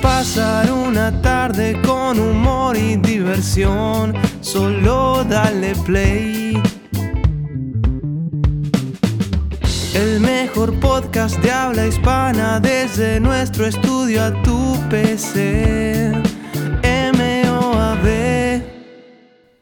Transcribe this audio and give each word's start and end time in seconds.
pasar 0.00 0.70
una 0.72 1.20
tarde 1.22 1.80
con 1.82 2.18
humor 2.18 2.76
y 2.76 2.96
diversión, 2.96 4.14
solo 4.40 5.24
dale 5.24 5.74
play. 5.86 6.60
El 9.94 10.20
mejor 10.20 10.78
podcast 10.80 11.36
de 11.40 11.50
habla 11.50 11.86
hispana 11.86 12.60
desde 12.60 13.20
nuestro 13.20 13.66
estudio 13.66 14.24
a 14.24 14.42
tu 14.42 14.76
PC. 14.88 16.12
M-O-A-B. 16.82 18.62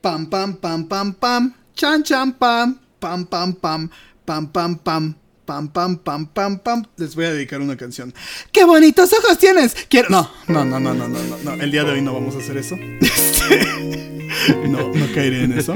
Pam, 0.01 0.27
pam, 0.27 0.55
pam, 0.57 0.85
pam, 0.85 1.13
pam. 1.15 1.55
Chan, 1.75 2.03
chan, 2.03 2.33
pam. 2.33 2.79
Pam, 3.01 3.27
pam, 3.27 3.53
pam. 3.55 3.91
Pam, 4.25 4.47
pam, 4.47 4.77
pam. 4.77 5.15
Pam, 5.49 5.67
pam, 5.69 5.97
pam, 5.97 6.27
pam, 6.27 6.59
pam. 6.59 6.85
Les 6.99 7.15
voy 7.15 7.25
a 7.25 7.33
dedicar 7.33 7.63
una 7.63 7.75
canción. 7.75 8.13
¡Qué 8.53 8.67
bonitos 8.67 9.11
ojos 9.15 9.39
tienes! 9.39 9.75
Quiero. 9.89 10.11
No, 10.11 10.31
no, 10.47 10.63
no, 10.63 10.79
no, 10.79 10.93
no, 10.93 11.09
no, 11.09 11.39
no. 11.43 11.53
El 11.55 11.71
día 11.71 11.85
de 11.85 11.93
hoy 11.93 12.03
no 12.03 12.13
vamos 12.13 12.35
a 12.35 12.39
hacer 12.41 12.59
eso. 12.59 12.77
Este, 13.01 14.69
No, 14.69 14.93
no 14.93 15.07
caeré 15.15 15.45
en 15.45 15.53
eso. 15.59 15.75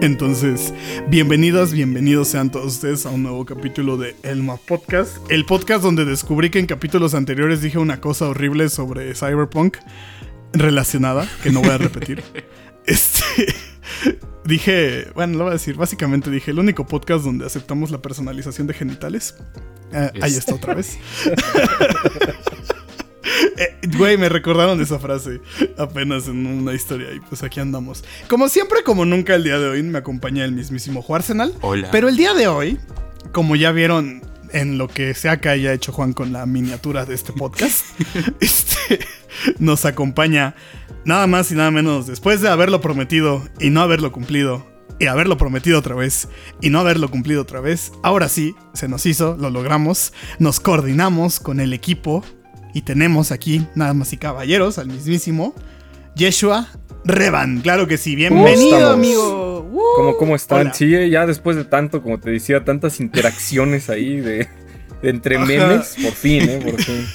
Entonces, 0.00 0.74
bienvenidas, 1.08 1.70
bienvenidos 1.70 2.26
sean 2.26 2.50
todos 2.50 2.74
ustedes 2.74 3.06
a 3.06 3.10
un 3.10 3.22
nuevo 3.22 3.46
capítulo 3.46 3.96
de 3.96 4.16
Elma 4.24 4.56
Podcast. 4.56 5.18
El 5.30 5.46
podcast 5.46 5.84
donde 5.84 6.04
descubrí 6.04 6.50
que 6.50 6.58
en 6.58 6.66
capítulos 6.66 7.14
anteriores 7.14 7.62
dije 7.62 7.78
una 7.78 8.00
cosa 8.00 8.26
horrible 8.28 8.70
sobre 8.70 9.14
Cyberpunk 9.14 9.76
relacionada, 10.52 11.28
que 11.44 11.52
no 11.52 11.60
voy 11.60 11.70
a 11.70 11.78
repetir. 11.78 12.24
Este. 12.86 13.54
Dije, 14.44 15.08
bueno, 15.14 15.38
lo 15.38 15.44
voy 15.44 15.50
a 15.50 15.54
decir. 15.54 15.76
Básicamente 15.76 16.30
dije, 16.30 16.50
el 16.50 16.58
único 16.58 16.86
podcast 16.86 17.24
donde 17.24 17.46
aceptamos 17.46 17.90
la 17.90 18.02
personalización 18.02 18.66
de 18.66 18.74
genitales. 18.74 19.36
Eh, 19.92 20.10
ahí 20.20 20.34
está 20.34 20.54
otra 20.54 20.74
vez. 20.74 20.98
Eh, 23.56 23.76
Güey, 23.96 24.16
me 24.16 24.28
recordaron 24.28 24.80
esa 24.80 24.98
frase 24.98 25.40
apenas 25.76 26.26
en 26.28 26.46
una 26.46 26.72
historia 26.72 27.12
y 27.14 27.20
pues 27.20 27.42
aquí 27.42 27.60
andamos. 27.60 28.04
Como 28.28 28.48
siempre, 28.48 28.82
como 28.82 29.04
nunca, 29.04 29.34
el 29.34 29.44
día 29.44 29.58
de 29.58 29.68
hoy 29.68 29.82
me 29.82 29.98
acompaña 29.98 30.44
el 30.44 30.52
mismísimo 30.52 31.02
Juarsenal. 31.02 31.54
Hola. 31.60 31.88
Pero 31.90 32.08
el 32.08 32.16
día 32.16 32.34
de 32.34 32.48
hoy, 32.48 32.78
como 33.32 33.56
ya 33.56 33.72
vieron 33.72 34.22
en 34.52 34.78
lo 34.78 34.88
que 34.88 35.14
sea 35.14 35.40
que 35.40 35.48
haya 35.48 35.72
hecho 35.72 35.92
Juan 35.92 36.12
con 36.12 36.32
la 36.32 36.46
miniatura 36.46 37.04
de 37.04 37.14
este 37.14 37.32
podcast, 37.32 37.84
este, 38.40 39.00
nos 39.58 39.84
acompaña 39.84 40.54
nada 41.04 41.26
más 41.26 41.50
y 41.50 41.54
nada 41.54 41.70
menos 41.70 42.06
después 42.06 42.40
de 42.40 42.48
haberlo 42.48 42.80
prometido 42.80 43.42
y 43.60 43.70
no 43.70 43.80
haberlo 43.82 44.12
cumplido. 44.12 44.70
Y 44.98 45.06
haberlo 45.06 45.36
prometido 45.36 45.80
otra 45.80 45.96
vez 45.96 46.28
y 46.60 46.70
no 46.70 46.78
haberlo 46.78 47.10
cumplido 47.10 47.42
otra 47.42 47.60
vez. 47.60 47.90
Ahora 48.04 48.28
sí, 48.28 48.54
se 48.72 48.86
nos 48.86 49.04
hizo, 49.06 49.36
lo 49.36 49.50
logramos. 49.50 50.12
Nos 50.38 50.60
coordinamos 50.60 51.40
con 51.40 51.58
el 51.58 51.72
equipo 51.72 52.24
y 52.72 52.82
tenemos 52.82 53.32
aquí, 53.32 53.66
nada 53.74 53.94
más 53.94 54.12
y 54.12 54.16
caballeros, 54.16 54.78
al 54.78 54.86
mismísimo 54.86 55.54
Yeshua 56.14 56.68
Revan. 57.04 57.62
Claro 57.62 57.88
que 57.88 57.98
sí, 57.98 58.14
bienvenido, 58.14 58.92
amigo. 58.92 59.68
¡Uh! 59.72 59.80
¿Cómo, 59.96 60.16
cómo 60.16 60.36
están? 60.36 60.60
Hola. 60.60 60.74
Sí, 60.74 60.90
ya 61.10 61.26
después 61.26 61.56
de 61.56 61.64
tanto, 61.64 62.00
como 62.00 62.20
te 62.20 62.30
decía, 62.30 62.64
tantas 62.64 63.00
interacciones 63.00 63.90
ahí 63.90 64.20
de, 64.20 64.46
de 65.02 65.10
entre 65.10 65.36
Ajá. 65.36 65.46
memes, 65.46 65.96
por 66.00 66.12
fin, 66.12 66.48
¿eh? 66.48 66.60
Por 66.62 66.80
fin. 66.80 67.06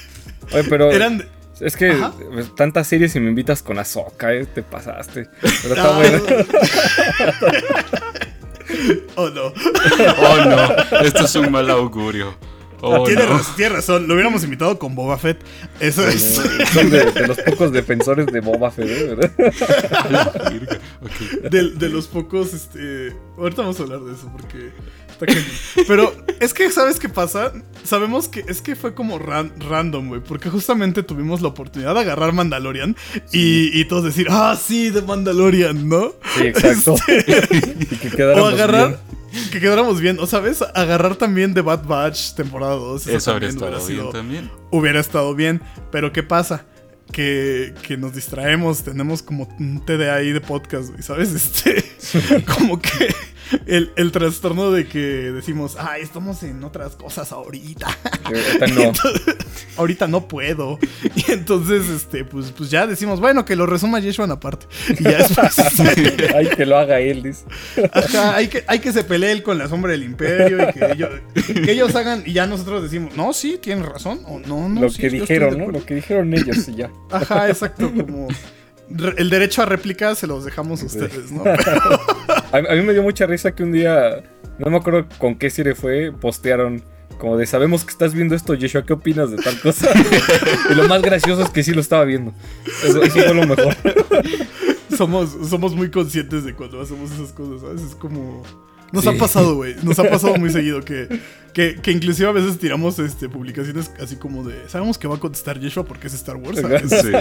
Oye, 0.52 0.64
pero 0.66 0.92
Eran. 0.92 1.24
Es 1.62 1.76
que 1.78 1.92
Ajá. 1.92 2.14
pues, 2.32 2.54
tantas 2.56 2.88
series 2.88 3.16
y 3.16 3.20
me 3.20 3.30
invitas 3.30 3.62
con 3.64 3.80
Azoka, 3.80 4.34
¿eh? 4.34 4.46
Te 4.46 4.64
pasaste. 4.64 5.28
Pero 5.62 5.74
está 5.76 5.96
Ah. 5.96 5.98
bueno. 5.98 6.22
Oh, 9.16 9.30
no. 9.30 9.46
Oh 9.48 10.46
no, 10.46 11.00
esto 11.02 11.24
es 11.26 11.36
un 11.36 11.52
mal 11.52 11.70
augurio. 11.70 12.36
Oh, 12.82 13.04
tiene, 13.06 13.24
no. 13.26 13.38
raz- 13.40 13.56
tiene 13.56 13.76
razón, 13.76 14.08
lo 14.08 14.14
hubiéramos 14.14 14.44
invitado 14.44 14.78
con 14.78 14.94
Boba 14.94 15.18
Fett. 15.18 15.40
Eso 15.80 16.08
es. 16.08 16.40
Son 16.74 16.90
de, 16.92 17.12
de 17.12 17.28
los 17.28 17.38
pocos 17.40 17.72
defensores 17.72 18.28
de 18.28 18.40
Boba 18.42 18.70
Fett, 18.70 18.88
¿eh? 18.90 19.16
¿verdad? 19.16 20.34
De, 21.50 21.72
de 21.72 21.90
los 21.90 22.08
pocos, 22.08 22.54
este. 22.54 23.16
Ahorita 23.38 23.62
vamos 23.64 23.80
a 23.80 23.84
hablar 23.84 24.02
de 24.02 24.14
eso 24.14 24.30
porque. 24.32 24.70
Está 25.20 25.26
cañón. 25.26 25.44
Pero 25.88 26.16
es 26.40 26.54
que, 26.54 26.72
¿sabes 26.72 27.00
qué 27.00 27.10
pasa? 27.10 27.52
Sabemos 27.84 28.28
que 28.28 28.44
es 28.48 28.62
que 28.62 28.76
fue 28.76 28.94
como 28.94 29.18
ran- 29.20 29.52
random, 29.60 30.10
güey. 30.10 30.22
Porque 30.22 30.50
justamente 30.50 31.02
tuvimos 31.04 31.42
la 31.42 31.48
oportunidad 31.48 31.96
de 31.96 32.02
agarrar 32.02 32.34
Mandalorian 32.34 32.96
y, 33.32 33.80
y 33.80 33.86
todos 33.86 34.04
decir, 34.04 34.28
ah, 34.30 34.56
sí, 34.62 34.90
de 34.92 35.02
Mandalorian, 35.02 35.88
¿no? 35.90 36.14
Sí, 36.36 36.48
exacto. 36.48 36.96
que 37.08 38.24
O 38.24 38.46
agarrar. 38.46 38.88
bien. 38.90 39.18
Que 39.52 39.60
quedáramos 39.60 40.00
bien, 40.00 40.18
o 40.20 40.26
sabes, 40.26 40.62
agarrar 40.74 41.16
también 41.16 41.54
de 41.54 41.62
Bad 41.62 41.86
Batch 41.86 42.34
temporada 42.34 42.76
2. 42.76 43.08
Eso 43.08 43.32
habría 43.32 43.50
estado 43.50 43.72
hubiera 43.78 43.86
bien 44.04 44.12
también. 44.12 44.52
hubiera 44.72 45.00
estado 45.00 45.36
bien. 45.36 45.62
Pero 45.92 46.12
¿qué 46.12 46.24
pasa? 46.24 46.66
Que, 47.12 47.74
que 47.84 47.98
nos 47.98 48.14
distraemos, 48.14 48.84
tenemos 48.84 49.22
como 49.22 49.48
un 49.60 49.84
TDA 49.86 50.16
ahí 50.16 50.32
de 50.32 50.42
podcast, 50.42 50.90
güey, 50.90 51.02
¿sabes? 51.04 51.30
Este, 51.36 51.84
como 52.46 52.80
que 52.80 52.90
el, 53.66 53.92
el 53.96 54.12
trastorno 54.12 54.72
de 54.72 54.88
que 54.88 55.00
decimos, 55.00 55.76
ay, 55.80 56.02
estamos 56.02 56.44
en 56.44 56.64
otras 56.64 56.96
cosas 56.96 57.32
ahorita. 57.32 57.88
Ahorita 58.24 58.68
no. 58.68 58.92
ahorita 59.78 60.08
no 60.08 60.28
puedo. 60.28 60.80
Y 61.16 61.32
entonces, 61.32 61.90
este, 61.90 62.26
pues, 62.26 62.52
pues 62.52 62.70
ya 62.70 62.88
decimos, 62.88 63.20
bueno, 63.20 63.46
que 63.46 63.56
lo 63.56 63.66
resuma 63.66 64.00
Yeshua 64.00 64.26
aparte. 64.26 64.68
Y 65.00 65.04
ya 65.04 65.18
después, 65.18 65.56
Ay, 66.36 66.48
que 66.48 66.66
lo 66.66 66.78
haga 66.78 67.00
él, 67.00 67.24
dice. 67.24 67.46
Ajá, 67.92 68.36
hay 68.36 68.48
que, 68.48 68.64
hay 68.68 68.80
que 68.80 68.92
se 68.92 69.04
pelee 69.04 69.32
él 69.32 69.44
con 69.44 69.58
la 69.58 69.68
sombra 69.68 69.92
del 69.92 70.04
imperio 70.04 70.70
y 70.70 70.74
que 70.74 70.92
ellos, 70.92 71.10
que 71.34 71.72
ellos 71.72 71.96
hagan 71.96 72.24
y 72.26 72.34
ya 72.34 72.48
nosotros 72.48 72.84
decimos, 72.84 73.16
no, 73.16 73.34
sí, 73.34 73.60
tienen 73.62 73.86
razón, 73.86 74.22
o 74.26 74.40
no, 74.40 74.68
no. 74.68 74.82
lo 74.82 74.90
sí, 74.90 75.02
que 75.02 75.10
dijeron, 75.10 75.50
¿no? 75.50 75.64
acuerdo". 75.64 75.80
Lo 75.80 75.86
que 75.86 75.96
dijeron 75.96 76.34
ellos 76.34 76.68
y 76.68 76.76
ya. 76.76 76.92
Ajá, 77.12 77.50
exacto, 77.50 77.92
como 77.94 78.28
el 79.18 79.30
derecho 79.30 79.62
a 79.62 79.66
réplica 79.66 80.16
se 80.16 80.28
los 80.28 80.46
dejamos 80.46 80.82
a 80.82 80.86
ustedes, 80.86 81.32
¿no? 81.32 81.44
A, 82.52 82.58
a 82.58 82.76
mí 82.76 82.82
me 82.82 82.94
dio 82.94 83.04
mucha 83.04 83.26
risa 83.26 83.54
que 83.54 83.64
un 83.64 83.72
día, 83.72 84.24
no 84.60 84.70
me 84.70 84.78
acuerdo 84.78 85.08
con 85.18 85.36
qué 85.36 85.50
serie 85.50 85.76
fue, 85.76 86.12
postearon 86.12 86.84
como 87.18 87.38
de 87.38 87.46
sabemos 87.46 87.84
que 87.84 87.92
estás 87.92 88.14
viendo 88.14 88.36
esto, 88.36 88.54
Yeshua, 88.54 88.86
¿qué 88.86 88.94
opinas 88.94 89.32
de 89.32 89.38
tal 89.38 89.60
cosa? 89.60 89.90
y 90.70 90.76
lo 90.76 90.88
más 90.88 91.02
gracioso 91.02 91.42
es 91.44 91.50
que 91.50 91.64
sí 91.64 91.74
lo 91.74 91.82
estaba 91.82 92.06
viendo. 92.06 92.34
Eso, 92.84 93.02
fue 93.02 93.34
lo 93.34 93.48
mejor. 93.48 93.76
somos, 94.98 95.36
somos 95.50 95.76
muy 95.76 95.90
conscientes 95.90 96.44
de 96.44 96.54
cuando 96.54 96.82
hacemos 96.82 97.12
esas 97.12 97.32
cosas, 97.32 97.62
¿sabes? 97.62 97.82
Es 97.82 97.96
como... 97.96 98.44
Nos 98.92 99.04
Sí. 99.04 99.10
ha 99.10 99.18
pasado, 99.18 99.56
güey. 99.56 99.76
Nos 99.84 100.00
ha 100.00 100.04
pasado 100.10 100.36
muy 100.38 100.50
seguido 100.50 100.82
que, 100.82 101.08
que, 101.54 101.76
que 101.82 101.92
inclusive 101.92 102.30
a 102.30 102.32
veces 102.32 102.58
tiramos 102.58 103.00
este, 103.00 103.28
publicaciones 103.30 103.92
así 104.02 104.16
como 104.16 104.44
de... 104.44 104.70
Sabemos 104.70 104.98
que 104.98 105.08
va 105.08 105.16
a 105.16 105.20
contestar 105.20 105.60
Yeshua 105.60 105.86
porque 105.86 106.08
es 106.08 106.14
Star 106.14 106.38
Wars, 106.38 106.60
¿sabes? 106.62 106.84
Sí. 106.90 107.12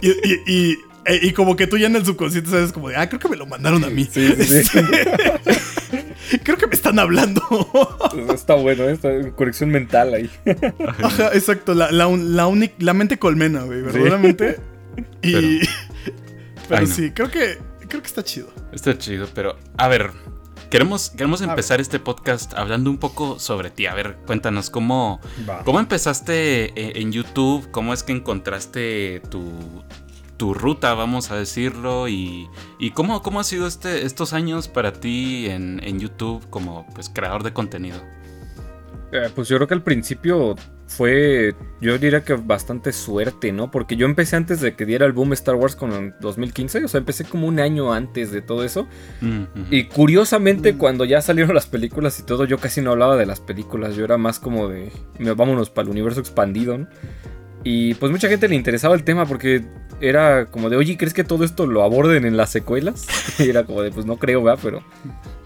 Y, 0.00 0.08
y, 0.10 0.40
y, 0.46 0.78
e- 1.04 1.20
y 1.26 1.32
como 1.32 1.54
que 1.56 1.66
tú 1.66 1.76
ya 1.76 1.86
en 1.86 1.96
el 1.96 2.04
subconsciente 2.06 2.50
sabes 2.50 2.72
como 2.72 2.88
de... 2.88 2.96
Ah, 2.96 3.08
creo 3.08 3.20
que 3.20 3.28
me 3.28 3.36
lo 3.36 3.46
mandaron 3.46 3.84
a 3.84 3.90
mí. 3.90 4.08
Sí, 4.10 4.32
sí, 4.38 4.64
sí. 4.64 4.78
Creo 6.44 6.56
que 6.56 6.66
me 6.66 6.72
están 6.74 6.98
hablando. 6.98 7.42
Está 8.32 8.54
bueno, 8.54 8.84
¿eh? 8.84 8.92
está 8.92 9.10
conexión 9.32 9.68
mental 9.70 10.14
ahí. 10.14 10.30
Ajá, 11.02 11.30
exacto. 11.34 11.74
La, 11.74 11.90
la, 11.92 12.08
la, 12.08 12.50
la 12.78 12.94
mente 12.94 13.18
colmena, 13.18 13.62
güey, 13.64 13.82
verdaderamente. 13.82 14.56
Y. 15.20 15.58
Pero, 16.68 16.80
Ay, 16.80 16.86
no. 16.86 16.94
sí, 16.94 17.10
creo 17.10 17.30
que. 17.30 17.58
Creo 17.88 18.00
que 18.00 18.08
está 18.08 18.22
chido. 18.24 18.51
Está 18.72 18.96
chido, 18.96 19.28
pero 19.34 19.56
a 19.76 19.88
ver, 19.88 20.10
queremos, 20.70 21.10
queremos 21.10 21.42
A 21.42 21.44
empezar 21.44 21.80
este 21.80 22.00
podcast 22.00 22.54
hablando 22.54 22.90
un 22.90 22.98
poco 22.98 23.38
sobre 23.38 23.70
ti. 23.70 23.86
A 23.86 23.94
ver, 23.94 24.16
cuéntanos 24.26 24.70
cómo, 24.70 25.20
Va. 25.48 25.62
cómo 25.64 25.78
empezaste 25.78 26.64
eh, 26.80 27.00
en 27.00 27.12
YouTube, 27.12 27.70
cómo 27.70 27.92
es 27.92 28.02
que 28.02 28.12
encontraste 28.12 29.20
tu, 29.30 29.44
tu 30.38 30.54
ruta, 30.54 30.94
vamos 30.94 31.30
a 31.30 31.36
decirlo, 31.36 32.08
y, 32.08 32.48
y 32.78 32.92
cómo, 32.92 33.22
cómo 33.22 33.40
ha 33.40 33.44
sido 33.44 33.66
este, 33.66 34.06
estos 34.06 34.32
años 34.32 34.68
para 34.68 34.94
ti 34.94 35.46
en, 35.48 35.80
en 35.84 36.00
YouTube 36.00 36.48
como 36.48 36.86
pues, 36.94 37.10
creador 37.10 37.42
de 37.42 37.52
contenido. 37.52 38.00
Eh, 39.12 39.30
pues 39.34 39.48
yo 39.48 39.56
creo 39.56 39.68
que 39.68 39.74
al 39.74 39.82
principio 39.82 40.56
fue, 40.86 41.54
yo 41.80 41.96
diría 41.96 42.22
que 42.22 42.34
bastante 42.34 42.92
suerte, 42.92 43.50
¿no? 43.52 43.70
Porque 43.70 43.96
yo 43.96 44.04
empecé 44.06 44.36
antes 44.36 44.60
de 44.60 44.74
que 44.74 44.84
diera 44.84 45.06
el 45.06 45.12
boom 45.12 45.32
Star 45.32 45.54
Wars 45.54 45.74
con 45.74 45.92
el 45.92 46.14
2015, 46.20 46.84
o 46.84 46.88
sea, 46.88 46.98
empecé 46.98 47.24
como 47.24 47.46
un 47.46 47.60
año 47.60 47.92
antes 47.94 48.30
de 48.30 48.42
todo 48.42 48.62
eso. 48.64 48.86
Mm. 49.22 49.42
Y 49.70 49.84
curiosamente, 49.84 50.74
cuando 50.76 51.04
ya 51.06 51.22
salieron 51.22 51.54
las 51.54 51.66
películas 51.66 52.20
y 52.20 52.24
todo, 52.24 52.44
yo 52.44 52.58
casi 52.58 52.82
no 52.82 52.90
hablaba 52.90 53.16
de 53.16 53.24
las 53.26 53.40
películas, 53.40 53.96
yo 53.96 54.04
era 54.04 54.18
más 54.18 54.38
como 54.38 54.68
de, 54.68 54.92
"Me- 55.18 55.32
vámonos 55.32 55.70
para 55.70 55.84
el 55.84 55.90
universo 55.90 56.20
expandido, 56.20 56.76
¿no? 56.76 56.86
Y 57.64 57.94
pues 57.94 58.10
mucha 58.12 58.28
gente 58.28 58.48
le 58.48 58.56
interesaba 58.56 58.94
el 58.96 59.04
tema 59.04 59.24
porque 59.24 59.64
era 60.00 60.46
como 60.46 60.68
de, 60.68 60.76
oye, 60.76 60.96
¿crees 60.98 61.14
que 61.14 61.22
todo 61.24 61.44
esto 61.44 61.66
lo 61.66 61.84
aborden 61.84 62.24
en 62.26 62.36
las 62.36 62.50
secuelas? 62.50 63.06
y 63.38 63.48
era 63.48 63.64
como 63.64 63.82
de, 63.82 63.92
pues 63.92 64.04
no 64.04 64.16
creo, 64.16 64.42
¿verdad? 64.42 64.58
Pero, 64.62 64.82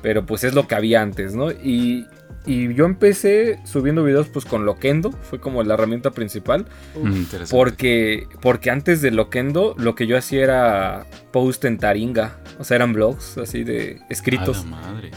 pero 0.02 0.24
pues 0.26 0.42
es 0.42 0.54
lo 0.54 0.66
que 0.66 0.74
había 0.74 1.02
antes, 1.02 1.34
¿no? 1.36 1.50
Y, 1.52 2.06
y 2.46 2.72
yo 2.74 2.84
empecé 2.84 3.58
subiendo 3.64 4.04
videos 4.04 4.28
pues 4.28 4.44
con 4.44 4.64
Loquendo, 4.64 5.10
fue 5.10 5.40
como 5.40 5.62
la 5.62 5.74
herramienta 5.74 6.12
principal. 6.12 6.66
Mm, 6.94 7.06
interesante. 7.08 7.50
Porque, 7.50 8.28
porque 8.40 8.70
antes 8.70 9.02
de 9.02 9.10
Loquendo 9.10 9.74
lo 9.76 9.94
que 9.94 10.06
yo 10.06 10.16
hacía 10.16 10.44
era 10.44 11.06
post 11.32 11.64
en 11.64 11.78
Taringa. 11.78 12.38
O 12.58 12.64
sea, 12.64 12.76
eran 12.76 12.92
blogs 12.92 13.36
así 13.38 13.64
de 13.64 14.00
escritos. 14.08 14.60
A 14.60 14.62
la 14.62 14.70
madre. 14.70 15.10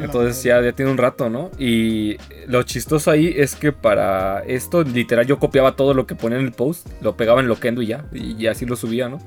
Entonces 0.00 0.42
ya, 0.42 0.60
ya 0.62 0.72
tiene 0.72 0.90
un 0.90 0.98
rato, 0.98 1.28
¿no? 1.30 1.50
Y 1.58 2.16
lo 2.46 2.62
chistoso 2.62 3.10
ahí 3.10 3.32
es 3.36 3.54
que 3.54 3.72
para 3.72 4.40
esto, 4.40 4.82
literal, 4.82 5.26
yo 5.26 5.38
copiaba 5.38 5.76
todo 5.76 5.94
lo 5.94 6.06
que 6.06 6.14
ponía 6.14 6.38
en 6.38 6.44
el 6.44 6.52
post, 6.52 6.88
lo 7.02 7.16
pegaba 7.16 7.40
en 7.40 7.48
Loquendo 7.48 7.82
y 7.82 7.88
ya, 7.88 8.04
y, 8.12 8.32
y 8.32 8.46
así 8.48 8.66
lo 8.66 8.74
subía, 8.74 9.08
¿no? 9.08 9.18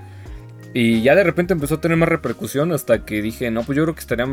Y 0.74 1.02
ya 1.02 1.16
de 1.16 1.24
repente 1.24 1.54
empezó 1.54 1.76
a 1.76 1.82
tener 1.82 1.98
más 1.98 2.10
repercusión 2.10 2.72
hasta 2.72 3.06
que 3.06 3.22
dije, 3.22 3.50
no, 3.52 3.64
pues 3.64 3.76
yo 3.76 3.84
creo 3.84 3.96
que 3.96 4.02
estaría 4.02 4.28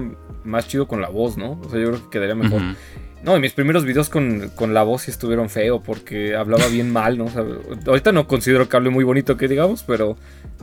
más 0.45 0.69
chido 0.69 0.87
con 0.87 1.01
la 1.01 1.09
voz, 1.09 1.37
¿no? 1.37 1.53
O 1.65 1.71
sea, 1.71 1.81
yo 1.81 1.89
creo 1.89 2.03
que 2.05 2.11
quedaría 2.11 2.35
mejor. 2.35 2.61
Ujú. 2.61 2.75
No, 3.23 3.37
y 3.37 3.41
mis 3.41 3.53
primeros 3.53 3.85
videos 3.85 4.09
con, 4.09 4.51
con 4.55 4.73
la 4.73 4.83
voz 4.85 5.03
sí 5.03 5.11
estuvieron 5.11 5.49
feo 5.49 5.83
porque 5.83 6.37
hablaba 6.37 6.67
bien 6.69 6.93
mal, 6.93 7.19
¿no? 7.19 7.25
O 7.25 7.31
sea, 7.31 7.45
ahorita 7.87 8.13
no 8.13 8.29
considero 8.29 8.69
que 8.69 8.77
hable 8.77 8.91
muy 8.91 9.03
bonito 9.05 9.37
que 9.37 9.49
digamos, 9.49 9.83
pero 9.83 10.17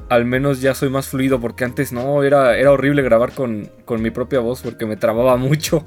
al 0.08 0.24
menos 0.26 0.62
ya 0.62 0.74
soy 0.74 0.90
más 0.90 1.08
fluido 1.08 1.42
porque 1.42 1.66
antes 1.66 1.92
no, 1.92 2.24
era, 2.24 2.58
era 2.58 2.72
horrible 2.72 3.02
grabar 3.02 3.32
con, 3.34 3.70
con 3.86 4.02
mi 4.02 4.12
propia 4.12 4.40
voz 4.40 4.62
porque 4.62 4.86
me 4.86 4.96
trababa 4.96 5.36
mucho. 5.38 5.86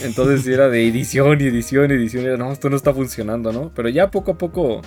Entonces 0.00 0.46
era 0.46 0.68
de 0.68 0.86
edición 0.88 1.40
edición 1.40 1.90
edición. 1.90 2.24
Era, 2.24 2.36
no, 2.36 2.50
esto 2.52 2.70
no 2.70 2.76
está 2.76 2.94
funcionando, 2.94 3.52
¿no? 3.52 3.70
Pero 3.74 3.88
ya 3.88 4.10
poco 4.10 4.32
a 4.32 4.38
poco 4.38 4.80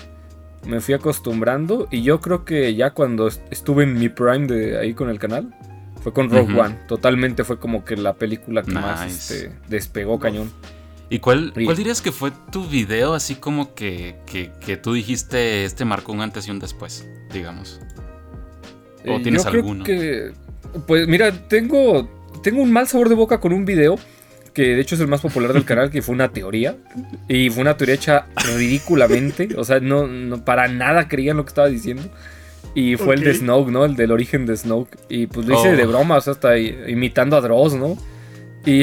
me 0.66 0.82
fui 0.82 0.94
acostumbrando 0.96 1.88
y 1.92 2.02
yo 2.02 2.20
creo 2.22 2.44
que 2.44 2.76
ya 2.76 2.92
cuando 2.92 3.28
est- 3.28 3.42
estuve 3.52 3.84
en 3.84 3.94
mi 4.00 4.10
prime 4.10 4.48
de 4.48 4.78
ahí 4.80 4.94
con 4.94 5.10
el 5.10 5.20
canal 5.20 5.54
fue 6.02 6.12
con 6.12 6.30
Rogue. 6.30 6.60
One. 6.60 6.76
Totalmente 6.88 7.44
fue 7.44 7.60
como 7.60 7.86
que 7.86 7.98
la 7.98 8.14
película 8.16 8.64
que 8.64 8.72
más 8.72 9.32
este, 9.32 9.52
despegó 9.68 10.18
cañón. 10.20 10.50
¿Y 11.10 11.20
cuál, 11.20 11.54
cuál 11.66 11.76
dirías 11.76 12.02
que 12.02 12.12
fue 12.12 12.32
tu 12.52 12.68
video 12.68 13.14
así 13.14 13.36
como 13.36 13.74
que, 13.74 14.18
que, 14.28 14.52
que 14.64 14.78
tú 14.78 14.94
dijiste 14.94 15.66
este 15.66 15.84
marcó 15.86 16.12
un 16.12 16.22
antes 16.22 16.48
y 16.48 16.52
un 16.52 16.60
después, 16.60 17.08
digamos? 17.34 17.80
¿O 19.08 19.18
Eh, 19.18 19.20
tienes 19.24 19.44
yo 19.44 19.50
creo 19.50 19.62
alguno? 19.64 19.84
que. 19.84 20.32
Pues 20.88 21.08
mira, 21.08 21.32
tengo. 21.48 22.08
Tengo 22.44 22.62
un 22.62 22.72
mal 22.72 22.88
sabor 22.88 23.10
de 23.10 23.16
boca 23.16 23.40
con 23.40 23.54
un 23.54 23.66
video. 23.66 23.98
Que 24.54 24.76
de 24.76 24.82
hecho 24.82 24.96
es 24.96 25.02
el 25.02 25.08
más 25.08 25.22
popular 25.22 25.54
del 25.54 25.64
canal, 25.64 25.90
que 25.90 26.02
fue 26.02 26.14
una 26.14 26.30
teoría. 26.32 26.76
Y 27.28 27.50
fue 27.50 27.62
una 27.62 27.78
teoría 27.78 27.96
hecha 27.96 28.26
ridículamente. 28.56 29.50
O 29.58 29.64
sea, 29.64 29.80
no, 29.80 30.08
no 30.08 30.44
para 30.44 30.68
nada 30.68 31.08
creían 31.08 31.38
lo 31.38 31.46
que 31.46 31.50
estaba 31.50 31.68
diciendo. 31.70 32.04
Y 32.76 32.98
fue 32.98 33.16
el 33.16 33.22
de 33.22 33.32
Ok. 33.32 33.38
Snoke, 33.38 33.70
¿no? 33.72 33.86
El 33.86 33.96
del 33.96 34.12
origen 34.12 34.46
de 34.46 34.56
Snoke. 34.58 34.98
Y 35.10 35.28
pues 35.28 35.48
lo 35.48 35.56
hice 35.60 35.74
Oh. 35.74 35.76
de 35.76 35.86
broma, 35.86 36.18
o 36.18 36.22
sea, 36.22 36.34
hasta 36.34 36.58
imitando 36.58 37.36
a 37.38 37.42
Dross, 37.42 37.74
¿no? 37.76 37.98
Y, 38.70 38.82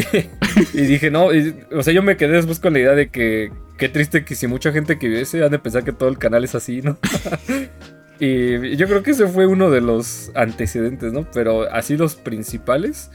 y 0.74 0.80
dije, 0.86 1.10
no, 1.10 1.32
y- 1.34 1.54
o 1.72 1.82
sea, 1.82 1.92
yo 1.92 2.02
me 2.02 2.16
quedé 2.16 2.32
después 2.32 2.58
con 2.60 2.72
la 2.72 2.78
idea 2.80 2.92
de 2.94 3.08
que 3.10 3.52
qué 3.78 3.88
triste 3.88 4.24
que 4.24 4.34
si 4.34 4.46
mucha 4.46 4.72
gente 4.72 4.98
que 4.98 5.08
viese 5.08 5.44
han 5.44 5.50
de 5.50 5.58
pensar 5.58 5.84
que 5.84 5.92
todo 5.92 6.08
el 6.08 6.18
canal 6.18 6.44
es 6.44 6.54
así, 6.54 6.80
¿no? 6.82 6.98
y 8.20 8.76
yo 8.76 8.86
creo 8.86 9.02
que 9.02 9.10
ese 9.10 9.26
fue 9.28 9.46
uno 9.46 9.70
de 9.70 9.80
los 9.80 10.30
antecedentes, 10.34 11.12
¿no? 11.12 11.26
Pero 11.32 11.70
así 11.70 11.96
los 11.96 12.14
principales, 12.16 13.10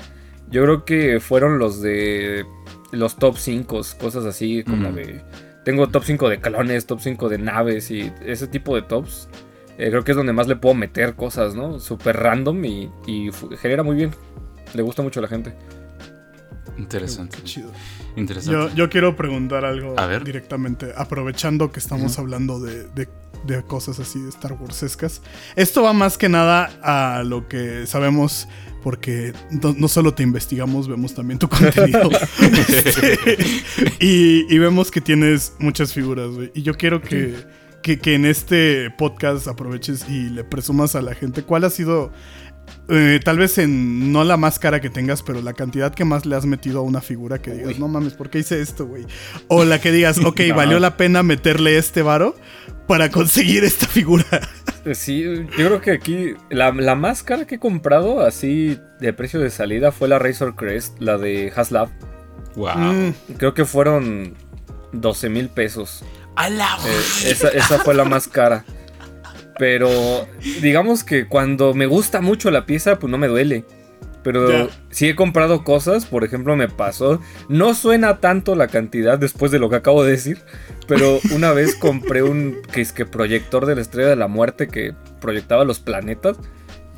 yo 0.50 0.64
creo 0.64 0.86
que 0.86 1.20
fueron 1.20 1.58
los 1.58 1.82
de 1.82 2.46
los 2.92 3.16
top 3.18 3.38
5, 3.38 3.82
cosas 4.00 4.26
así 4.26 4.64
como 4.64 4.92
de... 4.92 5.22
Tengo 5.66 5.88
top 5.90 6.04
5 6.04 6.30
de 6.30 6.40
clones, 6.40 6.86
top 6.88 7.00
5 7.02 7.30
de 7.30 7.38
naves 7.38 7.92
y 7.92 8.12
ese 8.26 8.48
tipo 8.48 8.76
de 8.76 8.82
tops. 8.82 9.30
eh, 9.78 9.90
creo 9.90 10.04
que 10.04 10.12
es 10.12 10.18
donde 10.18 10.34
más 10.34 10.48
le 10.48 10.56
puedo 10.56 10.74
meter 10.76 11.14
cosas, 11.16 11.54
¿no? 11.56 11.80
Súper 11.80 12.18
random 12.18 12.66
y, 12.66 12.90
y 13.08 13.30
genera 13.60 13.84
muy 13.84 13.96
bien. 13.96 14.12
Le 14.74 14.82
gusta 14.82 15.02
mucho 15.04 15.20
a 15.20 15.24
la 15.24 15.28
gente. 15.30 15.54
Interesante. 16.78 17.38
Qué 17.38 17.44
chido. 17.44 17.72
Interesante. 18.16 18.52
Yo, 18.70 18.76
yo 18.76 18.90
quiero 18.90 19.16
preguntar 19.16 19.66
algo 19.66 20.00
A 20.00 20.06
ver. 20.08 20.24
directamente, 20.24 20.92
aprovechando 20.96 21.72
que 21.72 21.80
estamos 21.80 22.18
hablando 22.20 22.60
de, 22.60 22.86
de- 22.96 23.10
de 23.46 23.64
cosas 23.64 24.00
así 24.00 24.22
de 24.22 24.30
Star 24.30 24.54
Warsescas. 24.54 25.22
Esto 25.56 25.82
va 25.82 25.94
más 25.94 26.18
que 26.20 26.30
nada 26.30 26.70
a 26.84 27.24
lo 27.24 27.48
que 27.48 27.88
sabemos, 27.88 28.48
porque 28.84 29.34
no, 29.50 29.74
no 29.76 29.88
solo 29.88 30.14
te 30.14 30.22
investigamos, 30.22 30.88
vemos 30.88 31.16
también 31.16 31.40
tu 31.40 31.50
contenido. 31.50 32.10
Y, 34.00 34.54
y 34.54 34.58
vemos 34.60 34.92
que 34.92 35.02
tienes 35.02 35.54
muchas 35.60 35.94
figuras, 35.94 36.30
güey. 36.30 36.52
Y 36.54 36.62
yo 36.64 36.76
quiero 36.76 37.02
que, 37.02 37.36
que, 37.84 38.00
que 38.00 38.16
en 38.16 38.26
este 38.26 38.90
podcast 38.92 39.48
aproveches 39.48 40.08
y 40.10 40.30
le 40.30 40.44
presumas 40.44 40.96
a 40.96 41.02
la 41.02 41.14
gente 41.16 41.44
cuál 41.44 41.64
ha 41.64 41.70
sido 41.70 42.12
eh, 42.90 43.20
tal 43.24 43.38
vez 43.38 43.58
en 43.58 44.12
no 44.12 44.24
la 44.24 44.38
más 44.38 44.60
cara 44.60 44.82
que 44.82 44.90
tengas, 44.90 45.22
pero 45.24 45.42
la 45.42 45.54
cantidad 45.54 45.94
que 45.94 46.06
más 46.06 46.26
le 46.26 46.36
has 46.36 46.46
metido 46.46 46.80
a 46.80 46.84
una 46.84 47.02
figura 47.02 47.42
que 47.42 47.52
digas, 47.52 47.74
Uy. 47.74 47.80
no 47.80 47.88
mames, 47.88 48.14
¿por 48.14 48.30
qué 48.30 48.40
hice 48.40 48.62
esto, 48.62 48.86
güey? 48.86 49.06
O 49.48 49.64
la 49.64 49.80
que 49.80 49.92
digas, 49.92 50.18
ok, 50.26 50.40
No. 50.50 50.56
valió 50.56 50.80
la 50.80 50.98
pena 50.98 51.24
meterle 51.24 51.78
este 51.78 52.02
varo 52.02 52.36
para 52.88 53.10
conseguir 53.10 53.64
esta 53.64 53.88
figura. 53.88 54.26
Eh, 54.86 54.96
Sí, 54.96 55.22
yo 55.24 55.46
creo 55.68 55.80
que 55.82 55.92
aquí 55.92 56.34
la, 56.50 56.72
la 56.72 56.96
más 56.96 57.22
cara 57.24 57.46
que 57.46 57.56
he 57.56 57.60
comprado 57.60 58.26
así 58.26 58.80
de 59.00 59.14
precio 59.14 59.40
de 59.40 59.50
salida 59.52 59.92
fue 59.92 60.08
la 60.08 60.18
Razor 60.20 60.56
Crest, 60.56 61.00
la 61.00 61.18
de 61.20 61.54
Haslab. 61.56 61.90
Wow. 62.56 62.76
Mm, 62.76 63.14
Creo 63.38 63.54
que 63.54 63.64
fueron 63.64 64.34
12 64.92 65.30
mil 65.30 65.50
pesos. 65.50 66.04
¡A 66.36 66.50
la 66.50 66.78
Eh, 66.86 67.30
esa, 67.30 67.50
esa 67.50 67.80
fue 67.80 67.94
la 67.94 68.06
más 68.06 68.28
cara. 68.28 68.66
Pero 69.62 70.28
digamos 70.64 71.04
que 71.04 71.28
cuando 71.28 71.76
me 71.76 71.86
gusta 71.86 72.20
mucho 72.20 72.50
la 72.50 72.66
pieza, 72.66 72.98
pues 72.98 73.12
no 73.12 73.20
me 73.20 73.28
duele. 73.28 73.64
Pero 74.24 74.50
Ya. 74.50 74.70
sí 74.90 75.08
he 75.08 75.16
comprado 75.16 75.64
cosas, 75.64 76.08
por 76.08 76.24
ejemplo, 76.24 76.56
me 76.56 76.68
pasó. 76.68 77.22
No 77.48 77.76
suena 77.76 78.18
tanto 78.18 78.56
la 78.56 78.70
cantidad 78.70 79.20
después 79.20 79.52
de 79.52 79.60
lo 79.60 79.70
que 79.70 79.76
acabo 79.76 80.04
de 80.04 80.14
decir. 80.14 80.40
Pero 80.88 81.20
una 81.36 81.54
vez 81.54 81.76
compré 81.76 82.24
un 82.24 82.58
que 82.74 82.82
es 82.82 82.92
que 82.92 83.06
proyector 83.06 83.68
de 83.68 83.76
la 83.76 83.82
estrella 83.82 84.10
de 84.10 84.16
la 84.16 84.28
muerte 84.28 84.68
que 84.68 84.96
proyectaba 85.20 85.64
los 85.64 85.80
planetas. 85.80 86.38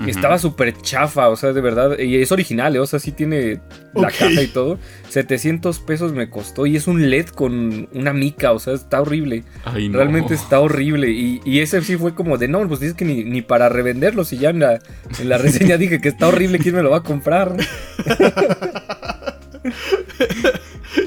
Estaba 0.08 0.38
súper 0.40 0.76
chafa, 0.82 1.30
o 1.30 1.36
sea, 1.36 1.54
de 1.54 1.62
verdad. 1.62 1.98
Y 2.00 2.22
es 2.22 2.32
original, 2.32 2.76
¿eh? 2.76 2.80
o 2.80 2.86
sea, 2.86 3.00
sí 3.00 3.12
tiene 3.12 3.62
la 3.94 4.08
caja 4.10 4.42
y 4.42 4.48
todo. 4.48 4.78
700 5.10 5.80
pesos 5.80 6.14
me 6.14 6.30
costó 6.30 6.66
y 6.66 6.76
es 6.76 6.88
un 6.88 7.10
LED 7.10 7.28
con 7.28 7.88
una 7.94 8.12
mica, 8.12 8.52
o 8.52 8.60
sea, 8.60 8.74
está 8.74 9.02
horrible. 9.02 9.44
Ay, 9.64 9.88
no. 9.90 10.00
Realmente 10.00 10.34
está 10.34 10.60
horrible. 10.60 11.12
Y, 11.12 11.42
y 11.46 11.60
ese 11.60 11.82
sí 11.82 11.96
fue 11.96 12.14
como 12.16 12.38
de 12.38 12.48
no, 12.48 12.68
pues 12.68 12.80
dices 12.82 12.96
que 12.96 13.06
ni, 13.06 13.24
ni 13.24 13.42
para 13.42 13.70
revenderlo. 13.70 14.26
Si 14.26 14.38
ya 14.38 14.50
en 14.50 14.60
la, 14.60 14.80
en 15.20 15.30
la 15.30 15.38
reseña 15.38 15.78
dije 15.78 16.02
que 16.02 16.10
está 16.10 16.28
horrible, 16.28 16.60
¿quién 16.60 16.76
me 16.76 16.84
lo 16.84 16.90
va 16.90 16.98
a 16.98 17.04
comprar? 17.04 17.56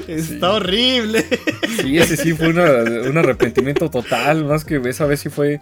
está 0.07 0.53
horrible. 0.53 1.25
Sí, 1.81 1.97
ese 1.97 2.17
sí 2.17 2.33
fue 2.33 2.49
una- 2.49 3.09
un 3.09 3.17
arrepentimiento 3.17 3.89
total. 3.89 4.45
Más 4.45 4.65
que 4.65 4.81
esa 4.85 5.05
vez 5.05 5.19
sí 5.19 5.29
fue 5.29 5.59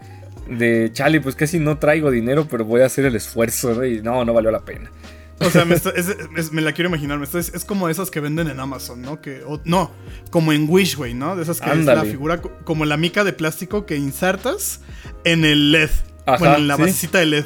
de 0.49 0.89
chale, 0.93 1.21
pues 1.21 1.35
casi 1.35 1.59
no 1.59 1.77
traigo 1.77 2.11
dinero, 2.11 2.47
pero 2.49 2.65
voy 2.65 2.81
a 2.81 2.85
hacer 2.85 3.05
el 3.05 3.15
esfuerzo. 3.15 3.73
¿no? 3.73 3.85
Y 3.85 4.01
no, 4.01 4.23
no 4.25 4.33
valió 4.33 4.51
la 4.51 4.61
pena. 4.61 4.91
O 5.39 5.49
sea, 5.49 5.65
me, 5.65 5.75
está- 5.75 5.89
es- 5.89 6.15
es- 6.37 6.51
me 6.53 6.61
la 6.61 6.71
quiero 6.71 6.87
imaginar. 6.89 7.17
me 7.19 7.25
está- 7.25 7.39
es, 7.39 7.53
es 7.53 7.65
como 7.65 7.89
esas 7.89 8.09
que 8.09 8.21
venden 8.21 8.47
en 8.47 8.59
Amazon, 8.59 9.01
¿no? 9.01 9.19
Que, 9.21 9.41
o- 9.45 9.59
no, 9.65 9.91
como 10.29 10.53
en 10.53 10.65
Wish, 10.69 10.95
güey, 10.95 11.13
¿no? 11.13 11.35
De 11.35 11.43
esas 11.43 11.59
que 11.59 11.69
es 11.69 11.75
la 11.85 11.91
Ándale. 11.93 12.09
figura, 12.09 12.41
co- 12.41 12.51
como 12.63 12.85
la 12.85 12.95
mica 12.95 13.23
de 13.25 13.33
plástico 13.33 13.85
que 13.85 13.97
insertas 13.97 14.79
en 15.25 15.43
el 15.43 15.71
LED. 15.73 15.89
Ajá, 16.25 16.37
bueno, 16.37 16.55
en 16.55 16.67
la 16.69 16.75
sí. 16.77 16.81
basecita 16.83 17.19
de 17.19 17.25
LED. 17.25 17.45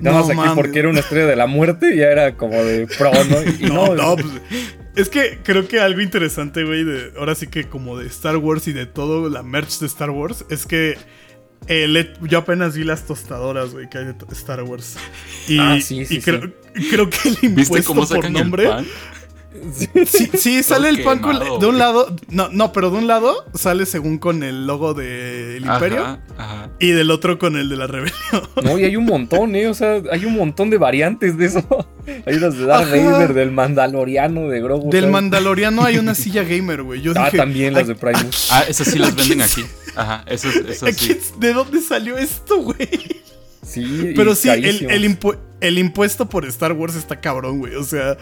Nada 0.00 0.18
más 0.18 0.26
No 0.26 0.32
aquí 0.34 0.40
mames. 0.50 0.54
porque 0.54 0.78
era 0.78 0.88
una 0.88 1.00
estrella 1.00 1.26
de 1.26 1.36
la 1.36 1.46
muerte, 1.46 1.96
ya 1.96 2.06
era 2.06 2.36
como 2.36 2.54
de 2.62 2.86
pro, 2.86 3.10
¿no? 3.30 3.42
Y, 3.42 3.64
y 3.64 3.66
No, 3.72 3.94
no, 3.94 3.94
no, 3.94 4.16
pues, 4.16 4.26
es 4.94 5.08
que 5.08 5.40
creo 5.42 5.66
que 5.66 5.80
algo 5.80 6.00
interesante, 6.02 6.62
güey, 6.64 6.84
de 6.84 7.12
ahora 7.18 7.34
sí 7.34 7.48
que 7.48 7.64
como 7.64 7.98
de 7.98 8.06
Star 8.06 8.36
Wars 8.36 8.68
y 8.68 8.72
de 8.72 8.86
todo 8.86 9.28
la 9.30 9.42
merch 9.42 9.80
de 9.80 9.86
Star 9.86 10.10
Wars, 10.10 10.44
es 10.48 10.64
que 10.66 10.96
eh, 11.68 12.14
yo 12.22 12.38
apenas 12.38 12.74
vi 12.76 12.84
las 12.84 13.04
tostadoras, 13.06 13.72
güey, 13.72 13.88
que 13.88 13.98
hay 13.98 14.04
de 14.06 14.14
Star 14.32 14.62
Wars. 14.62 14.96
Y, 15.48 15.58
Ah, 15.58 15.78
sí, 15.80 16.04
sí, 16.04 16.16
y 16.16 16.20
creo, 16.20 16.40
creo 16.90 17.10
que 17.10 17.28
el 17.28 17.38
impuesto 17.42 17.74
¿Viste 17.74 17.82
cómo 17.84 18.06
por 18.06 18.30
nombre... 18.30 18.64
el 18.64 18.68
pan? 18.70 18.86
Sí, 20.06 20.28
sí, 20.36 20.62
sale 20.62 20.90
el 20.90 21.02
pan 21.02 21.18
con- 21.20 21.38
de 21.60 21.66
un 21.66 21.78
lado. 21.78 22.14
No, 22.28 22.50
no, 22.52 22.72
pero 22.72 22.90
de 22.90 22.98
un 22.98 23.06
lado 23.06 23.46
sale 23.54 23.86
según 23.86 24.18
con 24.18 24.42
el 24.42 24.66
logo 24.66 24.92
del 24.92 25.64
Imperio 25.64 26.02
Ajá, 26.02 26.20
ajá. 26.36 26.70
y 26.78 26.90
del 26.90 27.10
otro 27.10 27.38
con 27.38 27.56
el 27.56 27.70
de 27.70 27.76
la 27.76 27.86
rebelión. 27.86 28.18
No, 28.62 28.78
y 28.78 28.84
hay 28.84 28.96
un 28.96 29.06
montón, 29.06 29.56
¿eh? 29.56 29.68
O 29.68 29.72
sea, 29.74 30.02
hay 30.12 30.26
un 30.26 30.34
montón 30.34 30.68
de 30.68 30.76
variantes 30.76 31.38
de 31.38 31.46
eso. 31.46 31.64
Hay 32.24 32.36
unas 32.36 32.56
de 32.56 32.66
Darth 32.66 32.84
Ajá. 32.92 32.96
Vader, 32.96 33.34
del 33.34 33.50
Mandaloriano, 33.50 34.48
de 34.48 34.60
Grogu. 34.60 34.90
Del 34.92 35.00
¿sabes? 35.02 35.12
Mandaloriano 35.12 35.82
hay 35.84 35.98
una 35.98 36.14
silla 36.14 36.44
gamer, 36.44 36.82
güey. 36.84 37.00
Yo 37.02 37.12
Ah, 37.16 37.24
dije, 37.24 37.36
también 37.38 37.72
las 37.74 37.82
"Ay, 37.82 37.88
de 37.88 37.94
Primus. 37.96 38.48
Ah, 38.52 38.62
esas 38.68 38.86
sí 38.86 38.98
las 39.00 39.10
¿A 39.10 39.14
venden 39.16 39.40
aquí. 39.42 39.64
Ajá, 39.96 40.14
¿a 40.22 40.24
quién- 40.26 40.96
sí. 40.96 41.18
¿De 41.40 41.52
dónde 41.52 41.80
salió 41.80 42.16
esto, 42.18 42.58
güey? 42.62 42.88
Sí, 43.62 44.12
Pero 44.14 44.34
sí, 44.34 44.48
el, 44.48 44.64
el 44.90 45.04
impu- 45.04 45.38
el 45.60 45.78
impuesto 45.78 46.28
por 46.28 46.44
Star 46.46 46.72
Wars 46.72 46.94
está 46.94 47.20
cabrón, 47.20 47.58
güey. 47.58 47.74
O 47.74 47.82
sea, 47.82 48.16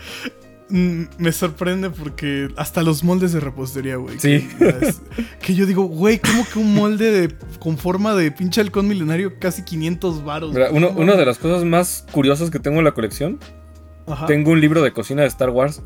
mm, 0.70 1.02
me 1.18 1.32
sorprende 1.32 1.90
porque 1.90 2.48
hasta 2.56 2.82
los 2.82 3.04
moldes 3.04 3.32
de 3.32 3.40
repostería, 3.40 3.96
güey. 3.96 4.18
Sí. 4.18 4.48
Que, 4.58 4.68
es- 4.80 5.02
que 5.42 5.54
yo 5.54 5.66
digo, 5.66 5.84
güey, 5.84 6.18
¿cómo 6.18 6.46
que 6.50 6.58
un 6.58 6.74
molde 6.74 7.10
de, 7.10 7.34
con 7.58 7.76
forma 7.76 8.14
de 8.14 8.30
pinche 8.32 8.62
halcón 8.62 8.88
milenario 8.88 9.38
casi 9.38 9.62
500 9.64 10.24
varos? 10.24 10.56
Uno- 10.70 10.90
No 10.92 10.98
una 11.00 11.14
de 11.14 11.26
las 11.26 11.36
cosas 11.38 11.62
más 11.64 12.06
curiosas 12.10 12.48
que 12.50 12.58
tengo 12.58 12.78
en 12.78 12.84
la 12.84 12.92
colección, 12.92 13.38
Ajá. 14.06 14.24
tengo 14.26 14.50
un 14.52 14.60
libro 14.62 14.80
de 14.82 14.92
cocina 14.92 15.22
de 15.22 15.28
Star 15.28 15.50
Wars, 15.50 15.82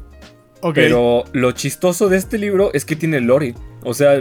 Ok. 0.61 0.75
pero 0.77 1.25
lo 1.33 1.51
chistoso 1.53 2.09
de 2.09 2.17
este 2.17 2.39
libro 2.39 2.71
es 2.75 2.85
que 2.85 2.95
tiene 2.95 3.21
lore. 3.21 3.55
O 3.83 3.93
sea, 3.95 4.21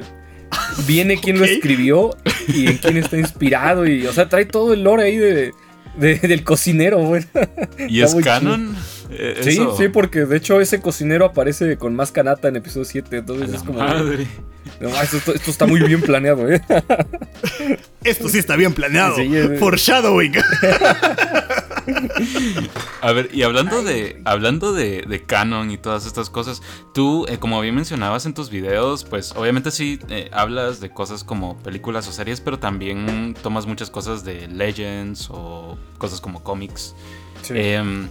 viene 0.87 1.17
quién 1.19 1.39
lo 1.39 1.45
escribió 1.45 2.15
y 2.47 2.67
en 2.67 2.77
quién 2.77 2.97
está 2.97 3.17
inspirado 3.17 3.87
y, 3.87 4.05
o 4.07 4.13
sea, 4.13 4.29
trae 4.29 4.45
todo 4.45 4.73
el 4.73 4.83
lore 4.83 5.03
ahí 5.03 5.17
de, 5.17 5.53
de- 5.97 6.19
del 6.19 6.43
cocinero, 6.43 6.99
güey. 6.99 7.25
¿Y 7.87 8.01
es 8.01 8.15
canon? 8.15 8.75
Eh, 9.09 9.37
Sí, 9.41 9.49
eso. 9.51 9.75
sí, 9.77 9.87
porque 9.87 10.25
de 10.25 10.37
hecho 10.37 10.59
ese 10.59 10.81
cocinero 10.81 11.25
aparece 11.25 11.77
con 11.77 11.95
más 11.95 12.11
canata 12.11 12.47
en 12.49 12.57
episodio 12.57 12.85
7, 12.85 13.15
A 13.15 13.19
entonces 13.19 13.53
es 13.53 13.63
como... 13.63 13.79
madre. 13.79 14.27
No, 14.79 14.89
esto, 15.01 15.17
esto 15.33 15.49
está 15.51 15.65
muy 15.65 15.79
bien 15.81 16.01
planeado, 16.01 16.49
¿eh? 16.51 16.61
Esto 18.03 18.29
sí 18.29 18.37
está 18.37 18.55
bien 18.55 18.73
planeado. 18.73 19.15
Sí, 19.15 19.35
es- 19.35 19.59
Foreshadowing. 19.59 20.33
A 23.01 23.11
ver, 23.11 23.29
y 23.33 23.43
hablando 23.43 23.83
de 23.83 24.21
hablando 24.25 24.73
de, 24.73 25.03
de 25.07 25.23
canon 25.23 25.71
y 25.71 25.77
todas 25.77 26.05
estas 26.05 26.29
cosas, 26.29 26.61
tú, 26.93 27.25
eh, 27.27 27.37
como 27.37 27.59
bien 27.61 27.75
mencionabas 27.75 28.25
en 28.25 28.33
tus 28.33 28.49
videos, 28.49 29.03
pues 29.05 29.31
obviamente 29.35 29.71
sí 29.71 29.99
eh, 30.09 30.29
hablas 30.33 30.79
de 30.79 30.89
cosas 30.89 31.23
como 31.23 31.57
películas 31.63 32.07
o 32.07 32.11
series, 32.11 32.41
pero 32.41 32.59
también 32.59 33.35
tomas 33.41 33.65
muchas 33.65 33.89
cosas 33.89 34.23
de 34.23 34.47
Legends 34.47 35.29
o 35.31 35.77
cosas 35.97 36.21
como 36.21 36.43
cómics. 36.43 36.93
Sí. 37.41 37.53
Em, 37.55 38.07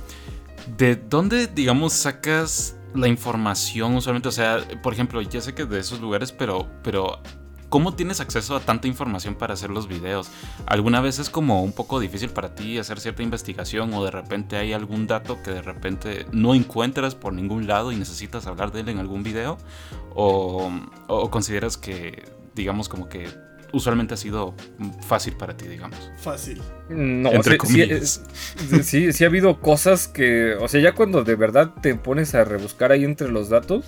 ¿De 0.79 0.97
dónde, 0.97 1.47
digamos, 1.47 1.93
sacas 1.93 2.77
la 2.97 3.09
información 3.09 3.95
usualmente? 3.95 4.29
O 4.29 4.33
sea, 4.33 4.59
por 4.83 4.93
ejemplo, 4.93 5.21
ya 5.23 5.41
sé 5.41 5.55
que 5.55 5.65
de 5.65 5.79
esos 5.79 6.01
lugares, 6.01 6.33
pero, 6.33 6.69
pero 6.83 7.21
¿cómo 7.69 7.95
tienes 7.95 8.21
acceso 8.21 8.57
a 8.57 8.61
tanta 8.61 8.89
información 8.89 9.35
para 9.35 9.55
hacer 9.55 9.71
los 9.71 9.89
videos? 9.89 10.31
¿Alguna 10.67 11.01
vez 11.01 11.19
es 11.19 11.31
como 11.31 11.63
un 11.63 11.73
poco 11.73 12.01
difícil 12.01 12.31
para 12.31 12.55
ti 12.55 12.79
hacer 12.79 13.01
cierta 13.01 13.23
investigación 13.23 13.93
o 13.95 14.05
de 14.05 14.11
repente 14.11 14.57
hay 14.57 14.73
algún 14.73 15.07
dato 15.07 15.43
que 15.43 15.51
de 15.51 15.63
repente 15.63 16.27
no 16.33 16.55
encuentras 16.55 17.15
por 17.15 17.33
ningún 17.33 17.67
lado 17.67 17.93
y 17.93 17.97
necesitas 17.97 18.47
hablar 18.47 18.73
de 18.73 18.81
él 18.81 18.89
en 18.89 18.99
algún 18.99 19.23
video? 19.23 19.59
¿O, 20.15 20.71
o 21.09 21.31
consideras 21.31 21.77
que, 21.77 22.25
digamos, 22.55 22.89
como 22.89 23.09
que 23.09 23.29
usualmente 23.73 24.15
ha 24.15 24.17
sido 24.17 24.55
fácil 25.07 25.35
para 25.37 25.57
ti, 25.57 25.67
digamos? 25.69 26.11
Fácil. 26.19 26.61
No, 26.89 27.31
Entre 27.33 27.53
sí, 27.53 27.59
comillas. 27.59 28.23
Sí, 28.71 28.83
sí, 28.83 29.13
sí 29.13 29.25
ha 29.25 29.27
habido 29.27 29.61
cosas 29.61 30.09
que, 30.09 30.55
o 30.55 30.69
sea, 30.69 30.81
ya 30.81 30.93
cuando 30.93 31.25
de 31.25 31.35
verdad 31.35 31.73
te 31.83 31.95
pones 31.95 32.35
a 32.35 32.45
rebuscar 32.45 32.93
ahí 32.93 33.05
entre 33.05 33.29
los 33.29 33.49
datos, 33.49 33.85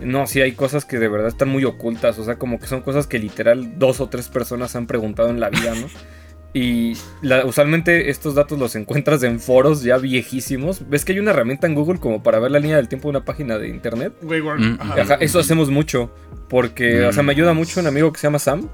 no, 0.00 0.26
sí 0.26 0.40
hay 0.40 0.52
cosas 0.52 0.84
que 0.84 0.98
de 0.98 1.08
verdad 1.08 1.28
están 1.28 1.48
muy 1.48 1.64
ocultas, 1.64 2.18
o 2.18 2.24
sea, 2.24 2.36
como 2.36 2.58
que 2.58 2.66
son 2.66 2.80
cosas 2.80 3.06
que 3.06 3.18
literal 3.18 3.78
dos 3.78 4.00
o 4.00 4.08
tres 4.08 4.28
personas 4.28 4.74
han 4.76 4.86
preguntado 4.86 5.28
en 5.30 5.40
la 5.40 5.50
vida, 5.50 5.74
¿no? 5.74 5.86
Y 6.54 6.98
la- 7.22 7.46
usualmente 7.46 8.10
estos 8.10 8.34
datos 8.34 8.58
los 8.58 8.76
encuentras 8.76 9.22
en 9.22 9.40
foros 9.40 9.82
ya 9.82 9.96
viejísimos. 9.96 10.86
¿Ves 10.86 11.02
que 11.02 11.12
hay 11.12 11.18
una 11.18 11.30
herramienta 11.30 11.66
en 11.66 11.74
Google 11.74 11.98
como 11.98 12.22
para 12.22 12.38
ver 12.40 12.50
la 12.50 12.58
línea 12.58 12.76
del 12.76 12.88
tiempo 12.88 13.08
de 13.08 13.16
una 13.16 13.24
página 13.24 13.56
de 13.56 13.68
internet? 13.68 14.12
Wayward. 14.22 14.60
Mm. 14.60 14.78
Ajá, 14.82 15.14
eso 15.14 15.38
hacemos 15.38 15.70
mucho. 15.70 16.10
Porque, 16.50 17.06
o 17.06 17.12
sea, 17.14 17.22
me 17.22 17.32
ayuda 17.32 17.54
mucho 17.54 17.80
un 17.80 17.86
amigo 17.86 18.12
que 18.12 18.20
se 18.20 18.26
llama 18.26 18.38
Sam. 18.38 18.68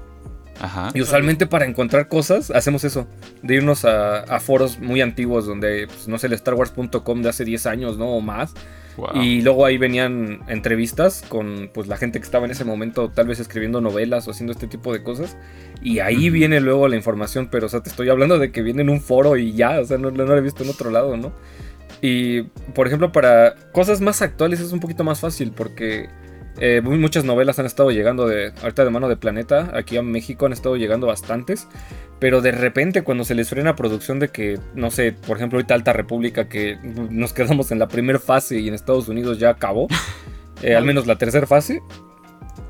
Ajá. 0.59 0.91
Y 0.93 1.01
usualmente 1.01 1.47
para 1.47 1.65
encontrar 1.65 2.07
cosas 2.07 2.51
hacemos 2.51 2.83
eso, 2.83 3.07
de 3.41 3.55
irnos 3.55 3.85
a, 3.85 4.19
a 4.19 4.39
foros 4.39 4.79
muy 4.79 5.01
antiguos 5.01 5.45
donde, 5.45 5.87
pues, 5.87 6.07
no 6.07 6.17
sé, 6.17 6.27
el 6.27 6.37
StarWars.com 6.37 7.21
de 7.21 7.29
hace 7.29 7.45
10 7.45 7.65
años, 7.65 7.97
¿no? 7.97 8.09
O 8.09 8.21
más. 8.21 8.53
Wow. 8.97 9.21
Y 9.21 9.41
luego 9.41 9.65
ahí 9.65 9.77
venían 9.77 10.41
entrevistas 10.47 11.23
con 11.29 11.69
pues 11.73 11.87
la 11.87 11.95
gente 11.95 12.19
que 12.19 12.25
estaba 12.25 12.45
en 12.45 12.51
ese 12.51 12.65
momento 12.65 13.09
tal 13.09 13.27
vez 13.27 13.39
escribiendo 13.39 13.79
novelas 13.79 14.27
o 14.27 14.31
haciendo 14.31 14.51
este 14.51 14.67
tipo 14.67 14.91
de 14.91 15.03
cosas. 15.03 15.37
Y 15.81 15.99
ahí 15.99 16.29
viene 16.29 16.59
luego 16.59 16.87
la 16.89 16.97
información, 16.97 17.47
pero 17.49 17.67
o 17.67 17.69
sea, 17.69 17.81
te 17.81 17.89
estoy 17.89 18.09
hablando 18.09 18.39
de 18.39 18.51
que 18.51 18.61
viene 18.61 18.81
en 18.81 18.89
un 18.89 18.99
foro 18.99 19.37
y 19.37 19.53
ya, 19.53 19.79
o 19.79 19.85
sea, 19.85 19.97
no, 19.97 20.11
no 20.11 20.25
lo 20.25 20.37
he 20.37 20.41
visto 20.41 20.63
en 20.63 20.69
otro 20.69 20.91
lado, 20.91 21.15
¿no? 21.15 21.31
Y 22.01 22.43
por 22.73 22.87
ejemplo, 22.87 23.11
para 23.11 23.55
cosas 23.71 24.01
más 24.01 24.21
actuales 24.21 24.59
es 24.59 24.71
un 24.71 24.79
poquito 24.79 25.03
más 25.03 25.19
fácil 25.21 25.51
porque 25.55 26.09
eh, 26.57 26.81
muchas 26.81 27.23
novelas 27.23 27.59
han 27.59 27.65
estado 27.65 27.91
llegando 27.91 28.27
de 28.27 28.51
ahorita 28.61 28.83
de 28.83 28.89
mano 28.89 29.07
de 29.07 29.17
Planeta, 29.17 29.71
aquí 29.73 29.97
a 29.97 30.01
México 30.01 30.45
han 30.45 30.53
estado 30.53 30.75
llegando 30.75 31.07
bastantes. 31.07 31.67
Pero 32.19 32.41
de 32.41 32.51
repente 32.51 33.01
cuando 33.03 33.23
se 33.23 33.33
les 33.35 33.49
frena 33.49 33.75
producción 33.75 34.19
de 34.19 34.27
que, 34.29 34.59
no 34.75 34.91
sé, 34.91 35.13
por 35.13 35.37
ejemplo 35.37 35.57
ahorita 35.57 35.73
Alta 35.73 35.93
República, 35.93 36.49
que 36.49 36.77
nos 37.09 37.31
quedamos 37.31 37.71
en 37.71 37.79
la 37.79 37.87
primera 37.87 38.19
fase 38.19 38.59
y 38.59 38.67
en 38.67 38.73
Estados 38.73 39.07
Unidos 39.07 39.39
ya 39.39 39.51
acabó, 39.51 39.87
eh, 40.61 40.75
al 40.75 40.83
menos 40.83 41.07
la 41.07 41.17
tercera 41.17 41.47
fase, 41.47 41.81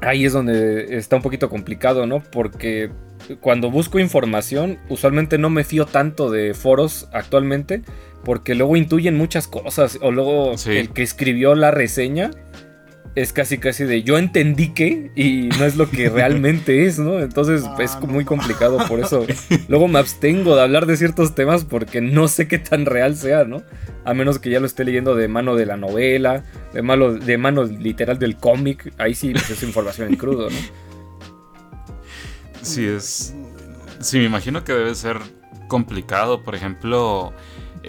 ahí 0.01 0.25
es 0.25 0.33
donde 0.33 0.97
está 0.97 1.15
un 1.15 1.23
poquito 1.23 1.49
complicado, 1.49 2.05
¿no? 2.05 2.21
Porque 2.31 2.91
cuando 3.41 3.71
busco 3.71 3.99
información, 3.99 4.77
usualmente 4.87 5.37
no 5.37 5.49
me 5.49 5.63
fío 5.63 5.85
tanto 5.85 6.29
de 6.29 6.53
foros 6.53 7.07
actualmente, 7.11 7.81
porque 8.23 8.53
luego 8.53 8.75
intuyen 8.75 9.17
muchas 9.17 9.47
cosas, 9.47 9.97
o 10.01 10.11
luego 10.11 10.57
Sí. 10.57 10.77
el 10.77 10.89
que 10.91 11.01
escribió 11.03 11.55
la 11.55 11.71
reseña 11.71 12.31
es 13.21 13.33
casi 13.33 13.57
casi 13.57 13.83
de 13.83 14.03
yo 14.03 14.17
entendí 14.17 14.69
que 14.69 15.11
y 15.15 15.49
no 15.57 15.65
es 15.65 15.75
lo 15.75 15.89
que 15.89 16.09
realmente 16.09 16.85
es, 16.85 16.99
¿no? 16.99 17.19
Entonces 17.19 17.63
Ah, 17.65 17.75
es 17.79 17.99
no 17.99 18.07
muy 18.07 18.23
complicado 18.23 18.77
por 18.87 18.99
eso. 18.99 19.25
Luego 19.67 19.87
me 19.87 19.99
abstengo 19.99 20.55
de 20.55 20.61
hablar 20.61 20.85
de 20.85 20.95
ciertos 20.95 21.35
temas 21.35 21.65
porque 21.65 21.99
no 21.99 22.27
sé 22.27 22.47
qué 22.47 22.59
tan 22.59 22.85
real 22.85 23.17
sea, 23.17 23.43
¿no? 23.43 23.61
A 24.05 24.13
menos 24.13 24.39
que 24.39 24.49
ya 24.49 24.59
lo 24.59 24.65
esté 24.65 24.85
leyendo 24.85 25.15
de 25.15 25.27
mano 25.27 25.55
de 25.55 25.65
la 25.65 25.75
novela, 25.75 26.45
de 26.73 26.81
mano, 26.81 27.13
de 27.13 27.37
mano 27.37 27.65
literal 27.65 28.19
del 28.19 28.37
cómic, 28.37 28.93
ahí 28.97 29.13
sí 29.13 29.31
pues, 29.31 29.49
es 29.49 29.63
información 29.63 30.07
en 30.07 30.15
crudo, 30.15 30.49
¿no? 30.49 30.57
Sí, 32.61 32.85
es. 32.85 33.35
Sí, 33.99 34.19
me 34.19 34.25
imagino 34.25 34.63
que 34.63 34.73
debe 34.73 34.95
ser 34.95 35.17
complicado. 35.67 36.43
Por 36.43 36.55
ejemplo, 36.55 37.33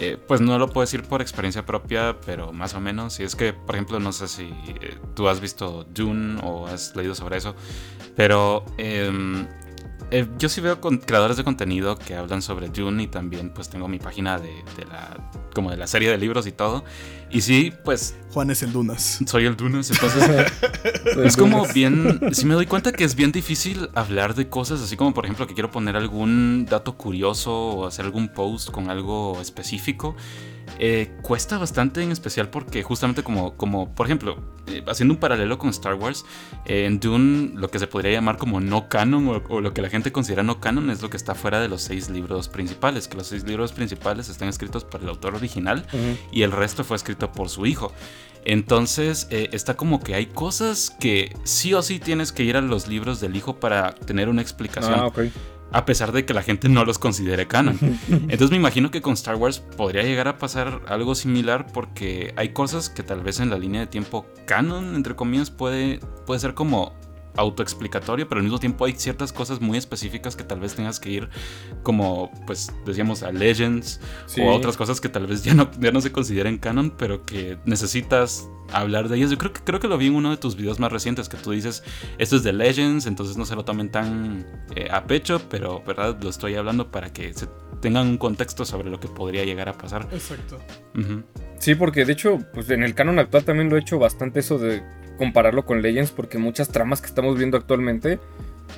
eh, 0.03 0.17
pues 0.17 0.41
no 0.41 0.57
lo 0.57 0.67
puedo 0.67 0.81
decir 0.81 1.03
por 1.03 1.21
experiencia 1.21 1.63
propia, 1.63 2.17
pero 2.25 2.51
más 2.51 2.73
o 2.73 2.79
menos. 2.79 3.13
Si 3.13 3.23
es 3.23 3.35
que, 3.35 3.53
por 3.53 3.75
ejemplo, 3.75 3.99
no 3.99 4.11
sé 4.11 4.27
si 4.27 4.45
eh, 4.81 4.97
tú 5.13 5.29
has 5.29 5.39
visto 5.39 5.83
Dune 5.83 6.41
o 6.43 6.65
has 6.65 6.95
leído 6.95 7.13
sobre 7.13 7.37
eso, 7.37 7.55
pero 8.15 8.65
em, 8.79 9.45
eh, 10.09 10.27
yo 10.39 10.49
sí 10.49 10.59
veo 10.59 10.81
con 10.81 10.97
creadores 10.97 11.37
de 11.37 11.43
contenido 11.43 11.99
que 11.99 12.15
hablan 12.15 12.41
sobre 12.41 12.69
Dune 12.69 13.03
y 13.03 13.07
también 13.07 13.51
pues 13.51 13.69
tengo 13.69 13.87
mi 13.87 13.99
página 13.99 14.39
de, 14.39 14.51
como 15.53 15.69
de 15.69 15.77
la 15.77 15.85
serie 15.85 16.09
de 16.09 16.17
libros 16.17 16.47
y 16.47 16.51
todo. 16.51 16.83
Y 17.33 17.41
sí, 17.41 17.73
pues 17.83 18.15
Juan 18.31 18.51
es 18.51 18.61
el 18.61 18.73
Dunas. 18.73 19.19
soy 19.25 19.45
el 19.45 19.55
Dunas, 19.55 19.89
entonces 19.89 20.51
es 21.23 21.37
como 21.37 21.65
bien, 21.73 22.19
si 22.33 22.45
me 22.45 22.55
doy 22.55 22.65
cuenta 22.65 22.91
que 22.91 23.03
es 23.03 23.15
bien 23.15 23.31
difícil 23.31 23.89
hablar 23.95 24.35
de 24.35 24.49
cosas 24.49 24.81
así 24.81 24.97
como 24.97 25.13
por 25.13 25.25
ejemplo 25.25 25.47
que 25.47 25.53
quiero 25.53 25.71
poner 25.71 25.95
algún 25.95 26.65
dato 26.69 26.97
curioso 26.97 27.53
o 27.53 27.87
hacer 27.87 28.05
algún 28.05 28.29
post 28.29 28.69
con 28.71 28.89
algo 28.89 29.39
específico. 29.41 30.15
Eh, 30.79 31.11
cuesta 31.21 31.57
bastante 31.57 32.01
en 32.01 32.11
especial 32.11 32.49
porque 32.49 32.83
justamente 32.83 33.23
como, 33.23 33.55
como 33.55 33.93
por 33.93 34.05
ejemplo, 34.07 34.37
eh, 34.67 34.83
haciendo 34.87 35.13
un 35.13 35.19
paralelo 35.19 35.57
con 35.57 35.69
Star 35.69 35.95
Wars, 35.95 36.25
eh, 36.65 36.85
en 36.85 36.99
Dune 36.99 37.51
lo 37.55 37.69
que 37.69 37.79
se 37.79 37.87
podría 37.87 38.11
llamar 38.11 38.37
como 38.37 38.59
no 38.59 38.89
canon 38.89 39.27
o, 39.27 39.43
o 39.49 39.61
lo 39.61 39.73
que 39.73 39.81
la 39.81 39.89
gente 39.89 40.11
considera 40.11 40.43
no 40.43 40.59
canon 40.59 40.89
es 40.89 41.01
lo 41.01 41.09
que 41.09 41.17
está 41.17 41.35
fuera 41.35 41.59
de 41.59 41.67
los 41.67 41.81
seis 41.81 42.09
libros 42.09 42.47
principales, 42.49 43.07
que 43.07 43.17
los 43.17 43.27
seis 43.27 43.43
libros 43.43 43.71
principales 43.73 44.29
están 44.29 44.47
escritos 44.49 44.83
por 44.85 45.01
el 45.01 45.09
autor 45.09 45.35
original 45.35 45.85
y 46.31 46.41
el 46.43 46.51
resto 46.51 46.83
fue 46.83 46.97
escrito 46.97 47.31
por 47.31 47.49
su 47.49 47.65
hijo. 47.65 47.91
Entonces 48.43 49.27
eh, 49.29 49.49
está 49.51 49.75
como 49.75 49.99
que 49.99 50.15
hay 50.15 50.25
cosas 50.25 50.95
que 50.99 51.35
sí 51.43 51.73
o 51.73 51.81
sí 51.81 51.99
tienes 51.99 52.31
que 52.31 52.43
ir 52.43 52.57
a 52.57 52.61
los 52.61 52.87
libros 52.87 53.19
del 53.21 53.35
hijo 53.35 53.59
para 53.59 53.93
tener 53.93 54.29
una 54.29 54.41
explicación, 54.41 54.95
Ah. 54.99 55.07
A 55.71 55.85
pesar 55.85 56.11
de 56.11 56.25
que 56.25 56.33
la 56.33 56.43
gente 56.43 56.69
no 56.69 56.85
los 56.85 56.99
considere 56.99 57.47
canon. 57.47 57.77
Entonces 58.09 58.51
me 58.51 58.57
imagino 58.57 58.91
que 58.91 59.01
con 59.01 59.13
Star 59.13 59.35
Wars 59.35 59.59
podría 59.59 60.03
llegar 60.03 60.27
a 60.27 60.37
pasar 60.37 60.81
algo 60.87 61.15
similar 61.15 61.67
porque 61.73 62.33
hay 62.35 62.49
cosas 62.49 62.89
que 62.89 63.03
tal 63.03 63.21
vez 63.21 63.39
en 63.39 63.49
la 63.49 63.57
línea 63.57 63.81
de 63.81 63.87
tiempo 63.87 64.25
canon, 64.45 64.95
entre 64.95 65.15
comillas, 65.15 65.51
puede, 65.51 65.99
puede 66.25 66.39
ser 66.39 66.53
como 66.53 66.93
autoexplicatorio, 67.41 68.27
pero 68.27 68.39
al 68.39 68.43
mismo 68.43 68.59
tiempo 68.59 68.85
hay 68.85 68.93
ciertas 68.93 69.33
cosas 69.33 69.59
muy 69.61 69.77
específicas 69.77 70.35
que 70.35 70.43
tal 70.43 70.59
vez 70.59 70.73
tengas 70.75 70.99
que 70.99 71.09
ir 71.11 71.29
como, 71.83 72.31
pues 72.47 72.71
decíamos, 72.85 73.23
a 73.23 73.31
Legends 73.31 73.99
Sí. 74.25 74.41
o 74.41 74.49
a 74.51 74.55
otras 74.55 74.77
cosas 74.77 75.01
que 75.01 75.09
tal 75.09 75.27
vez 75.27 75.43
ya 75.43 75.53
no, 75.53 75.69
ya 75.79 75.91
no 75.91 76.01
se 76.01 76.11
consideren 76.11 76.57
canon, 76.57 76.91
pero 76.97 77.25
que 77.25 77.57
necesitas 77.65 78.47
hablar 78.71 79.09
de 79.09 79.17
ellas. 79.17 79.29
Yo 79.31 79.37
creo 79.37 79.51
que, 79.51 79.61
creo 79.61 79.79
que 79.79 79.87
lo 79.87 79.97
vi 79.97 80.07
en 80.07 80.15
uno 80.15 80.29
de 80.31 80.37
tus 80.37 80.55
videos 80.55 80.79
más 80.79 80.91
recientes, 80.91 81.27
que 81.27 81.37
tú 81.37 81.51
dices, 81.51 81.83
esto 82.17 82.35
es 82.37 82.43
de 82.43 82.53
Legends, 82.53 83.05
entonces 83.05 83.35
no 83.37 83.45
se 83.45 83.55
lo 83.55 83.65
tomen 83.65 83.89
tan 83.91 84.45
eh, 84.75 84.87
a 84.91 85.03
pecho, 85.05 85.41
pero 85.49 85.83
verdad 85.85 86.17
lo 86.21 86.29
estoy 86.29 86.55
hablando 86.55 86.89
para 86.91 87.11
que 87.11 87.33
se 87.33 87.47
tengan 87.81 88.07
un 88.07 88.17
contexto 88.17 88.63
sobre 88.63 88.89
lo 88.89 88.99
que 88.99 89.07
podría 89.07 89.43
llegar 89.43 89.67
a 89.67 89.73
pasar. 89.73 90.07
Exacto. 90.11 90.59
Sí, 91.57 91.75
porque 91.75 92.05
de 92.05 92.13
hecho, 92.13 92.39
pues 92.53 92.69
en 92.69 92.83
el 92.83 92.93
canon 92.95 93.19
actual 93.19 93.43
también 93.43 93.69
lo 93.69 93.75
he 93.75 93.79
hecho 93.79 93.99
bastante 93.99 94.39
eso 94.39 94.57
de 94.57 94.83
compararlo 95.21 95.67
con 95.67 95.83
Legends, 95.83 96.09
porque 96.09 96.39
muchas 96.39 96.69
tramas 96.69 96.99
que 96.99 97.05
estamos 97.05 97.37
viendo 97.37 97.55
actualmente, 97.55 98.17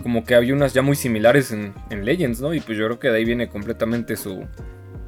como 0.04 0.26
que 0.26 0.36
hay 0.36 0.52
unas 0.52 0.74
ya 0.74 0.82
muy 0.82 0.98
similares 0.98 1.52
en, 1.54 1.74
en 1.90 2.04
Legends, 2.04 2.42
¿no? 2.42 2.54
Y 2.54 2.60
pues 2.60 2.78
yo 2.78 2.84
creo 2.88 3.00
que 3.00 3.08
de 3.08 3.16
ahí 3.18 3.24
viene 3.24 3.48
completamente 3.48 4.18
su, 4.18 4.44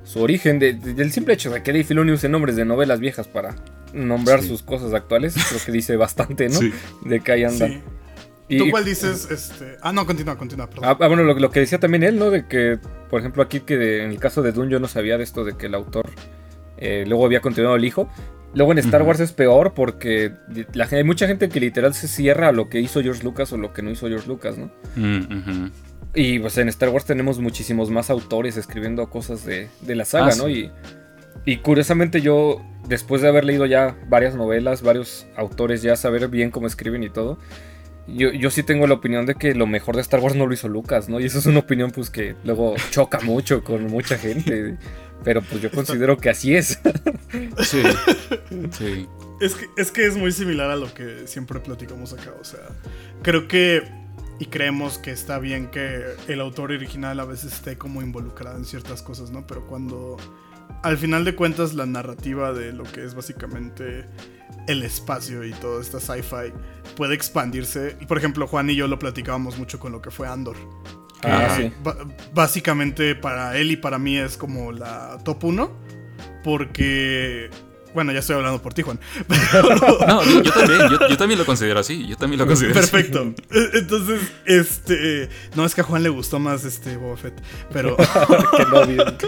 su 0.06 0.22
origen, 0.22 0.60
de- 0.60 0.72
de- 0.74 0.94
del 0.94 1.12
simple 1.12 1.34
hecho 1.34 1.51
de 1.51 1.62
que 1.62 1.74
Dave 1.74 1.84
Filoni 1.84 2.13
use 2.13 2.30
nombres 2.30 2.56
de 2.56 2.63
novelas 2.63 3.01
viejas 3.01 3.27
para 3.27 3.54
nombrar 3.94 4.42
Sí. 4.42 4.48
sus 4.48 4.63
cosas 4.63 4.94
actuales, 4.94 5.36
creo 5.50 5.60
que 5.65 5.72
dice 5.74 5.98
bastante, 5.98 6.48
¿no? 6.48 6.56
Sí. 6.60 6.72
De 7.04 7.20
que 7.20 7.32
ahí 7.34 7.44
anda. 7.44 7.68
Sí. 7.68 7.82
Y- 8.48 8.58
¿Tú 8.60 8.70
cuál 8.72 8.86
dices? 8.86 9.27
Este... 9.30 9.75
Ah, 9.82 9.92
no, 9.92 10.06
continúa, 10.06 10.38
continúa, 10.38 10.70
perdón. 10.70 10.86
Ah, 10.86 10.98
ah, 10.98 11.08
bueno, 11.08 11.24
lo, 11.24 11.34
lo 11.38 11.50
que 11.51 11.60
decía 11.60 11.80
también 11.82 12.04
él, 12.04 12.18
¿no? 12.18 12.30
De 12.30 12.48
que, 12.48 12.77
por 13.10 13.20
ejemplo, 13.20 13.44
aquí 13.44 13.60
que 13.60 13.75
de- 13.75 14.04
en 14.06 14.12
el 14.12 14.20
caso 14.20 14.42
de 14.42 14.54
Dune 14.54 14.72
yo 14.72 14.80
no 14.80 14.88
sabía 14.88 15.18
de 15.18 15.24
esto 15.25 15.44
de 15.44 15.58
que 15.58 15.65
el 15.65 15.75
autor 15.75 16.06
eh, 16.77 17.04
luego 17.08 17.25
había 17.25 17.42
continuado 17.42 17.75
el 17.75 17.84
hijo. 17.84 18.08
Luego 18.55 18.71
en 18.71 18.77
Star. 18.79 19.03
Wars 19.03 19.19
es 19.19 19.31
peor 19.33 19.74
porque 19.74 20.31
la, 20.74 20.85
hay 20.91 21.03
mucha 21.03 21.27
gente 21.27 21.50
que 21.50 21.59
literal 21.59 21.93
se 21.93 22.07
cierra 22.07 22.47
a 22.47 22.51
lo 22.51 22.69
que 22.69 22.79
hizo 22.79 23.01
George 23.03 23.24
Lucas 23.24 23.51
o 23.53 23.57
lo 23.57 23.74
que 23.74 23.81
no 23.81 23.91
hizo 23.91 24.07
George 24.07 24.27
Lucas, 24.27 24.57
¿no? 24.57 24.71
Mm, 24.95 25.39
ujú. 25.39 25.71
Y 26.15 26.39
pues 26.39 26.57
en 26.57 26.69
Star 26.69 26.89
Wars 26.89 27.05
tenemos 27.05 27.39
muchísimos 27.39 27.91
más 27.91 28.09
autores 28.09 28.55
escribiendo 28.57 29.09
cosas 29.09 29.45
de, 29.45 29.67
de 29.81 29.95
la 29.95 30.05
saga, 30.05 30.27
Ah, 30.31 30.35
¿no? 30.38 30.45
sí. 30.45 30.71
Y, 31.45 31.51
y 31.51 31.57
curiosamente 31.57 32.21
yo, 32.21 32.62
después 32.88 33.21
de 33.21 33.27
haber 33.27 33.43
leído 33.43 33.65
ya 33.65 33.97
varias 34.07 34.33
novelas, 34.35 34.81
varios 34.81 35.27
autores, 35.35 35.81
ya 35.81 35.95
saber 35.97 36.29
bien 36.29 36.50
cómo 36.51 36.67
escriben 36.67 37.03
y 37.03 37.09
todo, 37.09 37.38
yo, 38.07 38.31
yo 38.31 38.50
sí 38.51 38.63
tengo 38.63 38.88
la 38.88 38.93
opinión 38.93 39.25
de 39.25 39.35
que 39.35 39.53
lo 39.55 39.67
mejor 39.67 39.95
de 39.95 40.01
Star 40.03 40.19
Wars 40.21 40.35
no 40.35 40.45
lo 40.47 40.53
hizo 40.53 40.69
Lucas, 40.69 41.09
¿no? 41.09 41.19
Y 41.19 41.25
eso 41.25 41.39
es 41.39 41.47
una 41.47 41.59
opinión 41.59 41.91
pues 41.91 42.09
que 42.09 42.35
luego 42.45 42.75
choca 42.91 43.19
mucho 43.19 43.63
con 43.63 43.85
mucha 43.88 44.17
gente. 44.17 44.77
Pero 45.24 45.41
pues 45.41 45.62
yo 45.62 45.72
considero 45.72 46.17
que 46.17 46.29
así 46.29 46.55
es. 46.55 46.79
Sí. 47.63 47.81
Sí. 48.72 49.07
Es 49.41 49.55
que, 49.55 49.65
es 49.75 49.91
que 49.91 50.05
es 50.05 50.15
muy 50.15 50.31
similar 50.31 50.69
a 50.69 50.77
lo 50.77 50.93
que 50.93 51.27
siempre 51.27 51.60
platicamos 51.60 52.13
acá. 52.13 52.34
O 52.39 52.45
sea, 52.45 52.62
creo 53.24 53.50
que 53.50 53.84
y 54.39 54.45
creemos 54.45 54.98
que 54.98 55.12
está 55.12 55.39
bien 55.39 55.67
que 55.67 56.03
el 56.27 56.41
autor 56.41 56.72
original 56.72 57.19
a 57.19 57.25
veces 57.25 57.53
esté 57.53 57.77
como 57.77 58.01
involucrado 58.01 58.57
en 58.57 58.65
ciertas 58.65 59.01
cosas, 59.01 59.31
¿no? 59.31 59.48
Pero 59.48 59.65
cuando 59.67 60.17
al 60.84 60.98
final 60.98 61.24
de 61.25 61.36
cuentas 61.36 61.74
la 61.74 61.86
narrativa 61.86 62.53
de 62.53 62.74
lo 62.74 62.84
que 62.84 63.03
es 63.03 63.15
básicamente 63.15 64.05
el 64.67 64.84
espacio 64.84 65.43
y 65.43 65.51
toda 65.53 65.81
esta 65.81 66.00
sci-fi 66.00 66.53
puede 66.95 67.15
expandirse. 67.15 67.98
Y 68.00 68.05
por 68.05 68.17
ejemplo, 68.17 68.48
Juan 68.48 68.69
y 68.69 68.75
yo 68.75 68.88
lo 68.88 69.00
platicábamos 69.00 69.57
mucho 69.57 69.79
con 69.79 69.91
lo 69.91 70.01
que 70.01 70.12
fue 70.12 70.27
Andor. 70.27 70.57
Ah, 71.25 71.46
Ajá. 71.48 71.55
sí. 71.58 71.72
Ba- 71.84 71.98
básicamente 72.34 73.15
para 73.15 73.58
él 73.58 73.72
y 73.72 73.75
para 73.77 73.98
mí 74.00 74.17
es 74.17 74.38
como 74.38 74.72
la 74.72 75.17
top 75.24 75.44
1. 75.46 75.72
Porque, 76.44 77.50
bueno, 77.95 78.11
ya 78.11 78.19
estoy 78.19 78.35
hablando 78.35 78.61
por 78.61 78.73
ti, 78.75 78.83
Juan. 78.83 78.99
No, 80.07 80.23
yo, 80.23 80.43
yo 80.43 80.51
también, 80.51 80.79
yo, 80.91 81.07
yo 81.09 81.17
también 81.17 81.39
lo 81.39 81.45
considero 81.45 81.79
así. 81.79 82.05
Yo 82.07 82.15
también 82.17 82.39
lo 82.39 82.45
considero 82.45 82.79
así. 82.79 82.91
Perfecto. 82.91 83.33
E- 83.51 83.77
Entonces, 83.79 84.21
este. 84.45 85.29
No, 85.55 85.65
es 85.65 85.73
que 85.73 85.81
a 85.81 85.83
Juan 85.83 86.03
le 86.03 86.09
gustó 86.09 86.37
más 86.37 86.63
este 86.65 86.95
Boba 86.97 87.17
Fett. 87.17 87.41
Pero. 87.73 87.97
Que 88.55 88.65
no. 88.65 88.83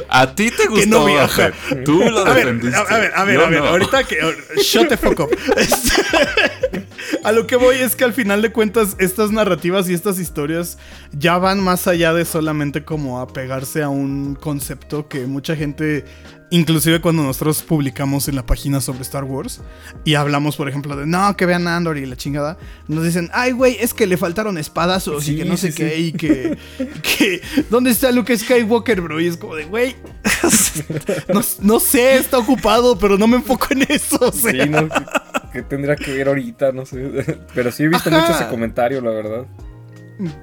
A 0.10 0.36
ti 0.36 0.52
te 0.52 0.68
gustó. 0.68 0.88
no 0.88 1.06
viaja. 1.06 1.52
Fer. 1.52 1.84
Tú 1.84 2.00
lo 2.00 2.20
A 2.20 2.34
ver, 2.34 2.46
defendiste. 2.46 2.78
a, 2.78 2.84
ver, 2.98 3.12
a 3.16 3.24
ver, 3.24 3.40
a 3.42 3.50
ver. 3.50 3.60
no. 3.62 3.68
Ahorita 3.70 4.04
que. 4.04 4.18
Shut 4.62 4.90
the 4.90 4.98
fuck 4.98 5.20
up. 5.22 5.30
Este, 5.58 6.86
a 7.24 7.32
lo 7.32 7.48
que 7.48 7.56
voy 7.56 7.78
es 7.78 7.96
que 7.96 8.04
al 8.04 8.14
final 8.14 8.42
de 8.42 8.52
cuentas, 8.52 8.96
estas 9.00 9.32
narrativas 9.32 9.90
y 9.90 9.94
estas 9.94 10.20
historias 10.20 10.78
ya 11.12 11.38
van 11.38 11.64
más 11.64 11.88
allá 11.88 12.14
de 12.14 12.26
solamente 12.26 12.84
como 12.84 13.20
apegarse 13.22 13.82
a 13.82 13.90
un 13.90 14.36
concepto 14.36 15.08
que 15.08 15.26
mucha 15.26 15.56
gente. 15.56 16.06
Inclusive 16.50 17.02
cuando 17.02 17.24
nosotros 17.24 17.62
publicamos 17.62 18.30
en 18.30 18.36
la 18.36 18.46
página 18.46 18.80
sobre 18.80 19.02
Star 19.02 19.26
Wars 19.26 19.60
y 20.06 20.16
hablamos, 20.16 20.56
por 20.56 20.70
ejemplo, 20.70 20.96
de 20.96 21.06
no, 21.06 21.36
que 21.36 21.46
vean 21.46 21.68
Andor 21.68 21.98
y 21.98 22.06
la 22.06 22.16
chingada, 22.16 22.58
nos 22.88 23.04
dicen, 23.04 23.30
ay, 23.34 23.52
güey, 23.52 23.76
es 23.82 23.94
que 23.94 24.08
le 24.08 24.16
faltaron 24.16 24.58
espadazos 24.58 25.24
y 25.24 25.32
Sí, 25.32 25.38
que 25.38 25.46
no 25.46 25.58
sé 25.58 25.74
sí, 25.74 25.78
qué, 25.78 26.00
y 26.00 26.12
que, 26.14 26.58
que, 27.04 27.42
¿dónde 27.70 27.92
está 27.92 28.12
Luke 28.14 28.38
Skywalker, 28.38 29.02
bro? 29.02 29.20
Y 29.20 29.28
es 29.28 29.36
como 29.36 29.56
de, 29.56 29.66
güey, 29.66 29.98
no, 31.34 31.42
no 31.62 31.80
sé, 31.82 32.16
está 32.16 32.38
ocupado, 32.38 32.98
pero 32.98 33.18
no 33.18 33.28
me 33.28 33.38
enfoco 33.38 33.68
en 33.72 33.86
eso, 33.90 34.18
o 34.22 34.32
sea. 34.32 34.52
Sí, 34.52 34.70
no, 34.70 34.88
que, 34.88 35.04
que 35.52 35.62
tendría 35.64 35.98
que 35.98 36.14
ver 36.14 36.30
ahorita, 36.30 36.72
no 36.72 36.86
sé. 36.86 37.40
Pero 37.54 37.72
sí 37.74 37.84
he 37.84 37.88
visto 37.90 38.10
Ajá. 38.10 38.22
mucho 38.22 38.34
ese 38.34 38.48
comentario, 38.48 39.02
la 39.02 39.12
verdad. 39.12 39.46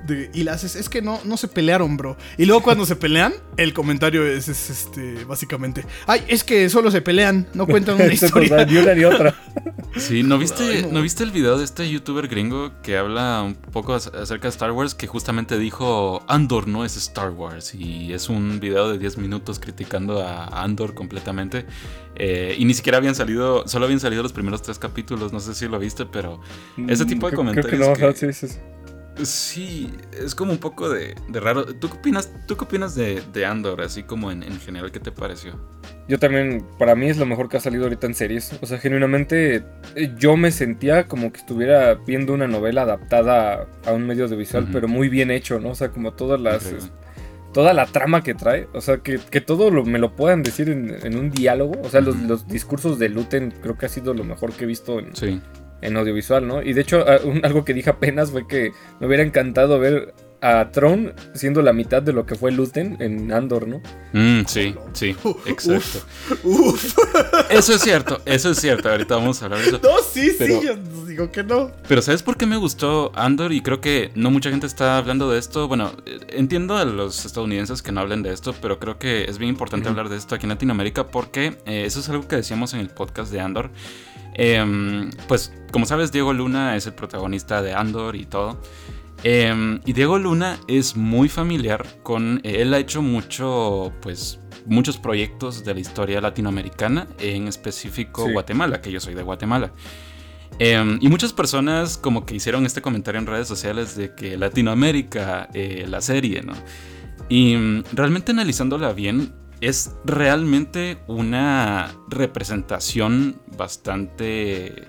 De- 0.06 0.30
y 0.32 0.44
le 0.44 0.50
haces, 0.50 0.76
es 0.76 0.88
que 0.88 1.02
no, 1.02 1.20
no 1.24 1.36
se 1.36 1.48
pelearon, 1.48 1.96
bro. 1.96 2.16
Y 2.38 2.44
luego 2.46 2.62
cuando 2.62 2.86
se 2.86 2.96
pelean, 2.96 3.32
el 3.56 3.72
comentario 3.74 4.24
es, 4.26 4.48
es, 4.48 4.70
este, 4.70 5.24
básicamente, 5.24 5.84
ay, 6.06 6.22
es 6.28 6.44
que 6.44 6.68
solo 6.68 6.90
se 6.90 7.00
pelean, 7.02 7.46
no 7.54 7.66
cuentan 7.66 7.96
una 7.96 8.06
historia. 8.12 8.64
ni 8.64 8.76
una 8.76 8.94
ni 8.94 9.04
otra. 9.04 9.34
Sí, 9.96 10.24
¿no 10.24 10.38
viste, 10.38 10.64
Ay, 10.64 10.82
no. 10.82 10.94
no. 10.94 11.02
viste 11.02 11.22
el 11.22 11.30
video 11.30 11.56
de 11.56 11.62
este 11.64 11.88
youtuber 11.88 12.26
gringo 12.26 12.72
que 12.82 12.96
habla 12.98 13.42
un 13.44 13.54
poco 13.54 13.94
ac- 13.94 14.12
acerca 14.20 14.48
de 14.48 14.48
Star 14.48 14.72
Wars? 14.72 14.92
Que 14.92 15.06
justamente 15.06 15.56
dijo, 15.56 16.24
Andor 16.26 16.66
no 16.66 16.84
es 16.84 16.96
Star 16.96 17.30
Wars. 17.30 17.76
Y 17.76 18.12
es 18.12 18.28
un 18.28 18.58
video 18.58 18.90
de 18.90 18.98
10 18.98 19.18
minutos 19.18 19.60
criticando 19.60 20.20
a 20.20 20.46
Andor 20.64 20.94
completamente. 20.94 21.64
Eh, 22.16 22.56
y 22.58 22.64
ni 22.64 22.74
siquiera 22.74 22.98
habían 22.98 23.14
salido, 23.14 23.68
solo 23.68 23.84
habían 23.84 24.00
salido 24.00 24.24
los 24.24 24.32
primeros 24.32 24.62
tres 24.62 24.80
capítulos, 24.80 25.32
no 25.32 25.38
sé 25.38 25.54
si 25.54 25.68
lo 25.68 25.78
viste, 25.78 26.06
pero 26.06 26.40
ese 26.88 27.04
tipo 27.04 27.26
de 27.28 27.30
Creo- 27.32 27.37
comentarios 27.44 27.70
Creo 27.80 27.94
que 27.94 28.02
no, 28.02 28.14
que- 28.14 28.32
sí, 28.32 28.48
sí, 28.48 28.58
sí. 29.22 29.90
es 30.12 30.35
como 30.35 30.53
un 30.53 30.59
poco 30.59 30.88
de, 30.88 31.14
de 31.29 31.40
raro. 31.40 31.64
¿Tú 31.66 31.88
qué 31.88 31.96
opinas, 31.96 32.31
tú 32.46 32.57
qué 32.57 32.64
opinas 32.64 32.94
de, 32.94 33.22
de 33.33 33.46
Andor, 33.46 33.81
así 33.83 34.03
como 34.03 34.31
en, 34.31 34.42
en 34.42 34.59
general, 34.61 34.90
qué 34.92 35.00
te 35.00 35.12
pareció? 35.12 35.59
Yo 36.09 36.18
también, 36.18 36.66
para 36.79 36.94
mí 36.94 37.09
es 37.09 37.16
lo 37.16 37.24
mejor 37.24 37.48
que 37.48 37.57
ha 37.57 37.61
salido 37.61 37.85
ahorita 37.85 38.07
en 38.07 38.14
series. 38.14 38.59
O 38.61 38.66
sea, 38.66 38.79
genuinamente 38.79 39.64
eh, 39.94 40.12
yo 40.18 40.37
me 40.37 40.50
sentía 40.50 41.07
como 41.07 41.33
que 41.33 41.40
estuviera 41.40 41.94
viendo 41.94 42.35
una 42.35 42.46
novela 42.46 42.83
adaptada 42.83 43.66
a 43.87 43.92
un 43.92 44.07
medio 44.07 44.24
audiovisual, 44.24 44.64
Ujú. 44.64 44.72
pero 44.72 44.88
muy 44.88 45.09
bien 45.09 45.31
hecho, 45.31 45.59
¿no? 45.61 45.70
O 45.70 45.74
sea, 45.74 45.90
como 45.90 46.12
todas 46.12 46.40
las... 46.40 46.64
Increíble. 46.66 46.90
Toda 47.55 47.72
la 47.72 47.87
trama 47.87 48.24
que 48.24 48.35
trae, 48.35 48.66
o 48.74 48.81
sea, 48.81 48.96
que, 48.96 49.20
que 49.31 49.40
todo 49.40 49.70
lo, 49.70 49.85
me 49.85 50.00
lo 50.00 50.16
puedan 50.16 50.42
decir 50.42 50.68
en, 50.68 50.92
en 51.05 51.16
un 51.16 51.31
diálogo. 51.31 51.81
O 51.85 51.88
sea, 51.88 52.00
los, 52.00 52.16
los 52.16 52.48
discursos 52.48 52.98
de 52.98 53.09
Luten 53.09 53.55
creo 53.62 53.79
que 53.79 53.87
ha 53.87 53.88
sido 53.88 54.12
lo 54.12 54.24
mejor 54.24 54.53
que 54.53 54.64
he 54.64 54.66
visto 54.66 54.98
en, 54.98 55.14
Sí. 55.14 55.40
En 55.85 55.97
audiovisual, 55.97 56.47
¿no? 56.47 56.62
Y 56.62 56.73
de 56.73 56.81
hecho, 56.81 57.09
a- 57.09 57.18
un- 57.25 57.44
algo 57.44 57.64
que 57.64 57.75
dije 57.75 57.90
apenas 57.90 58.31
fue 58.31 58.47
que 58.47 58.73
me 59.01 59.07
hubiera 59.07 59.23
encantado 59.23 59.79
ver 59.79 60.14
a 60.40 60.70
Tron 60.73 61.14
siendo 61.33 61.62
la 61.62 61.73
mitad 61.73 62.03
de 62.03 62.12
lo 62.12 62.27
que 62.27 62.35
fue 62.35 62.53
Luten 62.53 62.99
en 63.01 63.33
Andor, 63.33 63.66
¿no? 63.66 63.81
Mm, 64.12 64.44
sí, 64.47 64.75
sí, 64.92 65.16
exacto. 65.47 66.01
Uf. 66.42 66.94
Eso 67.49 67.73
es 67.75 67.81
cierto, 67.81 68.20
eso 68.27 68.51
es 68.51 68.59
cierto. 68.61 68.90
Ahorita 68.90 69.16
vamos 69.16 69.40
a 69.40 69.47
hablar 69.47 69.61
de 69.61 69.68
eso. 69.68 69.81
No, 69.83 69.90
sí, 70.07 70.33
Pero- 70.38 70.61
sí, 70.61 70.66
yo 70.66 70.77
digo 71.07 71.33
que 71.33 71.42
no. 71.44 71.70
Pero 71.88 72.03
¿sabes 72.03 72.23
por 72.23 72.37
qué 72.37 72.44
me 72.44 72.59
gustó 72.59 73.11
Andor? 73.14 73.53
Y 73.53 73.62
creo 73.62 73.81
que 73.81 74.11
no 74.16 74.31
mucha 74.31 74.51
gente 74.51 74.66
está 74.66 74.99
hablando 74.99 75.31
de 75.31 75.38
esto. 75.38 75.66
Bueno, 75.66 75.92
eh, 76.05 76.18
entiendo 76.31 76.77
a 76.77 76.85
los 76.85 77.25
estadounidenses 77.25 77.81
que 77.81 77.92
no 77.92 78.03
hablen 78.03 78.23
de 78.23 78.35
esto, 78.35 78.55
pero 78.61 78.79
creo 78.79 78.99
que 78.99 79.25
es 79.25 79.38
bien 79.38 79.49
importante 79.49 79.88
hablar 79.88 80.11
de 80.11 80.18
esto 80.18 80.35
aquí 80.35 80.44
en 80.44 80.51
Latinoamérica 80.51 81.07
porque 81.07 81.57
eh, 81.64 81.85
eso 81.87 82.01
es 82.01 82.09
algo 82.11 82.29
que 82.29 82.37
decíamos 82.37 82.75
en 82.75 82.81
el 82.81 82.90
podcast 82.90 83.33
de 83.33 83.40
Andor. 83.40 83.70
Em, 84.35 85.11
pues, 85.29 85.53
como 85.73 85.87
sabes, 85.87 86.12
Diego 86.12 86.33
Luna 86.33 86.77
es 86.77 86.87
el 86.87 86.94
protagonista 86.94 87.62
de 87.62 87.73
Andor 87.75 88.16
y 88.16 88.27
todo. 88.27 88.61
Em, 89.23 89.81
y 89.87 89.92
Diego 89.92 90.18
Luna 90.18 90.59
es 90.68 90.97
muy 90.97 91.29
familiar 91.29 91.87
con. 92.03 92.40
Él 92.44 92.75
ha 92.75 92.79
hecho 92.79 93.01
mucho, 93.01 93.92
pues, 94.03 94.40
muchos 94.66 94.99
proyectos 94.99 95.64
de 95.64 95.75
la 95.75 95.81
historia 95.81 96.20
latinoamericana, 96.20 97.07
en 97.18 97.49
específico 97.49 98.27
Sí. 98.27 98.33
Guatemala, 98.33 98.81
que 98.81 98.90
yo 98.90 99.01
soy 99.01 99.14
de 99.14 99.23
Guatemala. 99.23 99.73
Em, 100.59 100.99
y 101.01 101.09
muchas 101.09 101.33
personas 101.33 101.99
como 101.99 102.25
que 102.27 102.37
hicieron 102.37 102.64
este 102.64 102.81
comentario 102.81 103.20
en 103.20 103.27
redes 103.27 103.49
sociales 103.49 103.97
de 103.97 104.14
que 104.14 104.37
Latinoamérica, 104.37 105.49
eh, 105.53 105.85
la 105.88 106.01
serie, 106.01 106.42
¿no? 106.42 106.53
Y 107.29 107.57
mm, 107.57 107.85
realmente 107.92 108.33
analizándola 108.33 108.92
bien, 108.92 109.33
es 109.68 109.96
realmente 110.05 110.98
una 111.07 111.94
representación 112.09 113.40
bastante... 113.57 114.88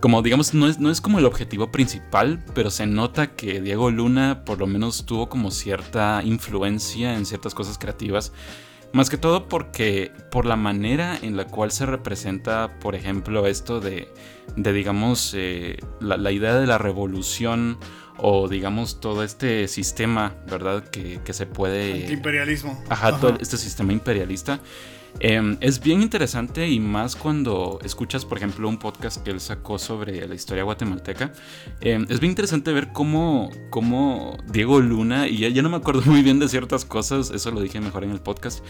Como 0.00 0.22
digamos, 0.22 0.52
no 0.52 0.68
es, 0.68 0.78
no 0.78 0.90
es 0.90 1.00
como 1.00 1.18
el 1.18 1.24
objetivo 1.24 1.72
principal, 1.72 2.44
pero 2.54 2.70
se 2.70 2.86
nota 2.86 3.34
que 3.34 3.60
Diego 3.60 3.90
Luna 3.90 4.44
por 4.44 4.58
lo 4.58 4.66
menos 4.66 5.06
tuvo 5.06 5.28
como 5.28 5.50
cierta 5.50 6.22
influencia 6.24 7.14
en 7.14 7.24
ciertas 7.24 7.54
cosas 7.54 7.78
creativas. 7.78 8.32
Más 8.92 9.10
que 9.10 9.16
todo 9.16 9.48
porque 9.48 10.12
por 10.30 10.46
la 10.46 10.56
manera 10.56 11.18
en 11.20 11.36
la 11.36 11.46
cual 11.46 11.70
se 11.70 11.86
representa, 11.86 12.78
por 12.80 12.94
ejemplo, 12.94 13.46
esto 13.46 13.80
de, 13.80 14.08
de 14.56 14.72
digamos, 14.72 15.34
eh, 15.36 15.78
la, 16.00 16.16
la 16.16 16.32
idea 16.32 16.54
de 16.54 16.66
la 16.66 16.78
revolución 16.78 17.78
o 18.18 18.48
digamos 18.48 19.00
todo 19.00 19.22
este 19.22 19.68
sistema, 19.68 20.34
¿verdad? 20.48 20.84
Que, 20.84 21.20
que 21.24 21.32
se 21.32 21.46
puede... 21.46 22.12
Imperialismo. 22.12 22.82
Ajá, 22.88 23.18
todo 23.18 23.36
este 23.40 23.56
sistema 23.56 23.92
imperialista. 23.92 24.60
Eh, 25.20 25.56
es 25.60 25.80
bien 25.80 26.02
interesante 26.02 26.68
y 26.68 26.78
más 26.78 27.16
cuando 27.16 27.78
escuchas, 27.82 28.24
por 28.24 28.38
ejemplo, 28.38 28.68
un 28.68 28.78
podcast 28.78 29.22
que 29.22 29.30
él 29.30 29.40
sacó 29.40 29.78
sobre 29.78 30.26
la 30.26 30.34
historia 30.34 30.64
guatemalteca. 30.64 31.32
Eh, 31.80 32.04
es 32.08 32.20
bien 32.20 32.32
interesante 32.32 32.72
ver 32.72 32.92
cómo, 32.92 33.50
cómo 33.70 34.36
Diego 34.46 34.80
Luna, 34.80 35.26
y 35.28 35.38
ya, 35.38 35.48
ya 35.48 35.62
no 35.62 35.70
me 35.70 35.76
acuerdo 35.76 36.02
muy 36.06 36.22
bien 36.22 36.38
de 36.38 36.48
ciertas 36.48 36.84
cosas, 36.84 37.30
eso 37.30 37.50
lo 37.50 37.60
dije 37.60 37.80
mejor 37.80 38.04
en 38.04 38.10
el 38.10 38.20
podcast, 38.20 38.62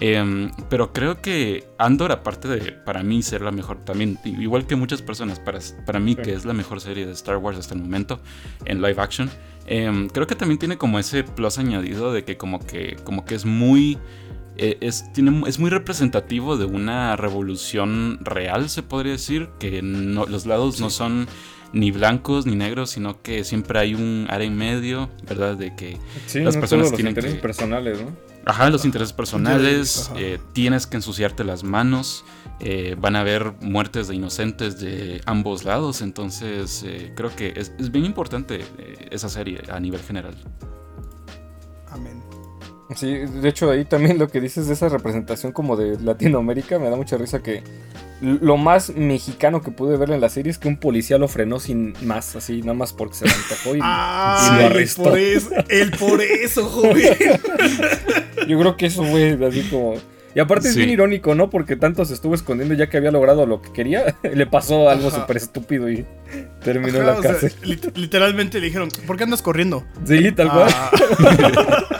eh, 0.00 0.50
pero 0.68 0.92
creo 0.92 1.20
que 1.20 1.68
Andor, 1.78 2.10
aparte 2.10 2.48
de 2.48 2.72
para 2.72 3.02
mí 3.02 3.22
ser 3.22 3.42
la 3.42 3.52
mejor, 3.52 3.84
también, 3.84 4.18
igual 4.24 4.66
que 4.66 4.74
muchas 4.74 5.02
personas, 5.02 5.38
para, 5.38 5.60
para 5.86 6.00
mí 6.00 6.16
que 6.16 6.32
es 6.32 6.44
la 6.44 6.54
mejor 6.54 6.80
serie 6.80 7.06
de 7.06 7.12
Star 7.12 7.36
Wars 7.36 7.58
hasta 7.58 7.74
el 7.74 7.80
momento 7.80 8.20
en 8.64 8.82
live 8.82 9.00
action, 9.00 9.30
creo 9.66 10.26
que 10.26 10.34
también 10.34 10.58
tiene 10.58 10.76
como 10.76 10.98
ese 10.98 11.22
plus 11.22 11.58
añadido 11.58 12.12
de 12.12 12.24
que 12.24 12.36
como 12.36 12.58
que, 12.58 12.96
como 13.04 13.24
que 13.24 13.34
es 13.36 13.44
muy 13.44 13.98
es, 14.56 15.12
tiene, 15.12 15.42
es 15.48 15.58
muy 15.58 15.70
representativo 15.70 16.56
de 16.56 16.64
una 16.64 17.16
revolución 17.16 18.18
real, 18.22 18.68
se 18.68 18.82
podría 18.82 19.12
decir, 19.12 19.48
que 19.58 19.82
no, 19.82 20.26
los 20.26 20.46
lados 20.46 20.80
no 20.80 20.90
son 20.90 21.26
ni 21.74 21.90
blancos 21.90 22.46
ni 22.46 22.54
negros, 22.54 22.90
sino 22.90 23.20
que 23.20 23.44
siempre 23.44 23.78
hay 23.80 23.94
un 23.94 24.26
área 24.30 24.46
en 24.46 24.56
medio, 24.56 25.10
¿verdad? 25.28 25.56
De 25.56 25.74
que 25.74 25.98
las 26.34 26.56
personas 26.56 26.86
los 26.86 26.94
tienen 26.94 27.10
intereses 27.10 27.36
que... 27.36 27.42
personales, 27.42 28.00
¿no? 28.00 28.12
Ajá, 28.46 28.70
los 28.70 28.84
intereses 28.84 29.12
personales, 29.12 30.10
Ajá. 30.10 30.20
eh, 30.20 30.38
tienes 30.52 30.86
que 30.86 30.96
ensuciarte 30.96 31.44
las 31.44 31.64
manos, 31.64 32.24
eh, 32.60 32.94
van 32.98 33.16
a 33.16 33.20
haber 33.20 33.54
muertes 33.60 34.06
de 34.06 34.14
inocentes 34.14 34.78
de 34.80 35.20
ambos 35.24 35.64
lados, 35.64 36.02
entonces 36.02 36.84
eh, 36.86 37.12
creo 37.16 37.34
que 37.34 37.54
es, 37.56 37.72
es 37.78 37.90
bien 37.90 38.04
importante 38.04 38.60
eh, 38.78 39.08
esa 39.10 39.28
serie 39.28 39.62
a 39.68 39.80
nivel 39.80 40.00
general. 40.00 40.36
Amén. 41.88 42.33
Sí, 42.94 43.14
de 43.14 43.48
hecho 43.48 43.70
ahí 43.70 43.84
también 43.84 44.18
lo 44.18 44.28
que 44.28 44.40
dices 44.40 44.66
de 44.66 44.74
esa 44.74 44.88
representación 44.88 45.52
como 45.52 45.76
de 45.76 45.98
Latinoamérica 46.00 46.78
me 46.78 46.90
da 46.90 46.96
mucha 46.96 47.16
risa 47.16 47.42
que 47.42 47.62
lo 48.20 48.56
más 48.56 48.94
mexicano 48.94 49.62
que 49.62 49.70
pude 49.70 49.96
ver 49.96 50.10
en 50.10 50.20
la 50.20 50.28
serie 50.28 50.50
es 50.50 50.58
que 50.58 50.68
un 50.68 50.76
policía 50.76 51.18
lo 51.18 51.26
frenó 51.28 51.60
sin 51.60 51.94
más, 52.02 52.36
así 52.36 52.60
nada 52.60 52.74
más 52.74 52.92
porque 52.92 53.14
se 53.16 53.24
le 53.26 53.32
antojó 53.32 53.76
y 53.76 53.80
Ah, 53.82 54.48
y 54.48 54.54
lo 54.54 54.60
el 54.60 54.66
arrestó. 54.66 55.02
por 55.04 55.18
eso, 55.18 55.50
el 55.68 55.90
por 55.92 56.20
eso, 56.22 56.64
joven. 56.66 57.16
Yo 58.48 58.58
creo 58.58 58.76
que 58.76 58.86
eso 58.86 59.02
fue 59.04 59.38
así 59.46 59.62
como... 59.70 59.94
Y 60.34 60.40
aparte 60.40 60.66
es 60.68 60.74
Sí. 60.74 60.80
bien 60.80 60.90
irónico, 60.90 61.34
¿no? 61.36 61.48
Porque 61.48 61.76
tanto 61.76 62.04
se 62.04 62.12
estuvo 62.12 62.34
escondiendo 62.34 62.74
ya 62.74 62.88
que 62.90 62.96
había 62.96 63.12
logrado 63.12 63.46
lo 63.46 63.62
que 63.62 63.72
quería, 63.72 64.16
le 64.22 64.46
pasó 64.46 64.88
algo 64.90 65.10
súper 65.10 65.36
estúpido 65.36 65.88
y 65.90 66.04
terminó 66.62 66.98
en 66.98 67.06
la 67.06 67.20
sea, 67.22 67.30
cárcel. 67.32 67.52
lit- 67.62 67.92
literalmente 67.96 68.58
le 68.60 68.66
dijeron, 68.66 68.88
¿por 69.06 69.16
qué 69.16 69.24
andas 69.24 69.42
corriendo? 69.42 69.84
Sí, 70.06 70.32
tal 70.32 70.50
cual. 70.50 70.70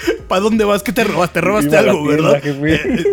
¿Para 0.28 0.40
dónde 0.40 0.64
vas? 0.64 0.82
¿Qué 0.82 0.92
te 0.92 1.04
robaste? 1.04 1.40
Robaste 1.40 1.70
Iba 1.70 1.78
a 1.80 1.82
la 1.82 1.90
algo, 1.92 2.06
¿verdad? 2.06 2.40
Eh, 2.44 2.60
eh, 2.64 3.04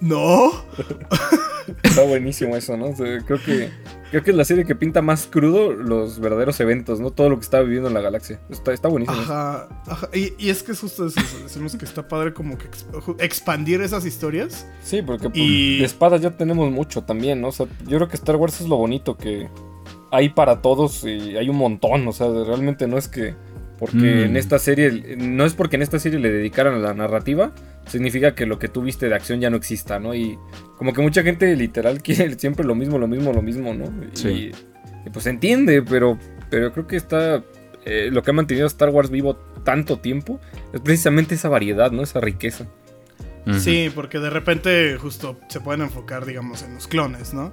no. 0.00 0.50
Está 1.82 2.02
buenísimo 2.04 2.56
eso, 2.56 2.76
¿no? 2.76 2.86
O 2.86 2.96
sea, 2.96 3.18
creo 3.24 3.38
que 3.42 3.70
creo 4.10 4.22
que 4.22 4.30
es 4.30 4.36
la 4.36 4.44
serie 4.44 4.64
que 4.64 4.74
pinta 4.74 5.00
más 5.02 5.26
crudo 5.26 5.72
los 5.72 6.18
verdaderos 6.20 6.60
eventos, 6.60 7.00
¿no? 7.00 7.10
Todo 7.10 7.30
lo 7.30 7.36
que 7.36 7.42
está 7.42 7.60
viviendo 7.60 7.88
en 7.88 7.94
la 7.94 8.00
galaxia. 8.00 8.38
Está, 8.50 8.72
está 8.72 8.88
buenísimo. 8.88 9.18
Ajá, 9.18 9.68
ajá. 9.86 10.08
Y, 10.12 10.32
y 10.38 10.50
es 10.50 10.62
que 10.62 10.72
es 10.72 10.80
justo 10.80 11.06
eso. 11.06 11.20
Decimos 11.42 11.74
que 11.76 11.84
está 11.84 12.06
padre 12.06 12.34
como 12.34 12.58
que 12.58 12.68
exp- 12.70 13.16
expandir 13.18 13.80
esas 13.80 14.04
historias. 14.04 14.66
Sí, 14.82 15.02
porque 15.02 15.30
pues, 15.30 15.40
Y- 15.40 15.78
de 15.78 15.84
espadas 15.84 16.20
ya 16.20 16.30
tenemos 16.30 16.70
mucho 16.70 17.02
también, 17.02 17.40
¿no? 17.40 17.48
O 17.48 17.52
sea, 17.52 17.66
yo 17.86 17.96
creo 17.98 18.08
que 18.08 18.16
Star 18.16 18.36
Wars 18.36 18.60
es 18.60 18.68
lo 18.68 18.76
bonito 18.76 19.16
que 19.16 19.48
hay 20.10 20.28
para 20.28 20.60
todos 20.62 21.02
y 21.04 21.36
hay 21.36 21.48
un 21.48 21.56
montón, 21.56 22.06
o 22.06 22.12
sea, 22.12 22.28
realmente 22.28 22.86
no 22.86 22.98
es 22.98 23.08
que 23.08 23.34
porque 23.86 23.96
Mm. 24.14 24.24
en 24.30 24.36
esta 24.36 24.58
serie 24.58 25.16
no 25.18 25.44
es 25.44 25.54
porque 25.54 25.76
en 25.76 25.82
esta 25.82 25.98
serie 25.98 26.18
le 26.18 26.30
dedicaran 26.30 26.74
a 26.74 26.78
la 26.78 26.94
narrativa, 26.94 27.52
significa 27.86 28.34
que 28.34 28.46
lo 28.46 28.58
que 28.58 28.68
tú 28.68 28.82
viste 28.82 29.08
de 29.08 29.14
acción 29.14 29.40
ya 29.40 29.50
no 29.50 29.56
exista, 29.56 29.98
¿no? 29.98 30.14
Y 30.14 30.38
como 30.78 30.92
que 30.92 31.02
mucha 31.02 31.22
gente 31.22 31.54
literal 31.56 32.02
quiere 32.02 32.38
siempre 32.38 32.64
lo 32.64 32.74
mismo, 32.74 32.98
lo 32.98 33.06
mismo, 33.08 33.32
lo 33.32 33.42
mismo, 33.42 33.74
¿no? 33.74 33.84
Y, 33.86 34.16
Sí. 34.16 34.52
y, 35.06 35.10
pues 35.10 35.24
se 35.24 35.30
entiende, 35.30 35.82
pero 35.82 36.18
pero 36.50 36.72
creo 36.72 36.86
que 36.86 36.96
está 36.96 37.42
eh, 37.84 38.08
lo 38.10 38.22
que 38.22 38.30
ha 38.30 38.34
mantenido 38.34 38.64
a 38.64 38.68
Star 38.68 38.88
Wars 38.90 39.10
vivo 39.10 39.36
tanto 39.64 39.98
tiempo 39.98 40.40
es 40.72 40.80
precisamente 40.80 41.34
esa 41.34 41.48
variedad, 41.50 41.90
¿no? 41.92 42.02
Esa 42.02 42.20
riqueza. 42.20 42.66
Sí, 43.58 43.90
porque 43.94 44.18
de 44.20 44.30
repente 44.30 44.96
justo 44.98 45.38
se 45.50 45.60
pueden 45.60 45.82
enfocar, 45.82 46.24
digamos, 46.24 46.62
en 46.62 46.74
los 46.74 46.88
clones, 46.88 47.34
¿no? 47.34 47.52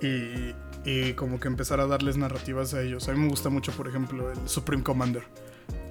Y, 0.00 0.54
y 0.88 1.14
como 1.14 1.40
que 1.40 1.48
empezar 1.48 1.80
a 1.80 1.86
darles 1.86 2.16
narrativas 2.16 2.74
a 2.74 2.82
ellos. 2.82 3.08
A 3.08 3.12
mí 3.12 3.18
me 3.18 3.28
gusta 3.28 3.48
mucho, 3.48 3.72
por 3.72 3.88
ejemplo, 3.88 4.30
el 4.30 4.48
Supreme 4.48 4.84
Commander, 4.84 5.22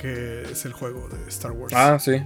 que 0.05 0.43
es 0.51 0.65
el 0.65 0.73
juego 0.73 1.09
de 1.09 1.27
Star 1.29 1.51
Wars. 1.51 1.73
Ah, 1.75 1.97
sí. 1.99 2.21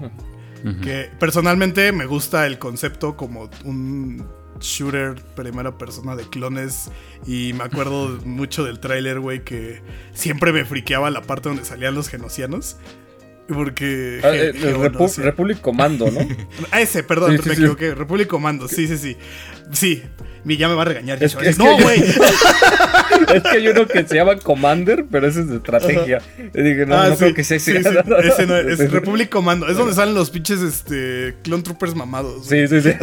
Que 0.83 1.09
personalmente 1.19 1.91
me 1.93 2.05
gusta 2.05 2.45
el 2.45 2.59
concepto 2.59 3.15
como 3.15 3.49
un 3.63 4.27
shooter 4.59 5.15
primera 5.35 5.77
persona 5.77 6.17
de 6.17 6.23
clones 6.25 6.91
y 7.25 7.53
me 7.53 7.63
acuerdo 7.63 8.19
mucho 8.25 8.65
del 8.65 8.79
tráiler, 8.81 9.21
güey, 9.21 9.45
que 9.45 9.81
siempre 10.13 10.51
me 10.51 10.65
friqueaba 10.65 11.09
la 11.11 11.21
parte 11.21 11.47
donde 11.47 11.63
salían 11.63 11.95
los 11.95 12.09
genocianos. 12.09 12.75
Porque... 13.47 14.19
Ah, 14.23 14.29
eh, 14.35 14.49
el 14.53 15.09
sí. 15.09 15.21
Republic 15.21 15.61
Commando, 15.61 16.11
¿no? 16.11 16.19
Ah, 16.71 16.81
ese, 16.81 17.03
perdón, 17.03 17.31
Sí, 17.31 17.37
me 17.37 17.43
sí, 17.43 17.49
sí. 17.49 17.55
equivoqué. 17.63 17.95
Republic 17.95 18.27
Commando, 18.27 18.67
sí, 18.67 18.85
sí, 18.87 18.97
sí. 18.97 19.17
Sí, 19.71 20.03
mi- 20.43 20.57
ya 20.57 20.67
me 20.67 20.73
va 20.75 20.81
a 20.81 20.85
regañar. 20.85 21.23
Es 21.23 21.35
que- 21.37 21.47
es 21.49 21.57
no, 21.57 21.77
que- 21.77 21.83
güey. 21.83 22.03
es 23.33 23.43
que 23.43 23.49
hay 23.49 23.67
uno 23.67 23.87
que 23.87 24.05
se 24.07 24.15
llama 24.15 24.37
Commander, 24.37 25.05
pero 25.09 25.27
ese 25.27 25.41
es 25.41 25.49
de 25.49 25.57
estrategia. 25.57 26.21
Y 26.53 26.61
dije, 26.61 26.85
no, 26.85 26.95
Ah, 26.97 27.09
no 27.09 27.15
sí, 27.15 27.19
creo 27.19 27.33
que 27.35 27.43
sea 27.43 27.59
sí, 27.59 27.71
ese. 27.71 27.91
sí, 27.91 27.97
ese 28.23 28.47
no, 28.47 28.55
es. 28.57 28.91
Republic 28.91 29.29
Commando. 29.29 29.67
Es 29.67 29.77
donde 29.77 29.93
salen 29.93 30.15
los 30.15 30.29
pinches 30.29 30.61
este, 30.61 31.35
Clone 31.43 31.63
Troopers 31.63 31.95
mamados. 31.95 32.47
Sí, 32.47 32.67
sí, 32.67 32.81
sí. 32.81 32.91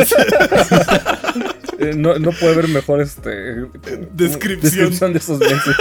Eh, 1.79 1.93
no, 1.97 2.19
no 2.19 2.31
puede 2.33 2.53
haber 2.55 2.69
mejor 2.69 3.01
este, 3.01 3.31
Descripción. 4.15 4.61
descripción 4.61 5.13
de 5.13 5.19
esos 5.19 5.39
meses. 5.41 5.77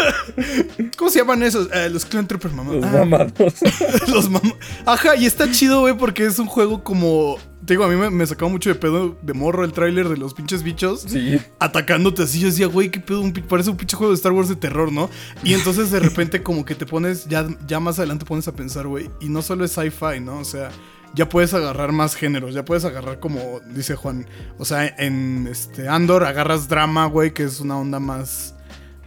¿Cómo 0.98 1.10
se 1.10 1.20
llaman 1.20 1.44
esos? 1.44 1.70
Eh, 1.74 1.90
los 1.90 2.06
Clone 2.06 2.28
Troopers 2.28 2.54
mamados. 2.54 2.82
Los 2.84 2.94
Ah, 2.94 2.98
mamados. 3.06 3.34
los 4.08 4.30
mam- 4.30 4.56
Ajá, 4.86 5.16
y 5.16 5.26
está 5.26 5.50
chido, 5.52 5.82
güey, 5.82 5.98
porque 5.98 6.26
es 6.26 6.40
un 6.40 6.48
juego 6.48 6.84
como. 6.84 7.38
Te 7.66 7.74
digo, 7.74 7.84
a 7.84 7.88
mí 7.88 7.96
me, 7.96 8.12
me 8.12 8.28
sacaba 8.28 8.52
mucho 8.52 8.70
de 8.70 8.76
pedo 8.76 9.18
de 9.24 9.34
morro 9.34 9.64
el 9.66 9.72
tráiler 9.74 10.08
de 10.08 10.18
los 10.18 10.36
pinches 10.36 10.62
bichos. 10.62 11.02
Sí. 11.08 11.40
atacándote 11.60 12.22
así. 12.24 12.40
Yo 12.40 12.48
decía, 12.48 12.68
güey, 12.68 12.92
qué 12.92 13.00
pedo, 13.00 13.22
un 13.22 13.34
parece 13.34 13.72
un 13.72 13.78
pinche 13.78 13.98
juego 13.98 14.12
de 14.12 14.18
Star 14.18 14.34
Wars 14.34 14.50
de 14.50 14.56
terror, 14.56 14.92
¿no? 14.92 15.10
Y 15.44 15.54
entonces 15.56 15.90
de 15.90 16.00
repente 16.00 16.44
como 16.44 16.64
que 16.64 16.76
te 16.76 16.86
pones, 16.86 17.26
ya, 17.28 17.48
ya 17.68 17.80
más 17.80 17.98
adelante 17.98 18.24
pones 18.26 18.48
a 18.48 18.52
pensar, 18.54 18.86
güey, 18.86 19.10
y 19.20 19.30
no 19.30 19.42
solo 19.42 19.66
es 19.66 19.72
sci-fi, 19.72 20.20
¿no? 20.22 20.38
O 20.38 20.46
sea, 20.46 20.70
ya 21.16 21.28
puedes 21.30 21.54
agarrar 21.54 21.92
más 21.92 22.16
géneros, 22.16 22.54
ya 22.54 22.66
puedes 22.66 22.86
agarrar 22.86 23.20
como 23.20 23.62
dice 23.68 23.96
Juan, 23.96 24.28
o 24.58 24.66
sea, 24.66 24.86
en 24.98 25.48
este 25.50 25.88
Andor 25.88 26.24
agarras 26.26 26.68
drama, 26.68 27.06
güey, 27.06 27.34
que 27.34 27.44
es 27.44 27.60
una 27.60 27.78
onda 27.78 28.00
más 28.00 28.54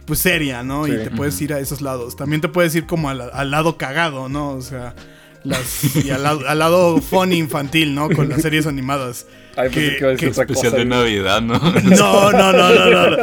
pues 0.05 0.19
seria, 0.19 0.63
¿no? 0.63 0.85
Sí. 0.85 0.93
Y 0.93 1.03
te 1.03 1.11
puedes 1.11 1.39
ir 1.39 1.53
a 1.53 1.59
esos 1.59 1.81
lados. 1.81 2.15
También 2.15 2.41
te 2.41 2.47
puedes 2.49 2.73
ir 2.73 2.87
como 2.87 3.09
al, 3.11 3.21
al 3.31 3.51
lado 3.51 3.77
cagado, 3.77 4.27
¿no? 4.27 4.49
O 4.53 4.61
sea, 4.61 4.95
las 5.43 5.95
y 6.03 6.09
al, 6.09 6.23
lado- 6.23 6.47
al 6.47 6.57
lado 6.57 6.99
funny 6.99 7.37
infantil, 7.37 7.93
¿no? 7.93 8.09
Con 8.09 8.27
las 8.27 8.41
series 8.41 8.65
animadas. 8.65 9.27
Ay, 9.55 9.69
pensé 9.69 9.79
Que- 9.81 9.89
que 9.91 9.97
iba 9.99 10.07
a 10.07 10.11
decir 10.13 10.29
que- 10.31 10.41
Especial 10.41 10.65
cosa. 10.71 10.77
de 10.77 10.85
Navidad, 10.85 11.41
¿no? 11.43 11.59
No, 11.59 12.31
no, 12.31 12.51
no, 12.51 12.69
no, 12.73 12.89
no. 12.89 13.17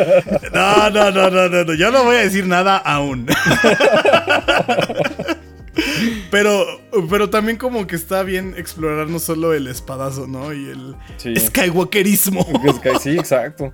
No, 0.55 0.91
no, 0.91 1.11
no, 1.11 1.31
no, 1.31 1.49
no, 1.49 1.65
no. 1.65 1.75
Yo 1.75 1.91
no 1.91 2.05
voy 2.05 2.17
a 2.17 2.21
decir 2.21 2.47
nada 2.47 2.77
aún. 2.77 3.27
Pero, 6.31 6.65
pero 7.11 7.31
también 7.31 7.57
como 7.57 7.87
que 7.87 7.97
está 7.97 8.23
bien 8.23 8.55
explorar 8.57 9.09
no 9.09 9.19
solo 9.19 9.55
el 9.55 9.69
espadazo, 9.69 10.27
¿no? 10.27 10.53
Y 10.53 10.71
el 10.71 10.97
Sí. 11.19 11.35
Skywalkerismo. 11.37 12.47
Sí, 13.01 13.11
exacto. 13.11 13.73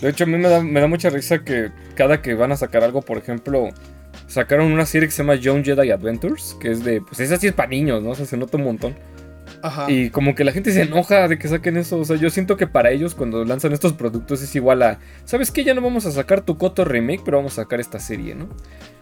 De 0.00 0.10
hecho, 0.10 0.24
a 0.24 0.26
mí 0.26 0.36
me 0.36 0.48
da, 0.48 0.62
me 0.62 0.80
da 0.80 0.86
mucha 0.86 1.10
risa 1.10 1.42
que 1.44 1.70
cada 1.94 2.22
que 2.22 2.34
van 2.34 2.52
a 2.52 2.56
sacar 2.56 2.84
algo, 2.84 3.02
por 3.02 3.18
ejemplo, 3.18 3.68
sacaron 4.26 4.70
una 4.70 4.86
serie 4.86 5.08
que 5.08 5.12
se 5.12 5.22
llama 5.22 5.34
Young 5.36 5.64
Jedi 5.64 5.90
Adventures, 5.90 6.56
que 6.60 6.70
es 6.70 6.84
de, 6.84 7.00
pues 7.00 7.18
esa 7.20 7.36
sí 7.38 7.46
es 7.48 7.52
para 7.54 7.68
niños, 7.70 8.02
¿no? 8.02 8.10
O 8.10 8.14
sea, 8.14 8.26
se 8.26 8.36
nota 8.36 8.56
un 8.56 8.64
montón. 8.64 8.94
Ajá. 9.62 9.90
Y 9.90 10.10
como 10.10 10.34
que 10.34 10.44
la 10.44 10.52
gente 10.52 10.72
se 10.72 10.82
enoja 10.82 11.28
de 11.28 11.38
que 11.38 11.48
saquen 11.48 11.76
eso. 11.76 11.98
O 11.98 12.04
sea, 12.04 12.16
yo 12.16 12.30
siento 12.30 12.56
que 12.56 12.66
para 12.66 12.90
ellos 12.90 13.14
cuando 13.14 13.44
lanzan 13.44 13.72
estos 13.72 13.92
productos 13.92 14.42
es 14.42 14.54
igual 14.54 14.82
a, 14.82 14.98
¿sabes 15.24 15.50
qué? 15.50 15.64
Ya 15.64 15.74
no 15.74 15.80
vamos 15.80 16.06
a 16.06 16.12
sacar 16.12 16.40
tu 16.42 16.56
Coto 16.58 16.84
remake, 16.84 17.22
pero 17.24 17.38
vamos 17.38 17.52
a 17.58 17.62
sacar 17.62 17.80
esta 17.80 17.98
serie, 17.98 18.34
¿no? 18.34 18.48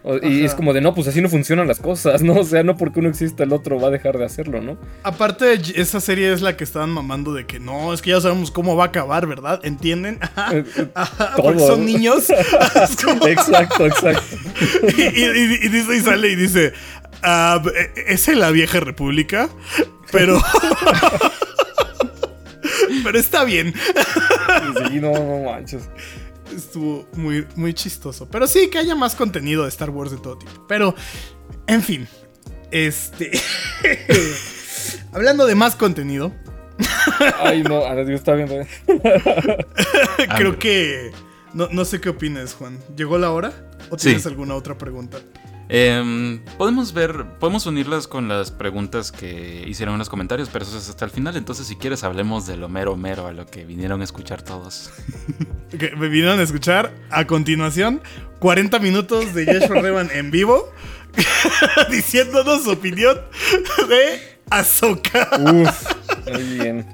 O- 0.03 0.19
y 0.25 0.45
es 0.45 0.55
como 0.55 0.73
de, 0.73 0.81
no, 0.81 0.95
pues 0.95 1.09
así 1.09 1.21
no 1.21 1.29
funcionan 1.29 1.67
las 1.67 1.81
cosas, 1.81 2.23
¿no? 2.23 2.35
O 2.35 2.45
sea, 2.45 2.63
no 2.63 2.77
porque 2.77 3.01
uno 3.01 3.09
exista 3.09 3.43
el 3.43 3.53
otro 3.53 3.81
va 3.81 3.89
a 3.89 3.91
dejar 3.91 4.19
de 4.19 4.25
hacerlo, 4.25 4.61
¿no? 4.63 4.79
Aparte, 5.03 5.61
esa 5.75 6.01
serie 6.01 6.33
es 6.33 6.43
la 6.43 6.57
que 6.57 6.63
estaban 6.65 6.91
mamando 6.91 7.35
de 7.35 7.45
que 7.47 7.59
no, 7.59 7.93
es 7.93 8.03
que 8.03 8.11
ya 8.11 8.21
sabemos 8.21 8.51
cómo 8.53 8.77
va 8.77 8.85
a 8.85 8.87
acabar, 8.89 9.27
¿verdad? 9.27 9.61
¿Entienden? 9.65 10.19
Ajá. 10.37 10.57
Eh, 10.57 10.65
eh, 10.77 10.89
Ajá, 10.95 11.33
porque 11.37 11.59
son 11.61 11.85
niños. 11.85 12.29
Como- 13.05 13.27
exacto, 13.27 13.87
exacto. 13.87 14.37
y, 14.97 15.01
y- 15.03 15.97
y 15.97 16.01
sale 16.01 16.29
y 16.29 16.37
dice, 16.37 16.73
"Ah, 17.23 17.63
eh, 17.75 18.05
es 18.09 18.29
en 18.29 18.41
la 18.41 18.51
vieja 18.51 18.81
república, 18.81 19.49
pero... 20.13 20.41
pero 23.05 23.19
está 23.19 23.45
bien. 23.45 23.75
Sí, 24.89 25.01
no, 25.01 25.13
no 25.13 25.45
manches. 25.51 25.89
Estuvo 26.55 27.07
muy, 27.15 27.47
muy 27.57 27.75
chistoso. 27.75 28.29
Pero 28.31 28.47
sí, 28.47 28.69
que 28.71 28.79
haya 28.79 28.95
más 28.95 29.15
contenido 29.15 29.65
de 29.65 29.69
Star 29.69 29.91
Wars 29.91 30.11
de 30.13 30.19
todo 30.19 30.39
tipo. 30.39 30.67
Pero, 30.69 30.95
en 31.67 31.83
fin. 31.83 32.09
Este... 32.71 33.31
Hablando 35.13 35.47
de 35.47 35.55
más 35.55 35.77
contenido, 35.77 36.33
Ay, 37.41 37.63
no, 37.63 37.77
ahora 37.77 38.03
estaba 38.13 38.37
viendo. 38.37 38.57
creo 40.37 40.59
que... 40.59 41.11
No, 41.55 41.69
no 41.71 41.85
sé 41.87 42.01
qué 42.01 42.11
opinas, 42.11 42.53
Juan. 42.55 42.79
¿Llegó 42.97 43.17
la 43.19 43.31
hora? 43.31 43.53
¿O 43.89 43.97
Sí. 43.99 44.09
tienes 44.09 44.27
alguna 44.27 44.55
otra 44.55 44.77
pregunta? 44.77 45.19
Em, 45.69 46.39
podemos 46.59 46.93
ver, 46.93 47.25
podemos 47.41 47.67
unirlas 47.67 48.07
con 48.07 48.29
las 48.29 48.51
preguntas 48.51 49.11
que 49.11 49.65
hicieron 49.67 49.95
en 49.95 49.99
los 49.99 50.09
comentarios, 50.09 50.49
pero 50.53 50.65
eso 50.65 50.79
es 50.79 50.89
hasta 50.89 51.05
el 51.05 51.11
final. 51.11 51.37
Entonces, 51.37 51.67
si 51.67 51.77
quieres, 51.77 52.05
hablemos 52.05 52.47
de 52.47 52.57
lo 52.57 52.69
mero 52.69 52.97
mero 52.97 53.27
a 53.27 53.33
lo 53.33 53.47
que 53.47 53.65
vinieron 53.65 54.01
a 54.01 54.05
escuchar 54.05 54.43
todos. 54.43 54.91
Que 55.77 55.95
me 55.97 56.09
vinieron 56.09 56.39
a 56.39 56.43
escuchar 56.43 56.95
a 57.11 57.27
continuación 57.27 58.01
40 58.39 58.79
minutos 58.79 59.35
de 59.35 59.45
Joshua 59.45 59.83
Revan 59.83 60.09
en 60.15 60.31
vivo 60.31 60.73
diciéndonos 61.91 62.63
su 62.63 62.71
opinión 62.71 63.21
de 63.89 64.39
Ahsoka. 64.49 65.29
Uf, 65.41 65.93
muy 66.33 66.43
bien. 66.45 66.87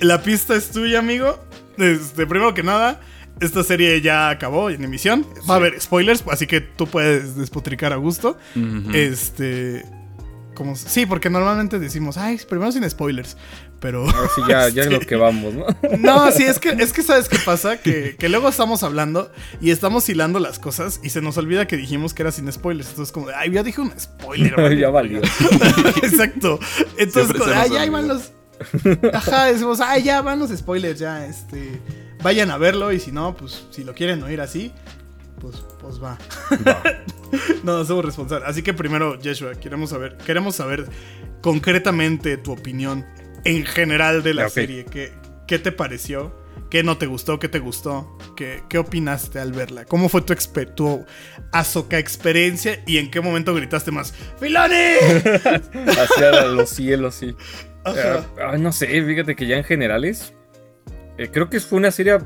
la 0.00 0.22
pista 0.22 0.54
es 0.54 0.70
tuya, 0.70 0.98
amigo. 0.98 1.42
Este, 1.78 2.26
primero 2.26 2.52
que 2.54 2.62
nada, 2.62 3.00
esta 3.40 3.64
serie 3.64 4.00
ya 4.00 4.30
acabó 4.30 4.70
en 4.70 4.84
emisión. 4.84 5.26
Va 5.48 5.54
a 5.54 5.56
haber 5.56 5.80
spoilers, 5.80 6.24
así 6.30 6.46
que 6.46 6.60
tú 6.60 6.86
puedes 6.86 7.36
despotricar 7.36 7.92
a 7.92 7.96
gusto. 7.96 8.38
Este. 8.92 9.84
Como, 10.54 10.76
sí, 10.76 11.04
porque 11.04 11.30
normalmente 11.30 11.80
decimos, 11.80 12.16
ay, 12.16 12.40
primero 12.48 12.70
sin 12.70 12.88
spoilers. 12.88 13.36
Pero. 13.80 14.08
Ahora 14.08 14.28
sí, 14.34 14.40
ya, 14.48 14.68
ya 14.68 14.82
es 14.82 14.90
lo 14.90 15.00
que 15.06 15.16
vamos, 15.16 15.52
¿no? 15.52 15.66
No, 15.98 16.30
sí, 16.30 16.44
es 16.44 16.58
que, 16.60 16.70
es 16.70 16.92
que 16.92 17.02
sabes 17.02 17.28
qué 17.28 17.38
pasa, 17.44 17.76
que, 17.78 18.16
que 18.16 18.28
luego 18.28 18.48
estamos 18.48 18.82
hablando 18.82 19.30
y 19.60 19.72
estamos 19.72 20.08
hilando 20.08 20.38
las 20.38 20.58
cosas 20.58 21.00
y 21.02 21.10
se 21.10 21.20
nos 21.20 21.36
olvida 21.36 21.66
que 21.66 21.76
dijimos 21.76 22.14
que 22.14 22.22
era 22.22 22.30
sin 22.30 22.50
spoilers. 22.52 22.90
Entonces, 22.90 23.12
como, 23.12 23.26
ay, 23.34 23.50
ya 23.50 23.62
dije 23.62 23.80
un 23.80 23.92
spoiler. 23.98 24.54
vale". 24.56 24.78
ya 24.78 24.90
valió. 24.90 25.20
Exacto. 26.02 26.60
Entonces, 26.96 27.36
como, 27.36 27.52
nos 27.52 27.70
ya 27.70 27.90
van 27.90 28.08
los. 28.08 28.32
Ajá, 29.12 29.46
decimos, 29.46 29.80
ah, 29.80 29.98
ya 29.98 30.22
van 30.22 30.38
los 30.38 30.50
spoilers, 30.50 31.00
ya, 31.00 31.26
este. 31.26 31.80
Vayan 32.24 32.50
a 32.50 32.56
verlo 32.56 32.90
y 32.90 32.98
si 32.98 33.12
no, 33.12 33.36
pues 33.36 33.66
si 33.70 33.84
lo 33.84 33.92
quieren 33.92 34.22
oír 34.22 34.40
así, 34.40 34.72
pues, 35.42 35.62
pues 35.78 36.02
va. 36.02 36.16
no, 37.62 37.76
no 37.76 37.84
somos 37.84 38.02
responsables. 38.02 38.48
Así 38.48 38.62
que 38.62 38.72
primero, 38.72 39.20
Yeshua, 39.20 39.54
queremos 39.56 39.90
saber, 39.90 40.16
queremos 40.16 40.56
saber 40.56 40.86
concretamente 41.42 42.38
tu 42.38 42.52
opinión 42.52 43.04
en 43.44 43.66
general 43.66 44.22
de 44.22 44.32
la 44.32 44.48
serie. 44.48 44.86
¿Qué, 44.86 45.12
¿Qué 45.46 45.58
te 45.58 45.70
pareció? 45.70 46.34
¿Qué 46.70 46.82
no 46.82 46.96
te 46.96 47.04
gustó? 47.04 47.38
¿Qué 47.38 47.50
te 47.50 47.58
gustó? 47.58 48.16
¿Qué, 48.38 48.62
qué 48.70 48.78
opinaste 48.78 49.38
al 49.38 49.52
verla? 49.52 49.84
¿Cómo 49.84 50.08
fue 50.08 50.22
tu, 50.22 50.34
tu 50.74 51.04
Azoka 51.52 51.98
experiencia? 51.98 52.82
¿Y 52.86 52.96
en 52.96 53.10
qué 53.10 53.20
momento 53.20 53.54
gritaste 53.54 53.90
más? 53.90 54.14
¡Filoni! 54.40 54.74
Hacia 55.88 56.46
los 56.46 56.70
cielos, 56.70 57.16
sí. 57.16 57.36
Ah, 57.84 58.24
ah, 58.40 58.56
no 58.56 58.72
sé, 58.72 58.86
fíjate 58.86 59.36
que 59.36 59.46
ya 59.46 59.58
en 59.58 59.64
generales. 59.64 60.32
Eh, 61.18 61.28
creo 61.32 61.48
que 61.50 61.60
fue 61.60 61.78
una 61.78 61.90
serie 61.90 62.18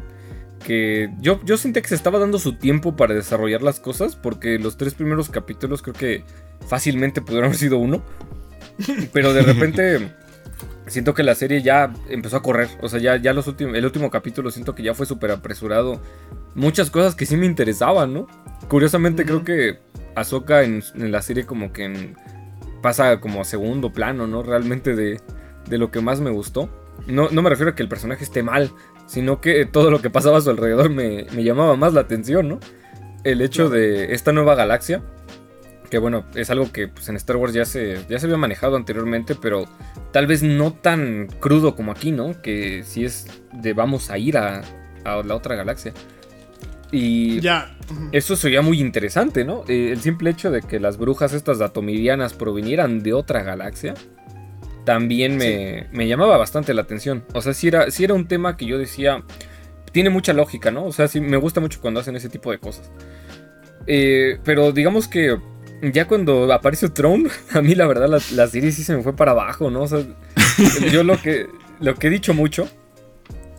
que 0.65 1.11
yo, 1.21 1.41
yo 1.45 1.57
sentí 1.57 1.81
que 1.81 1.89
se 1.89 1.95
estaba 1.95 2.19
dando 2.19 2.39
su 2.39 2.55
tiempo 2.55 2.97
para 2.97 3.15
desarrollar 3.15 3.63
las 3.63 3.81
cosas. 3.81 4.17
Porque 4.17 4.59
los 4.59 4.77
tres 4.77 4.95
primeros 4.95 5.29
capítulos 5.31 5.83
creo 5.83 5.95
que 5.95 6.25
fácilmente 6.67 7.21
pudieron 7.23 7.47
haber 7.47 7.59
sido 7.59 7.79
uno. 7.79 8.03
Pero 9.13 9.33
de 9.35 9.43
repente 9.43 10.13
siento 10.87 11.15
que 11.15 11.23
la 11.23 11.35
serie 11.35 11.63
ya 11.63 11.93
empezó 12.09 12.37
a 12.39 12.43
correr. 12.43 12.69
O 12.83 12.89
sea, 12.89 13.01
ya, 13.01 13.17
ya 13.17 13.33
los 13.33 13.47
últimos, 13.47 13.77
el 13.77 13.85
último 13.85 14.11
capítulo 14.11 14.51
siento 14.51 14.75
que 14.75 14.83
ya 14.83 14.95
fue 14.95 15.07
súper 15.07 15.31
apresurado. 15.31 16.01
Muchas 16.55 16.91
cosas 16.91 17.15
que 17.15 17.27
sí 17.27 17.37
me 17.37 17.47
interesaban, 17.47 18.13
¿no? 18.15 18.27
Curiosamente 18.69 19.25
creo 19.25 19.45
que 19.45 19.79
Ahsoka 20.15 20.63
en, 20.65 20.83
en 20.97 21.13
la 21.13 21.23
serie 21.23 21.45
como 21.47 21.73
que 21.73 21.85
en- 21.85 22.17
pasa 22.83 23.21
como 23.21 23.41
a 23.41 23.45
segundo 23.45 23.93
plano, 23.93 24.27
¿no? 24.27 24.43
Realmente 24.43 24.95
de, 24.97 25.21
de 25.69 25.79
lo 25.79 25.91
que 25.91 26.01
más 26.01 26.21
me 26.21 26.31
gustó. 26.31 26.69
No, 27.07 27.29
no 27.31 27.43
me 27.43 27.51
refiero 27.51 27.73
a 27.73 27.75
que 27.75 27.83
el 27.83 27.89
personaje 27.89 28.25
esté 28.25 28.43
mal, 28.43 28.71
sino 29.07 29.41
que 29.41 29.65
todo 29.67 29.91
lo 29.91 30.01
que 30.03 30.11
pasaba 30.11 30.39
a 30.39 30.41
su 30.41 30.51
alrededor 30.51 30.91
me, 30.91 31.27
me 31.35 31.45
llamaba 31.45 31.77
más 31.77 31.95
la 31.95 32.03
atención, 32.03 32.49
¿no? 32.49 32.61
El 33.25 33.41
hecho 33.41 33.71
de 33.71 34.15
esta 34.15 34.33
nueva 34.33 34.55
galaxia, 34.55 35.03
que 35.91 35.99
bueno, 35.99 36.25
es 36.35 36.51
algo 36.51 36.71
que 36.71 36.89
pues, 36.89 37.09
en 37.09 37.17
Star 37.17 37.37
Wars 37.37 37.55
ya 37.55 37.65
se, 37.65 38.05
ya 38.09 38.19
se 38.19 38.27
había 38.27 38.37
manejado 38.37 38.77
anteriormente, 38.77 39.35
pero 39.35 39.67
tal 40.13 40.27
vez 40.27 40.43
no 40.43 40.73
tan 40.73 41.29
crudo 41.41 41.75
como 41.75 41.93
aquí, 41.93 42.13
¿no? 42.13 42.41
Que 42.43 42.83
si 42.85 43.05
es 43.05 43.27
de 43.53 43.73
vamos 43.73 44.11
a 44.11 44.19
ir 44.19 44.37
a, 44.37 44.63
a 45.05 45.23
la 45.23 45.35
otra 45.35 45.57
galaxia. 45.57 45.93
Y 46.91 47.41
Ya. 47.41 47.75
Eso 48.13 48.37
sería 48.37 48.61
muy 48.61 48.81
interesante, 48.81 49.45
¿no? 49.45 49.65
Eh, 49.67 49.91
el 49.93 50.01
simple 50.01 50.31
hecho 50.31 50.51
de 50.51 50.61
que 50.61 50.79
las 50.79 50.99
brujas 50.99 51.33
estas 51.33 51.59
datomirianas 51.59 52.35
provinieran 52.35 53.03
de 53.03 53.15
otra 53.15 53.43
galaxia 53.43 53.95
también 54.89 55.37
me, 55.37 55.87
me 55.93 56.09
llamaba 56.09 56.39
bastante 56.39 56.73
la 56.73 56.81
atención. 56.81 57.23
O 57.35 57.43
sea, 57.43 57.53
si 57.53 57.69
era, 57.69 57.91
sí 57.91 58.05
era 58.05 58.15
un 58.15 58.27
tema 58.27 58.57
que 58.57 58.65
yo 58.65 58.79
decía, 58.79 59.23
tiene 59.93 60.09
mucha 60.09 60.33
lógica, 60.33 60.71
¿no? 60.71 60.87
O 60.87 60.93
sea, 60.93 61.09
sí 61.09 61.21
me 61.21 61.37
gusta 61.37 61.61
mucho 61.61 61.79
cuando 61.83 62.01
hacen 62.01 62.17
ese 62.17 62.31
tipo 62.31 62.51
de 62.51 62.59
cosas. 62.59 62.91
Eh, 63.87 64.39
pero 64.45 64.73
digamos 64.73 65.07
que 65.07 65.37
ya 65.83 66.09
cuando 66.09 66.51
aparece 66.51 66.89
Throne, 66.89 67.29
a 67.53 67.61
mí 67.61 67.75
la 67.75 67.87
verdad 67.87 68.09
la, 68.09 68.19
la 68.35 68.47
serie 68.47 68.73
sí 68.73 68.83
se 68.83 68.97
me 68.97 69.03
fue 69.03 69.15
para 69.15 69.33
abajo, 69.33 69.69
¿no? 69.69 69.83
O 69.83 69.89
sea, 69.89 70.01
yo 70.91 71.05
lo 71.05 71.21
que, 71.21 71.49
lo 71.81 71.95
que 71.95 72.07
he 72.07 72.11
dicho 72.11 72.33
mucho 72.33 72.67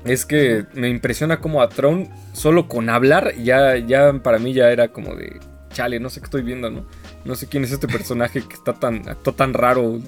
es 0.06 0.26
que 0.26 0.66
me 0.74 0.90
impresiona 0.90 1.40
como 1.40 1.62
a 1.62 1.70
Throne, 1.70 2.10
solo 2.34 2.68
con 2.68 2.90
hablar, 2.90 3.36
ya, 3.36 3.78
ya 3.78 4.14
para 4.14 4.40
mí 4.40 4.54
ya 4.54 4.72
era 4.72 4.88
como 4.88 5.14
de, 5.14 5.40
chale, 5.74 6.00
no 6.00 6.10
sé 6.10 6.22
qué 6.22 6.26
estoy 6.26 6.42
viendo, 6.42 6.72
¿no? 6.72 6.88
No 7.24 7.36
sé 7.36 7.46
quién 7.46 7.66
es 7.66 7.72
este 7.72 7.88
personaje 7.88 8.42
que 8.42 8.56
está 8.56 8.74
tan, 8.74 9.08
actuó 9.08 9.34
tan 9.34 9.54
raro, 9.54 10.00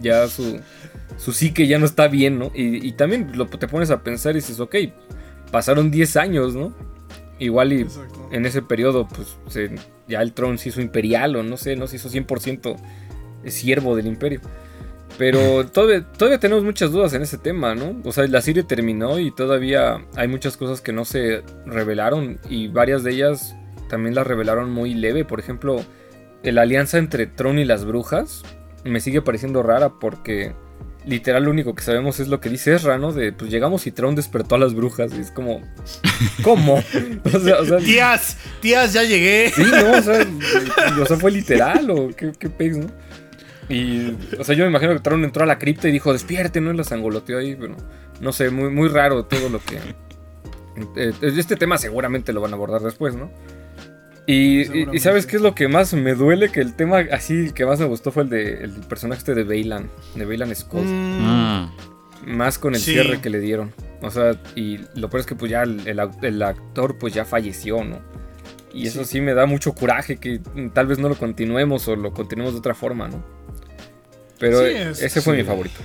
ya 0.00 0.26
su, 0.28 0.60
su 1.16 1.32
psique 1.32 1.66
ya 1.66 1.78
no 1.78 1.86
está 1.86 2.08
bien, 2.08 2.38
¿no? 2.38 2.50
Y, 2.54 2.86
y 2.86 2.92
también 2.92 3.32
lo, 3.36 3.46
te 3.46 3.68
pones 3.68 3.90
a 3.90 4.02
pensar 4.02 4.32
y 4.32 4.36
dices, 4.36 4.60
ok, 4.60 4.76
pasaron 5.50 5.90
10 5.90 6.16
años, 6.16 6.54
¿no? 6.54 6.74
Igual 7.38 7.72
y 7.72 7.80
Exacto. 7.82 8.28
en 8.32 8.46
ese 8.46 8.62
periodo, 8.62 9.06
pues 9.08 9.36
se- 9.48 9.70
ya 10.08 10.22
el 10.22 10.32
Tron 10.32 10.58
se 10.58 10.70
hizo 10.70 10.80
imperial 10.80 11.36
o 11.36 11.42
no 11.42 11.56
sé, 11.56 11.76
no 11.76 11.86
se 11.86 11.96
hizo 11.96 12.08
100% 12.10 12.76
siervo 13.46 13.94
del 13.96 14.06
imperio. 14.06 14.40
Pero 15.16 15.66
todavía, 15.72 16.04
todavía 16.12 16.38
tenemos 16.40 16.64
muchas 16.64 16.90
dudas 16.92 17.12
en 17.14 17.22
ese 17.22 17.38
tema, 17.38 17.74
¿no? 17.74 17.96
O 18.04 18.12
sea, 18.12 18.26
la 18.26 18.40
serie 18.40 18.62
terminó 18.64 19.18
y 19.18 19.30
todavía 19.34 20.04
hay 20.16 20.28
muchas 20.28 20.56
cosas 20.56 20.80
que 20.80 20.92
no 20.92 21.04
se 21.04 21.42
revelaron 21.66 22.38
y 22.48 22.68
varias 22.68 23.04
de 23.04 23.12
ellas 23.12 23.54
también 23.88 24.14
las 24.14 24.26
revelaron 24.26 24.70
muy 24.70 24.94
leve. 24.94 25.24
Por 25.24 25.40
ejemplo, 25.40 25.82
la 26.42 26.62
alianza 26.62 26.98
entre 26.98 27.26
Tron 27.26 27.58
y 27.58 27.64
las 27.64 27.84
brujas 27.84 28.42
me 28.84 29.00
sigue 29.00 29.22
pareciendo 29.22 29.62
rara 29.62 29.90
porque 30.00 30.52
literal 31.04 31.44
lo 31.44 31.50
único 31.50 31.74
que 31.74 31.82
sabemos 31.82 32.20
es 32.20 32.28
lo 32.28 32.40
que 32.40 32.50
dice 32.50 32.74
Ezra, 32.74 32.98
¿no? 32.98 33.12
De 33.12 33.32
pues 33.32 33.50
llegamos 33.50 33.86
y 33.86 33.92
Tron 33.92 34.14
despertó 34.14 34.56
a 34.56 34.58
las 34.58 34.74
brujas 34.74 35.12
y 35.16 35.20
es 35.20 35.30
como... 35.30 35.62
¿Cómo? 36.42 36.82
O 37.32 37.38
sea, 37.40 37.60
o 37.60 37.64
sea, 37.64 37.78
Tías, 37.78 38.36
tías, 38.60 38.92
ya 38.92 39.04
llegué. 39.04 39.50
Sí, 39.54 39.62
no, 39.62 39.92
o 39.98 40.02
sea, 40.02 40.22
y- 40.22 41.00
o 41.00 41.06
sea, 41.06 41.16
fue 41.16 41.30
literal, 41.30 41.90
o 41.90 42.08
qué, 42.14 42.32
qué 42.38 42.50
pex, 42.50 42.76
¿no? 42.78 42.86
Y, 43.70 44.16
o 44.38 44.44
sea, 44.44 44.54
yo 44.54 44.64
me 44.64 44.70
imagino 44.70 44.92
que 44.94 45.00
Tron 45.00 45.24
entró 45.24 45.42
a 45.42 45.46
la 45.46 45.58
cripta 45.58 45.88
y 45.88 45.92
dijo, 45.92 46.12
despierte, 46.12 46.60
¿no? 46.60 46.72
Y 46.72 46.76
las 46.76 46.90
angoloteó 46.92 47.38
ahí, 47.38 47.54
pero 47.54 47.76
no 48.20 48.32
sé, 48.32 48.50
muy, 48.50 48.70
muy 48.70 48.88
raro 48.88 49.24
todo 49.24 49.48
lo 49.48 49.60
que... 49.60 49.76
eh, 50.96 51.12
este 51.22 51.56
tema 51.56 51.76
seguramente 51.78 52.32
lo 52.32 52.40
van 52.40 52.52
a 52.52 52.56
abordar 52.56 52.80
después, 52.82 53.14
¿no? 53.14 53.30
Y. 54.30 54.98
¿sabes 54.98 55.24
qué 55.26 55.36
es 55.36 55.42
lo 55.42 55.54
que 55.54 55.68
más 55.68 55.94
me 55.94 56.14
duele? 56.14 56.50
Que 56.50 56.60
el 56.60 56.74
tema 56.74 56.98
así 57.12 57.50
que 57.52 57.64
más 57.64 57.80
me 57.80 57.86
gustó 57.86 58.10
fue 58.12 58.24
el 58.24 58.28
de 58.28 58.62
el 58.64 58.72
personaje 58.86 59.20
este 59.20 59.34
de 59.34 59.42
Bailan, 59.44 59.88
de 60.14 60.24
Bailan 60.26 60.54
Scott. 60.54 60.84
Mm. 60.84 61.68
Más 62.26 62.58
con 62.58 62.74
el 62.74 62.80
Sí. 62.80 62.92
cierre 62.92 63.20
que 63.22 63.30
le 63.30 63.40
dieron. 63.40 63.72
O 64.02 64.10
sea, 64.10 64.38
y 64.54 64.80
lo 64.94 65.08
peor 65.08 65.20
es 65.20 65.26
que 65.26 65.34
pues 65.34 65.50
ya 65.50 65.62
el, 65.62 65.80
el 66.22 66.42
actor 66.42 66.98
pues 66.98 67.14
ya 67.14 67.24
falleció, 67.24 67.82
¿no? 67.84 68.00
Y 68.74 68.86
eso 68.86 69.02
sí. 69.04 69.20
me 69.22 69.32
da 69.32 69.46
mucho 69.46 69.72
coraje 69.74 70.18
que 70.18 70.40
tal 70.74 70.86
vez 70.88 70.98
no 70.98 71.08
lo 71.08 71.14
continuemos 71.16 71.88
o 71.88 71.96
lo 71.96 72.12
continuemos 72.12 72.52
de 72.52 72.58
otra 72.58 72.74
forma, 72.74 73.08
¿no? 73.08 73.24
Pero 74.38 74.58
Sí, 74.60 74.66
es- 74.74 75.02
ese 75.02 75.20
fue 75.22 75.34
sí. 75.36 75.40
mi 75.42 75.46
favorito. 75.48 75.80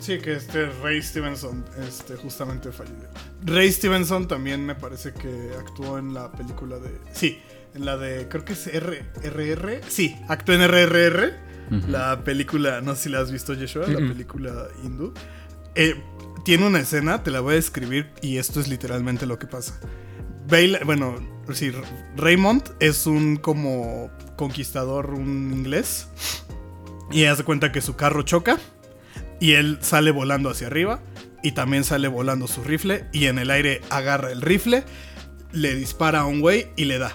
Sí, 0.00 0.18
que 0.18 0.34
este 0.34 0.70
Ray 0.82 1.02
Stevenson 1.02 1.64
este, 1.86 2.16
justamente 2.16 2.72
falleció. 2.72 3.08
Ray 3.44 3.72
Stevenson 3.72 4.28
también 4.28 4.64
me 4.64 4.74
parece 4.74 5.12
que 5.12 5.50
actuó 5.58 5.98
en 5.98 6.14
la 6.14 6.30
película 6.30 6.78
de. 6.78 6.90
Sí, 7.12 7.38
en 7.74 7.84
la 7.84 7.96
de. 7.96 8.28
Creo 8.28 8.44
que 8.44 8.52
es 8.52 8.66
R, 8.66 9.04
RR. 9.22 9.80
Sí, 9.88 10.16
actuó 10.28 10.54
en 10.54 10.62
RRR. 10.62 11.48
Ujú. 11.70 11.88
La 11.88 12.24
película, 12.24 12.80
no 12.80 12.94
sé 12.94 13.04
si 13.04 13.08
la 13.10 13.20
has 13.20 13.30
visto, 13.30 13.54
Joshua, 13.54 13.86
la 13.86 13.98
película 13.98 14.68
hindú. 14.82 15.12
Eh, 15.74 15.94
tiene 16.44 16.66
una 16.66 16.80
escena, 16.80 17.22
te 17.22 17.30
la 17.30 17.40
voy 17.40 17.52
a 17.52 17.56
describir 17.56 18.10
y 18.22 18.38
esto 18.38 18.60
es 18.60 18.68
literalmente 18.68 19.26
lo 19.26 19.38
que 19.38 19.46
pasa. 19.46 19.78
Bale, 20.48 20.80
bueno, 20.84 21.16
sí, 21.52 21.70
Raymond 22.16 22.70
es 22.80 23.06
un 23.06 23.36
como 23.36 24.10
conquistador, 24.36 25.10
un 25.10 25.52
inglés. 25.52 26.08
Y 27.10 27.24
hace 27.24 27.44
cuenta 27.44 27.70
que 27.70 27.82
su 27.82 27.96
carro 27.96 28.22
choca 28.22 28.58
y 29.40 29.52
él 29.52 29.78
sale 29.80 30.10
volando 30.10 30.50
hacia 30.50 30.66
arriba 30.66 31.00
y 31.42 31.52
también 31.52 31.84
sale 31.84 32.08
volando 32.08 32.46
su 32.46 32.64
rifle 32.64 33.04
y 33.12 33.26
en 33.26 33.38
el 33.38 33.50
aire 33.50 33.80
agarra 33.90 34.32
el 34.32 34.42
rifle, 34.42 34.84
le 35.52 35.74
dispara 35.74 36.20
a 36.20 36.26
un 36.26 36.40
güey 36.40 36.68
y 36.76 36.84
le 36.84 36.98
da. 36.98 37.14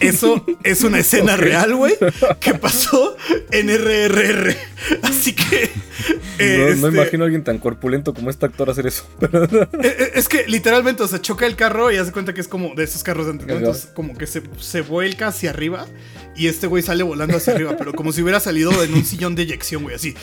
Eso 0.00 0.44
es 0.64 0.82
una 0.82 0.98
escena 0.98 1.36
real, 1.38 1.74
güey, 1.76 1.94
que 2.40 2.54
pasó 2.54 3.16
en 3.52 3.68
RRR. 3.68 4.56
Así 5.02 5.32
que... 5.32 5.70
eh, 6.38 6.74
no, 6.74 6.80
no 6.80 6.86
este, 6.88 6.98
imagino 6.98 7.22
a 7.22 7.26
alguien 7.26 7.44
tan 7.44 7.58
corpulento 7.58 8.12
como 8.12 8.30
este 8.30 8.46
actor 8.46 8.68
hacer 8.68 8.88
eso. 8.88 9.06
Eh, 9.20 9.68
eh, 9.82 10.10
Es 10.14 10.28
que 10.28 10.44
literalmente, 10.48 11.04
o 11.04 11.08
sea, 11.08 11.20
choca 11.20 11.46
el 11.46 11.54
carro 11.54 11.92
y 11.92 11.96
hace 11.98 12.10
cuenta 12.10 12.34
que 12.34 12.40
es 12.40 12.48
como 12.48 12.74
de 12.74 12.82
esos 12.82 13.04
carros 13.04 13.26
de. 13.26 13.32
Entonces, 13.32 13.88
como 13.94 14.16
que 14.18 14.26
se, 14.26 14.42
se 14.58 14.80
vuelca 14.80 15.28
hacia 15.28 15.50
arriba 15.50 15.86
y 16.36 16.48
este 16.48 16.66
güey 16.66 16.82
sale 16.82 17.04
volando 17.04 17.36
hacia 17.36 17.54
arriba, 17.54 17.76
pero 17.78 17.92
como 17.92 18.12
si 18.12 18.22
hubiera 18.22 18.40
salido 18.40 18.82
en 18.82 18.92
un 18.92 19.04
sillón 19.04 19.36
de 19.36 19.42
eyección, 19.42 19.84
güey, 19.84 19.94
así. 19.94 20.14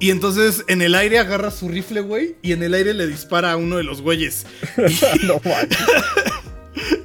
Y 0.00 0.10
entonces 0.10 0.64
en 0.66 0.82
el 0.82 0.96
aire 0.96 1.20
agarra 1.20 1.52
su 1.52 1.68
rifle, 1.68 2.00
güey, 2.00 2.34
y 2.42 2.50
en 2.52 2.64
el 2.64 2.74
aire 2.74 2.94
le 2.94 3.06
dispara 3.06 3.52
a 3.52 3.56
uno 3.56 3.76
de 3.76 3.84
los 3.84 4.02
güeyes. 4.02 4.46
Y 4.76 5.26
no. 5.26 5.40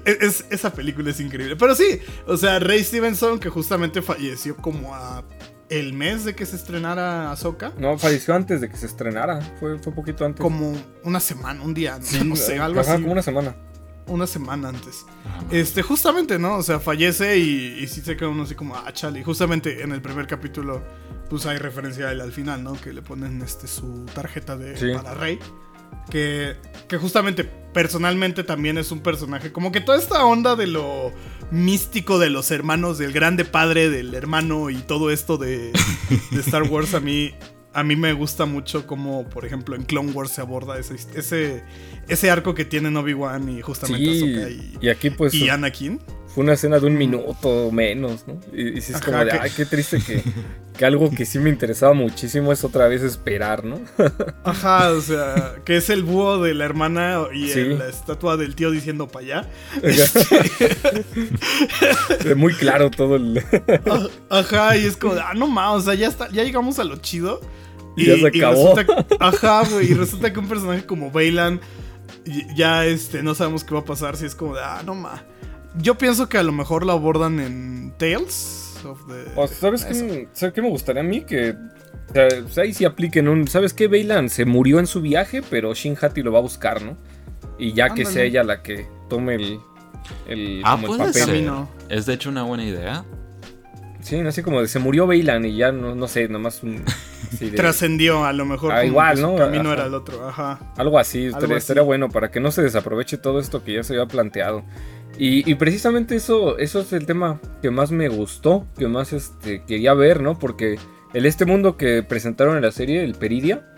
Es- 0.05 0.21
es- 0.21 0.45
esa 0.49 0.73
película 0.73 1.09
es 1.11 1.19
increíble. 1.19 1.55
Pero 1.55 1.75
sí, 1.75 1.99
o 2.27 2.37
sea, 2.37 2.59
Ray 2.59 2.83
Stevenson, 2.83 3.39
que 3.39 3.49
justamente 3.49 4.01
falleció 4.01 4.55
como 4.57 4.93
a 4.95 5.23
el 5.69 5.93
mes 5.93 6.25
de 6.25 6.35
que 6.35 6.45
se 6.45 6.57
estrenara 6.57 7.31
Ahsoka. 7.31 7.71
No, 7.77 7.97
falleció 7.97 8.35
antes 8.35 8.59
de 8.61 8.69
que 8.69 8.75
se 8.75 8.85
estrenara. 8.87 9.39
Fue, 9.59 9.79
fue 9.79 9.93
poquito 9.93 10.25
antes. 10.25 10.41
Como 10.41 10.73
una 11.03 11.19
semana, 11.21 11.61
un 11.63 11.73
día, 11.73 11.97
no, 11.97 12.03
Sí, 12.05 12.21
no 12.25 12.35
sé, 12.35 12.59
algo 12.59 12.81
ajá, 12.81 12.93
así. 12.93 13.01
como 13.01 13.13
una 13.13 13.21
semana. 13.21 13.55
Una 14.07 14.27
semana 14.27 14.69
antes. 14.69 15.05
Ah, 15.25 15.39
Este, 15.51 15.81
justamente, 15.83 16.37
¿no? 16.37 16.57
O 16.57 16.63
sea, 16.63 16.79
fallece 16.81 17.37
y, 17.37 17.77
y 17.79 17.87
sí 17.87 18.01
se 18.01 18.17
queda 18.17 18.27
uno 18.29 18.43
así 18.43 18.55
como, 18.55 18.75
ah, 18.75 18.91
chale. 18.91 19.19
Y 19.21 19.23
justamente 19.23 19.81
en 19.83 19.93
el 19.93 20.01
primer 20.01 20.27
capítulo, 20.27 20.83
pues 21.29 21.45
hay 21.45 21.57
referencia 21.57 22.07
a 22.07 22.11
él 22.11 22.19
al 22.19 22.33
final, 22.33 22.63
¿no? 22.63 22.73
Que 22.73 22.91
le 22.91 23.01
ponen 23.01 23.41
este, 23.41 23.67
su 23.67 24.05
tarjeta 24.13 24.57
de 24.57 24.75
Sí. 24.75 24.87
para 24.93 25.13
Rey. 25.13 25.39
Que, 26.09 26.55
que 26.89 26.97
justamente, 26.97 27.49
personalmente 27.73 28.43
también 28.43 28.77
es 28.77 28.91
un 28.91 28.99
personaje. 28.99 29.51
Como 29.51 29.71
que 29.71 29.81
toda 29.81 29.97
esta 29.97 30.25
onda 30.25 30.55
de 30.55 30.67
lo 30.67 31.11
místico 31.51 32.19
de 32.19 32.29
los 32.29 32.51
hermanos, 32.51 32.97
del 32.97 33.11
grande 33.11 33.45
padre 33.45 33.89
del 33.89 34.13
hermano 34.13 34.69
y 34.69 34.77
todo 34.77 35.11
esto 35.11 35.37
de, 35.37 35.71
de 36.31 36.39
Star 36.39 36.63
Wars, 36.63 36.93
a 36.93 36.99
mí. 36.99 37.33
A 37.73 37.83
mí 37.83 37.95
me 37.95 38.11
gusta 38.11 38.45
mucho 38.45 38.85
como, 38.85 39.29
por 39.29 39.45
ejemplo, 39.45 39.77
en 39.77 39.83
Clone 39.83 40.11
Wars 40.11 40.31
se 40.31 40.41
aborda 40.41 40.77
ese, 40.77 40.95
ese, 41.15 41.63
ese 42.09 42.29
arco 42.29 42.53
que 42.53 42.65
tienen 42.65 42.97
Obi-Wan 42.97 43.47
y 43.47 43.61
justamente 43.61 44.11
Sí, 44.11 44.33
Ahsoka 44.33 44.49
y, 44.49 44.77
y 44.81 44.89
aquí 44.89 45.09
pues 45.09 45.33
y 45.33 45.47
Anakin. 45.47 46.01
Fue 46.33 46.43
una 46.43 46.53
escena 46.53 46.79
de 46.79 46.85
un 46.87 46.97
minuto 46.97 47.49
o 47.67 47.71
menos, 47.71 48.25
¿no? 48.27 48.39
Y, 48.53 48.77
y 48.77 48.81
sí 48.81 48.91
es 48.93 48.97
Ajá, 48.97 49.05
como 49.05 49.17
de, 49.25 49.31
que- 49.31 49.39
ay, 49.39 49.51
qué 49.55 49.65
triste 49.65 49.99
que, 49.99 50.23
que 50.77 50.85
algo 50.85 51.09
que 51.11 51.25
sí 51.25 51.39
me 51.39 51.49
interesaba 51.49 51.93
muchísimo 51.93 52.51
es 52.53 52.63
otra 52.63 52.87
vez 52.87 53.01
esperar, 53.01 53.65
¿no? 53.65 53.79
Ajá, 54.43 54.91
o 54.91 55.01
sea, 55.01 55.55
que 55.65 55.77
es 55.77 55.89
el 55.89 56.03
búho 56.03 56.41
de 56.41 56.53
la 56.53 56.65
hermana 56.65 57.19
y 57.33 57.49
Sí. 57.49 57.59
el- 57.59 57.79
la 57.79 57.87
estatua 57.89 58.37
del 58.37 58.55
tío 58.55 58.71
diciendo 58.71 59.07
para 59.07 59.25
allá. 59.25 59.49
Muy 62.35 62.53
claro 62.53 62.89
todo 62.91 63.15
el... 63.15 63.43
Ajá, 64.29 64.77
y 64.77 64.85
es 64.85 64.97
como, 64.97 65.15
de, 65.15 65.21
ah, 65.21 65.33
no 65.35 65.47
mames, 65.47 65.83
o 65.83 65.85
sea, 65.85 65.93
ya, 65.95 66.07
está, 66.07 66.29
ya 66.29 66.43
llegamos 66.43 66.79
a 66.79 66.83
lo 66.83 66.97
chido. 66.97 67.41
Y 67.97 68.05
ya 68.05 68.15
se 68.17 68.27
acabó. 68.27 68.75
resulta- 68.75 69.05
ajá, 69.19 69.63
güey, 69.69 69.91
y 69.91 69.93
resulta 69.93 70.31
que 70.31 70.39
un 70.39 70.47
personaje 70.47 70.85
como 70.85 71.11
Bailan 71.11 71.59
ya 72.55 72.85
este, 72.85 73.23
no 73.23 73.35
sabemos 73.35 73.63
qué 73.63 73.73
va 73.73 73.81
a 73.81 73.85
pasar, 73.85 74.15
si 74.15 74.25
es 74.25 74.35
como 74.35 74.55
de, 74.55 74.61
ah, 74.63 74.81
no 74.85 74.95
ma. 74.95 75.23
Yo 75.77 75.95
pienso 75.97 76.27
que 76.29 76.37
a 76.37 76.43
lo 76.43 76.51
mejor 76.51 76.85
lo 76.85 76.91
abordan 76.93 77.39
en 77.39 77.93
Tales 77.97 78.75
of 78.85 78.99
the... 79.07 79.31
O, 79.39 79.47
¿Sabes 79.47 79.85
qué, 79.85 80.27
¿Sabes 80.33 80.53
qué 80.53 80.61
me 80.61 80.69
gustaría 80.69 81.01
a 81.01 81.05
mí? 81.05 81.21
Que 81.21 81.55
o 82.45 82.49
sea, 82.49 82.63
ahí 82.63 82.73
sí 82.73 82.83
apliquen 82.83 83.27
un... 83.29 83.47
¿Sabes 83.47 83.73
qué? 83.73 83.87
Bailan 83.87 84.29
se 84.29 84.43
murió 84.45 84.79
en 84.79 84.87
su 84.87 85.01
viaje, 85.01 85.41
pero 85.49 85.73
Shin 85.73 85.97
Hati 85.99 86.21
lo 86.23 86.31
va 86.31 86.39
a 86.39 86.41
buscar, 86.41 86.81
¿no? 86.81 86.97
Y 87.57 87.73
ya 87.73 87.93
que 87.93 88.05
sea 88.05 88.23
ella 88.23 88.43
la 88.43 88.61
que 88.61 88.87
tome 89.09 89.35
el... 89.35 89.59
el 90.27 90.61
Ah, 90.65 90.73
como 90.81 90.93
el 90.93 90.97
puede 90.99 91.13
papel. 91.13 91.45
ser. 91.45 91.51
Es 91.89 92.05
de 92.05 92.13
hecho 92.15 92.29
una 92.29 92.43
buena 92.43 92.65
idea. 92.65 93.05
Sí, 94.01 94.19
así 94.19 94.41
como 94.41 94.61
de 94.61 94.67
se 94.67 94.79
murió 94.79 95.05
Bailan 95.07 95.45
y 95.45 95.55
ya 95.55 95.71
no, 95.71 95.93
no 95.95 96.07
sé, 96.07 96.27
nomás 96.27 96.63
un... 96.63 96.83
de- 97.39 97.51
Trascendió, 97.51 98.25
a 98.25 98.33
lo 98.33 98.45
mejor. 98.45 98.73
Ah, 98.73 98.83
igual, 98.83 99.21
¿no? 99.21 99.35
camino 99.35 99.65
Ajá. 99.69 99.73
era 99.73 99.85
el 99.85 99.93
otro, 99.93 100.27
ajá. 100.27 100.59
Algo 100.75 100.97
así, 100.99 101.25
Algo 101.27 101.37
estaría, 101.37 101.55
así. 101.57 101.61
estaría 101.63 101.83
bueno 101.83 102.09
para 102.09 102.29
que 102.31 102.39
no 102.41 102.51
se 102.51 102.63
desaproveche 102.63 103.17
todo 103.17 103.39
esto 103.39 103.63
que 103.63 103.75
ya 103.75 103.83
se 103.83 103.93
había 103.93 104.07
planteado. 104.07 104.63
Y, 105.21 105.47
y 105.47 105.53
precisamente 105.53 106.15
eso, 106.15 106.57
eso 106.57 106.79
es 106.79 106.93
el 106.93 107.05
tema 107.05 107.39
que 107.61 107.69
más 107.69 107.91
me 107.91 108.09
gustó, 108.09 108.65
que 108.75 108.87
más 108.87 109.13
este, 109.13 109.61
quería 109.65 109.93
ver, 109.93 110.19
¿no? 110.19 110.39
Porque 110.39 110.79
el 111.13 111.27
este 111.27 111.45
mundo 111.45 111.77
que 111.77 112.01
presentaron 112.01 112.55
en 112.55 112.63
la 112.63 112.71
serie, 112.71 113.03
el 113.03 113.13
Peridia, 113.13 113.71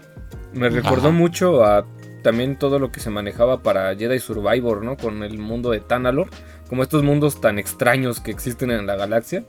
me 0.54 0.70
recordó 0.70 1.10
Ajá. 1.10 1.18
mucho 1.18 1.66
a 1.66 1.86
también 2.22 2.58
todo 2.58 2.80
lo 2.80 2.94
que 2.94 3.02
se 3.02 3.10
manejaba 3.10 3.62
para 3.62 3.94
Jedi 3.94 4.20
Survivor, 4.20 4.86
¿no? 4.86 4.96
Con 4.96 5.22
el 5.22 5.38
mundo 5.38 5.72
de 5.72 5.82
Tanalor, 5.82 6.30
como 6.70 6.82
estos 6.82 7.04
mundos 7.04 7.42
tan 7.42 7.60
extraños 7.60 8.22
que 8.22 8.32
existen 8.32 8.72
en 8.72 8.88
la 8.88 8.96
galaxia. 8.96 9.44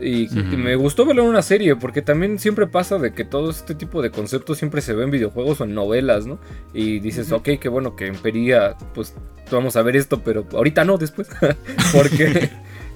Y, 0.00 0.28
me 0.56 0.76
gustó 0.76 1.06
verlo 1.06 1.22
en 1.22 1.28
una 1.28 1.42
serie, 1.42 1.76
porque 1.76 2.02
también 2.02 2.38
siempre 2.38 2.66
pasa 2.66 2.98
de 2.98 3.12
que 3.12 3.24
todo 3.24 3.50
este 3.50 3.74
tipo 3.74 4.02
de 4.02 4.10
conceptos 4.10 4.58
siempre 4.58 4.80
se 4.80 4.92
ve 4.92 5.04
en 5.04 5.10
videojuegos 5.10 5.60
o 5.60 5.64
en 5.64 5.74
novelas, 5.74 6.26
¿no? 6.26 6.38
Y 6.72 7.00
dices, 7.00 7.28
Ujú. 7.28 7.36
ok, 7.36 7.60
qué 7.60 7.68
bueno 7.68 7.96
que 7.96 8.06
en 8.06 8.16
Pería, 8.16 8.76
pues 8.94 9.14
vamos 9.50 9.76
a 9.76 9.82
ver 9.82 9.96
esto, 9.96 10.22
pero 10.22 10.46
ahorita 10.52 10.84
no, 10.84 10.98
después. 10.98 11.28
porque, 11.92 12.50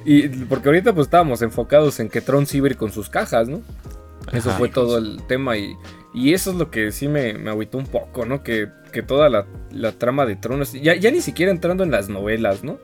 y, 0.04 0.28
porque 0.28 0.68
ahorita 0.68 0.94
pues 0.94 1.06
estábamos 1.06 1.42
enfocados 1.42 2.00
en 2.00 2.08
que 2.08 2.20
Tron 2.20 2.46
ir 2.52 2.76
con 2.76 2.92
sus 2.92 3.08
cajas, 3.08 3.48
¿no? 3.48 3.62
Eso 4.32 4.50
Ajá. 4.50 4.58
fue 4.58 4.68
todo 4.68 4.98
el 4.98 5.22
tema 5.26 5.56
y, 5.56 5.74
y 6.12 6.34
eso 6.34 6.50
es 6.50 6.56
lo 6.56 6.70
que 6.70 6.92
sí 6.92 7.08
me, 7.08 7.34
me 7.34 7.50
agüitó 7.50 7.78
un 7.78 7.86
poco, 7.86 8.26
¿no? 8.26 8.42
Que, 8.42 8.68
que 8.92 9.02
toda 9.02 9.28
la, 9.28 9.46
la 9.70 9.92
trama 9.92 10.26
de 10.26 10.36
Tron, 10.36 10.62
ya, 10.64 10.94
ya 10.94 11.10
ni 11.10 11.20
siquiera 11.20 11.50
entrando 11.52 11.84
en 11.84 11.90
las 11.90 12.08
novelas, 12.08 12.62
¿no? 12.64 12.78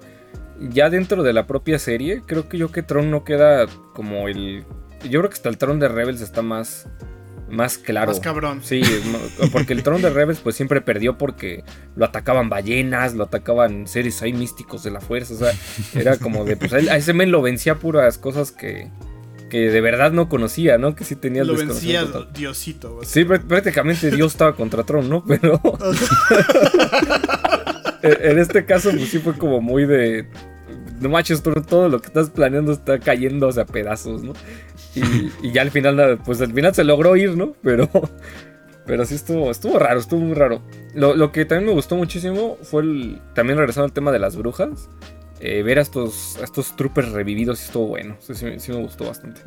Ya 0.60 0.90
dentro 0.90 1.22
de 1.22 1.32
la 1.32 1.46
propia 1.46 1.78
serie, 1.78 2.22
creo 2.26 2.48
que 2.48 2.58
yo 2.58 2.70
que 2.72 2.82
Tron 2.82 3.10
no 3.10 3.24
queda 3.24 3.66
como 3.94 4.28
el... 4.28 4.64
Yo 5.02 5.20
creo 5.20 5.28
que 5.28 5.34
hasta 5.34 5.48
el 5.48 5.58
Tron 5.58 5.80
de 5.80 5.88
Rebels 5.88 6.20
está 6.20 6.40
más, 6.42 6.86
más 7.50 7.76
claro. 7.76 8.08
Más 8.12 8.20
cabrón. 8.20 8.60
Sí, 8.62 8.80
porque 9.52 9.72
el 9.74 9.82
Tron 9.82 10.00
de 10.00 10.10
Rebels 10.10 10.40
pues 10.40 10.56
siempre 10.56 10.80
perdió 10.80 11.18
porque 11.18 11.62
lo 11.96 12.04
atacaban 12.06 12.48
ballenas, 12.48 13.14
lo 13.14 13.24
atacaban 13.24 13.86
seres 13.86 14.22
ahí 14.22 14.32
místicos 14.32 14.82
de 14.82 14.90
la 14.92 15.00
fuerza, 15.00 15.34
o 15.34 15.36
sea, 15.36 15.52
era 15.94 16.16
como 16.16 16.44
de, 16.44 16.56
pues 16.56 16.72
a 16.72 16.96
ese 16.96 17.12
men 17.12 17.30
lo 17.30 17.42
vencía 17.42 17.74
puras 17.74 18.16
cosas 18.16 18.50
que, 18.50 18.90
que 19.50 19.70
de 19.70 19.80
verdad 19.82 20.10
no 20.12 20.30
conocía, 20.30 20.78
¿no? 20.78 20.94
Que 20.94 21.04
sí 21.04 21.16
tenía 21.16 21.42
el 21.42 21.48
Lo 21.48 21.56
vencía 21.56 22.06
total. 22.06 22.32
Diosito. 22.32 23.00
Sí, 23.04 23.24
prá- 23.24 23.42
prácticamente 23.46 24.10
Dios 24.10 24.32
estaba 24.32 24.56
contra 24.56 24.84
Tron, 24.84 25.10
¿no? 25.10 25.22
Pero 25.24 25.60
en 28.04 28.30
en 28.32 28.38
este 28.38 28.64
caso 28.64 28.90
pues 28.90 29.08
sí 29.08 29.18
fue 29.18 29.34
como 29.34 29.60
muy 29.60 29.86
de... 29.86 30.26
No 31.00 31.08
manches, 31.08 31.42
todo 31.42 31.88
lo 31.88 32.00
que 32.00 32.06
estás 32.06 32.30
planeando 32.30 32.72
está 32.72 32.98
cayéndose 32.98 33.60
a 33.60 33.66
pedazos, 33.66 34.22
¿no? 34.22 34.32
Y, 34.94 35.00
y 35.48 35.52
ya 35.52 35.62
al 35.62 35.70
final, 35.70 36.18
pues 36.24 36.40
al 36.40 36.52
final 36.52 36.74
se 36.74 36.84
logró 36.84 37.16
ir, 37.16 37.36
¿no? 37.36 37.54
Pero... 37.62 37.88
Pero 38.86 39.06
sí 39.06 39.14
estuvo, 39.14 39.50
estuvo 39.50 39.78
raro, 39.78 39.98
estuvo 39.98 40.20
muy 40.20 40.34
raro. 40.34 40.60
Lo, 40.94 41.14
lo 41.16 41.32
que 41.32 41.46
también 41.46 41.68
me 41.68 41.72
gustó 41.72 41.96
muchísimo 41.96 42.58
fue 42.62 42.82
el, 42.82 43.18
también 43.34 43.56
regresando 43.58 43.86
al 43.86 43.92
tema 43.92 44.12
de 44.12 44.18
las 44.18 44.36
brujas. 44.36 44.90
eh, 45.40 45.62
ver 45.62 45.78
a 45.78 45.82
estos, 45.82 46.36
a 46.40 46.44
estos 46.44 46.76
troopers 46.76 47.10
revividos 47.12 47.64
estuvo 47.64 47.86
bueno. 47.88 48.16
Sí, 48.20 48.34
sí, 48.34 48.46
sí 48.58 48.72
me 48.72 48.82
gustó 48.82 49.06
bastante. 49.06 49.40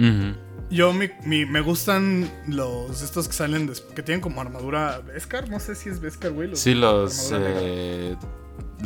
Yo 0.72 0.92
mi- 0.92 1.12
mi- 1.24 1.46
me 1.46 1.62
gustan 1.62 2.28
los 2.48 3.04
estos 3.04 3.28
que 3.28 3.34
salen 3.36 3.68
des- 3.68 3.82
que 3.82 4.02
tienen 4.02 4.22
como 4.22 4.42
armadura 4.42 5.02
Beskar, 5.06 5.48
no 5.50 5.60
sé 5.60 5.76
si 5.76 5.90
es 5.90 6.00
Beskar, 6.02 6.32
güey. 6.32 6.50
Sí, 6.56 6.74
los. 6.74 7.32
eh, 7.36 8.16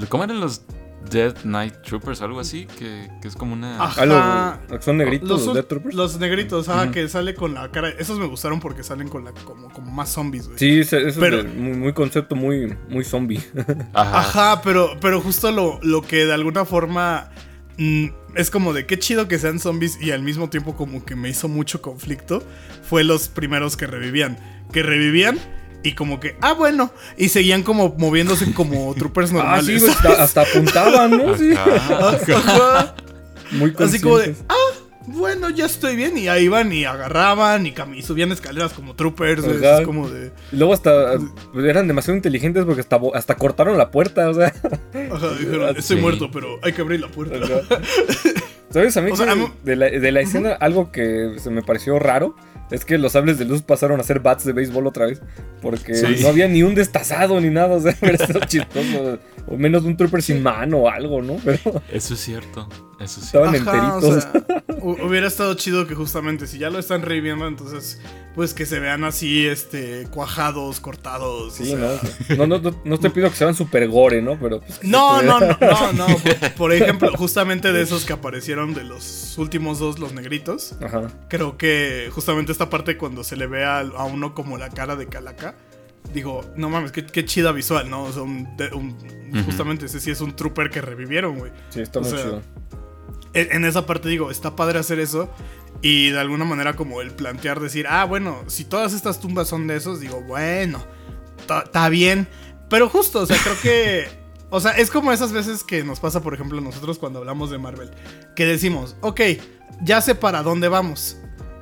¿Cómo 0.10 0.23
eran 0.23 0.39
los 0.39 0.62
Dead 1.10 1.36
Knight 1.43 1.82
Troopers? 1.84 2.21
Algo 2.21 2.39
así, 2.39 2.65
que, 2.77 3.10
que 3.21 3.27
es 3.27 3.36
como 3.36 3.54
una. 3.54 3.84
Ajá. 3.84 4.04
Ah, 4.08 4.60
son 4.80 4.97
negritos 4.97 5.30
los, 5.30 5.45
los, 5.45 5.56
Death 5.56 5.67
Troopers. 5.67 5.95
los 5.95 6.19
negritos, 6.19 6.69
ah, 6.69 6.84
Ujú. 6.84 6.91
que 6.93 7.08
sale 7.10 7.34
con 7.36 7.54
la 7.54 7.69
cara. 7.71 7.89
Esos 7.89 8.19
me 8.19 8.25
gustaron 8.27 8.60
porque 8.60 8.84
salen 8.84 9.08
con 9.10 9.25
la 9.25 9.32
como, 9.32 9.69
como 9.71 9.91
más 9.91 10.10
zombies, 10.10 10.47
güey. 10.47 10.60
Sí, 10.60 10.80
eso 10.82 10.97
Pero- 11.19 11.39
es 11.39 11.43
de- 11.43 11.49
muy, 11.60 11.73
muy 11.77 11.93
concepto 11.93 12.36
muy, 12.36 12.75
muy 12.89 13.04
zombie. 13.04 13.41
Ajá. 13.93 14.19
Ajá, 14.19 14.62
pero, 14.63 14.97
pero 15.01 15.19
justo 15.21 15.51
lo, 15.51 15.80
lo 15.82 16.01
que 16.01 16.25
de 16.25 16.34
alguna 16.34 16.65
forma 16.65 17.30
mm, 17.77 18.06
es 18.36 18.49
como 18.51 18.71
de 18.73 18.86
qué 18.86 18.97
chido 18.99 19.27
que 19.27 19.39
sean 19.39 19.60
zombies 19.60 19.99
y 20.01 20.12
al 20.12 20.21
mismo 20.23 20.49
tiempo 20.49 20.75
como 20.75 21.04
que 21.04 21.15
me 21.15 21.30
hizo 21.30 21.47
mucho 21.47 21.82
conflicto 21.82 22.41
fue 22.84 23.04
los 23.04 23.27
primeros 23.27 23.75
que 23.75 23.88
revivían. 23.88 24.38
Que 24.71 24.84
revivían 24.84 25.38
y 25.83 25.93
como 25.93 26.19
que, 26.19 26.35
ah, 26.41 26.53
bueno, 26.53 26.91
y 27.17 27.29
seguían 27.29 27.63
como 27.63 27.95
moviéndose 27.97 28.53
como 28.53 28.93
troopers 28.97 29.31
ah, 29.31 29.33
normales. 29.33 29.81
sí, 29.83 29.89
hasta, 29.89 30.23
hasta 30.23 30.41
apuntaban, 30.41 31.11
¿no? 31.11 31.37
Sí. 31.37 31.53
Ajá. 31.53 32.09
Ajá. 32.35 32.95
Muy 33.51 33.73
Así 33.79 33.99
como 33.99 34.17
de, 34.17 34.33
ah, 34.47 34.55
bueno, 35.07 35.49
ya 35.49 35.65
estoy 35.65 35.95
bien. 35.97 36.17
Y 36.17 36.27
ahí 36.29 36.45
iban 36.45 36.71
y 36.71 36.85
agarraban 36.85 37.65
y, 37.65 37.73
y 37.95 38.01
subían 38.03 38.31
escaleras 38.31 38.71
como 38.71 38.95
troopers. 38.95 39.43
Es 39.43 39.81
como 39.85 40.07
de. 40.09 40.31
Y 40.51 40.55
luego 40.55 40.73
hasta 40.73 41.15
eran 41.55 41.87
demasiado 41.87 42.15
inteligentes 42.15 42.63
porque 42.63 42.81
hasta, 42.81 42.99
hasta 43.13 43.35
cortaron 43.35 43.77
la 43.77 43.91
puerta, 43.91 44.29
o 44.29 44.33
sea. 44.33 44.47
Ajá, 45.11 45.29
dijeron, 45.37 45.67
Ah, 45.67 45.73
estoy 45.77 45.97
sí. 45.97 46.01
muerto, 46.01 46.29
pero 46.31 46.59
hay 46.63 46.71
que 46.71 46.81
abrir 46.81 47.01
la 47.01 47.07
puerta. 47.09 47.35
¿Sabes? 48.69 48.95
A 48.95 49.01
mí 49.01 49.11
O 49.11 49.15
sea, 49.17 49.25
que 49.25 49.31
a 49.33 49.35
mí- 49.35 49.51
de, 49.63 49.75
la, 49.75 49.85
de 49.89 50.11
la 50.13 50.21
escena 50.21 50.51
algo 50.53 50.91
que 50.91 51.33
se 51.39 51.49
me 51.49 51.61
pareció 51.61 51.99
raro 51.99 52.35
es 52.71 52.86
que 52.86 52.97
los 52.97 53.12
sables 53.12 53.38
de 53.38 53.45
luz 53.45 53.62
pasaron 53.62 53.99
a 53.99 54.03
ser 54.03 54.19
bats 54.19 54.43
de 54.45 54.53
béisbol 54.53 54.88
otra 54.88 55.05
vez. 55.05 55.21
Porque 55.62 55.93
Sí. 55.93 56.17
no 56.21 56.29
había 56.29 56.47
ni 56.47 56.63
un 56.63 56.73
destazado 56.73 57.39
ni 57.39 57.49
nada, 57.49 57.75
o 57.75 57.79
sea, 57.81 57.95
hubiera 58.01 58.23
estado 58.23 58.39
chistoso. 58.45 59.19
O 59.47 59.57
menos 59.57 59.84
un 59.84 59.97
trooper 59.97 60.21
sin 60.21 60.41
mano 60.41 60.77
o 60.79 60.89
algo, 60.89 61.21
¿no? 61.21 61.38
Pero 61.43 61.81
Eso 61.91 62.13
es 62.13 62.19
cierto. 62.19 62.67
Eso 62.99 63.19
sí. 63.19 63.25
estaban 63.27 63.55
Ajá, 63.55 63.97
o 63.97 63.99
enteritos. 63.99 64.24
sea, 64.24 64.63
hubiera 65.07 65.28
estado 65.28 65.53
chido 65.55 65.88
que 65.88 65.95
justamente 65.95 66.47
si 66.47 66.57
ya 66.59 66.69
lo 66.69 66.80
están 66.80 67.01
reviviendo, 67.01 67.47
entonces, 67.47 67.99
pues 68.36 68.53
que 68.53 68.65
se 68.65 68.79
vean 68.79 69.03
así, 69.03 69.45
este, 69.45 70.07
cuajados, 70.09 70.79
cortados. 70.79 71.53
o 71.53 71.55
Sí, 71.55 71.65
sea. 71.65 71.99
¿no? 72.29 72.36
No, 72.38 72.47
no, 72.47 72.59
no, 72.71 72.82
no 72.86 72.97
te 72.99 73.09
pido 73.09 73.29
que 73.29 73.36
sean 73.36 73.53
super 73.53 73.88
gore, 73.89 74.21
¿no? 74.21 74.39
Pero 74.39 74.61
pues, 74.61 74.84
No, 74.84 75.19
se 75.19 75.25
no, 75.25 75.39
no, 75.39 75.47
no, 75.59 75.93
no. 76.07 76.07
Por, 76.17 76.51
por 76.53 76.73
ejemplo, 76.73 77.11
justamente 77.17 77.71
de 77.73 77.82
esos 77.82 78.05
que 78.05 78.13
aparecieron 78.13 78.73
de 78.73 78.84
los 78.86 79.38
últimos 79.38 79.79
dos, 79.79 79.99
los 79.99 80.13
negritos. 80.13 80.75
Ajá. 80.82 81.09
Creo 81.27 81.57
que 81.57 82.09
justamente 82.13 82.51
esta 82.51 82.69
parte 82.69 82.97
cuando 82.97 83.23
se 83.23 83.36
le 83.36 83.47
ve 83.47 83.65
a, 83.65 83.79
a 83.79 84.03
uno 84.05 84.34
como 84.34 84.57
la 84.57 84.69
cara 84.69 84.95
de 84.95 85.07
Calaca, 85.07 85.55
digo, 86.13 86.41
no 86.55 86.69
mames, 86.69 86.91
qué, 86.91 87.05
qué 87.05 87.25
chida 87.25 87.51
visual, 87.51 87.89
¿no? 87.89 88.03
O 88.03 88.11
sea, 88.13 88.21
un- 88.23 88.47
justamente 89.45 89.86
ese 89.88 89.99
sí 89.99 90.09
es 90.11 90.21
un 90.21 90.36
trooper 90.36 90.69
que 90.69 90.82
revivieron, 90.82 91.38
güey. 91.38 91.51
Sí, 91.69 91.82
está 91.82 91.99
O 91.99 92.01
muy 92.01 92.11
sea, 92.11 92.21
chido. 92.21 92.41
En, 93.34 93.51
en 93.53 93.65
esa 93.65 93.86
parte 93.86 94.09
digo, 94.09 94.29
está 94.32 94.55
padre 94.55 94.79
hacer 94.79 94.99
eso. 94.99 95.29
Y 95.82 96.11
de 96.11 96.19
alguna 96.19 96.45
manera 96.45 96.75
como 96.75 97.01
el 97.01 97.11
plantear 97.11 97.59
decir, 97.59 97.88
ah, 97.88 98.05
bueno, 98.05 98.43
si 98.47 98.65
todas 98.65 98.93
estas 98.93 99.19
tumbas 99.19 99.47
son 99.47 99.67
de 99.67 99.77
esos, 99.77 99.99
digo, 99.99 100.21
bueno, 100.21 100.86
está 101.39 101.89
bien. 101.89 102.27
Pero 102.69 102.88
justo, 102.88 103.21
o 103.21 103.25
sea, 103.25 103.38
creo 103.43 103.59
que... 103.61 104.21
O 104.53 104.59
sea, 104.59 104.71
es 104.71 104.91
como 104.91 105.13
esas 105.13 105.32
veces 105.32 105.63
que 105.63 105.84
nos 105.84 105.99
pasa, 105.99 106.21
por 106.21 106.34
ejemplo, 106.34 106.59
nosotros 106.59 106.99
cuando 106.99 107.19
hablamos 107.19 107.49
de 107.49 107.57
Marvel. 107.57 107.91
Que 108.36 108.45
decimos, 108.45 108.97
ok, 109.01 109.21
ya 109.82 110.01
sé 110.01 110.13
para 110.13 110.43
dónde 110.43 110.67
vamos. 110.67 111.17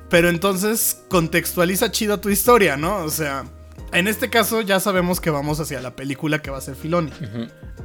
Pero 0.08 0.28
entonces 0.28 1.02
contextualiza 1.08 1.92
chido 1.92 2.18
tu 2.18 2.30
historia, 2.30 2.76
¿no? 2.76 2.96
O 2.96 3.10
sea, 3.10 3.44
en 3.92 4.08
este 4.08 4.30
caso 4.30 4.60
ya 4.60 4.80
sabemos 4.80 5.20
que 5.20 5.30
vamos 5.30 5.60
hacia 5.60 5.80
la 5.80 5.96
película 5.96 6.40
que 6.40 6.50
va 6.50 6.58
a 6.58 6.60
ser 6.60 6.76
Filoni. 6.76 7.12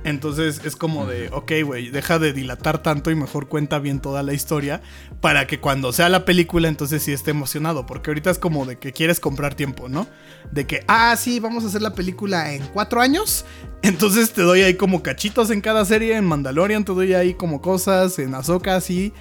Entonces 0.03 0.61
es 0.63 0.75
como 0.75 1.07
de, 1.07 1.29
ok, 1.29 1.51
güey, 1.63 1.89
deja 1.89 2.19
de 2.19 2.31
dilatar 2.31 2.83
tanto 2.83 3.09
y 3.09 3.15
mejor 3.15 3.47
cuenta 3.47 3.79
bien 3.79 3.99
toda 3.99 4.21
la 4.21 4.33
historia 4.33 4.81
para 5.19 5.47
que 5.47 5.59
cuando 5.59 5.91
sea 5.91 6.09
la 6.09 6.25
película 6.25 6.67
entonces 6.67 7.01
sí 7.01 7.11
esté 7.11 7.31
emocionado. 7.31 7.85
Porque 7.85 8.11
ahorita 8.11 8.29
es 8.29 8.37
como 8.37 8.65
de 8.65 8.77
que 8.77 8.93
quieres 8.93 9.19
comprar 9.19 9.55
tiempo, 9.55 9.89
¿no? 9.89 10.07
De 10.51 10.67
que, 10.67 10.83
ah, 10.87 11.15
sí, 11.17 11.39
vamos 11.39 11.63
a 11.63 11.67
hacer 11.67 11.81
la 11.81 11.95
película 11.95 12.53
en 12.53 12.65
cuatro 12.67 13.01
años. 13.01 13.45
Entonces 13.81 14.31
te 14.31 14.41
doy 14.41 14.61
ahí 14.61 14.75
como 14.75 15.03
cachitos 15.03 15.49
en 15.49 15.61
cada 15.61 15.85
serie. 15.85 16.15
En 16.15 16.25
Mandalorian 16.25 16.85
te 16.85 16.91
doy 16.91 17.13
ahí 17.13 17.33
como 17.33 17.61
cosas. 17.61 18.19
En 18.19 18.33
Ahsoka, 18.35 18.79
sí. 18.81 19.13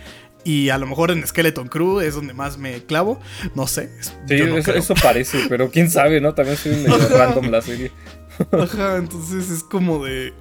Y 0.44 0.68
a 0.68 0.78
lo 0.78 0.86
mejor 0.86 1.10
en 1.10 1.26
Skeleton 1.26 1.68
Crew 1.68 2.00
es 2.00 2.14
donde 2.14 2.34
más 2.34 2.58
me 2.58 2.84
clavo. 2.84 3.18
No 3.54 3.66
sé. 3.66 3.90
Sí, 4.28 4.36
eso, 4.74 4.94
parece, 4.94 5.46
pero 5.48 5.70
quién 5.70 5.90
sabe, 5.90 6.20
¿no? 6.20 6.34
También 6.34 6.56
soy 6.58 6.72
medio 6.76 7.08
random 7.08 7.50
la 7.50 7.62
serie. 7.62 7.90
Ajá, 8.52 8.96
entonces 8.96 9.50
es 9.50 9.62
como 9.62 10.04
de. 10.04 10.34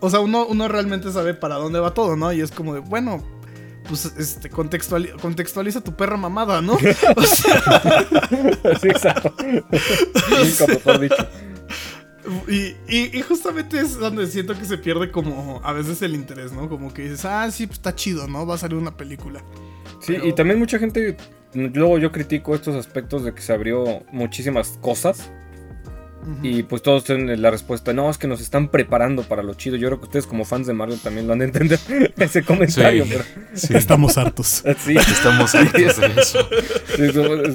O 0.00 0.10
sea, 0.10 0.20
uno, 0.20 0.46
uno 0.46 0.68
realmente 0.68 1.10
sabe 1.10 1.32
para 1.32 1.54
dónde 1.54 1.80
va 1.80 1.94
todo, 1.94 2.16
¿no? 2.16 2.32
Y 2.32 2.42
es 2.42 2.50
como 2.50 2.74
de, 2.74 2.80
bueno, 2.80 3.24
pues 3.88 4.12
este, 4.18 4.50
contextualiza 4.50 5.80
tu 5.80 5.96
perra 5.96 6.16
mamada, 6.16 6.60
¿no? 6.60 6.74
O 7.16 7.22
sea... 7.22 7.82
sí, 8.80 8.88
exacto. 8.88 9.34
Nunca 9.40 10.66
mejor 10.66 11.00
dicho. 11.00 11.28
Y, 12.48 13.20
justamente 13.22 13.78
es 13.78 13.98
donde 13.98 14.26
siento 14.26 14.58
que 14.58 14.64
se 14.64 14.78
pierde 14.78 15.10
como 15.10 15.60
a 15.64 15.72
veces 15.72 16.02
el 16.02 16.14
interés, 16.14 16.52
¿no? 16.52 16.68
Como 16.68 16.92
que 16.92 17.02
dices, 17.02 17.24
ah, 17.24 17.50
sí, 17.50 17.66
pues 17.66 17.78
está 17.78 17.94
chido, 17.94 18.26
¿no? 18.26 18.46
Va 18.46 18.54
a 18.54 18.58
salir 18.58 18.76
una 18.76 18.96
película. 18.96 19.42
Sí, 20.00 20.16
y 20.22 20.32
también 20.32 20.58
mucha 20.58 20.78
gente, 20.78 21.16
luego 21.54 21.98
yo 21.98 22.12
critico 22.12 22.54
estos 22.54 22.74
aspectos 22.76 23.24
de 23.24 23.34
que 23.34 23.42
se 23.42 23.52
abrió 23.52 24.04
muchísimas 24.12 24.78
cosas 24.80 25.30
y 26.42 26.64
pues 26.64 26.82
todos 26.82 27.04
tienen 27.04 27.40
la 27.40 27.50
respuesta, 27.50 27.92
no, 27.92 28.10
es 28.10 28.18
que 28.18 28.26
nos 28.26 28.40
están 28.40 28.68
preparando 28.68 29.22
para 29.22 29.42
lo 29.42 29.54
chido. 29.54 29.76
Yo 29.76 29.88
creo 29.88 29.98
que 30.00 30.06
ustedes 30.06 30.26
como 30.26 30.44
fans 30.44 30.66
de 30.66 30.72
Marvel 30.72 30.98
también 30.98 31.26
lo 31.26 31.32
han 31.32 31.38
de 31.38 31.44
entender 31.46 31.78
ese 32.16 32.42
comentario. 32.42 33.04
Sí, 33.54 33.74
estamos 33.74 34.18
hartos. 34.18 34.64
Sí, 34.86 34.94
estamos 34.96 35.54
hartos 35.54 35.96
de 35.96 36.20
eso. 36.20 36.48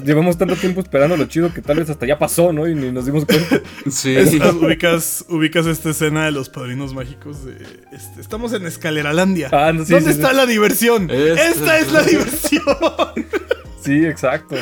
llevamos 0.04 0.38
tanto 0.38 0.56
tiempo 0.56 0.82
esperando 0.82 1.16
lo 1.16 1.26
chido 1.26 1.54
que 1.54 1.62
tal 1.62 1.78
vez 1.78 1.90
hasta 1.90 2.06
ya 2.06 2.18
pasó, 2.18 2.52
¿no? 2.52 2.68
Y 2.68 2.76
ni 2.76 2.92
nos 2.92 3.06
dimos 3.06 3.26
cuenta. 3.26 3.62
Sí. 3.90 4.16
ubicas, 4.62 5.26
ubicas 5.30 5.66
esta 5.66 5.90
escena 5.92 6.26
de 6.26 6.32
los 6.32 6.50
padrinos 6.50 6.94
mágicos 6.94 7.46
de... 7.46 7.54
Este, 7.92 8.22
estamos 8.22 8.54
en 8.54 8.66
Escaleralandia. 8.66 9.50
Ah, 9.52 9.72
no, 9.74 9.84
¿Dónde 9.86 10.12
está 10.12 10.34
la 10.34 10.46
diversión? 10.46 11.10
Esta 11.10 11.80
es 11.80 11.92
la 11.92 12.02
diversión. 12.02 12.64
Sí, 13.84 14.06
exacto. 14.06 14.56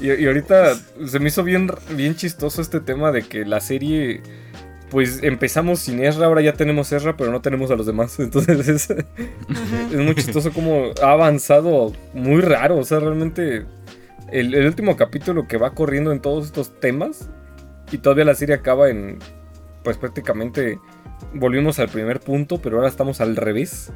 Y, 0.00 0.26
ahorita 0.26 0.74
se 1.06 1.18
me 1.18 1.28
hizo 1.28 1.44
bien, 1.44 1.70
bien 1.94 2.14
chistoso 2.14 2.62
este 2.62 2.80
tema 2.80 3.12
de 3.12 3.22
que 3.22 3.44
la 3.44 3.60
serie 3.60 4.22
pues 4.90 5.22
empezamos 5.22 5.78
sin 5.78 6.04
Ezra, 6.04 6.26
ahora 6.26 6.40
ya 6.40 6.54
tenemos 6.54 6.90
Ezra, 6.90 7.16
pero 7.16 7.30
no 7.30 7.40
tenemos 7.40 7.70
a 7.70 7.76
los 7.76 7.86
demás. 7.86 8.18
Entonces 8.18 8.68
es, 8.68 8.90
es 8.90 9.96
muy 9.98 10.14
chistoso 10.14 10.52
como 10.52 10.92
ha 11.02 11.12
avanzado 11.12 11.92
muy 12.12 12.40
raro. 12.40 12.78
O 12.78 12.84
sea, 12.84 12.98
realmente 12.98 13.66
el, 14.32 14.66
último 14.66 14.96
capítulo 14.96 15.46
que 15.46 15.56
va 15.56 15.74
corriendo 15.74 16.12
en 16.12 16.20
todos 16.20 16.46
estos 16.46 16.78
temas 16.80 17.28
y 17.92 17.98
todavía 17.98 18.24
la 18.24 18.34
serie 18.34 18.54
acaba 18.54 18.90
en, 18.90 19.18
pues 19.84 19.96
prácticamente 19.96 20.78
volvimos 21.34 21.78
al 21.78 21.88
primer 21.88 22.20
punto, 22.20 22.60
pero 22.60 22.76
ahora 22.76 22.88
estamos 22.88 23.20
al 23.20 23.36
revés. 23.36 23.92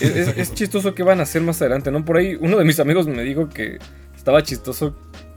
Es, 0.00 0.36
es 0.36 0.54
chistoso 0.54 0.94
que 0.94 1.02
van 1.02 1.20
a 1.20 1.24
hacer 1.24 1.42
más 1.42 1.60
adelante, 1.60 1.90
¿no? 1.90 2.04
Por 2.04 2.16
ahí 2.16 2.36
uno 2.40 2.56
de 2.56 2.64
mis 2.64 2.80
amigos 2.80 3.06
me 3.06 3.22
dijo 3.22 3.48
que 3.50 3.78
estaba 4.26 4.42
chistoso 4.42 4.92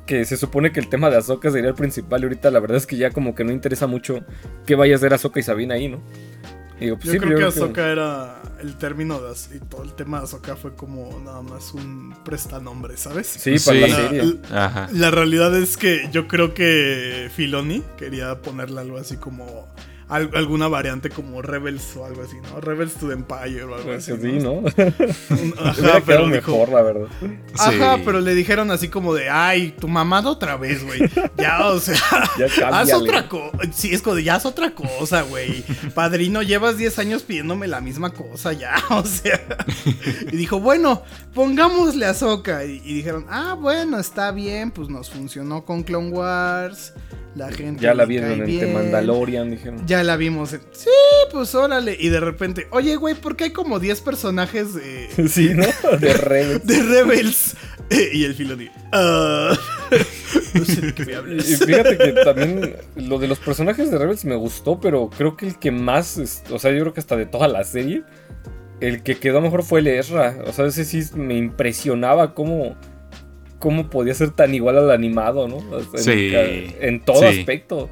que 0.07 0.25
se 0.25 0.35
supone 0.35 0.71
que 0.71 0.79
el 0.79 0.89
tema 0.89 1.11
de 1.11 1.17
Ahsoka 1.17 1.51
sería 1.51 1.69
el 1.69 1.75
principal 1.75 2.21
y 2.21 2.23
ahorita 2.23 2.49
la 2.49 2.59
verdad 2.59 2.77
es 2.77 2.87
que 2.87 2.97
ya 2.97 3.11
como 3.11 3.35
que 3.35 3.43
no 3.43 3.51
interesa 3.51 3.85
mucho 3.85 4.21
que 4.65 4.73
vaya 4.73 4.95
a 4.95 4.97
ser 4.97 5.13
Ahsoka 5.13 5.39
y 5.39 5.43
Sabina 5.43 5.75
ahí, 5.75 5.89
¿no? 5.89 6.01
Yo 6.81 6.97
pues 6.97 7.19
creo 7.19 7.37
que 7.37 7.45
Ahsoka 7.45 7.91
era 7.91 8.41
el 8.59 8.79
término 8.79 9.21
de 9.21 9.35
y 9.55 9.59
todo 9.59 9.83
el 9.83 9.93
tema 9.93 10.17
de 10.17 10.23
Ahsoka 10.23 10.55
fue 10.55 10.73
como 10.73 11.21
nada 11.23 11.43
más 11.43 11.71
un 11.75 12.15
prestanombre, 12.25 12.97
¿sabes? 12.97 13.27
Sí, 13.27 13.57
para 13.63 13.79
la 13.79 13.95
serie. 13.95 14.39
La, 14.49 14.89
la 14.91 15.11
realidad 15.11 15.55
es 15.55 15.77
que 15.77 16.09
yo 16.11 16.27
creo 16.27 16.55
que 16.55 17.29
Filoni 17.35 17.83
quería 17.95 18.41
ponerle 18.41 18.81
algo 18.81 18.97
así 18.97 19.17
como 19.17 19.67
alguna 20.09 20.67
variante 20.67 21.09
como 21.09 21.41
Rebels 21.41 21.95
o 21.95 22.05
algo 22.05 22.23
así, 22.23 22.37
¿no? 22.41 22.59
Rebels 22.59 22.95
to 22.95 23.07
the 23.07 23.13
Empire 23.13 23.63
o 23.63 23.75
algo 23.75 23.91
así. 23.91 24.11
Sí, 24.19 24.39
¿no? 24.39 24.63
Ajá, 25.63 26.01
pero 26.05 26.25
mejor, 26.25 26.69
la 26.69 26.81
verdad. 26.81 27.07
Ajá, 27.57 27.99
pero 28.03 28.19
le 28.19 28.33
dijeron 28.33 28.71
así 28.71 28.87
como 28.87 29.13
de, 29.13 29.29
ay, 29.29 29.75
tu 29.79 29.87
mamada 29.87 30.29
otra 30.29 30.57
vez, 30.57 30.83
güey. 30.83 30.99
Ya, 31.37 31.67
o 31.67 31.79
sea, 31.79 31.95
haz 32.69 32.91
otra 32.91 33.29
cosa. 33.29 33.57
Sí, 33.71 33.93
es 33.93 34.01
como 34.01 34.15
de, 34.15 34.23
ya 34.23 34.35
haz 34.35 34.45
otra 34.45 34.71
cosa, 34.71 35.21
güey. 35.21 35.63
Padrino, 35.93 36.41
llevas 36.41 36.77
10 36.77 36.99
años 36.99 37.23
pidiéndome 37.23 37.67
la 37.67 37.79
misma 37.79 38.09
cosa, 38.09 38.51
ya, 38.51 38.75
o 38.89 39.05
sea. 39.05 39.39
Y 40.31 40.35
dijo, 40.35 40.59
bueno, 40.59 41.03
pongámosle 41.33 42.05
a 42.05 42.13
Soca. 42.13 42.65
Y, 42.65 42.81
y 42.83 42.93
dijeron, 42.93 43.25
ah, 43.29 43.55
bueno, 43.57 43.99
está 43.99 44.31
bien, 44.31 44.71
pues 44.71 44.89
nos 44.89 45.09
funcionó 45.09 45.63
con 45.63 45.83
Clone 45.83 46.09
Wars. 46.09 46.93
La 47.39 47.49
gente. 47.53 47.81
Ya 47.81 47.93
la 47.93 48.03
vieron 48.03 48.33
en 48.33 48.59
The 48.59 48.67
Mandalorian, 48.67 49.49
dijeron. 49.49 49.87
Ya 49.87 50.03
la 50.03 50.17
vimos 50.17 50.51
en. 50.51 50.59
Sí, 50.73 50.89
pues 51.31 51.55
órale. 51.55 51.95
Y 51.97 52.09
de 52.09 52.19
repente, 52.19 52.67
oye, 52.71 52.97
güey, 52.97 53.15
¿por 53.15 53.37
qué 53.37 53.45
hay 53.45 53.51
como 53.51 53.79
10 53.79 54.01
personajes 54.01 54.73
de. 54.73 55.07
Sí, 55.29 55.51
¿no? 55.53 55.63
De 55.99 56.13
Rebels. 56.15 56.65
de 56.65 56.83
Rebels. 56.83 57.55
y 58.11 58.25
el 58.25 58.35
filo 58.35 58.55
Uh... 58.55 59.55
no 60.53 60.65
sé 60.65 60.81
de 60.81 60.93
qué 60.93 61.05
me 61.05 61.15
hablas. 61.15 61.49
Y 61.49 61.55
fíjate 61.55 61.97
que 61.97 62.11
también 62.11 62.75
lo 62.97 63.17
de 63.19 63.29
los 63.29 63.39
personajes 63.39 63.89
de 63.89 63.97
Rebels 63.97 64.25
me 64.25 64.35
gustó, 64.35 64.81
pero 64.81 65.09
creo 65.09 65.37
que 65.37 65.47
el 65.47 65.59
que 65.59 65.71
más. 65.71 66.43
O 66.51 66.59
sea, 66.59 66.71
yo 66.71 66.81
creo 66.81 66.93
que 66.93 66.99
hasta 66.99 67.15
de 67.15 67.25
toda 67.25 67.47
la 67.47 67.63
serie. 67.63 68.03
El 68.81 69.01
que 69.01 69.15
quedó 69.15 69.39
mejor 69.39 69.63
fue 69.63 69.79
el 69.79 69.87
Ezra. 69.87 70.39
O 70.45 70.51
sea, 70.51 70.65
ese 70.65 70.83
sí 70.83 71.03
me 71.15 71.37
impresionaba 71.37 72.33
cómo 72.33 72.75
cómo 73.59 73.89
podía 73.89 74.13
ser 74.13 74.31
tan 74.31 74.55
igual 74.55 74.77
al 74.77 74.91
animado, 74.91 75.47
¿no? 75.47 75.57
En, 75.93 75.99
sí. 75.99 76.31
En 76.79 77.01
todo 77.01 77.27
aspecto. 77.27 77.89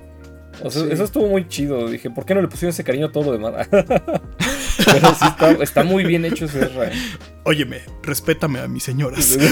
O 0.63 0.71
sea, 0.71 0.85
eso 0.91 1.03
estuvo 1.03 1.27
muy 1.27 1.47
chido. 1.47 1.87
Dije, 1.89 2.09
¿por 2.09 2.25
qué 2.25 2.33
no 2.33 2.41
le 2.41 2.47
pusieron 2.47 2.71
ese 2.71 2.83
cariño 2.83 3.05
a 3.07 3.11
todo 3.11 3.25
lo 3.25 3.33
demás? 3.33 3.67
Pero 3.71 5.15
sí 5.15 5.25
está, 5.61 5.83
muy 5.83 6.03
bien 6.03 6.25
hecho 6.25 6.45
ese 6.45 6.61
R. 6.61 6.91
Óyeme, 7.43 7.81
respétame 8.03 8.59
a 8.59 8.67
mis 8.67 8.83
señoras. 8.83 9.37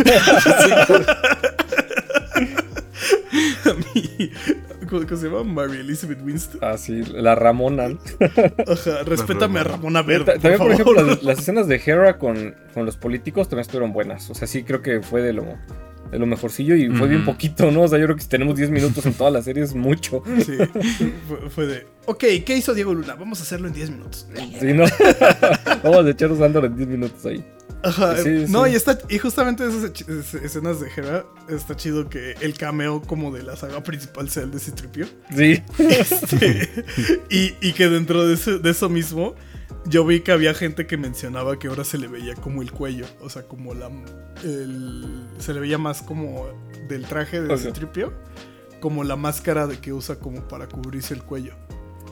a 3.65 3.73
mí, 3.73 4.31
¿cómo, 4.89 5.07
se 5.07 5.27
llama? 5.27 5.43
Mary 5.43 5.79
Elizabeth 5.79 6.21
Winston. 6.23 6.59
Ah, 6.63 6.77
sí, 6.77 7.03
la 7.11 7.35
Ramona. 7.35 7.89
Ajá, 8.67 9.03
respétame 9.05 9.59
a 9.59 9.63
Ramona 9.63 10.01
Verde. 10.01 10.39
También, 10.39 10.57
por, 10.57 10.71
ejemplo, 10.71 11.17
las, 11.21 11.39
escenas 11.39 11.67
de 11.67 11.81
Hera 11.83 12.17
con, 12.17 12.55
con 12.73 12.85
los 12.85 12.97
políticos 12.97 13.47
también 13.49 13.61
estuvieron 13.61 13.93
buenas. 13.93 14.29
O 14.29 14.35
sea, 14.35 14.47
sí 14.47 14.63
creo 14.63 14.81
que 14.81 15.01
fue 15.01 15.21
de 15.21 15.33
lo 15.33 15.45
de 16.15 16.19
lo 16.19 16.25
mejorcillo 16.25 16.75
y 16.75 16.87
fue 16.89 17.09
bien 17.09 17.25
poquito, 17.25 17.71
¿no? 17.71 17.81
O 17.81 17.87
sea, 17.89 17.99
yo 17.99 18.05
creo 18.05 18.15
que 18.15 18.23
si 18.23 18.29
tenemos 18.29 18.55
10 18.55 18.71
minutos 18.71 19.05
en 19.05 19.13
toda 19.13 19.29
la 19.29 19.41
serie 19.41 19.63
es 19.63 19.75
mucho. 19.75 20.23
Sí, 20.45 20.53
fue, 21.49 21.67
de, 21.67 21.87
ok, 22.05 22.23
¿qué 22.45 22.55
hizo 22.57 22.73
Diego 22.73 22.93
Luna? 22.93 23.15
Vamos 23.15 23.41
a 23.41 23.43
hacerlo 23.43 23.67
en 23.67 23.73
10 23.73 23.89
minutos. 23.91 24.27
Sí, 24.59 24.71
¿no? 24.73 24.85
Vamos 25.83 26.05
a 26.05 26.09
echarnos 26.09 26.39
dándole 26.39 26.67
en 26.67 26.77
10 26.77 26.87
minutos 26.87 27.25
ahí. 27.25 27.45
Ajá, 27.83 28.15
no, 28.47 28.65
y, 28.65 28.75
está, 28.75 28.97
y 29.09 29.17
justamente 29.19 29.67
esas 29.67 29.91
escenas 30.41 30.79
de 30.79 30.87
Hera, 30.95 31.25
está 31.49 31.75
chido 31.75 32.09
que 32.09 32.35
el 32.39 32.57
cameo 32.57 33.01
como 33.01 33.31
de 33.31 33.43
la 33.43 33.57
saga 33.57 33.83
principal 33.83 34.29
sea 34.29 34.43
el 34.43 34.51
de 34.51 34.59
Citripio. 34.59 35.07
Sí. 35.35 35.61
Este, 35.77 36.69
y, 37.29 37.53
y, 37.61 37.73
que 37.73 37.89
dentro 37.89 38.25
de, 38.25 38.37
de 38.59 38.69
eso 38.71 38.89
mismo 38.89 39.35
yo 39.85 40.05
vi 40.05 40.21
que 40.21 40.31
había 40.31 40.53
gente 40.53 40.87
que 40.87 40.97
mencionaba 40.97 41.59
que 41.59 41.67
ahora 41.67 41.83
se 41.83 41.97
le 41.97 42.07
veía 42.07 42.35
como 42.35 42.61
el 42.61 42.71
cuello, 42.71 43.05
o 43.21 43.29
sea, 43.29 43.43
como 43.43 43.73
la... 43.73 43.89
se 45.37 45.53
le 45.53 45.59
veía 45.59 45.77
más 45.77 46.01
como 46.01 46.47
del 46.87 47.05
traje 47.05 47.41
de 47.41 47.57
Citripio, 47.57 48.13
como 48.79 49.03
la 49.03 49.15
máscara 49.15 49.67
de 49.67 49.77
que 49.79 49.93
usa 49.93 50.15
como 50.19 50.47
para 50.47 50.67
cubrirse 50.67 51.13
el 51.13 51.23
cuello. 51.23 51.53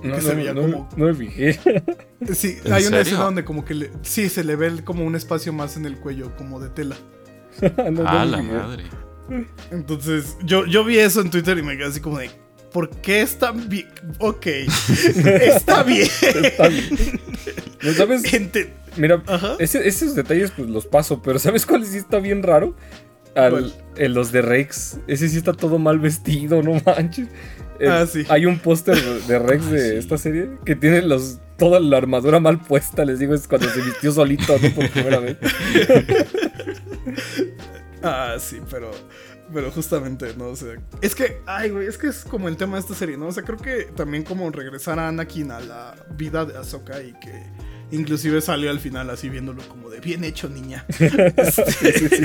No, 0.03 0.19
se 0.19 0.35
veía 0.35 0.53
como... 0.53 0.89
no 0.95 1.05
me 1.05 1.13
fijé. 1.13 1.59
Sí, 2.33 2.57
hay 2.71 2.85
una 2.85 3.01
escena 3.01 3.23
donde 3.23 3.43
como 3.43 3.65
que 3.65 3.73
le... 3.73 3.91
sí, 4.01 4.29
se 4.29 4.45
le 4.45 4.55
ve 4.55 4.81
como 4.85 5.03
un 5.03 5.13
espacio 5.15 5.51
más 5.51 5.75
en 5.75 5.85
el 5.85 5.97
cuello, 5.97 6.33
como 6.37 6.61
de 6.61 6.69
tela. 6.69 6.95
ah, 8.05 8.23
la 8.23 8.41
madre. 8.41 8.85
Entonces, 9.71 10.37
yo, 10.43 10.65
yo 10.65 10.85
vi 10.85 10.99
eso 10.99 11.19
en 11.19 11.29
Twitter 11.29 11.57
y 11.57 11.63
me 11.63 11.75
quedé 11.75 11.87
así 11.87 11.99
como 11.99 12.19
de, 12.19 12.31
¿por 12.74 12.89
qué 12.89 13.21
está 13.21 13.51
bien? 13.51 13.88
Ok, 14.19 14.47
está 14.47 15.84
bien. 15.84 16.09
está 16.43 16.67
bien. 16.67 17.19
¿No 17.82 17.93
sabes? 17.93 18.24
Mira, 18.97 19.24
esos 19.59 20.15
detalles 20.15 20.51
pues 20.51 20.69
los 20.69 20.86
paso, 20.86 21.21
pero 21.21 21.39
¿sabes 21.39 21.65
cuál 21.65 21.86
sí 21.86 21.97
está 21.97 22.19
bien 22.19 22.43
raro? 22.43 22.76
en 23.36 24.13
los 24.13 24.32
de 24.32 24.41
Rex. 24.41 24.97
Ese 25.07 25.28
sí 25.30 25.38
está 25.38 25.53
todo 25.53 25.80
mal 25.80 25.99
vestido, 25.99 26.61
no 26.61 26.80
manches. 26.86 27.30
Ah, 27.88 28.05
sí. 28.05 28.26
Hay 28.30 28.45
un 28.45 28.59
póster 28.59 29.01
de 29.01 29.39
Rex 29.39 29.71
de 29.71 29.89
sí. 29.89 29.95
esta 29.97 30.17
serie 30.17 30.49
que 30.65 30.76
tiene 30.76 31.01
los, 31.01 31.39
toda 31.57 31.80
la 31.80 31.97
armadura 31.97 32.39
mal 32.39 32.59
puesta. 32.59 33.03
Les 33.05 33.19
digo, 33.19 33.34
es 33.34 33.47
cuando 33.47 33.69
se 33.69 33.82
vistió 33.82 34.11
solito 34.11 34.55
¿no? 34.61 34.69
por 34.69 34.89
primera 34.89 35.19
vez. 35.19 35.38
Ah, 38.05 38.36
sí, 38.38 38.59
pero. 38.69 38.91
Pero 39.53 39.71
justamente, 39.71 40.33
¿no? 40.37 40.47
O 40.47 40.55
sea. 40.55 40.75
Es 41.01 41.15
que, 41.15 41.41
ay, 41.45 41.69
güey, 41.69 41.87
es 41.87 41.97
que 41.97 42.07
es 42.07 42.23
como 42.23 42.47
el 42.47 42.57
tema 42.57 42.75
de 42.75 42.81
esta 42.81 42.95
serie, 42.95 43.17
¿no? 43.17 43.27
O 43.27 43.31
sea, 43.31 43.43
creo 43.43 43.57
que 43.57 43.85
también 43.95 44.23
como 44.23 44.49
regresar 44.49 44.99
a 44.99 45.09
Anakin 45.09 45.51
a 45.51 45.59
la 45.59 45.95
vida 46.17 46.45
de 46.45 46.57
Ahsoka 46.57 47.01
y 47.01 47.13
que 47.19 47.43
inclusive 47.91 48.41
salió 48.41 48.71
al 48.71 48.79
final 48.79 49.09
así 49.11 49.29
viéndolo 49.29 49.61
como 49.67 49.89
de 49.89 49.99
bien 49.99 50.23
hecho, 50.23 50.49
niña. 50.49 50.85
Este, 51.83 52.23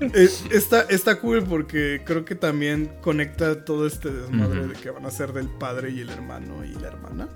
eh, 0.00 0.28
está, 0.50 0.82
está 0.82 1.18
cool 1.20 1.44
porque 1.44 2.02
creo 2.04 2.24
que 2.24 2.34
también 2.34 2.92
conecta 3.00 3.64
todo 3.64 3.86
este 3.86 4.10
desmadre 4.10 4.66
de 4.66 4.74
que 4.74 4.90
van 4.90 5.06
a 5.06 5.10
ser 5.10 5.32
del 5.32 5.48
padre 5.48 5.90
y 5.90 6.00
el 6.00 6.10
hermano 6.10 6.64
y 6.64 6.74
la 6.74 6.88
hermana. 6.88 7.28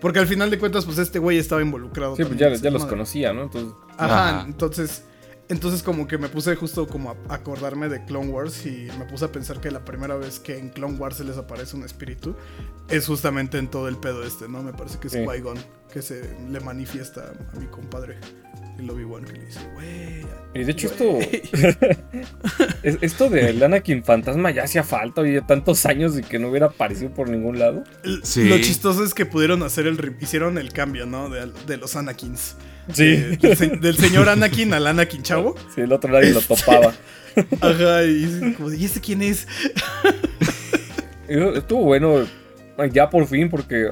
Porque 0.00 0.18
al 0.18 0.26
final 0.26 0.50
de 0.50 0.58
cuentas, 0.58 0.84
pues 0.84 0.98
este 0.98 1.20
güey 1.20 1.38
estaba 1.38 1.62
involucrado. 1.62 2.16
Sí, 2.16 2.24
pues 2.24 2.36
ya, 2.36 2.52
ya 2.52 2.70
los 2.70 2.86
conocía, 2.86 3.32
¿no? 3.32 3.44
Entonces, 3.44 3.72
Ajá, 3.96 4.40
Ajá. 4.40 4.44
entonces. 4.48 5.04
Entonces 5.52 5.82
como 5.82 6.06
que 6.08 6.16
me 6.16 6.28
puse 6.28 6.56
justo 6.56 6.86
como 6.86 7.10
a 7.28 7.34
acordarme 7.34 7.88
de 7.90 8.02
Clone 8.06 8.30
Wars 8.30 8.64
y 8.64 8.88
me 8.98 9.04
puse 9.04 9.26
a 9.26 9.28
pensar 9.32 9.60
que 9.60 9.70
la 9.70 9.84
primera 9.84 10.16
vez 10.16 10.40
que 10.40 10.56
en 10.58 10.70
Clone 10.70 10.96
Wars 10.96 11.16
se 11.18 11.24
les 11.24 11.36
aparece 11.36 11.76
un 11.76 11.84
espíritu 11.84 12.34
es 12.88 13.06
justamente 13.06 13.58
en 13.58 13.68
todo 13.68 13.86
el 13.88 13.96
pedo 13.98 14.24
este, 14.24 14.48
¿no? 14.48 14.62
Me 14.62 14.72
parece 14.72 14.98
que 14.98 15.08
es 15.08 15.12
Sí. 15.12 15.18
Qui-Gon 15.18 15.58
que 15.92 16.00
se 16.00 16.22
le 16.50 16.58
manifiesta 16.60 17.32
a 17.54 17.58
mi 17.58 17.66
compadre 17.66 18.16
el 18.78 18.88
Obi-Wan 18.90 19.24
que 19.24 19.32
le 19.34 19.44
dice, 19.44 19.60
güey. 19.74 20.26
y 20.54 20.64
de 20.64 20.72
hecho 20.72 20.88
güey". 20.88 21.42
esto, 21.42 21.58
es- 22.82 22.98
esto 23.02 23.28
del 23.28 23.62
Anakin 23.62 24.02
fantasma 24.02 24.50
ya 24.50 24.64
hacía 24.64 24.82
falta, 24.82 25.20
oye, 25.20 25.42
tantos 25.42 25.84
años 25.84 26.18
y 26.18 26.22
que 26.22 26.38
no 26.38 26.48
hubiera 26.48 26.66
aparecido 26.68 27.10
por 27.12 27.28
ningún 27.28 27.58
lado. 27.58 27.84
Sí. 28.22 28.48
Lo 28.48 28.56
chistoso 28.58 29.04
es 29.04 29.12
que 29.12 29.26
pudieron 29.26 29.62
hacer 29.62 29.86
el... 29.86 30.16
Hicieron 30.20 30.56
el 30.56 30.72
cambio, 30.72 31.04
¿no? 31.04 31.28
De, 31.28 31.52
de 31.66 31.76
los 31.76 31.94
Anakins. 31.96 32.56
Sí. 32.92 33.04
Eh, 33.04 33.38
del, 33.40 33.56
se- 33.56 33.68
del 33.76 33.96
señor 33.96 34.28
Anakin 34.28 34.72
al 34.74 34.86
Anakin 34.86 35.22
chavo. 35.22 35.54
Sí, 35.74 35.82
el 35.82 35.92
otro 35.92 36.10
nadie 36.10 36.30
lo 36.32 36.40
Este- 36.40 36.54
topaba. 36.56 36.92
Ajá, 37.60 38.04
y 38.04 38.54
como 38.56 38.72
¿y 38.72 38.84
ese 38.84 39.00
quién 39.00 39.22
es? 39.22 39.46
Estuvo 41.28 41.84
bueno 41.84 42.26
ya 42.92 43.08
por 43.10 43.26
fin 43.26 43.48
porque 43.48 43.90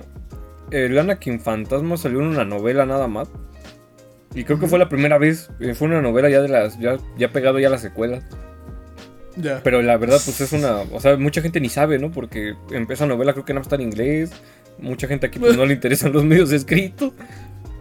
el 0.70 0.98
Anakin 0.98 1.40
fantasma 1.40 1.96
salió 1.96 2.18
en 2.20 2.26
una 2.26 2.44
novela 2.44 2.84
nada 2.86 3.08
más. 3.08 3.28
Y 4.34 4.44
creo 4.44 4.60
que 4.60 4.68
fue 4.68 4.78
la 4.78 4.88
primera 4.88 5.18
vez, 5.18 5.50
eh, 5.58 5.74
fue 5.74 5.88
una 5.88 6.00
novela 6.00 6.28
ya 6.30 6.40
de 6.40 6.48
las, 6.48 6.78
ya, 6.78 6.98
ya 7.18 7.32
pegado 7.32 7.58
ya 7.58 7.66
a 7.68 7.70
la 7.70 7.78
secuela. 7.78 8.20
Ya. 9.36 9.60
Pero 9.64 9.80
la 9.82 9.96
verdad, 9.96 10.20
pues 10.24 10.40
es 10.40 10.52
una, 10.52 10.76
o 10.92 11.00
sea, 11.00 11.16
mucha 11.16 11.40
gente 11.42 11.60
ni 11.60 11.68
sabe, 11.68 11.98
¿no? 11.98 12.10
Porque 12.12 12.54
empieza 12.70 13.06
novela 13.06 13.32
creo 13.32 13.44
que 13.44 13.54
no 13.54 13.60
está 13.60 13.74
en 13.76 13.82
inglés. 13.82 14.30
Mucha 14.78 15.08
gente 15.08 15.26
aquí 15.26 15.38
pues 15.38 15.56
no 15.56 15.66
le 15.66 15.74
interesan 15.74 16.12
los 16.12 16.24
medios 16.24 16.52
escritos. 16.52 17.12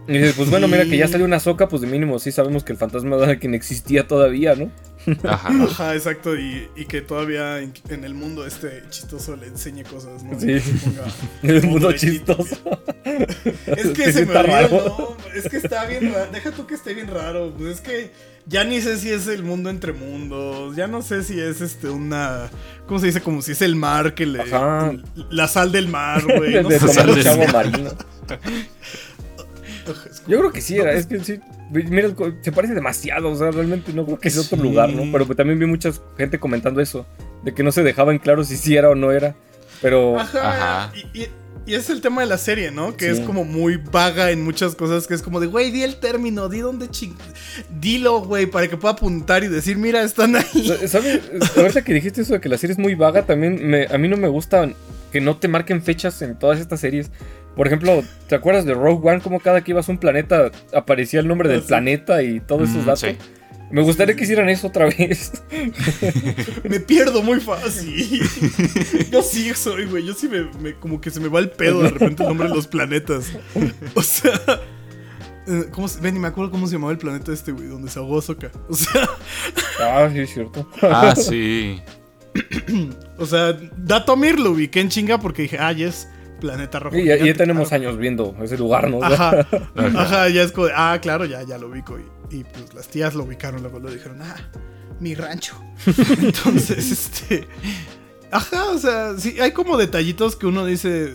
Y 0.08 0.12
dices, 0.14 0.34
pues 0.36 0.50
bueno, 0.50 0.66
mira 0.66 0.84
que 0.84 0.96
ya 0.96 1.06
salió 1.06 1.24
una 1.26 1.38
soca, 1.38 1.68
pues 1.68 1.82
de 1.82 1.88
mínimo 1.88 2.18
sí 2.18 2.32
sabemos 2.32 2.64
que 2.64 2.72
el 2.72 2.78
fantasma 2.78 3.16
de 3.16 3.24
Anakin 3.24 3.54
existía 3.54 4.08
todavía, 4.08 4.54
¿no? 4.56 4.70
Ajá. 5.28 5.48
Ajá, 5.64 5.94
exacto, 5.94 6.36
y, 6.36 6.68
y 6.76 6.86
que 6.86 7.00
todavía 7.00 7.60
en, 7.60 7.72
en 7.90 8.04
el 8.04 8.14
mundo 8.14 8.44
este 8.46 8.82
chistoso 8.90 9.36
le 9.36 9.46
enseñe 9.46 9.84
cosas, 9.84 10.22
¿no? 10.24 10.38
Sí. 10.40 10.46
Ponga- 10.54 11.12
El 11.42 11.62
mundo 11.64 11.92
chistoso. 11.92 12.56
Es 13.66 13.86
que 13.88 14.04
Sí, 14.06 14.12
se 14.12 14.26
me 14.26 14.34
olvida 14.36 14.60
el 14.60 14.70
raro. 14.70 14.84
nombre, 14.98 15.38
es 15.38 15.48
que 15.48 15.56
está 15.58 15.84
bien 15.86 16.12
raro, 16.12 16.30
deja 16.32 16.50
tú 16.50 16.66
que 16.66 16.74
esté 16.74 16.92
bien 16.94 17.06
raro, 17.08 17.52
pues 17.56 17.76
es 17.76 17.80
que 17.80 18.10
ya 18.46 18.64
ni 18.64 18.80
sé 18.80 18.98
si 18.98 19.10
es 19.10 19.28
el 19.28 19.42
mundo 19.44 19.70
entre 19.70 19.92
mundos, 19.92 20.74
ya 20.74 20.86
no 20.88 21.02
sé 21.02 21.22
si 21.22 21.38
es 21.38 21.60
este 21.60 21.88
una, 21.88 22.50
¿cómo 22.86 22.98
se 22.98 23.06
dice? 23.06 23.20
Como 23.20 23.42
si 23.42 23.52
es 23.52 23.62
el 23.62 23.76
mar 23.76 24.14
que 24.14 24.26
le... 24.26 24.40
Ajá. 24.40 24.92
La 25.30 25.46
sal 25.46 25.70
del 25.70 25.86
mar, 25.88 26.24
güey. 26.24 26.60
No 26.62 26.68
de 26.68 26.80
sé. 26.80 26.86
tomar 26.86 27.14
del 27.14 27.22
chavo 27.22 27.44
mar. 27.46 27.52
marino. 27.70 27.90
Yo 30.26 30.38
creo 30.38 30.52
que 30.52 30.60
sí 30.60 30.76
era, 30.78 30.92
es 30.92 31.06
que 31.06 31.20
sí. 31.24 31.40
Mira, 31.70 32.08
se 32.42 32.52
parece 32.52 32.74
demasiado, 32.74 33.30
o 33.30 33.36
sea, 33.36 33.50
realmente 33.50 33.92
no 33.92 34.04
creo 34.04 34.18
que 34.18 34.30
sea 34.30 34.42
otro 34.42 34.56
Sí. 34.56 34.62
lugar, 34.62 34.88
¿no? 34.90 35.10
Pero 35.12 35.26
también 35.36 35.58
vi 35.58 35.66
mucha 35.66 35.90
gente 36.16 36.38
comentando 36.40 36.80
eso, 36.80 37.06
de 37.44 37.54
que 37.54 37.62
no 37.62 37.70
se 37.72 37.82
dejaba 37.82 38.12
en 38.12 38.18
claro 38.18 38.42
si 38.44 38.56
sí 38.56 38.76
era 38.76 38.90
o 38.90 38.94
no 38.94 39.12
era. 39.12 39.34
Pero 39.80 40.18
Ajá. 40.18 40.50
Ajá. 40.88 40.92
Y, 41.14 41.20
y- 41.22 41.28
y 41.66 41.74
es 41.74 41.88
el 41.90 42.00
tema 42.00 42.22
de 42.22 42.26
la 42.26 42.38
serie, 42.38 42.70
¿no? 42.72 42.96
Que 42.96 43.04
Sí. 43.14 43.20
es 43.20 43.26
como 43.26 43.44
muy 43.44 43.76
vaga 43.76 44.30
en 44.32 44.42
muchas 44.42 44.74
cosas. 44.74 45.06
Que 45.06 45.14
es 45.14 45.22
como 45.22 45.38
de, 45.40 45.46
güey, 45.46 45.70
di 45.70 45.82
el 45.84 45.96
término, 46.00 46.48
di 46.48 46.58
dónde 46.60 46.88
ching. 46.88 47.14
Dilo, 47.78 48.20
güey, 48.22 48.46
para 48.46 48.66
que 48.66 48.76
pueda 48.76 48.94
apuntar 48.94 49.44
y 49.44 49.48
decir, 49.48 49.76
mira, 49.76 50.02
están 50.02 50.34
ahí. 50.36 50.66
Sa- 50.66 50.88
¿Sabes? 50.88 51.20
Ahorita 51.56 51.82
que 51.82 51.94
dijiste 51.94 52.22
eso 52.22 52.32
de 52.34 52.40
que 52.40 52.48
la 52.48 52.58
serie 52.58 52.72
es 52.72 52.78
muy 52.78 52.94
vaga, 52.94 53.24
también 53.26 53.64
me- 53.68 53.86
a 53.86 53.98
mí 53.98 54.08
no 54.08 54.16
me 54.16 54.28
gusta 54.28 54.68
que 55.12 55.20
no 55.20 55.36
te 55.36 55.48
marquen 55.48 55.82
fechas 55.82 56.20
en 56.22 56.38
todas 56.38 56.60
estas 56.60 56.80
series. 56.80 57.10
Por 57.56 57.66
ejemplo, 57.66 58.02
¿te 58.28 58.34
acuerdas 58.36 58.64
de 58.64 58.74
Rogue 58.74 59.08
One? 59.10 59.20
Como 59.20 59.40
cada 59.40 59.62
que 59.62 59.72
ibas 59.72 59.88
a 59.88 59.92
un 59.92 59.98
planeta 59.98 60.50
aparecía 60.72 61.20
el 61.20 61.28
nombre 61.28 61.48
del 61.48 61.62
sí. 61.62 61.68
planeta 61.68 62.22
y 62.22 62.40
todos 62.40 62.70
esos 62.70 62.82
Mm, 62.84 62.86
datos? 62.86 63.00
sí. 63.00 63.16
Me 63.72 63.82
gustaría 63.82 64.16
que 64.16 64.24
hicieran 64.24 64.48
eso 64.48 64.66
otra 64.66 64.86
vez. 64.86 65.30
Me 66.68 66.80
pierdo 66.80 67.22
muy 67.22 67.38
fácil. 67.40 68.20
Yo 69.12 69.22
sí 69.22 69.52
soy, 69.54 69.86
güey. 69.86 70.04
Yo 70.04 70.12
sí 70.12 70.28
me, 70.28 70.42
me- 70.60 70.74
Como 70.74 71.00
que 71.00 71.10
se 71.10 71.20
me 71.20 71.28
va 71.28 71.38
el 71.38 71.50
pedo 71.50 71.80
de 71.82 71.90
repente 71.90 72.22
el 72.24 72.28
nombre 72.30 72.48
de 72.48 72.54
los 72.56 72.66
planetas. 72.66 73.26
O 73.94 74.02
sea. 74.02 74.32
eh, 75.46 75.66
¿Cómo 75.70 75.86
se, 75.86 76.00
ven, 76.00 76.14
ni 76.14 76.20
me 76.20 76.26
acuerdo 76.28 76.50
cómo 76.50 76.66
se 76.66 76.72
llamaba 76.72 76.90
el 76.92 76.98
planeta 76.98 77.32
este, 77.32 77.52
güey, 77.52 77.68
donde 77.68 77.88
se 77.90 77.98
ahogó 78.00 78.20
Soka. 78.20 78.50
O 78.68 78.74
sea, 78.74 79.08
ah, 79.80 80.08
sí, 80.12 80.18
es 80.18 80.34
cierto. 80.34 80.68
Ah, 80.82 81.14
sí. 81.16 81.80
o 83.18 83.26
sea, 83.26 83.58
Datomir 83.76 84.38
lo 84.38 84.52
ubiqué 84.52 84.80
en 84.80 84.88
chinga 84.88 85.18
porque 85.18 85.42
dije, 85.42 85.58
ah, 85.58 85.72
es 85.72 86.08
planeta 86.40 86.78
rojo. 86.78 86.96
Y 86.96 87.04
ya, 87.04 87.18
tenemos 87.34 87.68
claro. 87.68 87.84
años 87.84 87.98
viendo 87.98 88.34
ese 88.42 88.56
lugar, 88.58 88.90
¿no? 88.90 89.02
Ajá, 89.02 89.46
Ajá. 89.76 90.28
ya 90.28 90.42
es 90.42 90.52
como, 90.52 90.68
ah, 90.74 90.98
claro, 91.00 91.24
ya, 91.24 91.42
ya 91.42 91.58
lo 91.58 91.68
ubico. 91.68 91.98
Y, 91.98 92.38
y, 92.38 92.44
pues 92.44 92.74
las 92.74 92.88
tías 92.88 93.14
lo 93.14 93.24
ubicaron, 93.24 93.62
luego 93.62 93.78
lo 93.78 93.90
dijeron, 93.90 94.20
ah, 94.22 94.36
mi 95.00 95.14
rancho. 95.14 95.54
Entonces, 96.20 96.90
este. 96.92 97.46
Ajá, 98.30 98.66
o 98.70 98.78
sea, 98.78 99.18
sí, 99.18 99.40
hay 99.40 99.52
como 99.52 99.76
detallitos 99.76 100.36
que 100.36 100.46
uno 100.46 100.64
dice. 100.64 101.14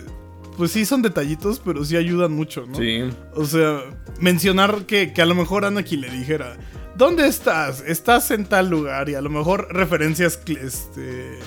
Pues 0.56 0.72
sí, 0.72 0.86
son 0.86 1.02
detallitos, 1.02 1.60
pero 1.62 1.84
sí 1.84 1.98
ayudan 1.98 2.32
mucho, 2.32 2.64
¿no? 2.66 2.76
Sí. 2.76 3.10
O 3.34 3.44
sea, 3.44 3.80
mencionar 4.20 4.86
que, 4.86 5.12
que 5.12 5.20
a 5.20 5.26
lo 5.26 5.34
mejor 5.34 5.66
Anakin 5.66 6.00
le 6.00 6.10
dijera, 6.10 6.56
¿dónde 6.96 7.26
estás? 7.26 7.82
Estás 7.86 8.30
en 8.30 8.44
tal 8.46 8.68
lugar. 8.68 9.08
Y 9.08 9.14
a 9.14 9.20
lo 9.20 9.30
mejor 9.30 9.68
referencias, 9.70 10.38
este. 10.46 11.38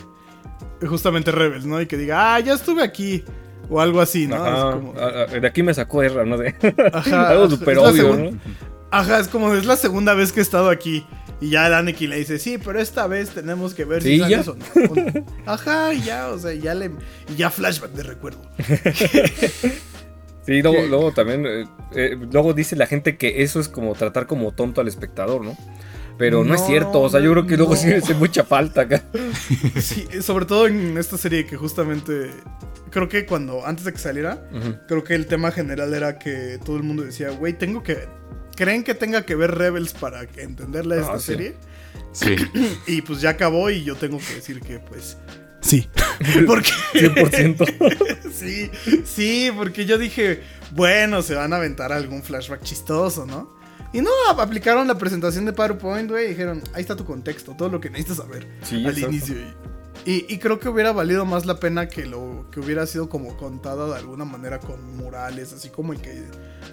Justamente 0.88 1.32
Rebels, 1.32 1.66
¿no? 1.66 1.82
Y 1.82 1.86
que 1.88 1.98
diga, 1.98 2.36
ah, 2.36 2.40
ya 2.40 2.54
estuve 2.54 2.84
aquí. 2.84 3.24
O 3.70 3.80
algo 3.82 4.02
así, 4.02 4.26
¿no? 4.28 4.36
Ajá. 4.44 4.72
Como- 4.74 4.94
Ah, 4.98 5.26
ah, 5.30 5.40
De 5.40 5.46
aquí 5.48 5.62
me 5.62 5.74
sacó 5.74 6.02
Erra, 6.02 6.26
no 6.26 6.38
sé. 6.38 6.56
Ajá, 6.94 7.30
Algo 7.30 7.50
súper 7.50 7.78
obvio, 7.78 8.16
¿no? 8.16 8.40
Ajá, 8.92 9.20
es 9.20 9.28
como 9.28 9.54
es 9.54 9.66
la 9.66 9.76
segunda 9.76 10.14
vez 10.16 10.32
que 10.32 10.40
he 10.40 10.44
estado 10.44 10.70
aquí. 10.70 11.06
Y 11.42 11.52
ya 11.52 11.78
Anakin 11.78 12.10
le 12.10 12.18
dice, 12.18 12.40
sí, 12.40 12.58
pero 12.58 12.80
esta 12.80 13.06
vez 13.08 13.30
tenemos 13.30 13.74
que 13.74 13.86
ver 13.86 14.02
Sí, 14.02 14.20
si 14.22 14.30
ya. 14.30 14.42
o 14.42 14.56
no. 14.56 14.66
O 14.92 14.96
no. 14.96 15.26
Ajá, 15.46 15.94
ya, 15.94 16.30
o 16.30 16.40
sea, 16.40 16.54
ya 16.54 16.74
le. 16.74 16.92
Y 17.32 17.36
ya 17.38 17.50
flashback 17.52 17.92
de 17.92 18.04
recuerdo. 18.04 18.42
Sí, 20.50 20.64
luego, 20.64 20.82
luego 20.88 21.12
también, 21.12 21.46
eh, 21.46 21.66
eh, 21.94 22.18
luego 22.32 22.54
dice 22.54 22.76
la 22.76 22.88
gente 22.88 23.18
que 23.18 23.44
eso 23.44 23.60
es 23.60 23.70
como 23.70 23.94
tratar 23.94 24.26
como 24.26 24.52
tonto 24.52 24.82
al 24.82 24.88
espectador, 24.88 25.46
¿no? 25.46 25.56
Pero 26.18 26.44
no, 26.44 26.56
es 26.56 26.66
cierto, 26.66 27.02
o 27.02 27.10
sea, 27.10 27.20
yo 27.20 27.32
creo 27.32 27.46
que 27.46 27.56
luego 27.56 27.74
no. 27.76 27.80
sí 27.80 27.94
hace 27.94 28.16
mucha 28.16 28.44
falta 28.44 28.82
acá. 28.82 29.04
Sí, 29.80 30.08
sobre 30.22 30.46
todo 30.46 30.66
en 30.68 30.98
esta 30.98 31.18
serie 31.18 31.46
que 31.46 31.56
justamente. 31.56 32.32
Creo 32.90 33.08
que 33.08 33.28
cuando, 33.28 33.64
antes 33.66 33.86
de 33.86 33.94
que 33.94 34.00
saliera, 34.00 34.50
creo 34.88 35.04
que 35.04 35.14
el 35.14 35.28
tema 35.28 35.52
general 35.52 35.94
era 35.94 36.18
que 36.18 36.58
todo 36.66 36.78
el 36.78 36.84
mundo 36.84 37.04
decía, 37.04 37.30
güey, 37.30 37.54
tengo 37.54 37.84
que. 37.84 38.08
¿Creen 38.56 38.84
que 38.84 38.96
tenga 38.96 39.26
que 39.26 39.36
ver 39.36 39.52
Rebels 39.52 39.94
para 39.94 40.24
entenderla 40.24 40.96
esta 40.96 41.14
Ah, 41.14 41.20
sí. 41.20 41.26
serie? 41.28 41.56
Sí. 42.12 42.36
Y 42.88 43.04
pues 43.04 43.22
ya 43.22 43.30
acabó 43.30 43.70
y 43.70 43.84
yo 43.84 43.96
tengo 43.96 44.18
que 44.18 44.34
decir 44.34 44.62
que 44.62 44.80
pues. 44.80 45.16
Sí. 45.62 45.88
Porque. 46.48 46.70
100%. 46.94 48.32
sí, 48.32 48.70
sí, 49.06 49.52
porque 49.56 49.86
yo 49.86 49.98
dije, 49.98 50.42
bueno, 50.72 51.22
se 51.22 51.36
van 51.36 51.54
a 51.54 51.58
aventar 51.58 51.92
algún 51.92 52.24
flashback 52.24 52.62
chistoso, 52.64 53.26
¿no? 53.26 53.58
Y 53.94 54.02
no, 54.02 54.10
ap- 54.30 54.40
aplicaron 54.40 54.88
la 54.88 54.98
presentación 54.98 55.46
de 55.46 55.54
PowerPoint, 55.54 56.10
güey, 56.10 56.26
y 56.26 56.30
dijeron, 56.30 56.62
ahí 56.74 56.82
está 56.82 56.96
tu 56.96 57.06
contexto, 57.06 57.56
todo 57.58 57.70
lo 57.70 57.80
que 57.82 57.90
necesitas 57.90 58.18
saber 58.18 58.48
Sí, 58.64 58.86
al 58.86 58.92
exacto. 58.92 59.10
inicio. 59.16 59.36
Y, 60.06 60.12
y- 60.12 60.26
y 60.30 60.38
creo 60.38 60.60
que 60.60 60.70
hubiera 60.70 60.92
valido 60.92 61.26
más 61.26 61.46
la 61.46 61.60
pena 61.60 61.88
que 61.88 62.06
lo 62.06 62.48
que 62.52 62.60
hubiera 62.60 62.86
sido 62.86 63.10
como 63.10 63.36
contada 63.38 63.88
de 63.88 63.96
alguna 63.96 64.26
manera 64.26 64.60
con 64.60 64.96
murales, 64.96 65.54
así 65.54 65.70
como 65.70 65.94
el 65.94 66.02
que 66.02 66.24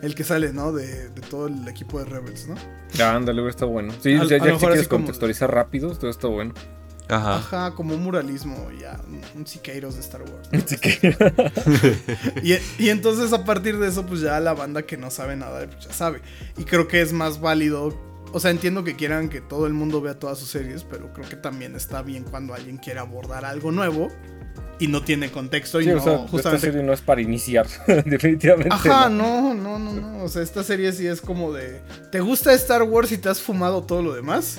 el 0.02 0.14
que 0.14 0.24
sale, 0.24 0.52
¿no? 0.52 0.72
De, 0.72 1.08
de 1.08 1.20
todo 1.22 1.46
el 1.46 1.66
equipo 1.68 1.98
de 1.98 2.04
Rebels, 2.04 2.46
¿no? 2.48 2.54
Ya, 2.94 3.14
ándale, 3.14 3.48
está 3.48 3.64
bueno. 3.64 3.92
Sí, 4.00 4.12
A- 4.14 4.24
ya, 4.24 4.36
a 4.36 4.38
ya 4.38 4.44
lo 4.46 4.54
si 4.54 4.58
quieres 4.60 4.80
así 4.80 4.88
como- 4.88 5.04
contextualizar 5.04 5.52
rápido, 5.52 5.96
todo 5.96 6.10
está 6.10 6.28
bueno. 6.28 6.52
Ajá. 7.08 7.36
Ajá, 7.36 7.70
como 7.74 7.94
un 7.94 8.02
muralismo, 8.02 8.68
ya, 8.80 9.00
un, 9.06 9.20
un 9.40 9.46
Siqueiros 9.46 9.94
de 9.94 10.00
Star 10.00 10.22
Wars. 10.22 10.48
Que, 10.80 11.16
Y, 12.42 12.84
y 12.84 12.88
entonces 12.90 13.32
a 13.32 13.44
partir 13.44 13.78
de 13.78 13.88
eso, 13.88 14.04
pues 14.06 14.20
ya 14.20 14.40
la 14.40 14.54
banda 14.54 14.82
que 14.82 14.96
no 14.96 15.10
sabe 15.10 15.36
nada, 15.36 15.66
pues 15.66 15.86
ya 15.86 15.92
sabe. 15.92 16.20
Y 16.56 16.64
creo 16.64 16.88
que 16.88 17.00
es 17.00 17.12
más 17.12 17.40
válido 17.40 17.96
O 18.32 18.40
sea, 18.40 18.50
entiendo 18.50 18.82
que 18.82 18.96
quieran 18.96 19.28
que 19.28 19.40
todo 19.40 19.66
el 19.66 19.72
mundo 19.72 20.00
vea 20.00 20.18
todas 20.18 20.38
sus 20.38 20.48
series, 20.48 20.84
pero 20.84 21.12
creo 21.12 21.28
que 21.28 21.36
también 21.36 21.76
está 21.76 22.02
bien 22.02 22.24
cuando 22.24 22.54
alguien 22.54 22.78
quiere 22.78 22.98
abordar 23.00 23.44
algo 23.44 23.70
nuevo 23.70 24.08
y 24.78 24.88
no 24.88 25.02
tiene 25.02 25.30
contexto 25.30 25.80
y 25.80 25.84
Sí, 25.84 25.90
no, 25.90 25.96
o 25.96 26.00
sea, 26.00 26.14
esta 26.14 26.28
justamente 26.28 26.66
serie 26.66 26.82
no 26.82 26.92
es 26.92 27.00
para 27.00 27.20
iniciar, 27.20 27.66
definitivamente. 28.04 28.74
Ajá, 28.74 29.08
no. 29.08 29.54
no, 29.54 29.78
no, 29.78 29.78
no, 29.78 29.92
no. 29.92 30.24
O 30.24 30.28
sea, 30.28 30.42
esta 30.42 30.62
serie 30.62 30.92
sí 30.92 31.06
es 31.06 31.20
como 31.20 31.52
de. 31.52 31.80
¿Te 32.10 32.20
gusta 32.20 32.52
Star 32.52 32.82
Wars 32.82 33.12
y 33.12 33.18
te 33.18 33.28
has 33.28 33.40
fumado 33.40 33.84
todo 33.84 34.02
lo 34.02 34.14
demás? 34.14 34.58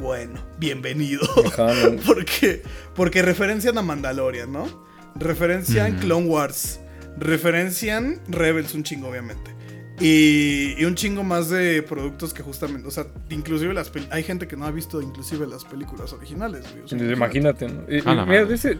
Bueno, 0.00 0.40
bienvenido. 0.58 1.20
Porque, 2.06 2.62
porque 2.94 3.22
referencian 3.22 3.76
a 3.76 3.82
Mandalorian, 3.82 4.50
¿no? 4.50 4.66
Referencian 5.14 5.92
Ujú. 5.92 6.00
Clone 6.00 6.26
Wars. 6.26 6.80
Referencian 7.18 8.20
Rebels 8.28 8.74
un 8.74 8.82
chingo, 8.82 9.08
obviamente. 9.08 9.54
Y, 10.00 10.74
y 10.78 10.84
un 10.86 10.94
chingo 10.94 11.22
más 11.22 11.50
de 11.50 11.82
productos 11.82 12.32
que 12.32 12.42
justamente, 12.42 12.88
o 12.88 12.90
sea, 12.90 13.06
inclusive 13.28 13.74
las 13.74 13.92
hay 14.10 14.22
gente 14.22 14.48
que 14.48 14.56
no 14.56 14.64
ha 14.64 14.70
visto 14.70 15.02
inclusive 15.02 15.46
las 15.46 15.66
películas 15.66 16.14
originales, 16.14 16.62
güey. 16.72 16.84
O 16.84 16.88
sea, 16.88 16.98
Imagínate, 16.98 17.68
¿no? 17.68 17.82
Mira, 18.26 18.46
de 18.46 18.54
ese, 18.54 18.78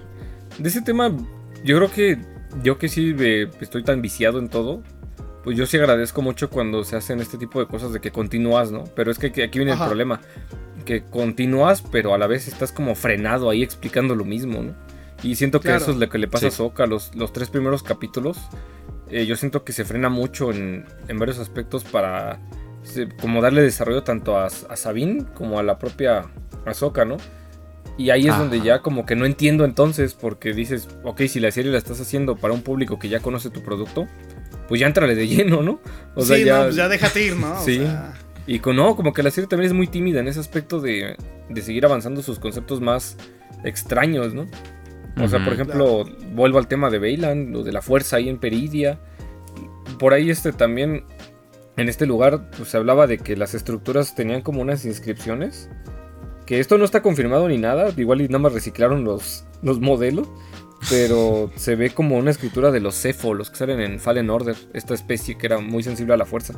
de 0.58 0.68
ese 0.68 0.80
tema, 0.80 1.14
yo 1.62 1.76
creo 1.76 1.92
que 1.92 2.18
yo 2.62 2.78
que 2.78 2.88
sí 2.88 3.14
eh, 3.18 3.50
estoy 3.60 3.84
tan 3.84 4.00
viciado 4.00 4.38
en 4.38 4.48
todo, 4.48 4.82
pues 5.44 5.58
yo 5.58 5.66
sí 5.66 5.76
agradezco 5.76 6.22
mucho 6.22 6.48
cuando 6.48 6.84
se 6.84 6.96
hacen 6.96 7.20
este 7.20 7.36
tipo 7.36 7.60
de 7.60 7.66
cosas 7.66 7.92
de 7.92 8.00
que 8.00 8.10
continúas, 8.10 8.70
¿no? 8.70 8.84
Pero 8.96 9.10
es 9.10 9.18
que 9.18 9.26
aquí 9.26 9.42
aquí 9.42 9.58
viene 9.58 9.72
Ajá. 9.72 9.84
el 9.84 9.88
problema, 9.88 10.20
que 10.80 11.02
continúas, 11.04 11.82
pero 11.82 12.14
a 12.14 12.18
la 12.18 12.26
vez 12.26 12.48
estás 12.48 12.72
como 12.72 12.94
frenado 12.94 13.50
ahí 13.50 13.62
explicando 13.62 14.14
lo 14.14 14.24
mismo, 14.24 14.62
¿no? 14.62 14.74
Y 15.22 15.34
siento 15.36 15.60
que 15.60 15.66
Claro. 15.68 15.82
eso 15.82 15.90
es 15.92 15.98
lo 15.98 16.08
que 16.08 16.18
le 16.18 16.28
pasa 16.28 16.46
a 16.46 16.50
Sí. 16.50 16.56
Soka, 16.56 16.86
los, 16.86 17.14
los 17.14 17.32
tres 17.32 17.50
primeros 17.50 17.82
capítulos, 17.82 18.38
eh, 19.10 19.26
yo 19.26 19.36
siento 19.36 19.64
que 19.64 19.72
se 19.72 19.84
frena 19.84 20.08
mucho 20.08 20.50
en, 20.50 20.86
en 21.08 21.18
varios 21.18 21.38
aspectos 21.38 21.84
para 21.84 22.40
se- 22.82 23.08
como 23.20 23.42
darle 23.42 23.60
desarrollo 23.62 24.02
tanto 24.02 24.38
a, 24.38 24.46
a 24.46 24.76
Sabine 24.76 25.24
como 25.34 25.58
a 25.58 25.62
la 25.62 25.78
propia 25.78 26.24
Ahsoka, 26.64 27.04
¿no? 27.04 27.18
Y 27.98 28.08
ahí 28.10 28.22
es 28.22 28.30
Ajá. 28.30 28.38
donde 28.40 28.62
ya 28.62 28.80
como 28.80 29.04
que 29.04 29.14
no 29.16 29.26
entiendo 29.26 29.66
entonces, 29.66 30.14
porque 30.14 30.54
dices, 30.54 30.88
ok, 31.04 31.22
si 31.28 31.38
la 31.38 31.50
serie 31.50 31.70
la 31.70 31.76
estás 31.78 32.00
haciendo 32.00 32.36
para 32.36 32.54
un 32.54 32.62
público 32.62 32.98
que 32.98 33.10
ya 33.10 33.20
conoce 33.20 33.50
tu 33.50 33.62
producto, 33.62 34.06
pues 34.68 34.80
ya 34.80 34.86
entrale 34.86 35.14
de 35.14 35.28
lleno, 35.28 35.62
¿no? 35.62 35.80
O 36.14 36.22
sí, 36.24 36.44
no, 36.46 36.62
pues 36.62 36.76
ya 36.76 36.88
déjate 36.88 37.22
ir, 37.26 37.36
¿no? 37.36 37.60
O 37.60 37.64
Sí. 37.64 37.76
sea, 37.78 38.14
Y 38.50 38.58
con, 38.58 38.74
no, 38.74 38.96
como 38.96 39.12
que 39.12 39.22
la 39.22 39.30
serie 39.30 39.46
también 39.46 39.70
es 39.70 39.76
muy 39.76 39.86
tímida 39.86 40.18
en 40.18 40.26
ese 40.26 40.40
aspecto 40.40 40.80
de, 40.80 41.16
de 41.48 41.62
seguir 41.62 41.84
avanzando 41.84 42.20
sus 42.20 42.40
conceptos 42.40 42.80
más 42.80 43.16
extraños, 43.62 44.34
¿no? 44.34 44.48
O 45.22 45.28
sea, 45.28 45.44
por 45.44 45.52
ejemplo, 45.52 46.04
vuelvo 46.32 46.58
al 46.58 46.66
tema 46.66 46.90
de 46.90 46.98
Bailan, 46.98 47.52
lo 47.52 47.62
de 47.62 47.70
la 47.70 47.80
fuerza 47.80 48.16
ahí 48.16 48.28
en 48.28 48.38
Peridia. 48.38 48.98
Por 50.00 50.14
ahí 50.14 50.30
este 50.30 50.50
también, 50.50 51.04
en 51.76 51.88
este 51.88 52.06
lugar, 52.06 52.50
pues 52.56 52.70
se 52.70 52.76
hablaba 52.76 53.06
de 53.06 53.18
que 53.18 53.36
las 53.36 53.54
estructuras 53.54 54.16
tenían 54.16 54.42
como 54.42 54.62
unas 54.62 54.84
inscripciones. 54.84 55.70
Que 56.44 56.58
esto 56.58 56.76
no 56.76 56.84
está 56.84 57.02
confirmado 57.02 57.46
ni 57.46 57.56
nada, 57.56 57.92
igual 57.96 58.20
y 58.20 58.26
nada 58.26 58.40
más 58.40 58.52
reciclaron 58.52 59.04
los, 59.04 59.44
los 59.62 59.78
modelos. 59.78 60.28
Pero 60.88 61.52
se 61.56 61.76
ve 61.76 61.90
como 61.90 62.16
una 62.16 62.32
escritura 62.32 62.72
de 62.72 62.80
los 62.80 63.00
Cepho, 63.00 63.32
los 63.32 63.48
que 63.48 63.58
salen 63.58 63.80
en 63.80 64.00
Fallen 64.00 64.28
Order, 64.28 64.56
esta 64.72 64.92
especie 64.92 65.38
que 65.38 65.46
era 65.46 65.60
muy 65.60 65.84
sensible 65.84 66.14
a 66.14 66.16
la 66.16 66.26
fuerza. 66.26 66.54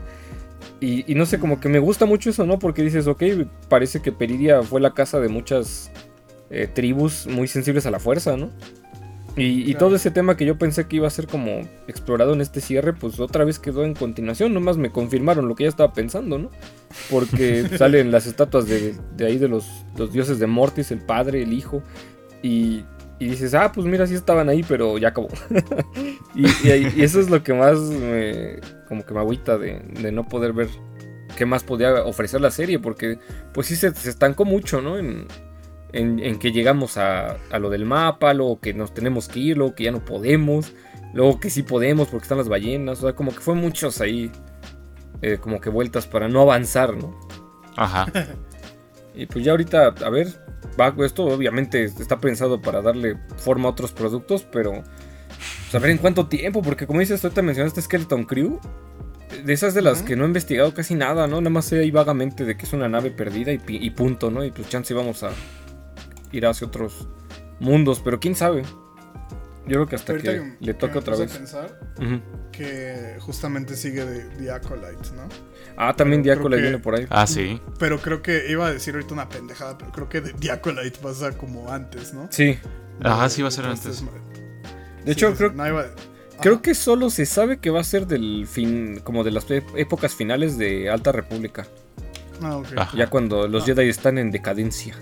Y, 0.83 1.05
y 1.11 1.15
no 1.15 1.27
sé, 1.27 1.39
como 1.39 1.61
que 1.61 1.69
me 1.69 1.79
gusta 1.79 2.07
mucho 2.07 2.29
eso, 2.29 2.45
¿no? 2.45 2.59
Porque 2.59 2.83
dices, 2.83 3.07
ok, 3.07 3.23
parece 3.69 4.03
que 4.03 4.11
Peridia 4.11 4.63
fue 4.65 4.81
la 4.81 4.93
casa 4.95 5.21
de 5.21 5.29
muchas 5.29 5.93
eh, 6.51 6.67
tribus 6.67 7.27
muy 7.29 7.47
sensibles 7.47 7.87
a 7.87 7.93
la 7.93 8.01
fuerza, 8.01 8.37
¿no? 8.37 8.51
Y, 9.37 9.61
y 9.63 9.65
Claro. 9.75 9.79
todo 9.87 9.95
ese 9.97 10.11
tema 10.11 10.37
que 10.37 10.45
yo 10.45 10.59
pensé 10.59 10.87
que 10.89 10.97
iba 10.97 11.07
a 11.07 11.11
ser 11.11 11.27
como 11.29 11.61
explorado 11.87 12.35
en 12.35 12.41
este 12.41 12.61
cierre, 12.61 12.93
pues 12.93 13.21
otra 13.21 13.45
vez 13.45 13.59
quedó 13.61 13.85
en 13.85 13.95
continuación, 13.95 14.53
nomás 14.53 14.77
me 14.77 14.91
confirmaron 14.91 15.49
lo 15.49 15.55
que 15.55 15.65
ya 15.65 15.71
estaba 15.71 15.93
pensando, 15.93 16.37
¿no? 16.37 16.51
Porque 17.09 17.65
salen 17.79 18.11
las 18.11 18.27
estatuas 18.27 18.67
de, 18.67 18.95
de 19.17 19.27
ahí 19.27 19.39
de 19.39 19.49
los, 19.49 19.67
los 19.97 20.13
dioses 20.13 20.39
de 20.41 20.49
Mortis, 20.49 20.91
el 20.91 21.01
padre, 21.01 21.43
el 21.45 21.53
hijo, 21.53 21.83
y, 22.43 22.85
y 23.21 23.27
dices, 23.29 23.55
ah, 23.55 23.71
pues 23.73 23.87
mira, 23.87 24.07
sí 24.07 24.15
estaban 24.17 24.49
ahí, 24.49 24.65
pero 24.69 24.99
ya 24.99 25.09
acabó. 25.09 25.29
y, 26.35 26.45
y 26.69 27.03
eso 27.03 27.21
es 27.21 27.31
lo 27.31 27.43
que 27.43 27.55
más 27.55 27.79
me, 27.79 28.59
como 28.93 29.07
que 29.07 29.15
me 29.15 29.21
agüita 29.21 29.57
de, 29.57 29.79
de 30.03 30.13
no 30.13 30.29
poder 30.29 30.53
ver 30.53 30.69
qué 31.35 31.47
más 31.47 31.65
podía 31.65 32.05
ofrecer 32.05 32.43
la 32.43 32.51
serie, 32.51 32.79
porque 32.79 33.19
pues 33.55 33.67
sí 33.69 33.75
se, 33.75 33.95
se 33.95 34.11
estancó 34.11 34.45
mucho, 34.45 34.83
¿no? 34.83 34.99
En, 34.99 35.27
en, 35.95 36.19
en 36.19 36.39
que 36.39 36.53
llegamos 36.53 36.99
a, 36.99 37.39
a 37.51 37.59
lo 37.59 37.71
del 37.71 37.87
mapa, 37.87 38.35
luego 38.35 38.61
que 38.61 38.75
nos 38.75 38.93
tenemos 38.93 39.29
que 39.29 39.41
ir, 39.41 39.57
luego 39.57 39.75
que 39.75 39.85
ya 39.85 39.93
no 39.93 40.05
podemos, 40.05 40.75
luego 41.15 41.41
que 41.41 41.49
sí 41.49 41.63
podemos 41.63 42.09
porque 42.09 42.25
están 42.25 42.37
las 42.37 42.51
ballenas, 42.51 42.99
o 42.99 43.07
sea, 43.07 43.15
como 43.15 43.31
que 43.31 43.41
fue 43.41 43.55
muchos 43.55 44.03
ahí, 44.03 44.31
eh, 45.23 45.39
como 45.41 45.59
que 45.59 45.71
vueltas 45.71 46.07
para 46.07 46.29
no 46.29 46.43
avanzar, 46.43 46.95
¿no? 46.95 47.19
Ajá. 47.77 48.13
Y 49.15 49.27
pues 49.27 49.45
ya 49.45 49.51
ahorita, 49.51 49.89
a 49.89 50.09
ver, 50.09 50.29
va, 50.81 50.95
esto 51.05 51.25
obviamente 51.25 51.85
está 51.85 52.19
pensado 52.19 52.63
para 52.63 52.81
darle 52.81 53.19
forma 53.37 53.69
a 53.69 53.73
otros 53.73 53.93
productos, 53.93 54.47
pero 54.51 54.83
pues, 55.73 55.75
a 55.75 55.79
ver 55.83 55.91
en 55.91 55.99
cuánto 55.99 56.27
tiempo, 56.27 56.63
porque 56.63 56.87
como 56.87 57.01
dices, 57.01 57.25
ahorita 57.25 57.43
mencionaste 57.43 57.81
Skeleton 57.83 58.25
Crew, 58.25 58.61
de 59.45 59.53
esas 59.53 59.73
de 59.75 59.81
las 59.83 60.03
que 60.03 60.15
no 60.17 60.25
he 60.25 60.27
investigado 60.27 60.73
casi 60.75 60.95
nada, 60.95 61.27
¿no? 61.27 61.41
Nada 61.41 61.51
más 61.51 61.65
sé 61.65 61.81
ahí 61.81 61.91
vagamente 61.91 62.45
de 62.45 62.57
que 62.57 62.67
es 62.67 62.73
una 62.75 62.89
nave 62.89 63.11
perdida 63.11 63.51
y, 63.53 63.59
punto, 63.91 64.31
¿no? 64.31 64.45
Y 64.45 64.51
pues 64.51 64.69
chance 64.69 64.93
vamos 64.93 65.23
a 65.23 65.31
ir 66.31 66.45
hacia 66.47 66.67
otros 66.67 67.09
mundos, 67.59 68.01
pero 68.05 68.21
quién 68.21 68.35
sabe. 68.35 68.63
Yo 69.65 69.77
creo 69.77 69.87
que 69.87 69.97
hasta 69.97 70.13
ahorita 70.13 70.33
que 70.33 70.39
que- 70.39 70.57
le 70.61 70.73
que 70.73 70.75
toque 70.75 70.93
me 70.95 70.99
otra 70.99 71.13
puse 71.13 71.23
a 71.23 71.27
vez. 71.27 71.37
pensar 71.39 71.81
Ujú. 71.99 72.21
que 72.53 73.17
justamente 73.21 73.77
sigue 73.77 74.05
de 74.05 74.25
The 74.37 74.51
Acolyte, 74.51 75.11
¿no? 75.15 75.29
Ah, 75.77 75.95
también 75.97 76.23
creo 76.41 76.49
le 76.51 76.57
que- 76.57 76.63
viene 76.63 76.79
por 76.79 76.97
ahí. 76.97 77.07
Ah, 77.09 77.27
sí. 77.27 77.61
Pero 77.79 77.99
creo 78.01 78.21
que 78.23 78.51
iba 78.51 78.67
a 78.67 78.73
decir 78.73 78.95
ahorita 78.95 79.15
una 79.15 79.29
pendejada, 79.29 79.79
pero 79.79 79.93
creo 79.93 80.09
que 80.09 80.21
de 80.21 80.33
The 80.35 80.51
Acolyte 80.51 80.99
pasa 81.01 81.33
como 81.33 81.73
antes, 81.73 82.13
¿no? 82.13 82.27
Sí. 82.31 82.59
Ajá, 83.03 83.29
sí 83.31 83.41
va 83.41 83.49
a 83.49 83.53
ser 83.53 83.65
antes. 83.65 84.03
De 85.05 85.13
hecho, 85.13 85.27
sí, 85.29 85.33
sí, 85.33 85.39
creo, 85.39 85.53
no 85.53 85.67
iba- 85.69 85.87
Creo 86.41 86.61
que 86.63 86.75
solo 86.75 87.11
se 87.11 87.27
sabe 87.27 87.59
que 87.59 87.71
va 87.71 87.81
a 87.81 87.85
ser 87.85 88.07
del 88.07 88.47
fin, 88.51 89.01
como 89.05 89.23
de 89.23 89.31
las 89.31 89.47
ép- 89.49 89.63
épocas 89.77 90.15
finales 90.15 90.59
de 90.59 90.91
Alta 90.91 91.13
República. 91.13 91.67
Ah, 92.43 92.57
ok. 92.57 92.67
Ajá. 92.77 92.97
Ya 92.97 93.07
cuando 93.09 93.47
los 93.47 93.63
Ah. 93.63 93.67
Jedi 93.67 93.89
están 93.89 94.19
en 94.19 94.31
decadencia. 94.33 94.97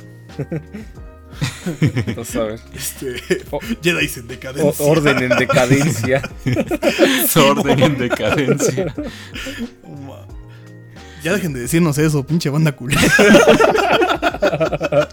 Entonces, 2.07 2.36
a 2.36 2.44
ver. 2.44 2.61
Este. 2.74 3.16
O- 3.51 3.61
Jedi 3.82 4.11
en 4.16 4.28
decadencia. 4.28 4.84
orden 4.86 5.22
en 5.22 5.38
decadencia. 5.38 6.22
Orden 7.36 7.82
en 7.82 7.98
decadencia. 7.98 8.94
Ya 11.22 11.32
dejen 11.34 11.53
de 11.55 11.61
decirnos 11.61 11.96
eso, 11.98 12.24
pinche 12.26 12.48
banda 12.51 12.72
culera. 12.72 13.01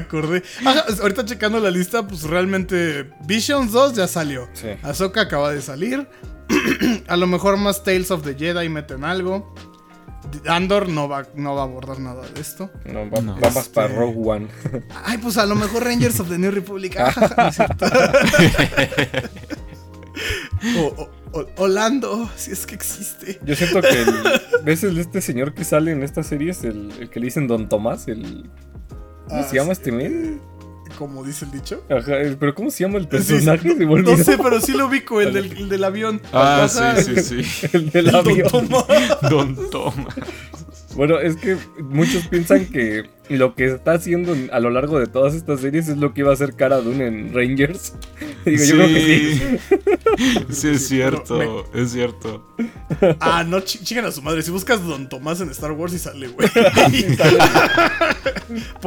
acordé. 0.00 0.42
Ajá, 0.64 0.84
ahorita 1.00 1.24
checando 1.24 1.58
la 1.60 1.70
lista, 1.70 2.06
pues 2.06 2.22
realmente 2.24 3.10
Visions 3.26 3.72
2 3.72 3.94
ya 3.94 4.06
salió. 4.08 4.48
Sí. 4.54 4.68
Ahsoka 4.82 5.22
acaba 5.22 5.52
de 5.52 5.62
salir. 5.62 6.08
a 7.08 7.16
lo 7.16 7.26
mejor 7.26 7.56
más 7.56 7.82
Tales 7.84 8.10
of 8.10 8.22
the 8.24 8.34
Jedi 8.34 8.68
meten 8.68 9.04
algo. 9.04 9.54
Andor 10.46 10.88
no 10.88 11.08
va, 11.08 11.26
no 11.34 11.54
va 11.54 11.62
a 11.62 11.64
abordar 11.64 11.98
nada 11.98 12.22
de 12.28 12.40
esto. 12.40 12.70
No, 12.84 13.10
va, 13.10 13.20
No. 13.20 13.34
va 13.34 13.40
más 13.50 13.56
Este- 13.56 13.74
para 13.74 13.88
Rogue 13.88 14.16
One. 14.30 14.48
Ay, 15.04 15.18
pues 15.18 15.38
a 15.38 15.46
lo 15.46 15.54
mejor 15.56 15.82
Rangers 15.84 16.20
of 16.20 16.28
the 16.28 16.38
New 16.38 16.50
Republic. 16.50 16.96
Ah, 16.98 17.12
no 17.36 17.48
es 17.48 17.56
cierto. 17.56 17.86
o, 20.78 20.80
o- 21.02 21.10
o- 21.32 21.46
Orlando, 21.56 22.28
si 22.36 22.52
es 22.52 22.66
que 22.66 22.74
existe. 22.74 23.40
Yo 23.44 23.54
siento 23.56 23.80
que 23.80 24.02
el, 24.02 24.14
¿ves 24.64 24.84
el, 24.84 24.98
este 24.98 25.20
señor 25.20 25.54
que 25.54 25.64
sale 25.64 25.92
en 25.92 26.02
esta 26.02 26.22
serie? 26.22 26.50
Es 26.50 26.64
el, 26.64 26.92
el 27.00 27.08
que 27.10 27.20
le 27.20 27.26
dicen 27.26 27.46
Don 27.46 27.68
Tomás. 27.68 28.06
El, 28.08 28.50
¿Cómo 29.30 29.40
Ah, 29.42 29.46
se 29.48 29.56
llama 29.56 29.74
sí. 29.74 29.80
este 29.80 29.92
men? 29.92 30.40
Como 30.98 31.24
dice 31.24 31.44
el 31.46 31.52
dicho. 31.52 31.82
Ajá, 31.88 32.12
pero 32.38 32.54
¿cómo 32.54 32.70
se 32.70 32.82
llama 32.84 32.98
el 32.98 33.04
Sí, 33.04 33.08
personaje? 33.10 33.74
Me 33.74 33.86
No 34.02 34.16
sé, 34.18 34.36
pero 34.36 34.60
sí 34.60 34.72
lo 34.72 34.86
ubico, 34.88 35.20
el 35.20 35.32
del, 35.32 35.52
el 35.56 35.68
del 35.68 35.84
avión. 35.84 36.20
Ah, 36.32 36.68
sí, 36.68 37.04
sí, 37.22 37.42
sí. 37.42 37.68
El 37.72 37.90
del 37.90 38.06
el 38.06 38.12
Don 38.12 38.26
avión. 38.28 38.48
Tomás. 38.50 38.84
Don 39.30 39.70
Toma. 39.70 40.08
Bueno, 40.94 41.20
es 41.20 41.36
que 41.36 41.56
muchos 41.78 42.26
piensan 42.26 42.66
que 42.66 43.08
lo 43.28 43.54
que 43.54 43.66
está 43.66 43.92
haciendo 43.92 44.36
a 44.52 44.58
lo 44.58 44.70
largo 44.70 44.98
de 44.98 45.06
todas 45.06 45.34
estas 45.34 45.60
series 45.60 45.88
es 45.88 45.98
lo 45.98 46.12
que 46.12 46.22
iba 46.22 46.30
a 46.30 46.34
hacer 46.34 46.54
Cara 46.56 46.80
Dune 46.80 47.06
en 47.06 47.32
Rangers. 47.32 47.94
Digo, 48.44 48.64
yo 48.64 48.74
creo 48.74 48.88
que 48.88 49.00
sí. 49.00 49.58
Sí, 50.50 50.68
es 50.70 50.82
Sí, 50.82 50.88
cierto, 50.88 51.64
es 51.72 51.92
cierto. 51.92 52.44
Ah, 53.20 53.44
no, 53.46 53.60
chiquen 53.60 54.04
a 54.04 54.10
su 54.10 54.20
madre. 54.22 54.42
Si 54.42 54.50
buscas 54.50 54.84
Don 54.84 55.08
Tomás 55.08 55.40
en 55.40 55.50
Star 55.50 55.72
Wars 55.72 55.94
y 55.94 55.98
sale, 55.98 56.28
güey. 56.28 56.48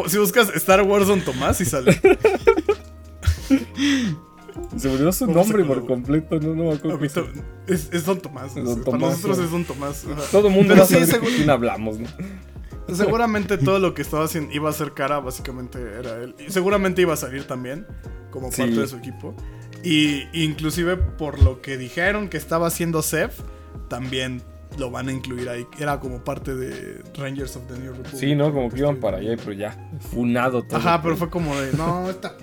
Si 0.08 0.18
buscas 0.18 0.49
Star 0.56 0.82
Wars 0.82 1.08
Don 1.08 1.22
Tomás 1.22 1.62
y 1.62 1.66
sale. 1.66 1.99
Se 4.78 4.88
me 4.88 4.93
olvidó 4.95 5.12
su 5.12 5.28
nombre 5.28 5.64
por 5.64 5.86
completo, 5.86 6.39
no, 6.39 6.54
no 6.56 6.64
me 6.66 6.74
acuerdo. 6.74 6.99
Es, 7.68 7.89
es 7.91 8.06
Don 8.06 8.20
Tomás. 8.20 8.54
Don 8.56 8.84
Para 8.84 8.97
nosotros 8.97 9.38
sí. 9.38 9.43
es 9.43 9.51
Don 9.51 9.64
Tomás. 9.66 10.06
Todo 10.32 10.47
el 10.47 10.54
mundo 10.54 10.76
de 10.76 10.86
seguro- 10.86 11.22
quién 11.36 11.49
hablamos, 11.49 11.99
¿no? 11.99 12.08
Seguramente 12.93 13.58
todo 13.58 13.80
lo 13.80 13.93
que 13.93 14.01
estaba 14.01 14.26
haciendo 14.26 14.51
iba 14.54 14.70
a 14.70 14.74
ser 14.74 14.93
cara, 14.93 15.20
básicamente 15.20 15.80
era 15.99 16.16
él. 16.22 16.36
Y 16.45 16.51
seguramente 16.51 17.01
iba 17.01 17.14
a 17.14 17.18
salir 17.18 17.45
también, 17.47 17.88
como 18.30 18.51
Sí. 18.51 18.62
parte 18.62 18.76
de 18.82 18.88
su 18.88 18.97
equipo. 18.97 19.34
Y 19.84 20.24
inclusive 20.34 20.97
por 20.97 21.41
lo 21.41 21.62
que 21.62 21.78
dijeron 21.78 22.28
que 22.30 22.38
estaba 22.38 22.68
haciendo 22.68 23.01
Seth, 23.01 23.34
también 23.88 24.41
lo 24.78 24.91
van 24.91 25.08
a 25.08 25.14
incluir 25.14 25.49
ahí. 25.49 25.66
Era 25.80 25.99
como 25.99 26.24
parte 26.24 26.56
de 26.56 27.01
Rangers 27.18 27.56
of 27.56 27.68
the 27.68 27.80
New 27.80 27.91
Republic. 27.93 28.16
Sí, 28.16 28.36
¿no? 28.36 28.51
Como 28.54 28.70
que 28.70 28.80
iban 28.80 28.97
para 28.97 29.18
allá, 29.18 29.36
pero 29.38 29.54
ya, 29.54 29.89
funado 30.12 30.64
todo. 30.64 30.78
Ajá, 30.78 31.01
pero 31.01 31.16
fue 31.16 31.30
como 31.30 31.56
de, 31.60 31.74
no, 31.74 32.10
está... 32.10 32.36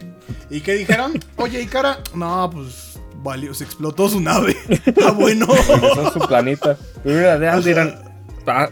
¿Y 0.48 0.60
qué 0.60 0.74
dijeron? 0.74 1.12
Oye, 1.36 1.62
Ikara, 1.62 1.98
no, 2.14 2.50
pues 2.52 2.98
valió, 3.22 3.54
se 3.54 3.64
explotó 3.64 4.08
su 4.08 4.20
nave. 4.20 4.56
ah, 5.06 5.10
bueno. 5.16 5.46
Regresó 5.46 6.12
su 6.12 6.20
planeta. 6.20 6.76
Pero 7.02 7.18
era 7.18 7.38
de 7.38 7.48
Alderan. 7.48 8.10
Ah, 8.46 8.68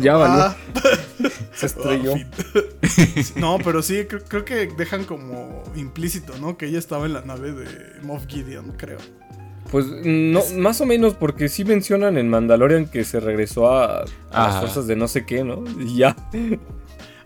ya 0.00 0.16
valió. 0.16 0.42
Ah. 0.42 0.56
Se 1.52 1.66
estrelló. 1.66 2.14
Ah, 2.14 3.20
no, 3.36 3.58
pero 3.62 3.82
sí, 3.82 4.04
creo, 4.08 4.22
creo 4.24 4.44
que 4.44 4.66
dejan 4.66 5.04
como 5.04 5.62
implícito, 5.76 6.38
¿no? 6.38 6.56
Que 6.56 6.66
ella 6.66 6.78
estaba 6.78 7.06
en 7.06 7.14
la 7.14 7.22
nave 7.22 7.52
de 7.52 8.00
Moff 8.02 8.26
Gideon, 8.26 8.72
creo. 8.78 8.98
Pues 9.70 9.86
no, 9.86 10.42
más 10.56 10.80
o 10.80 10.86
menos, 10.86 11.14
porque 11.14 11.48
sí 11.48 11.64
mencionan 11.64 12.18
en 12.18 12.28
Mandalorian 12.28 12.86
que 12.86 13.04
se 13.04 13.20
regresó 13.20 13.70
a, 13.70 14.04
a 14.32 14.48
las 14.48 14.58
fuerzas 14.58 14.86
de 14.86 14.96
no 14.96 15.06
sé 15.06 15.26
qué, 15.26 15.44
¿no? 15.44 15.64
Y 15.78 15.96
ya. 15.96 16.16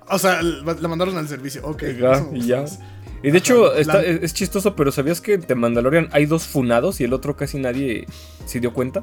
O 0.09 0.19
sea, 0.19 0.43
la 0.43 0.89
mandaron 0.89 1.17
al 1.17 1.29
servicio, 1.29 1.63
ok. 1.65 1.85
Ya, 1.99 2.27
y 2.33 2.47
ya. 2.47 2.63
más. 2.63 2.81
Y 3.25 3.31
de 3.31 3.39
hecho, 3.39 3.67
Ajá, 3.73 3.81
está- 3.81 3.95
la- 3.95 4.03
es, 4.05 4.23
es 4.23 4.35
chistoso, 4.35 4.77
pero 4.77 4.93
¿sabías 4.93 5.21
que 5.21 5.39
de 5.39 5.55
Mandalorian 5.55 6.09
hay 6.13 6.27
dos 6.27 6.45
funados 6.47 7.01
y 7.01 7.05
el 7.05 7.13
otro 7.13 7.37
casi 7.37 7.59
nadie 7.59 8.07
se 8.45 8.61
dio 8.61 8.73
cuenta? 8.73 9.03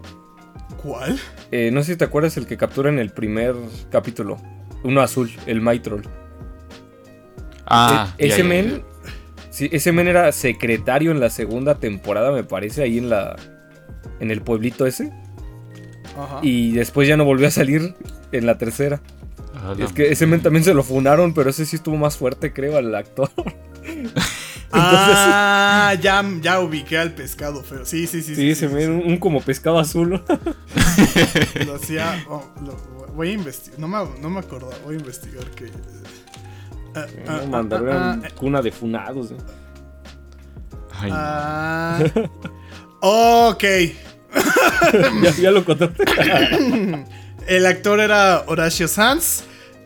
¿Cuál? 0.82 1.20
Eh, 1.52 1.72
no 1.74 1.84
sé 1.84 1.94
si 1.94 1.98
te 1.98 2.06
acuerdas 2.06 2.38
el 2.38 2.46
que 2.48 2.56
captura 2.58 2.90
en 2.90 3.00
el 3.00 3.10
primer 3.12 3.56
capítulo. 3.90 4.38
Uno 4.84 5.02
azul, 5.02 5.30
el 5.46 5.62
Mytrol. 5.62 6.04
Ah, 7.66 8.14
E- 8.18 8.28
ya, 8.28 8.36
ese 8.36 8.44
ya, 8.44 8.50
men. 8.50 8.84
Sí, 9.50 9.70
ese 9.72 9.92
men 9.92 10.08
era 10.08 10.32
secretario 10.32 11.12
en 11.12 11.20
la 11.20 11.30
segunda 11.30 11.76
temporada, 11.76 12.32
me 12.32 12.44
parece, 12.44 12.84
ahí 12.84 12.98
en 12.98 13.10
la. 13.10 13.36
En 14.20 14.32
el 14.32 14.42
pueblito 14.42 14.86
ese. 14.86 15.12
Ajá. 16.18 16.40
Y 16.42 16.74
después 16.74 17.08
ya 17.08 17.18
no 17.18 17.26
volvió 17.26 17.48
a 17.48 17.52
salir 17.52 17.96
en 18.32 18.46
la 18.46 18.58
tercera. 18.58 19.02
Ah, 19.56 19.76
la- 19.78 19.86
Es 19.86 19.94
que 19.94 20.12
ese 20.12 20.26
men 20.26 20.42
también 20.42 20.64
se 20.64 20.74
lo 20.74 20.84
funaron, 20.84 21.34
pero 21.34 21.50
ese 21.50 21.66
sí 21.66 21.76
estuvo 21.76 21.98
más 21.98 22.18
fuerte, 22.18 22.54
creo, 22.54 22.78
al 22.78 22.94
actor. 22.96 23.30
Ah, 24.74 25.94
ya, 26.00 26.24
ya 26.42 26.60
ubiqué 26.62 26.98
al 26.98 27.12
pescado 27.14 27.62
feo. 27.62 27.86
Sí, 27.86 28.08
sí, 28.08 28.22
sí. 28.22 28.36
Sí, 28.36 28.56
sí, 28.56 28.68
men, 28.68 28.92
un, 28.92 29.06
un 29.12 29.18
como 29.18 29.42
pescado 29.42 29.80
azul. 29.80 30.12
Lo 31.66 31.76
hacía. 31.76 32.24
oh, 32.30 32.44
lo- 32.66 32.78
voy 33.14 33.30
a 33.30 33.34
investigar. 33.34 33.80
No 33.80 33.88
me, 33.88 33.98
no 34.22 34.30
me 34.30 34.40
acordaba. 34.40 34.74
Voy 34.86 34.96
a 34.96 35.00
investigar 35.00 35.44
que. 35.52 35.66
Ah, 36.96 37.06
ah, 37.28 37.42
ah, 37.54 38.18
ah, 38.24 38.28
cuna 38.36 38.62
de 38.62 38.72
funados. 38.72 39.32
¿eh? 39.32 39.38
Ay, 40.94 41.12
no. 41.12 42.32
ok. 43.02 43.64
ya, 45.24 45.32
ya 45.42 45.52
lo 45.52 45.66
contaste. 45.66 46.04
El 47.48 47.66
actor 47.66 48.00
era 48.00 48.44
Horacio 48.48 48.88
Sanz. 48.88 49.44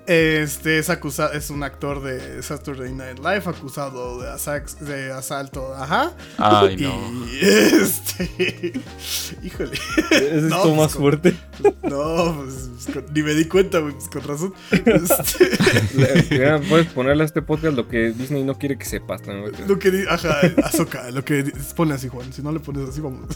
Este 0.08 0.78
es 0.78 0.92
acusado, 0.92 1.34
es 1.34 1.50
un 1.50 1.64
actor 1.64 2.04
de 2.04 2.44
Saturday 2.44 2.94
Night 2.94 3.18
Live 3.18 3.42
acusado 3.48 4.22
de, 4.22 4.28
asax- 4.30 4.78
de 4.78 5.12
asalto, 5.12 5.74
ajá. 5.76 6.12
Ay, 6.38 6.78
no. 6.78 7.26
Y 7.28 7.40
este, 7.42 8.74
híjole, 9.44 9.72
Ese 10.12 10.42
No, 10.42 10.58
estuvo 10.58 10.62
pues, 10.64 10.76
más 10.78 10.92
con- 10.94 11.02
fuerte. 11.02 11.36
no, 11.82 12.36
pues, 12.44 12.70
pues, 12.74 12.86
con- 12.94 13.14
ni 13.16 13.24
me 13.24 13.34
di 13.34 13.46
cuenta, 13.46 13.80
güey, 13.80 13.94
pues, 13.94 14.08
con 14.10 14.22
razón. 14.24 14.54
Este, 14.70 16.38
ya 16.38 16.60
Puedes 16.70 16.86
ponerle 16.94 17.24
a 17.24 17.26
este 17.26 17.42
podcast 17.42 17.76
lo 17.76 17.88
que 17.88 18.12
Disney 18.12 18.44
no 18.44 18.60
quiere 18.60 18.78
que 18.78 18.86
sepas. 18.86 19.24
güey. 19.24 19.52
lo 19.68 19.80
que 19.80 20.06
ajá, 20.08 20.40
Azoka, 20.64 21.10
lo 21.10 21.26
que 21.26 21.52
ponle 21.76 21.96
así, 21.96 22.10
Juan, 22.10 22.32
si 22.32 22.44
no 22.44 22.52
le 22.52 22.60
pones 22.60 22.88
así, 22.90 23.02
vamos. 23.02 23.26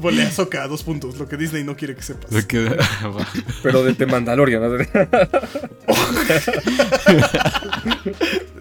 ponle 0.00 0.22
Azoka, 0.22 0.68
dos 0.68 0.84
puntos, 0.84 1.18
lo 1.18 1.26
que 1.26 1.36
Disney 1.36 1.64
no 1.64 1.76
quiere 1.76 1.96
que 1.96 2.02
sepas. 2.02 2.30
Pero 3.62 3.82
de 3.82 3.87
The 3.96 4.06
Mandalorian. 4.06 4.62
¿no? 4.62 4.68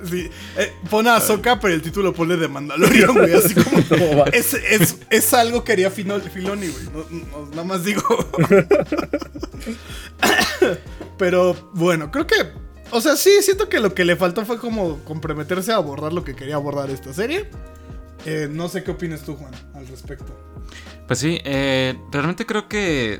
Sí, 0.09 0.29
eh, 0.57 0.71
pon 0.89 1.05
a 1.07 1.17
Azoka, 1.17 1.59
pero 1.59 1.73
el 1.73 1.81
título 1.81 2.13
pone 2.13 2.37
de 2.37 2.47
Mandalorian, 2.47 3.13
güey, 3.13 3.33
así 3.33 3.53
como... 3.53 3.77
No, 4.13 4.17
va. 4.19 4.25
Es, 4.31 4.53
es, 4.53 4.99
es 5.09 5.33
algo 5.33 5.63
que 5.65 5.73
haría 5.73 5.89
Fino- 5.91 6.19
Filoni, 6.21 6.67
güey. 6.67 6.85
No, 6.93 7.05
no, 7.09 7.45
nada 7.49 7.63
más 7.65 7.83
digo. 7.83 8.01
Pero 11.17 11.55
bueno, 11.73 12.11
creo 12.11 12.27
que. 12.27 12.35
O 12.91 13.01
sea, 13.01 13.15
sí, 13.17 13.31
siento 13.41 13.67
que 13.69 13.79
lo 13.79 13.93
que 13.93 14.05
le 14.05 14.15
faltó 14.15 14.45
fue 14.45 14.59
como 14.59 15.03
comprometerse 15.03 15.71
a 15.73 15.75
abordar 15.75 16.13
lo 16.13 16.23
que 16.23 16.35
quería 16.35 16.55
abordar 16.55 16.89
esta 16.89 17.13
serie. 17.13 17.49
Eh, 18.25 18.47
no 18.49 18.69
sé 18.69 18.83
qué 18.83 18.91
opinas 18.91 19.23
tú, 19.23 19.35
Juan, 19.35 19.51
al 19.73 19.87
respecto. 19.87 20.33
Pues 21.07 21.19
sí, 21.19 21.39
eh, 21.43 21.95
realmente 22.11 22.45
creo 22.45 22.67
que. 22.69 23.19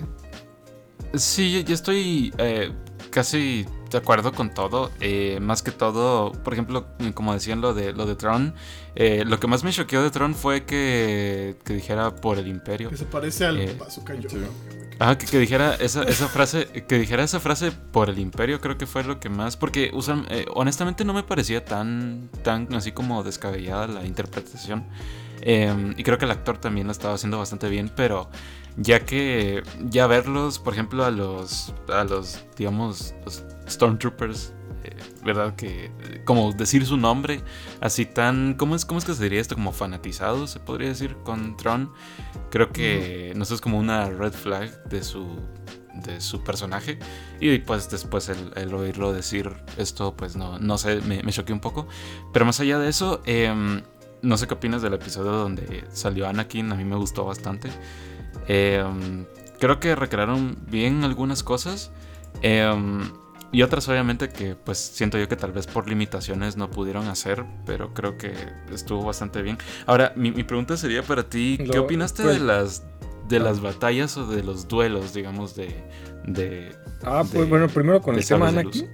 Sí, 1.14 1.64
yo- 1.64 1.74
estoy 1.74 2.34
eh, 2.38 2.72
casi 3.12 3.66
de 3.92 3.98
acuerdo 3.98 4.32
con 4.34 4.54
todo. 4.54 4.92
eh, 5.00 5.40
más 5.42 5.62
que 5.64 5.72
todo, 5.72 6.32
por 6.44 6.54
ejemplo, 6.54 6.88
como 7.14 7.34
decían 7.34 7.62
lo 7.62 7.74
de 7.74 7.94
lo 7.94 8.06
de 8.06 8.16
Tron, 8.16 8.54
eh, 8.96 9.24
lo 9.26 9.40
que 9.40 9.48
más 9.48 9.64
me 9.64 9.72
choqueó 9.72 10.04
de 10.04 10.12
Tron 10.12 10.36
fue 10.36 10.66
que, 10.66 11.56
que 11.64 11.74
dijera 11.74 12.16
por 12.16 12.38
el 12.38 12.48
Imperio. 12.48 12.90
Que 12.90 12.98
se 12.98 13.06
parece 13.06 13.46
al 13.46 13.58
Eh, 13.60 13.76
Bazooka 13.80 14.14
Joe. 14.16 14.42
Ah, 15.00 15.16
que, 15.16 15.28
que 15.28 15.38
dijera 15.40 15.76
esa, 15.76 16.02
esa 16.04 16.28
frase, 16.28 16.66
que 16.88 16.98
dijera 16.98 17.24
esa 17.24 17.40
frase 17.40 17.72
por 17.72 18.10
el 18.10 18.18
imperio, 18.18 18.60
creo 18.60 18.80
que 18.80 18.88
fue 18.88 19.04
lo 19.04 19.20
que 19.20 19.30
más, 19.30 19.56
porque 19.56 19.92
usan, 19.94 20.26
eh, 20.32 20.48
honestamente 20.56 21.06
no 21.06 21.14
me 21.14 21.22
parecía 21.22 21.64
tan, 21.64 22.32
tan 22.44 22.74
así 22.74 22.94
como 22.94 23.22
descabellada 23.24 23.86
la 23.86 24.08
interpretación. 24.08 24.86
Eh, 25.42 25.94
y 25.96 26.04
creo 26.04 26.18
que 26.18 26.26
el 26.26 26.32
actor 26.32 26.58
también 26.58 26.88
lo 26.88 26.92
estaba 26.92 27.14
haciendo 27.14 27.38
bastante 27.38 27.70
bien, 27.70 27.92
pero 27.96 28.30
ya 28.78 29.06
que 29.06 29.64
ya 29.90 30.08
verlos, 30.08 30.60
por 30.60 30.74
ejemplo, 30.74 31.04
a 31.04 31.12
los, 31.12 31.74
a 31.90 32.04
los, 32.04 32.46
digamos, 32.56 33.16
los 33.26 33.44
Stormtroopers, 33.68 34.54
eh, 34.84 34.96
¿verdad? 35.26 35.56
Que 35.56 35.86
eh, 35.86 36.22
como 36.26 36.54
decir 36.54 36.86
su 36.86 36.98
nombre, 36.98 37.42
así 37.82 38.06
tan, 38.06 38.54
¿cómo 38.54 38.76
es, 38.76 38.86
cómo 38.86 39.00
es 39.00 39.06
que 39.06 39.14
se 39.14 39.24
diría 39.24 39.42
esto? 39.42 39.56
Como 39.56 39.72
fanatizado, 39.72 40.48
se 40.48 40.60
podría 40.60 40.90
decir, 40.90 41.18
con 41.24 41.58
Tron. 41.58 41.92
Creo 42.52 42.72
que 42.72 43.34
no 43.36 43.46
sé, 43.46 43.56
es 43.56 43.62
como 43.62 43.78
una 43.80 44.10
red 44.10 44.32
flag 44.32 44.84
de 44.86 45.04
su, 45.04 45.28
de 46.06 46.22
su 46.22 46.44
personaje. 46.44 47.00
Y 47.40 47.58
pues 47.60 47.90
después 47.90 48.30
el, 48.30 48.52
el 48.56 48.74
oírlo 48.74 49.12
decir 49.12 49.52
esto, 49.78 50.16
pues 50.16 50.36
no, 50.36 50.60
no 50.60 50.78
sé, 50.78 51.02
me, 51.02 51.24
me 51.24 51.32
choqué 51.32 51.52
un 51.52 51.60
poco. 51.60 51.88
Pero 52.32 52.46
más 52.46 52.60
allá 52.60 52.80
de 52.80 52.90
eso, 52.90 53.22
em, 53.26 53.82
no 54.22 54.38
sé 54.38 54.48
qué 54.48 54.54
opinas 54.56 54.82
del 54.82 54.94
episodio 54.94 55.32
donde 55.32 55.84
salió 55.92 56.28
Anakin, 56.28 56.72
a 56.72 56.76
mí 56.76 56.84
me 56.86 56.96
gustó 56.96 57.26
bastante. 57.26 57.70
Em, 58.48 59.26
creo 59.60 59.80
que 59.80 59.96
recrearon 59.96 60.58
bien 60.70 61.04
algunas 61.04 61.44
cosas. 61.44 61.92
em, 62.42 63.02
y 63.52 63.62
otras 63.62 63.88
obviamente 63.88 64.28
que 64.30 64.56
pues 64.56 64.78
siento 64.78 65.18
yo 65.18 65.30
que 65.30 65.38
tal 65.38 65.54
vez 65.54 65.66
por 65.68 65.88
limitaciones 65.88 66.58
no 66.58 66.70
pudieron 66.70 67.08
hacer, 67.08 67.46
pero 67.66 67.94
creo 67.94 68.18
que 68.18 68.34
estuvo 68.74 69.04
bastante 69.04 69.42
bien. 69.42 69.58
Ahora, 69.86 70.12
mi, 70.18 70.32
mi 70.32 70.44
pregunta 70.44 70.76
sería 70.76 71.02
para 71.02 71.24
ti, 71.24 71.56
¿qué 71.58 71.66
Lo- 71.78 71.84
opinaste 71.84 72.24
pues- 72.24 72.40
de 72.40 72.46
las 72.46 72.84
de 73.30 73.40
las 73.40 73.60
batallas 73.62 74.16
o 74.18 74.26
de 74.28 74.42
los 74.42 74.70
duelos, 74.70 75.14
digamos, 75.14 75.54
de... 75.56 75.68
de 76.26 76.74
Ah, 77.04 77.24
de- 77.24 77.38
pues 77.38 77.50
bueno, 77.50 77.68
primero 77.68 78.02
con 78.02 78.16
el 78.16 78.26
tema 78.26 78.48
Anakin. 78.50 78.90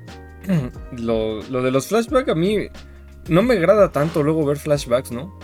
Lo, 0.98 1.42
lo 1.44 1.62
de 1.62 1.70
los 1.72 1.88
flashbacks 1.88 2.30
a 2.30 2.36
mí 2.36 2.68
no 3.28 3.44
me 3.44 3.56
agrada 3.56 3.92
tanto 3.92 4.24
luego 4.24 4.46
ver 4.46 4.58
flashbacks, 4.58 5.12
¿no? 5.12 5.38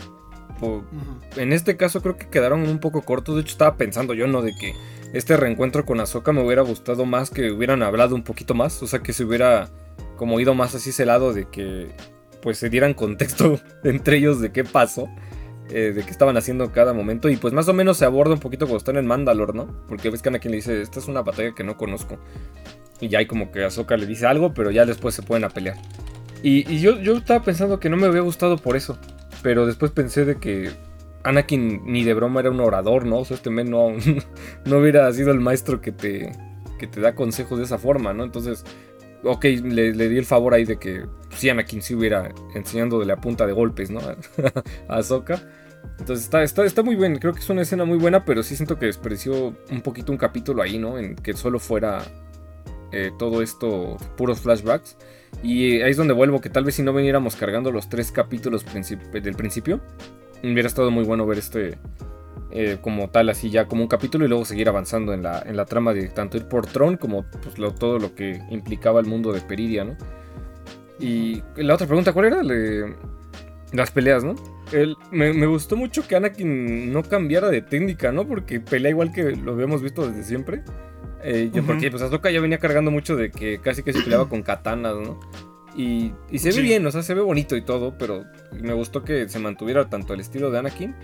En 1.36 1.52
este 1.52 1.76
caso 1.76 2.02
creo 2.02 2.16
que 2.16 2.28
quedaron 2.28 2.68
un 2.68 2.78
poco 2.80 3.02
cortos. 3.02 3.34
De 3.36 3.42
hecho, 3.42 3.52
estaba 3.52 3.76
pensando 3.76 4.12
yo, 4.14 4.26
¿no? 4.26 4.42
De 4.42 4.54
que 4.54 4.74
este 5.12 5.36
reencuentro 5.36 5.86
con 5.86 6.00
Ahsoka 6.00 6.32
me 6.32 6.44
hubiera 6.44 6.62
gustado 6.62 7.06
más 7.06 7.30
que 7.30 7.50
hubieran 7.50 7.82
hablado 7.82 8.14
un 8.14 8.22
poquito 8.22 8.54
más. 8.54 8.82
O 8.82 8.86
sea, 8.86 9.00
que 9.00 9.12
se 9.12 9.24
hubiera 9.24 9.70
como 10.16 10.38
ido 10.38 10.54
más 10.54 10.74
así 10.74 10.90
ese 10.90 11.06
lado 11.06 11.32
de 11.32 11.46
que 11.48 11.94
pues 12.42 12.58
se 12.58 12.68
dieran 12.68 12.94
contexto 12.94 13.58
entre 13.84 14.18
ellos 14.18 14.40
de 14.40 14.52
qué 14.52 14.64
pasó. 14.64 15.08
eh, 15.72 15.92
de 15.94 16.02
qué 16.02 16.10
estaban 16.10 16.36
haciendo 16.36 16.64
en 16.64 16.70
cada 16.70 16.92
momento. 16.92 17.28
Y 17.28 17.36
pues 17.36 17.54
más 17.54 17.68
o 17.68 17.72
menos 17.72 17.96
se 17.96 18.04
aborda 18.04 18.34
un 18.34 18.40
poquito 18.40 18.66
cuando 18.66 18.78
están 18.78 18.96
en 18.96 19.06
Mandalore, 19.06 19.52
¿no? 19.54 19.68
Porque 19.88 20.10
ves 20.10 20.20
que 20.20 20.28
Anakin 20.28 20.50
le 20.50 20.56
dice, 20.58 20.82
esta 20.82 20.98
es 20.98 21.08
una 21.08 21.22
batalla 21.22 21.54
que 21.54 21.64
no 21.64 21.76
conozco. 21.76 22.18
Y 23.00 23.08
ya 23.08 23.20
hay 23.20 23.26
como 23.26 23.50
que 23.50 23.64
Ahsoka 23.64 23.96
le 23.96 24.06
dice 24.06 24.26
algo, 24.26 24.52
pero 24.52 24.70
ya 24.70 24.84
después 24.84 25.14
se 25.14 25.22
pueden 25.22 25.44
a 25.44 25.48
pelear. 25.48 25.76
Y, 26.42 26.80
yo, 26.80 26.98
yo 27.00 27.16
estaba 27.16 27.44
pensando 27.44 27.80
que 27.80 27.90
no 27.90 27.96
me 27.96 28.06
había 28.06 28.20
gustado 28.20 28.56
por 28.56 28.76
eso. 28.76 28.98
Pero 29.42 29.66
después 29.66 29.90
pensé 29.90 30.24
de 30.24 30.36
que 30.36 30.70
Anakin 31.22 31.82
ni 31.84 32.04
de 32.04 32.14
broma 32.14 32.40
era 32.40 32.50
un 32.50 32.60
orador, 32.60 33.06
¿no? 33.06 33.18
O 33.18 33.24
sea, 33.24 33.36
este 33.36 33.50
men 33.50 33.70
no, 33.70 33.88
no 34.64 34.78
hubiera 34.78 35.10
sido 35.12 35.30
el 35.32 35.40
maestro 35.40 35.80
que 35.80 35.92
te, 35.92 36.32
que 36.78 36.86
te 36.86 37.00
da 37.00 37.14
consejos 37.14 37.58
de 37.58 37.64
esa 37.64 37.78
forma, 37.78 38.12
¿no? 38.12 38.24
Entonces, 38.24 38.64
ok, 39.22 39.44
le, 39.44 39.94
le 39.94 40.08
di 40.08 40.18
el 40.18 40.24
favor 40.24 40.54
ahí 40.54 40.64
de 40.64 40.78
que 40.78 41.04
sí, 41.30 41.48
Anakin 41.48 41.82
sí 41.82 41.94
hubiera 41.94 42.32
enseñándole 42.54 43.06
la 43.06 43.16
punta 43.16 43.46
de 43.46 43.52
golpes, 43.52 43.90
¿no? 43.90 44.00
a 44.88 44.96
Ahsoka. 44.96 45.42
Entonces 45.98 46.24
está, 46.24 46.42
está, 46.42 46.64
está 46.64 46.82
muy 46.82 46.96
bien, 46.96 47.18
creo 47.18 47.32
que 47.32 47.40
es 47.40 47.50
una 47.50 47.62
escena 47.62 47.84
muy 47.84 47.98
buena, 47.98 48.24
pero 48.24 48.42
sí 48.42 48.56
siento 48.56 48.78
que 48.78 48.86
desperdició 48.86 49.54
un 49.70 49.80
poquito 49.82 50.12
un 50.12 50.18
capítulo 50.18 50.62
ahí, 50.62 50.78
¿no? 50.78 50.98
En 50.98 51.14
que 51.14 51.34
solo 51.34 51.58
fuera 51.58 52.02
eh, 52.92 53.10
todo 53.18 53.42
esto 53.42 53.96
puros 54.16 54.40
flashbacks. 54.40 54.96
Y 55.42 55.80
ahí 55.80 55.90
es 55.90 55.96
donde 55.96 56.12
vuelvo, 56.12 56.40
que 56.40 56.50
tal 56.50 56.64
vez 56.64 56.74
si 56.74 56.82
no 56.82 56.92
viniéramos 56.92 57.36
cargando 57.36 57.72
los 57.72 57.88
tres 57.88 58.12
capítulos 58.12 58.64
del 59.12 59.34
principio, 59.34 59.80
hubiera 60.42 60.68
estado 60.68 60.90
muy 60.90 61.04
bueno 61.04 61.26
ver 61.26 61.38
este, 61.38 61.78
eh, 62.52 62.78
como 62.80 63.08
tal, 63.10 63.28
así 63.28 63.48
ya 63.48 63.66
como 63.66 63.82
un 63.82 63.88
capítulo 63.88 64.24
y 64.24 64.28
luego 64.28 64.44
seguir 64.44 64.68
avanzando 64.68 65.14
en 65.14 65.22
la, 65.22 65.40
en 65.46 65.56
la 65.56 65.66
trama 65.66 65.94
de 65.94 66.08
tanto 66.08 66.36
ir 66.36 66.46
por 66.46 66.66
Tron 66.66 66.96
como 66.96 67.24
pues, 67.24 67.54
todo 67.78 67.98
lo 67.98 68.14
que 68.14 68.42
implicaba 68.50 68.98
el 68.98 69.06
mundo 69.06 69.32
de 69.32 69.40
Peridia, 69.40 69.84
¿no? 69.84 69.96
Y 70.98 71.42
la 71.56 71.74
otra 71.74 71.86
pregunta, 71.86 72.12
¿cuál 72.12 72.26
era? 72.26 72.42
Las 73.72 73.90
peleas, 73.92 74.24
¿no? 74.24 74.34
Me, 75.12 75.32
me 75.32 75.46
gustó 75.46 75.76
mucho 75.76 76.06
que 76.06 76.16
Anakin 76.16 76.92
no 76.92 77.02
cambiara 77.02 77.48
de 77.48 77.62
técnica, 77.62 78.12
¿no? 78.12 78.26
Porque 78.26 78.60
pelea 78.60 78.90
igual 78.90 79.12
que 79.12 79.30
lo 79.36 79.52
habíamos 79.52 79.80
visto 79.80 80.06
desde 80.06 80.24
siempre. 80.24 80.62
Eh, 81.22 81.50
yo-. 81.52 81.62
Porque 81.64 81.90
pues 81.90 82.02
Ahsoka 82.02 82.30
ya 82.30 82.40
venía 82.40 82.58
cargando 82.58 82.90
mucho 82.90 83.16
de 83.16 83.30
que 83.30 83.60
casi 83.60 83.82
que 83.82 83.92
se 83.92 84.02
peleaba 84.02 84.28
con 84.28 84.42
katanas, 84.42 84.96
¿no? 84.96 85.18
Y, 85.76 86.12
y 86.30 86.40
se 86.40 86.48
ve 86.50 86.62
bien, 86.62 86.84
o 86.86 86.90
sea, 86.90 87.02
se 87.02 87.14
ve 87.14 87.20
bonito 87.20 87.56
y 87.56 87.62
todo, 87.62 87.94
pero 87.96 88.24
me 88.60 88.72
gustó 88.72 89.04
que 89.04 89.28
se 89.28 89.38
mantuviera 89.38 89.88
tanto 89.88 90.14
el 90.14 90.20
estilo 90.20 90.50
de 90.50 90.58
Anakin 90.58 90.96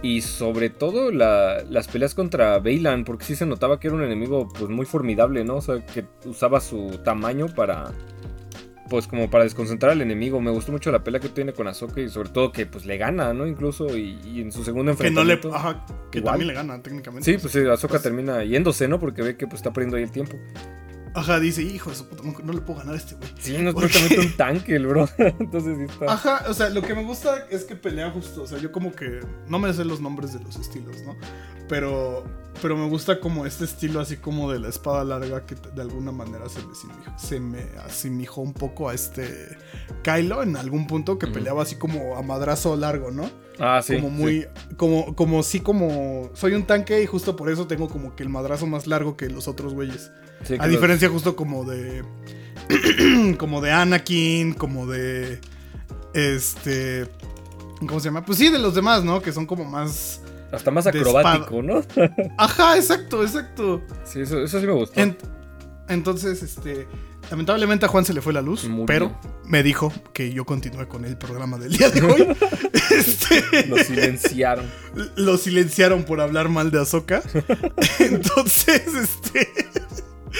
y 0.00 0.22
sobre 0.22 0.70
todo 0.70 1.10
la- 1.12 1.62
las 1.68 1.88
peleas 1.88 2.14
contra 2.14 2.58
Bailan, 2.58 3.04
porque 3.04 3.24
sí 3.26 3.36
se 3.36 3.44
notaba 3.44 3.78
que 3.78 3.88
era 3.88 3.96
un 3.96 4.02
enemigo 4.02 4.48
pues 4.48 4.70
muy 4.70 4.86
formidable, 4.86 5.44
¿no? 5.44 5.56
O 5.56 5.60
sea, 5.60 5.84
que 5.84 6.06
usaba 6.24 6.60
su 6.60 7.00
tamaño 7.04 7.48
para 7.54 7.92
pues 8.90 9.06
como 9.06 9.30
para 9.30 9.44
desconcentrar 9.44 9.92
al 9.92 10.00
enemigo. 10.02 10.40
Me 10.40 10.50
gustó 10.50 10.72
mucho 10.72 10.90
la 10.92 11.02
pelea 11.02 11.20
que 11.20 11.28
tiene 11.28 11.52
con 11.52 11.66
Ahsoka 11.68 12.00
y 12.00 12.08
sobre 12.08 12.28
todo 12.28 12.52
que 12.52 12.66
pues 12.66 12.84
le 12.86 12.96
gana, 12.98 13.32
¿no? 13.32 13.46
Incluso 13.46 13.96
y, 13.96 14.18
y 14.24 14.40
en 14.40 14.52
su 14.52 14.62
segundo 14.64 14.94
Que 14.96 15.10
no 15.10 15.24
le. 15.24 15.34
enfrentamiento. 15.34 15.54
Ajá, 15.54 15.86
que 16.10 16.18
igual. 16.18 16.32
también 16.32 16.48
le 16.48 16.54
gana 16.54 16.82
técnicamente. 16.82 17.24
Sí, 17.32 17.38
pues 17.40 17.54
Ahsoka 17.56 17.92
Pues- 17.92 18.02
termina 18.02 18.44
yéndose, 18.44 18.86
¿no? 18.88 18.98
Porque 19.00 19.22
ve 19.22 19.36
que 19.36 19.46
pues 19.46 19.56
está 19.60 19.72
perdiendo 19.72 19.96
ahí 19.96 20.02
el 20.04 20.10
tiempo. 20.10 20.36
Ajá, 21.14 21.38
dice, 21.38 21.62
hijo 21.62 21.90
de 21.90 21.96
su 21.96 22.06
puta, 22.08 22.22
no, 22.24 22.34
no 22.42 22.52
le 22.52 22.60
puedo 22.60 22.80
ganar 22.80 22.94
a 22.94 22.98
este 22.98 23.14
güey. 23.14 23.28
Sí, 23.38 23.56
no 23.58 23.70
es 23.70 23.74
prácticamente 23.76 24.20
un 24.20 24.36
tanque 24.36 24.74
el 24.76 24.86
bro. 24.86 25.08
Entonces 25.18 25.76
sí 25.78 25.84
está. 25.84 26.12
Ajá, 26.12 26.44
o 26.48 26.54
sea, 26.54 26.68
lo 26.70 26.82
que 26.82 26.94
me 26.94 27.04
gusta 27.04 27.46
es 27.50 27.64
que 27.64 27.76
pelea 27.76 28.10
justo. 28.10 28.42
O 28.42 28.46
sea, 28.46 28.58
yo 28.58 28.72
como 28.72 28.92
que 28.92 29.20
no 29.48 29.58
me 29.60 29.72
sé 29.72 29.84
los 29.84 30.00
nombres 30.00 30.32
de 30.32 30.40
los 30.40 30.56
estilos, 30.56 31.02
¿no? 31.02 31.14
Pero, 31.68 32.24
pero 32.60 32.76
me 32.76 32.88
gusta 32.88 33.20
como 33.20 33.46
este 33.46 33.64
estilo 33.64 34.00
así 34.00 34.16
como 34.16 34.50
de 34.52 34.58
la 34.58 34.68
espada 34.68 35.02
larga 35.04 35.46
que 35.46 35.54
de 35.54 35.80
alguna 35.82 36.12
manera 36.12 36.48
se 36.48 36.58
me, 36.60 36.72
asimijó- 36.72 37.18
se 37.18 37.40
me 37.40 37.62
asimijó 37.86 38.40
un 38.42 38.52
poco 38.52 38.88
a 38.90 38.94
este 38.94 39.56
Kylo 40.02 40.42
en 40.42 40.56
algún 40.56 40.86
punto 40.86 41.18
que 41.18 41.26
peleaba 41.26 41.62
así 41.62 41.76
como 41.76 42.16
a 42.16 42.22
madrazo 42.22 42.76
largo, 42.76 43.10
¿no? 43.10 43.30
Ah, 43.58 43.80
sí. 43.82 43.94
como 43.94 44.10
muy, 44.10 44.46
como, 44.76 45.14
como 45.14 45.42
sí 45.42 45.60
como, 45.60 46.30
soy 46.34 46.52
un 46.54 46.64
tanque 46.64 47.02
y 47.02 47.06
justo 47.06 47.34
por 47.36 47.48
eso 47.50 47.66
tengo 47.66 47.88
como 47.88 48.14
que 48.16 48.24
el 48.24 48.28
madrazo 48.28 48.66
más 48.66 48.86
largo 48.86 49.16
que 49.16 49.28
los 49.30 49.48
otros 49.48 49.72
güeyes. 49.74 50.10
Sí, 50.44 50.54
A 50.54 50.58
los- 50.58 50.70
diferencia 50.70 51.08
justo 51.08 51.34
como 51.36 51.64
de. 51.64 52.02
como 53.38 53.60
de 53.60 53.72
Anakin, 53.72 54.54
como 54.54 54.86
de. 54.86 55.40
Este. 56.14 57.06
¿Cómo 57.86 58.00
se 58.00 58.06
llama? 58.06 58.24
Pues 58.24 58.38
sí, 58.38 58.50
de 58.50 58.58
los 58.58 58.74
demás, 58.74 59.04
¿no? 59.04 59.20
Que 59.20 59.32
son 59.32 59.46
como 59.46 59.64
más. 59.64 60.20
Hasta 60.52 60.70
más 60.70 60.86
acrobático, 60.86 61.62
¿no? 61.62 61.82
Ajá, 62.38 62.76
exacto, 62.76 63.22
exacto. 63.24 63.82
Sí, 64.04 64.20
eso, 64.20 64.40
eso 64.42 64.60
sí 64.60 64.66
me 64.66 64.72
gustó. 64.72 65.00
En- 65.00 65.16
entonces, 65.88 66.42
este. 66.42 66.86
Lamentablemente 67.30 67.86
a 67.86 67.88
Juan 67.88 68.04
se 68.04 68.12
le 68.12 68.20
fue 68.20 68.34
la 68.34 68.42
luz, 68.42 68.64
Muy 68.68 68.84
pero 68.84 69.06
bien. 69.08 69.32
me 69.46 69.62
dijo 69.62 69.90
que 70.12 70.30
yo 70.34 70.44
continúe 70.44 70.86
con 70.88 71.06
el 71.06 71.16
programa 71.16 71.56
del 71.56 71.74
día 71.76 71.88
de 71.88 72.02
hoy. 72.02 72.36
este, 72.90 73.66
Lo 73.66 73.78
silenciaron. 73.78 74.66
lo 75.16 75.38
silenciaron 75.38 76.04
por 76.04 76.20
hablar 76.20 76.50
mal 76.50 76.70
de 76.70 76.82
Ahsoka. 76.82 77.22
Entonces, 77.98 78.82
este. 78.94 79.48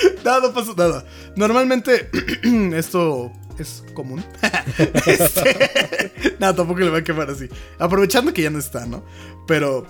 Nada, 0.24 0.40
no 0.40 0.54
pasa 0.54 0.72
nada. 0.76 1.04
Normalmente 1.36 2.10
esto 2.76 3.32
es 3.58 3.84
común. 3.94 4.24
Este, 5.06 6.36
Nada, 6.38 6.56
tampoco 6.56 6.80
le 6.80 6.90
va 6.90 6.98
a 6.98 7.04
quemar 7.04 7.30
así. 7.30 7.48
Aprovechando 7.78 8.32
que 8.32 8.42
ya 8.42 8.50
no 8.50 8.58
está, 8.58 8.86
¿no? 8.86 9.04
Pero. 9.46 9.86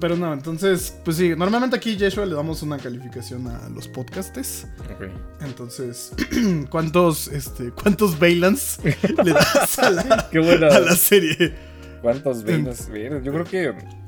Pero 0.00 0.16
no, 0.16 0.32
entonces, 0.32 0.96
pues 1.04 1.18
sí, 1.18 1.34
normalmente 1.36 1.76
aquí 1.76 1.98
Yeshua 1.98 2.24
le 2.24 2.34
damos 2.34 2.62
una 2.62 2.78
calificación 2.78 3.46
a 3.46 3.68
los 3.68 3.88
podcastes. 3.88 4.66
Ok. 4.94 5.10
Entonces, 5.42 6.12
¿cuántos, 6.70 7.28
este, 7.28 7.72
cuántos 7.72 8.18
Bailans 8.18 8.78
le 9.22 9.32
das 9.32 9.78
a 9.78 9.90
la, 9.90 10.28
Qué 10.30 10.38
a 10.38 10.80
la 10.80 10.96
serie? 10.96 11.54
¿Cuántas 12.00 12.42
Bailas? 12.42 12.90
Bien, 12.90 13.22
Yo 13.22 13.32
creo 13.32 13.44
que. 13.44 14.01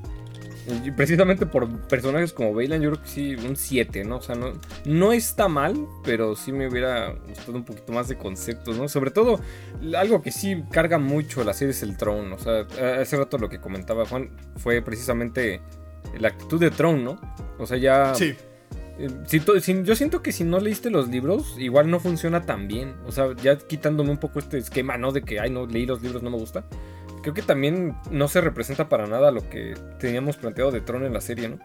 Precisamente 0.97 1.47
por 1.47 1.69
personajes 1.89 2.33
como 2.33 2.55
Bailan, 2.55 2.81
yo 2.81 2.91
creo 2.93 3.03
que 3.03 3.09
sí, 3.09 3.35
un 3.35 3.57
7, 3.57 4.05
¿no? 4.05 4.17
O 4.17 4.23
sea, 4.23 4.35
no, 4.35 4.53
no 4.87 5.13
está 5.13 5.49
mal, 5.49 5.77
pero 6.05 6.37
sí 6.37 6.53
me 6.53 6.69
hubiera 6.69 7.13
gustado 7.29 7.53
un 7.59 7.65
poquito 7.65 7.93
más 7.93 8.09
de 8.09 8.17
conceptos, 8.17 8.77
¿no? 8.79 8.89
Sobre 8.89 9.11
todo, 9.11 9.41
algo 9.97 10.23
que 10.23 10.31
sí 10.31 10.65
carga 10.71 10.99
mucho 10.99 11.45
la 11.45 11.53
serie 11.53 11.73
es 11.73 11.83
el 11.83 11.97
Tron. 11.97 12.33
O 12.33 12.39
sea, 12.39 12.67
hace 13.01 13.17
rato 13.17 13.37
lo 13.39 13.49
que 13.49 13.61
comentaba 13.61 14.07
Juan 14.07 14.31
fue 14.57 14.81
precisamente 14.83 15.61
la 16.19 16.29
actitud 16.29 16.61
de 16.61 16.71
Tron, 16.71 17.05
¿no? 17.05 17.21
O 17.59 17.67
sea, 17.67 17.77
ya. 17.77 18.15
Sí. 18.15 18.35
Eh, 18.99 19.09
si 19.27 19.41
to- 19.41 19.59
si- 19.61 19.83
yo 19.83 19.97
siento 19.97 20.23
que 20.23 20.31
si 20.31 20.45
no 20.45 20.61
leíste 20.61 20.89
los 20.89 21.09
libros, 21.09 21.57
igual 21.59 21.91
no 21.91 21.99
funciona 21.99 22.43
tan 22.47 22.69
bien. 22.69 22.95
O 23.07 23.13
sea, 23.13 23.35
ya 23.43 23.59
quitándome 23.59 24.11
un 24.11 24.19
poco 24.19 24.39
este 24.39 24.57
esquema, 24.59 24.97
¿no? 24.97 25.11
De 25.11 25.23
que, 25.23 25.41
ay, 25.41 25.51
no, 25.51 25.67
leí 25.67 25.85
los 25.85 26.01
libros, 26.01 26.23
no 26.23 26.31
me 26.31 26.39
gusta. 26.39 26.65
Creo 27.25 27.35
que 27.35 27.43
también 27.43 27.97
no 28.11 28.29
se 28.29 28.41
representa 28.41 28.89
para 28.89 29.07
nada 29.07 29.31
lo 29.33 29.49
que 29.51 29.75
teníamos 29.99 30.37
planteado 30.37 30.71
de 30.71 30.81
Tron 30.81 31.05
en 31.05 31.13
la 31.13 31.21
serie, 31.21 31.49
¿no? 31.49 31.59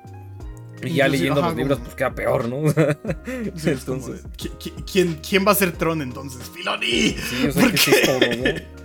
Y 0.82 0.94
ya 0.94 1.08
leyendo 1.10 1.42
ajá, 1.42 1.50
los 1.50 1.58
libros, 1.58 1.78
como- 1.80 1.86
pues 1.86 1.96
queda 1.98 2.16
peor, 2.16 2.48
¿no? 2.48 2.62
Sí, 3.56 3.70
entonces, 3.70 4.24
de, 4.24 4.30
¿qui- 4.30 4.58
qui- 4.58 4.84
¿quién, 4.90 5.16
¿Quién 5.16 5.46
va 5.46 5.52
a 5.52 5.56
ser 5.56 5.74
Tron 5.74 6.02
entonces? 6.02 6.42
¡Filoni! 6.50 6.88
sí, 7.18 7.48
o 7.48 7.52
sea, 7.52 7.62
¿por 7.64 7.72
que 7.74 7.78
qué? 7.78 7.92
es 7.92 8.02
todo, 8.04 8.20
¿no? 8.54 8.80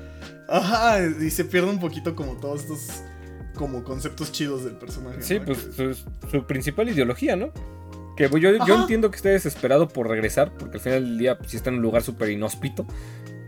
Ajá, 0.49 0.99
y 1.23 1.31
se 1.31 1.45
pierde 1.45 1.71
un 1.71 1.79
poquito 1.81 2.15
como 2.17 2.35
todos 2.41 2.63
estos 2.63 2.81
como 3.55 3.85
conceptos 3.85 4.33
chidos 4.33 4.65
del 4.65 4.75
personaje. 4.75 5.23
Sí, 5.23 5.39
¿no? 5.39 5.45
pues 5.47 5.59
Que- 5.77 5.95
su, 5.95 6.05
su 6.31 6.45
principal 6.47 6.89
ideología, 6.89 7.37
¿no? 7.37 7.53
Que 8.17 8.29
pues, 8.29 8.43
yo, 8.43 8.51
yo 8.67 8.81
entiendo 8.81 9.11
que 9.11 9.17
esté 9.17 9.29
desesperado 9.31 9.89
por 9.89 10.09
regresar, 10.09 10.53
porque 10.59 10.77
al 10.79 10.81
final 10.83 11.05
del 11.05 11.19
día 11.19 11.39
pues, 11.39 11.51
sí 11.53 11.57
está 11.57 11.71
en 11.71 11.77
un 11.77 11.83
lugar 11.83 12.03
súper 12.03 12.31
inhóspito. 12.31 12.87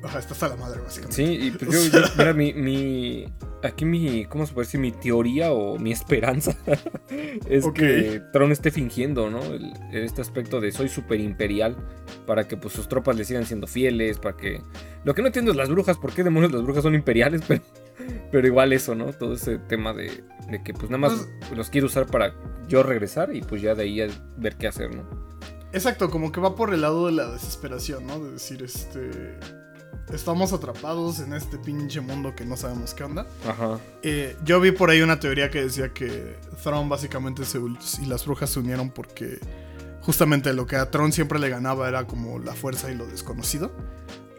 Ajá, 0.06 0.18
estás 0.20 0.42
a 0.42 0.48
la 0.48 0.56
madre, 0.56 0.80
básicamente. 0.80 1.14
Sí, 1.16 1.38
y 1.46 1.50
pues 1.58 1.90
yo, 1.92 2.00
mira, 2.16 2.32
mi, 2.32 2.52
mi, 2.54 3.26
aquí 3.62 3.84
mi, 3.84 4.24
¿cómo 4.26 4.46
se 4.46 4.54
puede 4.54 4.66
decir? 4.66 4.80
Mi 4.80 4.92
teoría 4.92 5.52
o 5.52 5.78
mi 5.78 5.90
esperanza 5.92 6.56
es 7.48 7.66
que 7.74 8.22
Tron 8.32 8.52
esté 8.52 8.70
fingiendo, 8.70 9.30
¿no? 9.30 9.42
El- 9.42 9.72
este 9.92 10.20
aspecto 10.22 10.60
de 10.60 10.70
soy 10.72 10.88
super 10.88 11.20
imperial 11.20 11.76
para 12.26 12.46
que 12.46 12.56
pues 12.56 12.72
sus 12.74 12.88
tropas 12.88 13.16
le 13.16 13.24
sigan 13.24 13.44
siendo 13.46 13.66
fieles, 13.66 14.18
para 14.18 14.36
que... 14.36 14.62
Lo 15.04 15.14
que 15.14 15.22
no 15.22 15.28
entiendo 15.28 15.50
es 15.50 15.56
las 15.56 15.68
brujas, 15.68 15.96
¿por 15.98 16.12
qué 16.12 16.24
demonios 16.24 16.52
las 16.52 16.62
brujas 16.62 16.82
son 16.82 16.94
imperiales? 16.94 17.42
Pero, 17.48 17.62
pero 18.30 18.46
igual 18.46 18.72
eso, 18.74 18.94
¿no? 18.94 19.12
Todo 19.12 19.34
ese 19.34 19.58
tema 19.58 19.92
de, 19.94 20.22
de 20.50 20.62
que 20.62 20.72
pues 20.74 20.90
nada 20.90 20.98
más 20.98 21.28
los 21.56 21.70
quiero 21.70 21.86
usar 21.86 22.06
para 22.06 22.34
yo 22.68 22.82
regresar 22.82 23.34
y 23.34 23.40
pues 23.40 23.62
ya 23.62 23.74
de 23.74 23.84
ahí 23.84 24.00
a 24.02 24.08
ver 24.36 24.56
qué 24.56 24.66
hacer, 24.68 24.94
¿no? 24.94 25.02
Exacto, 25.72 26.10
como 26.10 26.30
que 26.30 26.40
va 26.40 26.54
por 26.54 26.72
el 26.74 26.82
lado 26.82 27.06
de 27.06 27.12
la 27.12 27.30
desesperación, 27.30 28.06
¿no? 28.06 28.20
De 28.22 28.32
decir, 28.32 28.62
este. 28.62 29.10
Estamos 30.12 30.52
atrapados 30.52 31.18
en 31.18 31.32
este 31.32 31.58
pinche 31.58 32.00
mundo 32.00 32.34
que 32.36 32.44
no 32.44 32.56
sabemos 32.56 32.94
qué 32.94 33.04
onda. 33.04 33.26
Ajá. 33.46 33.78
Eh, 34.02 34.36
yo 34.44 34.60
vi 34.60 34.70
por 34.70 34.90
ahí 34.90 35.02
una 35.02 35.18
teoría 35.18 35.50
que 35.50 35.62
decía 35.64 35.92
que 35.92 36.36
Thrawn 36.62 36.88
básicamente 36.88 37.44
se, 37.44 37.58
y 37.58 38.06
las 38.06 38.24
brujas 38.24 38.50
se 38.50 38.60
unieron 38.60 38.90
porque 38.90 39.40
justamente 40.02 40.52
lo 40.52 40.66
que 40.66 40.76
a 40.76 40.90
Tron 40.90 41.12
siempre 41.12 41.38
le 41.40 41.48
ganaba 41.48 41.88
era 41.88 42.06
como 42.06 42.38
la 42.38 42.54
fuerza 42.54 42.90
y 42.90 42.94
lo 42.94 43.06
desconocido. 43.06 43.72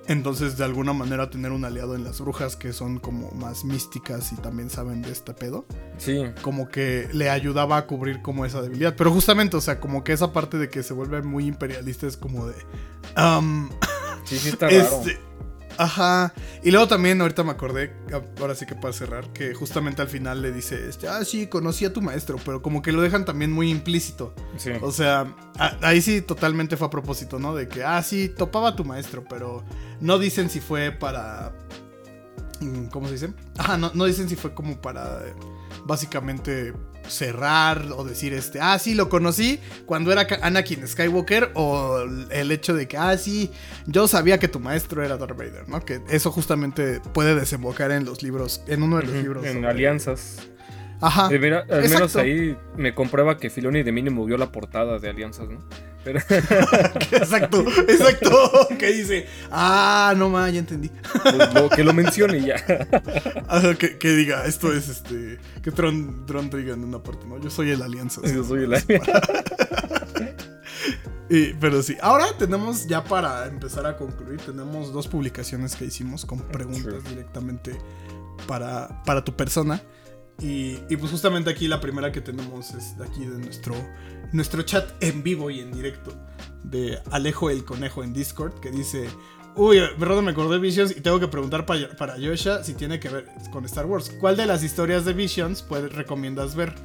Entonces, 0.07 0.57
de 0.57 0.63
alguna 0.63 0.93
manera, 0.93 1.29
tener 1.29 1.51
un 1.51 1.65
aliado 1.65 1.93
en 1.93 2.05
las 2.05 2.21
brujas 2.21 2.55
que 2.55 2.71
son 2.71 2.97
como 2.97 3.29
más 3.31 3.65
místicas 3.65 4.31
y 4.31 4.37
también 4.37 4.69
saben 4.69 5.01
de 5.01 5.11
este 5.11 5.33
pedo, 5.33 5.65
Sí, 5.97 6.23
como 6.41 6.69
que 6.69 7.09
le 7.11 7.29
ayudaba 7.29 7.75
a 7.75 7.87
cubrir 7.87 8.21
como 8.21 8.45
esa 8.45 8.61
debilidad. 8.61 8.95
Pero 8.95 9.11
justamente, 9.11 9.57
o 9.57 9.61
sea, 9.61 9.81
como 9.81 10.05
que 10.05 10.13
esa 10.13 10.31
parte 10.31 10.57
de 10.57 10.69
que 10.69 10.81
se 10.81 10.93
vuelve 10.93 11.21
muy 11.23 11.45
imperialista 11.45 12.07
es 12.07 12.15
como 12.15 12.47
de... 12.47 12.55
um, 13.17 13.67
sí, 14.23 14.37
sí 14.37 14.47
está 14.47 14.67
raro. 14.69 14.79
este, 14.79 15.19
ajá. 15.77 16.33
Y 16.63 16.71
luego 16.71 16.87
también, 16.87 17.21
ahorita 17.21 17.43
me 17.43 17.51
acordé, 17.51 17.93
ahora 18.39 18.55
sí 18.55 18.65
que 18.65 18.75
para 18.75 18.93
cerrar, 18.93 19.31
que 19.33 19.53
justamente 19.53 20.01
al 20.01 20.07
final 20.07 20.41
le 20.41 20.51
dice, 20.51 20.87
este, 20.89 21.07
ah, 21.07 21.23
sí, 21.25 21.47
conocí 21.47 21.85
a 21.85 21.93
tu 21.93 22.01
maestro, 22.01 22.37
pero 22.43 22.61
como 22.61 22.81
que 22.81 22.91
lo 22.91 23.01
dejan 23.01 23.25
también 23.25 23.51
muy 23.51 23.69
implícito. 23.69 24.33
Sí. 24.57 24.71
O 24.81 24.91
sea, 24.91 25.33
a- 25.57 25.77
ahí 25.81 26.01
sí 26.01 26.21
totalmente 26.21 26.77
fue 26.77 26.87
a 26.87 26.89
propósito, 26.89 27.39
¿no? 27.39 27.55
De 27.55 27.67
que, 27.67 27.83
ah, 27.83 28.01
sí, 28.03 28.29
topaba 28.29 28.69
a 28.69 28.75
tu 28.75 28.83
maestro, 28.85 29.23
pero 29.29 29.63
no 30.01 30.19
dicen 30.19 30.49
si 30.49 30.59
fue 30.59 30.91
para... 30.91 31.53
mm, 32.61 32.85
¿Cómo 32.87 33.07
se 33.07 33.13
dice? 33.13 33.33
Ajá, 33.57 33.77
no, 33.77 33.91
no 33.93 34.05
dicen 34.05 34.27
si 34.29 34.35
fue 34.35 34.53
como 34.53 34.81
para 34.81 35.25
eh, 35.27 35.33
básicamente 35.85 36.73
cerrar 37.09 37.85
o 37.95 38.03
decir 38.03 38.33
este, 38.33 38.59
ah, 38.61 38.77
sí, 38.79 38.95
lo 38.95 39.09
conocí 39.09 39.59
cuando 39.85 40.11
era 40.11 40.27
Anakin 40.41 40.87
Skywalker 40.87 41.51
o 41.55 41.99
el 42.31 42.51
hecho 42.51 42.73
de 42.73 42.87
que, 42.87 42.97
ah, 42.97 43.17
sí, 43.17 43.51
yo 43.85 44.07
sabía 44.07 44.37
que 44.39 44.47
tu 44.47 44.59
maestro 44.59 45.03
era 45.03 45.17
Darth 45.17 45.37
Vader, 45.37 45.67
¿no? 45.67 45.83
Que 45.83 46.01
eso 46.09 46.31
justamente 46.31 46.99
puede 47.13 47.35
desembocar 47.35 47.91
en 47.91 48.05
los 48.05 48.23
libros, 48.23 48.61
en 48.67 48.83
uno 48.83 48.97
de 48.97 49.03
los 49.03 49.13
libros. 49.15 49.45
en 49.45 49.53
sobre- 49.55 49.67
alianzas. 49.67 50.37
Ajá. 50.99 51.29
Eh, 51.31 51.37
mira, 51.39 51.59
al 51.69 51.81
menos 51.81 51.91
exacto. 51.93 52.19
ahí 52.19 52.57
me 52.75 52.93
comprueba 52.95 53.37
que 53.37 53.49
Filoni 53.49 53.83
de 53.83 53.91
mínimo 53.91 54.25
vio 54.25 54.37
la 54.37 54.51
portada 54.51 54.97
de 54.99 55.09
Alianzas, 55.09 55.47
¿no? 55.49 55.59
exacto, 57.11 57.65
exacto. 57.87 58.29
Que 58.79 58.87
dice, 58.93 59.27
ah, 59.51 60.13
no 60.17 60.29
más, 60.29 60.53
ya 60.53 60.59
entendí. 60.59 60.89
Pues, 61.21 61.53
lo- 61.53 61.69
que 61.69 61.83
lo 61.83 61.93
mencione 61.93 62.39
ya. 62.41 62.55
Ajá, 63.47 63.75
que, 63.75 63.97
que 63.97 64.09
diga, 64.11 64.45
esto 64.45 64.71
es 64.73 64.87
este. 64.87 65.37
Que 65.61 65.71
Tron, 65.71 66.25
Tron 66.25 66.49
diga 66.49 66.73
en 66.73 66.83
una 66.85 67.03
parte, 67.03 67.27
¿no? 67.27 67.37
Yo 67.39 67.49
soy 67.49 67.71
el 67.71 67.81
Alianza. 67.81 68.21
Yo 68.23 68.43
soy 68.43 68.63
el 68.63 68.73
Y- 71.29 71.53
pero 71.55 71.83
sí, 71.83 71.97
ahora 72.01 72.25
tenemos 72.39 72.87
ya 72.87 73.03
para 73.03 73.47
empezar 73.47 73.85
a 73.85 73.97
concluir, 73.97 74.39
tenemos 74.39 74.93
dos 74.93 75.09
publicaciones 75.09 75.75
que 75.75 75.83
hicimos 75.85 76.25
con 76.25 76.39
preguntas 76.39 76.93
Sí. 77.03 77.09
directamente 77.09 77.77
para, 78.47 79.03
para 79.03 79.23
tu 79.25 79.35
persona. 79.35 79.81
Y, 80.39 80.79
y 80.89 80.97
pues 80.97 81.11
justamente 81.11 81.49
aquí 81.49 81.67
la 81.67 81.81
primera 81.81 82.11
que 82.11 82.21
tenemos 82.21 82.73
es 82.75 82.97
de 82.97 83.05
aquí 83.05 83.25
de 83.25 83.37
nuestro, 83.39 83.75
nuestro 84.33 84.61
chat 84.61 84.87
en 85.01 85.23
vivo 85.23 85.49
y 85.49 85.61
en 85.61 85.71
directo 85.71 86.13
de 86.63 86.99
Alejo 87.11 87.49
el 87.49 87.63
Conejo 87.65 88.03
en 88.03 88.13
Discord 88.13 88.59
que 88.59 88.71
dice... 88.71 89.09
Uy, 89.59 89.79
perdón, 89.97 90.25
me 90.25 90.31
acordé 90.31 90.51
de 90.53 90.59
Visions 90.59 90.95
y 90.95 91.01
tengo 91.01 91.19
que 91.19 91.27
preguntar 91.27 91.65
para, 91.65 91.89
para 91.97 92.19
Yosha 92.19 92.63
si 92.63 92.75
tiene 92.75 92.99
que 92.99 93.09
ver 93.09 93.25
con 93.51 93.65
Star 93.65 93.87
Wars. 93.87 94.11
¿Cuál 94.19 94.37
de 94.37 94.45
las 94.45 94.61
historias 94.61 95.03
de 95.03 95.13
Visions 95.13 95.63
puede, 95.63 95.87
recomiendas 95.89 96.53
ver? 96.53 96.75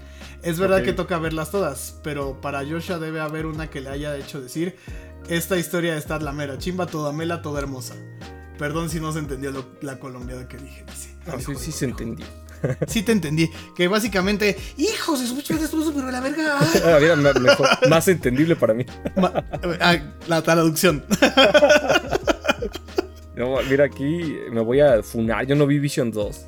Es 0.42 0.58
verdad 0.58 0.82
que 0.82 0.94
toca 0.94 1.18
verlas 1.18 1.50
todas, 1.50 2.00
pero 2.02 2.40
para 2.40 2.62
Yosha 2.62 2.98
debe 2.98 3.20
haber 3.20 3.44
una 3.44 3.68
que 3.68 3.82
le 3.82 3.90
haya 3.90 4.16
hecho 4.16 4.40
decir, 4.40 4.74
esta 5.28 5.58
historia 5.58 5.98
está 5.98 6.18
la 6.18 6.32
mera 6.32 6.56
chimba, 6.56 6.86
toda 6.86 7.12
mela, 7.12 7.42
toda 7.42 7.60
hermosa. 7.60 7.94
Perdón 8.56 8.88
si 8.88 9.00
no 9.00 9.12
se 9.12 9.18
entendió 9.18 9.50
lo- 9.50 9.66
la 9.82 9.98
colombiana 9.98 10.48
que 10.48 10.56
dije, 10.56 10.82
dice. 10.88 11.14
Ah, 11.26 11.32
sí, 11.38 11.54
sí 11.56 11.72
se 11.72 11.84
entendió. 11.84 12.24
Sí 12.86 13.02
te 13.02 13.12
entendí. 13.12 13.50
Que 13.76 13.88
básicamente, 13.88 14.56
hijos 14.76 15.20
madre, 15.20 15.64
estuvo 15.64 15.92
pero 15.92 16.10
la 16.10 16.20
verga. 16.20 16.58
ay". 16.60 16.80
Ah, 16.84 16.98
mira, 17.00 17.16
me- 17.16 17.32
mejor, 17.40 17.68
más 17.88 18.06
entendible 18.08 18.56
para 18.56 18.74
mí. 18.74 18.84
Ma- 19.16 19.32
ah, 19.80 19.96
la 20.28 20.42
traducción. 20.42 21.04
No, 23.34 23.56
mira, 23.68 23.86
aquí 23.86 24.36
me 24.50 24.60
voy 24.60 24.80
a 24.80 25.02
funar. 25.02 25.46
Yo 25.46 25.54
no 25.56 25.66
vi 25.66 25.78
Vision 25.78 26.10
2. 26.10 26.46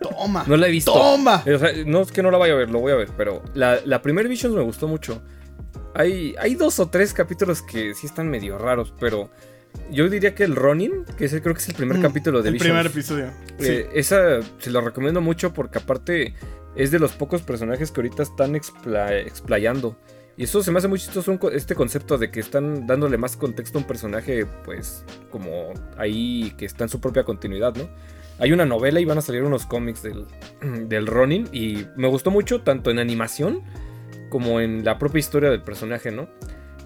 Toma. 0.00 0.44
No 0.46 0.56
la 0.56 0.66
he 0.66 0.70
visto. 0.70 0.92
Toma. 0.92 1.42
O 1.46 1.58
sea, 1.58 1.70
no 1.86 2.02
es 2.02 2.10
que 2.12 2.22
no 2.22 2.30
la 2.30 2.38
vaya 2.38 2.54
a 2.54 2.56
ver, 2.56 2.70
lo 2.70 2.80
voy 2.80 2.92
a 2.92 2.96
ver. 2.96 3.08
Pero 3.16 3.42
la, 3.54 3.78
la 3.84 4.02
primera 4.02 4.28
Visions 4.28 4.54
me 4.54 4.62
gustó 4.62 4.88
mucho. 4.88 5.22
Hay, 5.94 6.34
hay 6.38 6.54
dos 6.54 6.80
o 6.80 6.88
tres 6.88 7.14
capítulos 7.14 7.62
que 7.62 7.94
sí 7.94 8.06
están 8.06 8.28
medio 8.28 8.58
raros, 8.58 8.92
pero 8.98 9.30
yo 9.90 10.08
diría 10.08 10.34
que 10.34 10.44
el 10.44 10.54
Ronin, 10.56 11.04
que 11.16 11.24
ese 11.26 11.40
creo 11.42 11.54
que 11.54 11.60
es 11.60 11.68
el 11.68 11.74
primer 11.74 11.98
Mm, 11.98 12.02
capítulo 12.02 12.42
de 12.42 12.48
El 12.48 12.54
Visions. 12.54 12.70
primer 12.70 12.86
episodio. 12.86 13.26
Sí. 13.58 13.66
Eh, 13.68 13.88
esa 13.94 14.40
se 14.58 14.70
lo 14.70 14.80
recomiendo 14.80 15.20
mucho 15.20 15.52
porque 15.52 15.78
aparte 15.78 16.34
es 16.76 16.90
de 16.90 16.98
los 16.98 17.12
pocos 17.12 17.42
personajes 17.42 17.90
que 17.90 18.00
ahorita 18.00 18.22
están 18.22 18.54
expla- 18.54 19.12
explayando. 19.26 19.96
Y 20.36 20.44
eso 20.44 20.62
se 20.62 20.70
me 20.70 20.78
hace 20.78 20.86
muy 20.86 21.00
chistoso 21.00 21.36
este 21.52 21.74
concepto 21.74 22.16
de 22.16 22.30
que 22.30 22.38
están 22.38 22.86
dándole 22.86 23.16
más 23.18 23.36
contexto 23.36 23.78
a 23.78 23.80
un 23.80 23.86
personaje, 23.88 24.46
pues, 24.64 25.04
como 25.30 25.72
ahí 25.96 26.54
que 26.56 26.64
está 26.64 26.84
en 26.84 26.90
su 26.90 27.00
propia 27.00 27.24
continuidad, 27.24 27.74
¿no? 27.74 27.88
Hay 28.38 28.52
una 28.52 28.64
novela 28.64 29.00
y 29.00 29.04
van 29.04 29.18
a 29.18 29.20
salir 29.20 29.42
unos 29.42 29.66
cómics 29.66 30.02
del, 30.04 30.26
del 30.88 31.08
Ronin 31.08 31.48
y 31.50 31.86
me 31.96 32.06
gustó 32.06 32.30
mucho 32.30 32.60
tanto 32.60 32.90
en 32.92 33.00
animación 33.00 33.64
como 34.30 34.60
en 34.60 34.84
la 34.84 34.96
propia 34.98 35.18
historia 35.18 35.50
del 35.50 35.62
personaje, 35.62 36.12
¿no? 36.12 36.28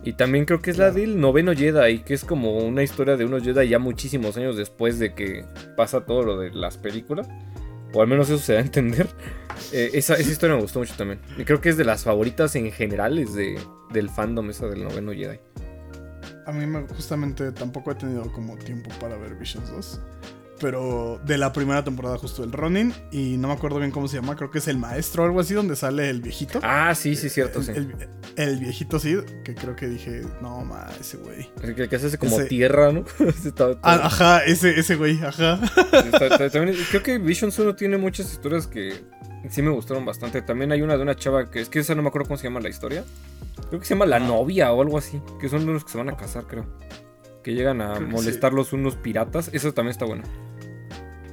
Y 0.04 0.14
también 0.14 0.44
creo 0.44 0.60
que 0.60 0.70
es 0.70 0.78
la 0.78 0.90
del 0.90 1.20
noveno 1.20 1.54
Jedi, 1.54 2.00
que 2.00 2.14
es 2.14 2.24
como 2.24 2.58
una 2.58 2.82
historia 2.82 3.16
de 3.16 3.24
unos 3.24 3.44
Jedi 3.44 3.68
ya 3.68 3.78
muchísimos 3.78 4.36
años 4.36 4.56
después 4.56 4.98
de 4.98 5.14
que 5.14 5.44
pasa 5.76 6.04
todo 6.04 6.22
lo 6.22 6.38
de 6.38 6.50
las 6.50 6.76
películas. 6.76 7.28
O 7.94 8.00
al 8.00 8.08
menos 8.08 8.28
eso 8.28 8.38
se 8.38 8.54
da 8.54 8.58
a 8.60 8.62
entender. 8.62 9.08
Eh, 9.70 9.90
esa, 9.94 10.14
esa 10.14 10.30
historia 10.30 10.56
me 10.56 10.62
gustó 10.62 10.80
mucho 10.80 10.94
también. 10.96 11.20
Y 11.38 11.44
creo 11.44 11.60
que 11.60 11.68
es 11.68 11.76
de 11.76 11.84
las 11.84 12.04
favoritas 12.04 12.56
en 12.56 12.72
generales 12.72 13.32
de, 13.34 13.60
del 13.92 14.08
fandom 14.08 14.50
esa 14.50 14.66
del 14.66 14.82
noveno 14.82 15.12
Jedi. 15.12 15.38
A 16.46 16.52
mí 16.52 16.66
me, 16.66 16.80
justamente 16.88 17.52
tampoco 17.52 17.92
he 17.92 17.94
tenido 17.94 18.30
como 18.32 18.56
tiempo 18.56 18.90
para 18.98 19.16
ver 19.16 19.34
Visions 19.36 19.70
2. 19.70 20.00
Pero 20.62 21.20
de 21.26 21.36
la 21.38 21.52
primera 21.52 21.84
temporada 21.84 22.16
justo 22.16 22.42
el 22.44 22.52
Ronin. 22.52 22.94
Y 23.10 23.36
no 23.36 23.48
me 23.48 23.54
acuerdo 23.54 23.78
bien 23.80 23.90
cómo 23.90 24.06
se 24.08 24.16
llama. 24.16 24.36
Creo 24.36 24.50
que 24.50 24.58
es 24.58 24.68
el 24.68 24.78
maestro 24.78 25.24
o 25.24 25.26
algo 25.26 25.40
así 25.40 25.52
donde 25.52 25.76
sale 25.76 26.08
el 26.08 26.22
viejito. 26.22 26.60
Ah, 26.62 26.94
sí, 26.94 27.16
sí, 27.16 27.28
cierto, 27.28 27.58
el, 27.58 27.64
sí. 27.66 27.72
el- 27.74 28.08
el 28.36 28.56
viejito 28.60 28.98
Sid. 28.98 29.18
Que 29.44 29.54
creo 29.54 29.76
que 29.76 29.88
dije, 29.88 30.22
no, 30.40 30.64
ma, 30.64 30.86
ese 30.98 31.16
güey. 31.18 31.50
El 31.62 31.74
que, 31.74 31.94
hace 31.96 32.16
como 32.16 32.38
Ese- 32.38 32.48
tierra, 32.48 32.92
¿no? 32.92 33.04
Está- 33.44 33.78
Ah, 33.82 34.00
ajá, 34.04 34.44
ese, 34.44 34.78
ese 34.78 34.96
güey, 34.96 35.20
ajá. 35.22 35.60
También- 36.52 36.76
creo 36.90 37.02
que 37.02 37.18
Visions 37.18 37.58
1 37.58 37.74
tiene 37.74 37.98
muchas 37.98 38.32
historias 38.32 38.66
que 38.66 38.94
sí 39.50 39.60
me 39.62 39.70
gustaron 39.70 40.04
bastante. 40.04 40.40
También 40.42 40.70
hay 40.72 40.80
una 40.82 40.96
de 40.96 41.02
una 41.02 41.16
chava 41.16 41.50
que 41.50 41.60
es 41.60 41.68
que 41.68 41.80
esa 41.80 41.94
no 41.94 42.02
me 42.02 42.08
acuerdo 42.08 42.28
cómo 42.28 42.38
se 42.38 42.44
llama 42.44 42.60
la 42.60 42.68
historia. 42.68 43.04
Creo 43.68 43.80
que 43.80 43.86
se 43.86 43.94
llama 43.94 44.06
La 44.06 44.20
Novia 44.20 44.72
o 44.72 44.80
algo 44.80 44.96
así. 44.96 45.20
Que 45.40 45.48
son 45.48 45.68
unos 45.68 45.84
que 45.84 45.90
se 45.90 45.98
van 45.98 46.08
a 46.08 46.16
casar, 46.16 46.44
creo. 46.46 46.66
Que 47.42 47.54
llegan 47.54 47.80
a 47.80 47.94
Creo 47.94 48.06
molestarlos 48.08 48.72
unos 48.72 48.94
piratas. 48.94 49.50
Eso 49.52 49.74
también 49.74 49.90
está 49.90 50.04
bueno. 50.04 50.22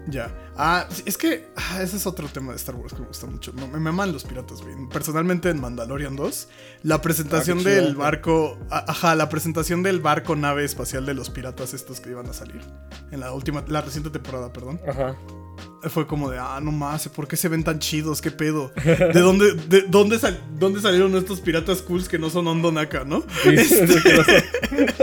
Ya. 0.10 0.30
Ah, 0.57 0.88
es 1.05 1.18
que 1.18 1.47
ah, 1.55 1.82
ese 1.82 1.97
es 1.97 2.05
otro 2.07 2.28
tema 2.28 2.51
de 2.51 2.57
Star 2.57 2.76
Wars 2.76 2.93
que 2.93 3.01
me 3.01 3.07
gusta 3.07 3.28
mucho. 3.28 3.53
Me, 3.53 3.68
me 3.68 3.80
maman 3.80 4.12
los 4.12 4.24
piratas, 4.24 4.62
güey. 4.62 4.76
Personalmente 4.91 5.49
en 5.49 5.62
Mandalorian 5.62 6.16
2, 6.16 6.47
la 6.84 7.01
presentación 7.01 7.60
Ah, 7.60 7.62
chido. 7.64 7.76
del 7.76 7.95
barco. 7.95 8.57
Ajá, 8.70 9.16
la 9.16 9.30
presentación 9.30 9.84
del 9.84 9.99
barco 10.01 10.36
nave 10.36 10.66
espacial 10.66 11.05
de 11.05 11.14
los 11.14 11.30
piratas 11.30 11.74
estos 11.74 11.99
que 11.99 12.10
iban 12.10 12.28
a 12.28 12.34
salir. 12.34 12.62
En 13.12 13.20
la 13.20 13.32
última, 13.32 13.64
la 13.68 13.82
reciente 13.82 14.10
temporada, 14.10 14.51
perdón. 14.51 14.80
Ajá. 14.88 15.16
Fue 15.89 16.05
como 16.07 16.30
de, 16.30 16.38
ah, 16.39 16.59
no 16.61 16.71
más, 16.71 17.07
¿por 17.09 17.27
qué 17.27 17.38
se 17.38 17.47
ven 17.47 17.63
tan 17.63 17.80
chidos? 17.80 18.21
¿Qué 18.21 18.32
pedo? 18.32 18.71
¿De 18.84 19.19
dónde, 19.21 19.53
de 19.53 19.84
dónde, 19.84 20.19
sal- 20.19 20.39
dónde 20.59 20.82
salieron 20.82 21.15
estos 21.15 21.39
piratas 21.39 21.82
cools 21.82 22.09
que 22.09 22.19
no 22.19 22.30
son 22.30 22.47
Hondo 22.47 22.71
Naka, 22.71 23.05
no? 23.05 23.23
Sí, 23.43 23.49
Este-. 23.49 24.43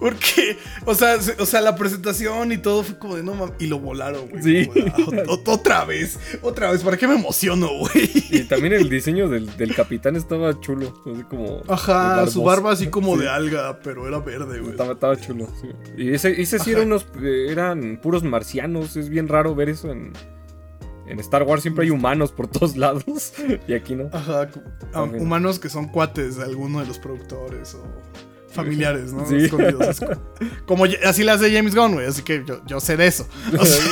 Porque, 0.00 0.56
o 0.84 0.94
sea, 0.94 1.20
se- 1.20 1.40
o 1.40 1.46
sea, 1.46 1.60
la 1.60 1.76
presentación 1.76 2.52
y 2.52 2.58
todo 2.58 2.82
fue 2.82 2.98
como 2.98 3.16
de 3.16 3.22
no 3.22 3.34
mames. 3.34 3.54
Y 3.58 3.66
lo 3.66 3.78
volaron, 3.78 4.28
güey. 4.28 4.42
Sí. 4.42 4.52
De, 4.74 4.92
ah, 4.94 4.96
ot- 5.26 5.42
otra 5.48 5.84
vez, 5.84 6.18
otra 6.42 6.70
vez. 6.70 6.82
¿Para 6.82 6.96
qué 6.96 7.06
me 7.08 7.14
emociono, 7.14 7.68
güey? 7.78 8.10
Y 8.30 8.44
también 8.44 8.72
el 8.74 8.88
diseño 8.88 9.28
del, 9.28 9.54
del 9.56 9.74
capitán 9.74 10.16
estaba 10.16 10.58
chulo. 10.60 10.94
Así 11.12 11.22
como. 11.24 11.62
Ajá, 11.68 12.26
su 12.26 12.42
barba 12.42 12.72
así 12.72 12.88
como 12.88 13.16
Sí. 13.16 13.22
de 13.22 13.28
alga, 13.28 13.80
pero 13.82 14.06
era 14.06 14.18
verde, 14.20 14.60
güey. 14.60 14.70
Estaba, 14.72 14.92
estaba 14.92 15.16
chulo. 15.16 15.48
sí. 15.60 15.68
Y 15.96 16.12
ese, 16.14 16.40
ese 16.40 16.58
sí 16.58 16.70
Ajá. 16.70 16.80
eran 16.80 16.86
unos. 16.92 17.06
eh, 17.22 17.46
eran 17.50 17.98
puros 18.02 18.22
marcianos. 18.22 18.96
Es 18.96 19.08
bien 19.08 19.28
raro 19.28 19.54
ver 19.58 19.68
eso 19.68 19.90
en. 19.92 20.12
En 21.06 21.18
Star 21.20 21.42
Wars 21.42 21.62
siempre 21.62 21.84
hay 21.84 21.90
humanos 21.90 22.32
por 22.32 22.48
todos 22.48 22.76
lados. 22.76 23.32
Y 23.66 23.72
aquí 23.74 23.94
no. 23.94 24.10
Ajá, 24.12 24.48
ah, 24.92 25.02
humanos 25.04 25.58
que 25.58 25.68
son 25.70 25.88
cuates 25.88 26.36
de 26.36 26.44
alguno 26.44 26.80
de 26.80 26.86
los 26.86 26.98
productores 26.98 27.74
o 27.74 27.82
familiares, 28.50 29.12
¿no? 29.14 29.26
Sí. 29.26 29.36
Escondidos. 29.36 29.86
Es 29.88 30.00
co- 30.00 30.12
como 30.66 30.84
así 31.06 31.24
le 31.24 31.30
hace 31.30 31.50
James 31.54 31.74
Gunn, 31.74 31.94
güey, 31.94 32.06
así 32.06 32.22
que 32.22 32.44
yo, 32.46 32.60
yo 32.66 32.78
sé 32.80 32.96
de 32.98 33.06
eso. 33.06 33.26
O 33.58 33.64
sea, 33.64 33.84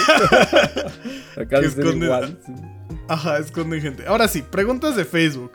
Acá 1.42 1.60
que 1.60 1.66
es 1.66 1.78
esconde- 1.78 2.04
igual. 2.04 2.38
sí. 2.44 2.52
Ajá, 3.08 3.38
esconden 3.38 3.80
gente. 3.80 4.06
Ahora 4.06 4.28
sí, 4.28 4.42
preguntas 4.42 4.94
de 4.96 5.04
Facebook. 5.04 5.52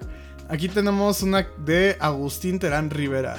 Aquí 0.49 0.67
tenemos 0.67 1.21
una 1.21 1.47
de 1.63 1.95
Agustín 1.99 2.57
Terán 2.59 2.89
Rivera. 2.89 3.37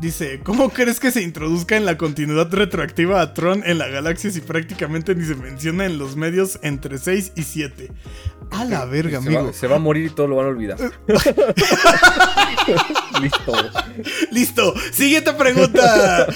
Dice, 0.00 0.40
¿cómo 0.42 0.70
crees 0.70 0.98
que 0.98 1.12
se 1.12 1.22
introduzca 1.22 1.76
en 1.76 1.86
la 1.86 1.96
continuidad 1.96 2.52
retroactiva 2.52 3.20
a 3.20 3.32
Tron 3.32 3.62
en 3.64 3.78
la 3.78 3.88
galaxia 3.88 4.30
si 4.30 4.40
prácticamente 4.40 5.14
ni 5.14 5.24
se 5.24 5.36
menciona 5.36 5.86
en 5.86 5.98
los 5.98 6.16
medios 6.16 6.58
entre 6.62 6.98
6 6.98 7.32
y 7.36 7.42
7? 7.42 7.90
A 8.50 8.64
la 8.64 8.84
verga, 8.86 9.22
se, 9.22 9.28
amigo. 9.28 9.46
va, 9.46 9.52
se 9.52 9.66
va 9.68 9.76
a 9.76 9.78
morir 9.78 10.06
y 10.06 10.10
todo 10.10 10.26
lo 10.26 10.36
van 10.36 10.46
a 10.46 10.48
olvidar. 10.48 10.78
Listo. 13.22 13.52
Listo, 14.30 14.74
siguiente 14.92 15.32
pregunta. 15.32 16.26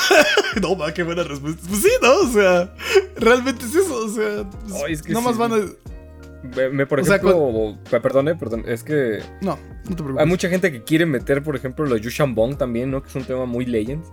no, 0.62 0.76
va, 0.76 0.92
qué 0.92 1.02
buena 1.02 1.22
respuesta. 1.24 1.62
Pues 1.66 1.82
sí, 1.82 1.90
¿no? 2.02 2.14
O 2.18 2.28
sea, 2.28 2.74
realmente 3.16 3.64
es 3.64 3.74
eso. 3.74 4.04
O 4.04 4.08
sea, 4.08 4.44
pues, 4.50 4.82
Ay, 4.86 4.92
es 4.92 5.02
que 5.02 5.12
no 5.12 5.22
más 5.22 5.34
sí. 5.34 5.40
van 5.40 5.52
a... 5.52 5.56
Me, 6.72 6.86
por 6.86 7.00
O 7.00 7.04
sea, 7.04 7.16
ejemplo, 7.16 7.76
pe- 7.90 8.00
perdone, 8.00 8.34
perdón, 8.36 8.64
es 8.66 8.84
que 8.84 9.18
No, 9.42 9.58
no 9.84 9.90
te 9.90 9.94
preocupes. 9.96 10.20
hay 10.20 10.26
mucha 10.26 10.48
gente 10.48 10.70
que 10.70 10.82
quiere 10.84 11.04
meter, 11.06 11.42
por 11.42 11.56
ejemplo, 11.56 11.84
lo 11.84 11.94
de 11.96 12.00
Yushan 12.00 12.34
Bong 12.34 12.56
también, 12.56 12.90
¿no? 12.90 13.02
Que 13.02 13.08
es 13.08 13.14
un 13.16 13.24
tema 13.24 13.44
muy 13.44 13.64
Legends. 13.66 14.12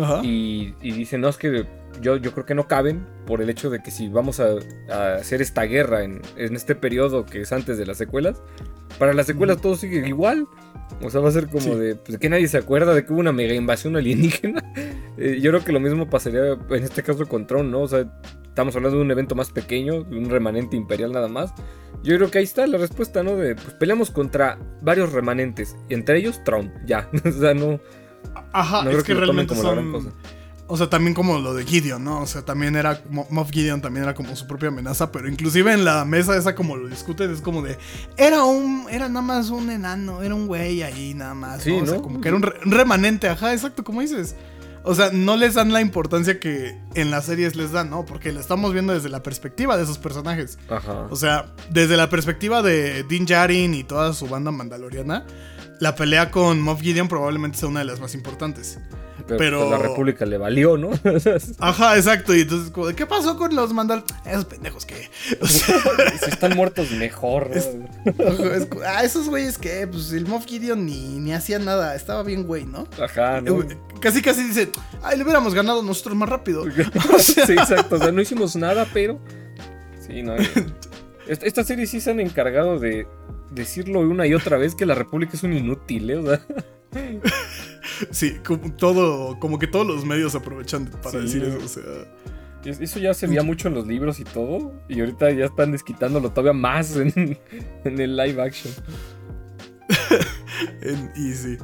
Ajá. 0.00 0.20
Y, 0.22 0.74
y 0.80 0.92
dicen, 0.92 1.20
no, 1.20 1.28
es 1.28 1.36
que 1.36 1.66
yo, 2.00 2.16
yo 2.16 2.32
creo 2.32 2.46
que 2.46 2.54
no 2.54 2.66
caben 2.68 3.06
por 3.26 3.40
el 3.42 3.50
hecho 3.50 3.70
de 3.70 3.82
que 3.82 3.90
si 3.90 4.08
vamos 4.08 4.40
a, 4.40 4.54
a 4.90 5.14
hacer 5.16 5.42
esta 5.42 5.62
guerra 5.64 6.02
en, 6.04 6.22
en 6.36 6.54
este 6.54 6.74
periodo 6.74 7.24
que 7.26 7.42
es 7.42 7.52
antes 7.52 7.78
de 7.78 7.86
las 7.86 7.98
secuelas, 7.98 8.40
para 8.98 9.12
las 9.12 9.26
secuelas 9.26 9.60
todo 9.60 9.76
sigue 9.76 10.06
igual. 10.06 10.46
O 11.02 11.10
sea, 11.10 11.20
va 11.20 11.30
a 11.30 11.32
ser 11.32 11.46
como 11.48 11.60
Sí. 11.60 11.74
de 11.74 11.96
pues, 11.96 12.18
que 12.18 12.28
nadie 12.28 12.46
se 12.48 12.58
acuerda 12.58 12.94
de 12.94 13.04
que 13.04 13.12
hubo 13.12 13.20
una 13.20 13.32
mega 13.32 13.54
invasión 13.54 13.96
alienígena. 13.96 14.62
Eh, 15.18 15.40
yo 15.42 15.50
creo 15.50 15.62
que 15.62 15.72
lo 15.72 15.78
mismo 15.78 16.08
pasaría 16.08 16.52
en 16.54 16.82
este 16.82 17.02
caso 17.02 17.28
con 17.28 17.46
Tron, 17.46 17.70
¿no? 17.70 17.82
O 17.82 17.86
sea, 17.86 18.10
estamos 18.44 18.74
hablando 18.76 18.96
de 18.96 19.04
un 19.04 19.10
evento 19.10 19.34
más 19.34 19.50
pequeño, 19.50 20.04
de 20.04 20.16
un 20.16 20.30
remanente 20.30 20.74
imperial 20.74 21.12
nada 21.12 21.28
más. 21.28 21.52
Yo 22.02 22.16
creo 22.16 22.30
que 22.30 22.38
ahí 22.38 22.44
está 22.44 22.66
la 22.66 22.78
respuesta, 22.78 23.22
¿no? 23.22 23.36
De 23.36 23.54
pues 23.54 23.74
peleamos 23.74 24.10
contra 24.10 24.58
varios 24.80 25.12
remanentes, 25.12 25.76
y 25.90 25.94
entre 25.94 26.16
ellos 26.16 26.42
Tron, 26.44 26.72
ya. 26.86 27.10
o 27.26 27.30
sea, 27.30 27.52
no, 27.52 27.78
Ajá, 28.52 28.84
no 28.84 28.90
es 28.90 28.96
creo 28.96 29.04
que, 29.04 29.14
realmente 29.14 29.54
son... 29.54 29.92
cosa. 29.92 30.10
O 30.72 30.76
sea, 30.78 30.88
también 30.88 31.12
como 31.12 31.38
lo 31.38 31.52
de 31.52 31.66
Gideon, 31.66 32.02
¿no? 32.02 32.20
O 32.22 32.26
sea, 32.26 32.42
también 32.46 32.76
era, 32.76 33.02
Mo- 33.10 33.26
Moff 33.28 33.50
Gideon 33.50 33.82
también 33.82 34.04
era 34.04 34.14
como 34.14 34.34
su 34.36 34.46
propia 34.46 34.68
amenaza, 34.68 35.12
pero 35.12 35.28
inclusive 35.28 35.70
en 35.72 35.84
la 35.84 36.04
mesa 36.06 36.34
esa 36.34 36.54
como 36.54 36.76
lo 36.76 36.88
discuten, 36.88 37.30
es 37.30 37.42
como 37.42 37.60
de, 37.60 37.76
era 38.16 38.44
un, 38.44 38.86
era 38.90 39.08
nada 39.08 39.20
más 39.20 39.50
un 39.50 39.68
enano, 39.70 40.22
era 40.22 40.34
un 40.34 40.46
güey 40.46 40.82
ahí 40.82 41.12
nada 41.12 41.34
más, 41.34 41.62
Sí, 41.62 41.76
¿no? 41.76 41.82
O 41.82 41.86
sea, 41.86 41.96
¿no? 41.96 42.02
como 42.02 42.20
que 42.22 42.28
era 42.28 42.36
un, 42.38 42.42
re- 42.42 42.58
un 42.64 42.72
remanente, 42.72 43.28
ajá, 43.28 43.52
exacto, 43.52 43.84
como 43.84 44.00
dices. 44.00 44.34
O 44.84 44.94
sea, 44.94 45.10
no 45.12 45.36
les 45.36 45.54
dan 45.54 45.72
la 45.72 45.80
importancia 45.82 46.40
que 46.40 46.76
en 46.94 47.10
las 47.10 47.26
series 47.26 47.54
les 47.54 47.70
dan, 47.70 47.90
¿no? 47.90 48.04
Porque 48.06 48.32
la 48.32 48.40
estamos 48.40 48.72
viendo 48.72 48.94
desde 48.94 49.10
la 49.10 49.22
perspectiva 49.22 49.76
de 49.76 49.84
esos 49.84 49.98
personajes. 49.98 50.58
Ajá. 50.70 51.06
O 51.10 51.16
sea, 51.16 51.52
desde 51.70 51.96
la 51.98 52.08
perspectiva 52.10 52.62
de 52.62 53.04
Din 53.04 53.26
Djarin 53.26 53.74
y 53.74 53.84
toda 53.84 54.12
su 54.14 54.26
banda 54.26 54.50
mandaloriana, 54.50 55.24
la 55.80 55.94
pelea 55.94 56.30
con 56.32 56.60
Moff 56.62 56.80
Gideon 56.80 57.06
probablemente 57.08 57.58
sea 57.58 57.68
una 57.68 57.80
de 57.80 57.86
las 57.86 58.00
más 58.00 58.14
importantes. 58.14 58.78
Pero, 59.26 59.38
pero- 59.38 59.58
pues, 59.60 59.70
la 59.70 59.78
República 59.78 60.26
le 60.26 60.38
valió, 60.38 60.76
¿no? 60.76 60.90
Ajá, 61.58 61.96
exacto. 61.96 62.34
Y 62.34 62.42
entonces, 62.42 62.70
como 62.70 62.88
¿qué 62.88 63.06
pasó 63.06 63.36
con 63.36 63.54
los 63.54 63.72
mandal? 63.72 64.04
Esos 64.26 64.44
pendejos 64.44 64.84
que. 64.86 65.10
O 65.40 65.46
sea, 65.46 65.76
si 66.24 66.30
están 66.30 66.54
muertos, 66.56 66.90
mejor. 66.92 67.50
¿no? 67.50 67.56
Es- 67.56 67.68
ojo, 68.18 68.44
es 68.44 68.66
como, 68.66 68.82
ah, 68.86 69.02
esos 69.04 69.28
güeyes 69.28 69.58
que, 69.58 69.86
pues 69.86 70.12
el 70.12 70.26
Moff 70.26 70.46
Gideon 70.46 70.84
ni, 70.84 71.18
ni 71.18 71.32
hacía 71.32 71.58
nada. 71.58 71.94
Estaba 71.94 72.22
bien, 72.22 72.44
güey, 72.44 72.64
¿no? 72.66 72.86
Ajá, 73.02 73.40
¿no? 73.40 73.62
Eh, 73.62 73.78
Casi, 74.00 74.20
casi 74.20 74.42
dice, 74.42 74.68
ay, 75.02 75.16
le 75.16 75.22
hubiéramos 75.22 75.54
ganado 75.54 75.82
nosotros 75.82 76.16
más 76.16 76.28
rápido. 76.28 76.64
O 77.14 77.18
sea, 77.18 77.46
sí, 77.46 77.52
exacto. 77.52 77.96
O 77.96 77.98
sea, 77.98 78.10
no 78.12 78.20
hicimos 78.20 78.56
nada, 78.56 78.86
pero. 78.92 79.18
Sí, 80.06 80.22
no. 80.22 80.34
Esta, 81.26 81.46
esta 81.46 81.64
serie 81.64 81.86
sí 81.86 82.00
se 82.00 82.10
han 82.10 82.18
encargado 82.20 82.78
de 82.80 83.06
decirlo 83.52 84.00
una 84.00 84.26
y 84.26 84.34
otra 84.34 84.56
vez 84.56 84.74
que 84.74 84.86
la 84.86 84.94
República 84.94 85.32
es 85.36 85.42
un 85.44 85.52
inútil, 85.52 86.10
¿eh? 86.10 86.16
O 86.16 86.26
sea, 86.26 86.40
sí, 88.10 88.36
como, 88.46 88.72
todo, 88.74 89.38
como 89.38 89.58
que 89.58 89.66
todos 89.66 89.86
los 89.86 90.04
medios 90.04 90.34
aprovechan 90.34 90.86
para 90.86 91.10
Sí. 91.12 91.18
decir 91.18 91.44
eso. 91.44 91.58
O 91.64 91.68
sea, 91.68 91.82
es- 92.64 92.80
eso 92.80 92.98
ya 92.98 93.14
se 93.14 93.26
veía 93.26 93.42
mucho 93.42 93.68
en 93.68 93.74
los 93.74 93.86
libros 93.86 94.20
y 94.20 94.24
todo. 94.24 94.72
Y 94.88 95.00
ahorita 95.00 95.30
ya 95.30 95.46
están 95.46 95.72
desquitándolo 95.72 96.30
todavía 96.30 96.52
más 96.52 96.96
en, 96.96 97.38
en 97.84 98.00
el 98.00 98.16
live 98.16 98.40
action. 98.42 98.72
en 100.82 101.10
Easy. 101.16 101.58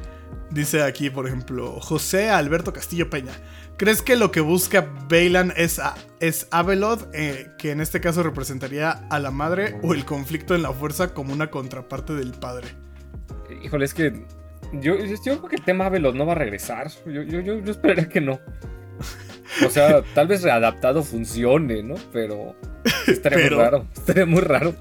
Dice 0.51 0.83
aquí, 0.83 1.11
por 1.11 1.27
ejemplo, 1.27 1.79
José 1.81 2.31
Alberto 2.31 2.73
Castillo 2.73 3.11
Peña. 3.11 3.33
¿Crees 3.77 4.03
que 4.03 4.17
lo 4.17 4.33
que 4.33 4.41
busca 4.41 4.91
Bailan 5.09 5.53
es, 5.57 5.79
a, 5.79 5.95
es 6.21 6.49
Abeloth, 6.51 7.07
eh, 7.13 7.51
que 7.59 7.71
en 7.71 7.81
este 7.81 8.01
caso 8.01 8.23
representaría 8.25 8.91
a 8.91 9.21
la 9.21 9.31
madre, 9.31 9.79
o 9.85 9.95
el 9.95 10.05
conflicto 10.05 10.55
en 10.57 10.63
la 10.63 10.73
fuerza 10.73 11.15
como 11.15 11.33
una 11.33 11.51
contraparte 11.51 12.15
del 12.15 12.33
padre? 12.33 12.69
Híjole, 13.63 13.85
es 13.85 13.95
que. 13.95 14.25
Yo, 14.73 14.97
yo 14.99 15.17
creo 15.23 15.49
que 15.49 15.57
el 15.57 15.63
tema 15.65 15.87
Abeloth 15.87 16.15
no 16.15 16.27
va 16.27 16.33
a 16.33 16.37
regresar. 16.37 16.89
Yo, 17.07 17.23
yo, 17.23 17.41
yo, 17.41 17.59
yo 17.61 17.71
esperaría 17.71 18.09
que 18.09 18.21
no. 18.21 18.39
O 19.67 19.71
sea, 19.71 20.03
tal 20.15 20.27
vez 20.29 20.43
readaptado 20.43 21.03
funcione, 21.03 21.83
¿no? 21.83 21.95
Pero. 22.13 22.55
Estaría 23.07 23.39
Pero- 23.39 23.57
muy 23.57 23.65
raro. 23.65 23.87
Estaría 23.97 24.27
muy 24.27 24.41
raro. 24.43 24.75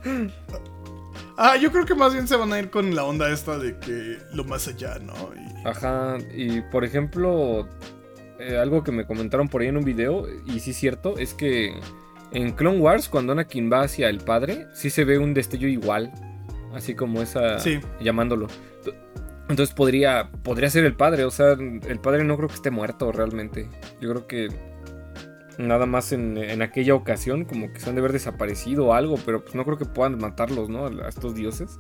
Ah, 1.38 1.56
yo 1.56 1.72
creo 1.72 1.86
que 1.86 1.94
más 1.96 2.14
bien 2.14 2.28
se 2.28 2.36
van 2.36 2.52
a 2.52 2.60
ir 2.60 2.70
con 2.70 2.96
la 2.96 3.04
onda 3.04 3.32
esta 3.32 3.58
de 3.60 3.78
que 3.78 4.18
lo 4.34 4.44
más 4.44 4.68
allá, 4.68 4.98
¿no? 5.00 5.14
Y- 5.36 5.68
Ajá, 5.68 6.18
y 6.36 6.62
por 6.62 6.84
ejemplo, 6.84 7.68
eh, 8.40 8.58
algo 8.58 8.84
que 8.84 8.92
me 8.92 9.06
comentaron 9.06 9.48
por 9.48 9.62
ahí 9.62 9.68
en 9.68 9.78
un 9.78 9.84
video, 9.86 10.26
y 10.48 10.60
sí 10.60 10.72
es 10.72 10.78
cierto, 10.78 11.18
es 11.20 11.34
que 11.36 11.74
en 12.32 12.52
Clone 12.54 12.80
Wars, 12.80 13.08
cuando 13.08 13.34
Anakin 13.34 13.72
va 13.72 13.82
hacia 13.82 14.10
el 14.10 14.20
padre, 14.20 14.68
sí 14.74 14.90
se 14.90 15.06
ve 15.06 15.20
un 15.20 15.34
destello 15.36 15.68
igual, 15.68 16.12
así 16.74 16.96
como 16.96 17.22
esa, 17.22 17.60
Sí. 17.60 17.80
llamándolo. 18.02 18.48
Entonces 19.50 19.74
podría, 19.74 20.30
podría 20.43 20.70
ser 20.70 20.84
el 20.86 20.95
padre, 20.95 21.24
o 21.24 21.32
sea, 21.32 21.52
el 21.54 22.00
padre 22.02 22.24
no 22.26 22.36
creo 22.36 22.50
que 22.50 22.56
esté 22.56 22.70
muerto 22.72 23.12
realmente. 23.12 23.70
Yo 24.02 24.10
creo 24.10 24.28
que 24.28 24.50
nada 25.58 25.86
más 25.86 26.12
en, 26.12 26.38
en 26.38 26.62
aquella 26.62 26.93
ocasión 26.95 27.45
como 27.45 27.72
que 27.74 27.80
se 27.80 27.89
han 27.89 27.95
de 27.95 28.00
haber 28.02 28.12
desaparecido 28.14 28.88
o 28.88 28.93
algo, 28.93 29.16
pero 29.26 29.41
pues 29.43 29.56
no 29.56 29.64
creo 29.66 29.78
que 29.78 29.86
puedan 29.86 30.18
matarlos, 30.20 30.70
¿no? 30.70 30.86
A 30.88 31.08
estos 31.10 31.34
dioses. 31.34 31.80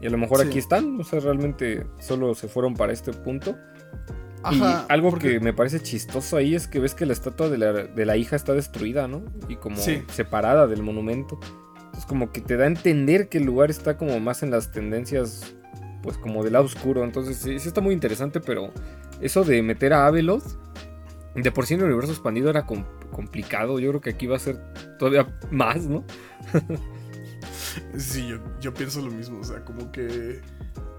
Y 0.00 0.06
a 0.06 0.10
lo 0.10 0.18
mejor 0.18 0.40
Sí. 0.42 0.48
aquí 0.48 0.58
están, 0.58 1.00
o 1.00 1.04
sea, 1.04 1.20
realmente 1.20 1.86
solo 1.98 2.34
se 2.34 2.48
fueron 2.48 2.74
para 2.74 2.92
este 2.92 3.12
punto. 3.12 3.56
Ajá, 4.42 4.84
y 4.88 4.92
algo 4.92 5.10
porque- 5.10 5.34
que 5.34 5.40
me 5.40 5.54
parece 5.54 5.80
chistoso 5.80 6.36
ahí 6.36 6.54
es 6.54 6.68
que 6.68 6.78
ves 6.78 6.94
que 6.94 7.06
la 7.06 7.14
estatua 7.14 7.48
de 7.48 7.56
la, 7.58 7.72
de 7.72 8.04
la 8.04 8.16
hija 8.16 8.36
está 8.36 8.52
destruida, 8.52 9.08
¿no? 9.08 9.24
Y 9.48 9.56
como 9.56 9.76
Sí. 9.78 10.02
separada 10.12 10.66
del 10.66 10.82
monumento. 10.82 11.38
Entonces 11.76 12.04
como 12.06 12.30
que 12.30 12.42
te 12.42 12.56
da 12.58 12.64
a 12.64 12.68
entender 12.68 13.28
que 13.30 13.38
el 13.38 13.44
lugar 13.44 13.70
está 13.70 13.96
como 13.96 14.20
más 14.20 14.42
en 14.42 14.50
las 14.50 14.70
tendencias, 14.70 15.55
pues 16.06 16.16
como 16.18 16.44
del 16.44 16.52
lado 16.52 16.66
oscuro. 16.66 17.02
Entonces 17.02 17.36
sí, 17.36 17.58
sí 17.58 17.66
está 17.66 17.80
muy 17.80 17.92
interesante, 17.92 18.38
pero 18.38 18.72
eso 19.20 19.42
de 19.42 19.60
meter 19.60 19.92
a 19.92 20.06
Abeloth, 20.06 20.44
de 21.34 21.50
por 21.50 21.66
sí 21.66 21.74
en 21.74 21.80
el 21.80 21.86
universo 21.86 22.12
expandido 22.12 22.48
era 22.48 22.64
com- 22.64 22.84
complicado. 23.10 23.80
Yo 23.80 23.88
creo 23.90 24.00
que 24.00 24.10
aquí 24.10 24.28
va 24.28 24.36
a 24.36 24.38
ser 24.38 24.56
todavía 25.00 25.36
más, 25.50 25.82
¿no? 25.84 26.04
Sí, 27.98 28.28
yo, 28.28 28.38
yo 28.60 28.72
pienso 28.72 29.00
lo 29.02 29.10
mismo. 29.10 29.40
O 29.40 29.44
sea, 29.44 29.64
como 29.64 29.90
que 29.90 30.40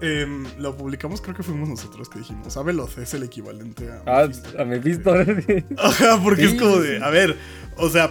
em, 0.02 0.44
lo 0.58 0.76
publicamos, 0.76 1.22
creo 1.22 1.34
que 1.34 1.42
fuimos 1.42 1.70
nosotros 1.70 2.08
que 2.10 2.18
dijimos. 2.18 2.54
Abeloth 2.58 2.98
es 2.98 3.14
el 3.14 3.22
equivalente 3.22 3.90
a. 3.90 4.02
Ah, 4.06 4.64
Mephisto". 4.64 5.10
a 5.12 5.24
Mephisto. 5.24 5.74
Ajá, 5.82 6.20
porque 6.22 6.44
es 6.44 6.54
como 6.54 6.76
de, 6.78 7.02
a 7.02 7.08
ver, 7.08 7.34
o 7.78 7.88
sea, 7.88 8.10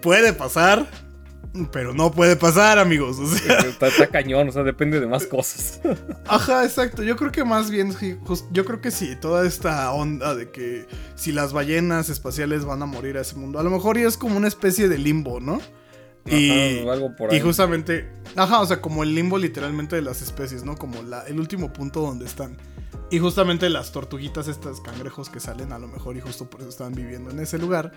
puede 0.00 0.32
pasar, 0.32 0.88
pero 1.70 1.92
no 1.92 2.10
puede 2.10 2.36
pasar, 2.36 2.78
amigos. 2.78 3.18
O 3.18 3.26
sea, 3.26 3.58
está, 3.58 3.88
está 3.88 4.06
cañón, 4.06 4.48
o 4.48 4.52
sea, 4.52 4.62
depende 4.62 5.00
de 5.00 5.06
más 5.06 5.26
cosas. 5.26 5.80
ajá, 6.26 6.64
exacto. 6.64 7.02
Yo 7.02 7.16
creo 7.16 7.32
que 7.32 7.44
más 7.44 7.70
bien, 7.70 7.94
yo 8.52 8.64
creo 8.64 8.80
que 8.80 8.90
sí, 8.90 9.16
toda 9.20 9.46
esta 9.46 9.90
onda 9.92 10.34
de 10.34 10.50
que 10.50 10.86
si 11.14 11.32
las 11.32 11.52
ballenas 11.52 12.08
espaciales 12.08 12.64
van 12.64 12.82
a 12.82 12.86
morir 12.86 13.16
a 13.18 13.20
ese 13.20 13.36
mundo, 13.36 13.58
a 13.58 13.62
lo 13.62 13.70
mejor 13.70 13.98
ya 13.98 14.08
es 14.08 14.16
como 14.16 14.36
una 14.36 14.48
especie 14.48 14.88
de 14.88 14.98
limbo, 14.98 15.40
¿no? 15.40 15.60
Y, 16.26 16.80
Ajá, 16.80 16.92
algo 16.92 17.16
por 17.16 17.32
y 17.32 17.36
ahí. 17.36 17.40
justamente, 17.40 18.08
ajá, 18.36 18.60
o 18.60 18.66
sea, 18.66 18.80
como 18.80 19.02
el 19.02 19.14
limbo 19.14 19.38
literalmente 19.38 19.96
de 19.96 20.02
las 20.02 20.22
especies, 20.22 20.64
¿no? 20.64 20.76
Como 20.76 21.02
la, 21.02 21.22
el 21.22 21.40
último 21.40 21.72
punto 21.72 22.00
donde 22.00 22.26
están. 22.26 22.56
Y 23.10 23.18
justamente 23.18 23.68
las 23.68 23.92
tortuguitas, 23.92 24.48
estas 24.48 24.80
cangrejos 24.80 25.28
que 25.28 25.38
salen 25.38 25.72
a 25.72 25.78
lo 25.78 25.86
mejor 25.86 26.16
y 26.16 26.20
justo 26.20 26.48
por 26.48 26.60
eso 26.60 26.70
estaban 26.70 26.94
viviendo 26.94 27.30
en 27.30 27.40
ese 27.40 27.58
lugar. 27.58 27.92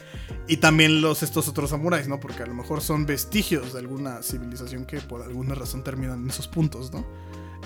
Y 0.48 0.58
también 0.58 1.02
los 1.02 1.24
estos 1.24 1.48
otros 1.48 1.70
samuráis, 1.70 2.10
¿no? 2.10 2.20
Porque 2.20 2.44
a 2.44 2.46
lo 2.46 2.54
mejor 2.54 2.82
son 2.82 3.06
vestigios 3.06 3.72
de 3.72 3.80
alguna 3.80 4.22
civilización 4.24 4.86
que 4.86 5.00
por 5.00 5.22
alguna 5.22 5.56
razón 5.56 5.84
terminan 5.84 6.24
en 6.24 6.30
esos 6.30 6.50
puntos, 6.50 6.92
¿no? 6.92 7.06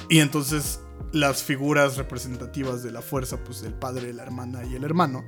Y 0.10 0.20
entonces 0.20 0.82
las 1.12 1.42
figuras 1.42 1.98
representativas 1.98 2.84
de 2.84 2.92
la 2.92 3.02
fuerza, 3.02 3.38
pues 3.44 3.64
el 3.64 3.74
padre, 3.74 4.14
la 4.14 4.24
hermana 4.24 4.64
y 4.64 4.76
el 4.76 4.84
hermano, 4.84 5.26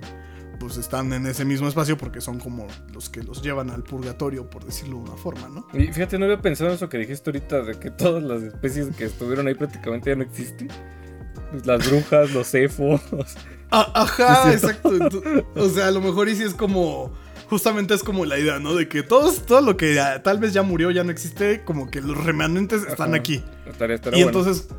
pues 0.61 0.77
están 0.77 1.11
en 1.11 1.25
ese 1.25 1.43
mismo 1.43 1.67
espacio 1.67 1.97
porque 1.97 2.21
son 2.21 2.39
como 2.39 2.67
los 2.93 3.09
que 3.09 3.23
los 3.23 3.41
llevan 3.41 3.71
al 3.71 3.81
purgatorio, 3.83 4.47
por 4.47 4.63
decirlo 4.63 4.97
de 4.97 5.01
una 5.09 5.15
forma, 5.17 5.49
¿no? 5.49 5.67
Y 5.73 5.87
fíjate, 5.87 6.19
no 6.19 6.25
había 6.25 6.39
pensado 6.39 6.69
en 6.69 6.75
eso 6.75 6.87
que 6.87 6.99
dijiste 6.99 7.31
ahorita, 7.31 7.63
de 7.63 7.79
que 7.79 7.89
todas 7.89 8.21
las 8.23 8.43
especies 8.43 8.95
que 8.95 9.05
estuvieron 9.05 9.47
ahí 9.47 9.55
prácticamente 9.55 10.11
ya 10.11 10.15
no 10.15 10.23
existen. 10.23 10.69
Pues 11.49 11.65
Las 11.65 11.89
brujas, 11.89 12.31
los 12.31 12.47
cefos. 12.47 13.01
Ah, 13.71 13.91
ajá, 13.95 14.53
exacto. 14.53 14.91
O 15.55 15.69
sea, 15.69 15.87
a 15.87 15.91
lo 15.91 16.01
mejor 16.01 16.29
y 16.29 16.35
sí 16.35 16.43
es 16.43 16.53
como. 16.53 17.11
Justamente 17.49 17.93
es 17.93 18.03
como 18.03 18.23
la 18.25 18.37
idea, 18.37 18.59
¿no? 18.59 18.75
De 18.75 18.87
que 18.87 19.01
todos, 19.03 19.45
todo 19.45 19.61
lo 19.61 19.75
que 19.75 19.93
ya- 19.95 20.21
tal 20.23 20.39
vez 20.39 20.53
ya 20.53 20.61
murió, 20.61 20.91
ya 20.91 21.03
no 21.03 21.11
existe, 21.11 21.63
como 21.65 21.89
que 21.89 21.99
los 22.01 22.21
remanentes 22.23 22.83
están 22.83 23.09
Ajá. 23.09 23.17
aquí. 23.17 23.43
Estaría, 23.65 23.95
estaría 23.95 24.19
y 24.19 24.23
bueno. 24.23 24.39
entonces. 24.39 24.69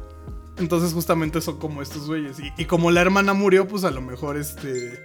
Entonces, 0.59 0.93
justamente 0.93 1.41
son 1.41 1.59
como 1.59 1.80
estos 1.83 2.07
güeyes. 2.07 2.39
Y, 2.39 2.53
y 2.57 2.64
como 2.66 2.91
la 2.91 3.01
hermana 3.01 3.33
murió, 3.35 3.66
pues 3.66 3.85
a 3.85 3.91
lo 3.91 4.01
mejor 4.03 4.37
este. 4.37 5.05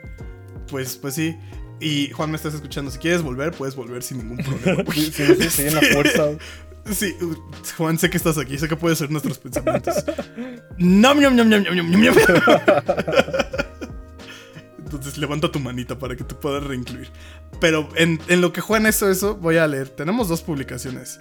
Pues, 0.70 0.98
pues 0.98 1.14
sí. 1.16 1.38
Y 1.80 2.10
Juan, 2.10 2.32
me 2.32 2.38
estás 2.38 2.54
escuchando. 2.54 2.90
Si 2.92 2.98
quieres 2.98 3.22
volver, 3.22 3.52
puedes 3.52 3.76
volver 3.76 4.02
sin 4.04 4.18
ningún 4.20 4.38
problema. 4.38 4.84
Sí, 4.94 5.12
sí, 5.12 5.26
sí, 5.40 5.50
sí, 5.50 5.62
en 5.68 5.76
la 5.76 5.82
fuerza. 5.82 6.30
Sí, 6.90 7.14
Juan, 7.76 8.00
sé 8.00 8.10
que 8.10 8.16
estás 8.16 8.38
aquí, 8.38 8.58
sé 8.58 8.70
que 8.70 8.78
puedes 8.78 8.98
ser 8.98 9.12
nuestros 9.12 9.38
pensamientos. 9.40 10.06
Nom, 10.78 11.20
nom, 11.20 11.36
nom, 11.36 11.50
nom, 11.50 11.62
nom, 11.62 11.76
nom, 11.76 11.92
nom. 11.92 12.16
Entonces 14.80 15.18
levanta 15.18 15.52
tu 15.52 15.60
manita 15.60 16.00
para 16.00 16.16
que 16.16 16.24
te 16.24 16.34
puedas 16.34 16.64
reincluir. 16.64 17.10
Pero 17.60 17.90
en, 17.96 18.22
en 18.30 18.40
lo 18.40 18.54
que 18.54 18.62
Juan 18.62 18.88
hizo 18.88 19.10
eso, 19.12 19.36
voy 19.36 19.58
a 19.58 19.68
leer. 19.68 19.90
Tenemos 19.90 20.30
dos 20.30 20.42
publicaciones. 20.42 21.20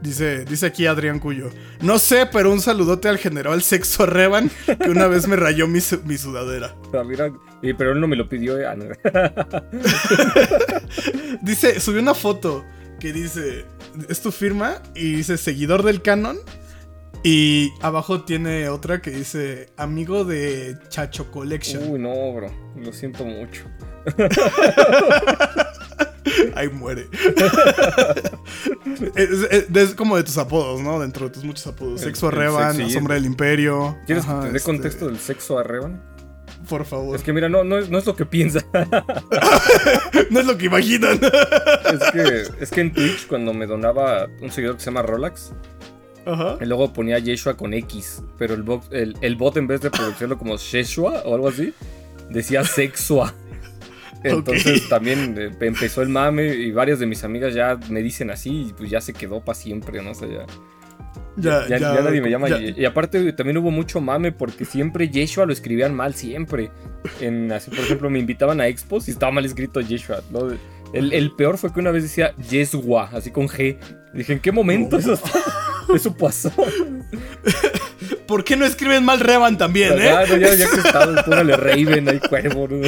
Dice, 0.00 0.44
dice 0.44 0.66
aquí 0.66 0.86
Adrián 0.86 1.20
Cuyo. 1.20 1.48
No 1.80 1.98
sé, 2.00 2.26
pero 2.26 2.50
un 2.50 2.60
saludote 2.60 3.08
al 3.08 3.18
general 3.18 3.62
Sexo 3.62 4.06
Revan 4.06 4.50
que 4.66 4.90
una 4.90 5.06
vez 5.06 5.28
me 5.28 5.36
rayó 5.36 5.68
mi, 5.68 5.78
mi 6.04 6.18
sudadera. 6.18 6.74
Ah, 6.92 7.04
mira, 7.04 7.32
y- 7.68 7.74
pero 7.74 7.92
él 7.92 8.00
no 8.00 8.06
me 8.06 8.16
lo 8.16 8.28
pidió. 8.28 8.58
eh. 8.58 8.66
Ah, 8.66 8.76
no. 8.76 8.84
Dice, 11.42 11.80
subió 11.80 12.00
una 12.00 12.14
foto 12.14 12.64
que 13.00 13.12
dice, 13.12 13.64
es 14.08 14.20
tu 14.22 14.30
firma 14.32 14.80
y 14.94 15.16
dice 15.16 15.36
seguidor 15.36 15.82
del 15.82 16.00
canon. 16.02 16.38
Y 17.22 17.70
abajo 17.80 18.24
tiene 18.24 18.68
otra 18.68 19.00
que 19.00 19.10
dice 19.10 19.70
amigo 19.78 20.24
de 20.24 20.76
Chacho 20.88 21.30
Collection. 21.30 21.90
Uy, 21.90 21.98
no, 21.98 22.32
bro. 22.34 22.50
Lo 22.76 22.92
siento 22.92 23.24
mucho. 23.24 23.64
Ahí 26.54 26.68
muere. 26.68 27.08
es, 29.16 29.30
es- 29.50 29.66
es 29.74 29.94
como 29.94 30.16
de 30.16 30.22
tus 30.24 30.36
apodos, 30.38 30.80
¿no? 30.82 31.00
Dentro 31.00 31.26
de 31.28 31.34
tus 31.34 31.44
muchos 31.44 31.66
apodos. 31.66 32.00
El- 32.02 32.08
Sexo 32.14 32.30
sexy, 32.30 32.82
La 32.82 32.90
Sombra 32.90 33.14
del 33.14 33.24
Imperio. 33.26 33.96
¿Quieres 34.06 34.24
Ajá, 34.24 34.40
que 34.40 34.46
te 34.46 34.52
dé 34.52 34.56
este, 34.58 34.70
contexto 34.70 35.06
del 35.06 35.18
sexo 35.18 35.58
a 35.58 35.62
Revan? 35.62 36.02
Por 36.68 36.84
favor. 36.84 37.16
Es 37.16 37.22
que 37.22 37.32
mira, 37.32 37.48
no, 37.48 37.64
no, 37.64 37.78
es, 37.78 37.90
no 37.90 37.98
es 37.98 38.06
lo 38.06 38.16
que 38.16 38.26
piensa. 38.26 38.64
no 40.30 40.40
es 40.40 40.46
lo 40.46 40.56
que 40.56 40.66
imaginan. 40.66 41.20
es, 41.22 42.10
que, 42.12 42.62
es 42.62 42.70
que 42.70 42.80
en 42.80 42.92
Twitch, 42.92 43.26
cuando 43.26 43.52
me 43.52 43.66
donaba 43.66 44.28
un 44.40 44.50
seguidor 44.50 44.76
que 44.76 44.80
se 44.82 44.86
llama 44.86 45.02
Rolax, 45.02 45.52
Ajá. 46.26 46.58
y 46.60 46.64
luego 46.64 46.92
ponía 46.92 47.18
Yeshua 47.18 47.56
con 47.56 47.74
X, 47.74 48.22
pero 48.38 48.54
el 48.54 48.62
bot, 48.62 48.92
el, 48.92 49.16
el 49.20 49.36
bot 49.36 49.56
en 49.56 49.66
vez 49.66 49.80
de 49.82 49.90
pronunciarlo 49.90 50.38
como 50.38 50.56
Sheshua 50.56 51.22
o 51.24 51.34
algo 51.34 51.48
así, 51.48 51.74
decía 52.30 52.64
Sexua. 52.64 53.34
Entonces 54.24 54.88
también 54.88 55.36
eh, 55.38 55.50
empezó 55.60 56.00
el 56.00 56.08
mame 56.08 56.46
y 56.46 56.70
varias 56.72 56.98
de 56.98 57.06
mis 57.06 57.24
amigas 57.24 57.52
ya 57.52 57.78
me 57.90 58.00
dicen 58.00 58.30
así 58.30 58.68
y 58.68 58.72
pues 58.72 58.88
ya 58.88 59.02
se 59.02 59.12
quedó 59.12 59.44
para 59.44 59.54
siempre, 59.54 60.02
no 60.02 60.14
sé, 60.14 60.28
ya. 60.32 60.46
Ya, 61.36 61.66
Ya, 61.68 61.78
ya 61.78 62.00
nadie 62.00 62.20
me 62.20 62.30
llama. 62.30 62.48
Ye- 62.48 62.74
Y, 62.78 62.84
aparte 62.84 63.32
también 63.32 63.56
hubo 63.58 63.70
mucho 63.72 64.00
mame 64.00 64.30
porque 64.32 64.64
siempre 64.64 65.08
Yeshua 65.08 65.46
lo 65.46 65.52
escribían 65.52 65.94
mal, 65.94 66.14
siempre. 66.14 66.70
En, 67.20 67.50
así, 67.52 67.70
por 67.70 67.80
ejemplo, 67.80 68.08
me 68.10 68.18
invitaban 68.20 68.60
a 68.60 68.68
expos 68.68 69.08
y 69.08 69.10
estaba 69.10 69.32
mal 69.32 69.44
escrito 69.44 69.80
Yeshua. 69.80 70.22
¿no? 70.30 70.48
El, 70.92 71.12
el 71.12 71.32
peor 71.32 71.58
fue 71.58 71.72
que 71.72 71.80
una 71.80 71.90
vez 71.90 72.04
decía 72.04 72.34
Yeshua, 72.48 73.10
así 73.12 73.30
con 73.32 73.48
G. 73.48 73.76
Y 74.14 74.18
dije, 74.18 74.32
¿en 74.34 74.38
qué 74.40 74.52
momento 74.52 74.96
eso, 74.96 75.14
está- 75.14 75.40
eso 75.92 76.14
pasó? 76.16 76.52
¿Por 78.28 78.42
qué 78.44 78.56
no 78.56 78.64
escriben 78.64 79.04
mal 79.04 79.18
Revan 79.20 79.58
también, 79.58 79.92
eh? 79.94 79.96
Claro, 80.08 80.36
ya, 80.36 80.54
ya 80.54 80.70
que 80.70 80.76
estaba, 80.86 81.22
póngale 81.24 81.56
Raven, 81.56 82.08
ahí 82.08 82.20
cuervo. 82.20 82.68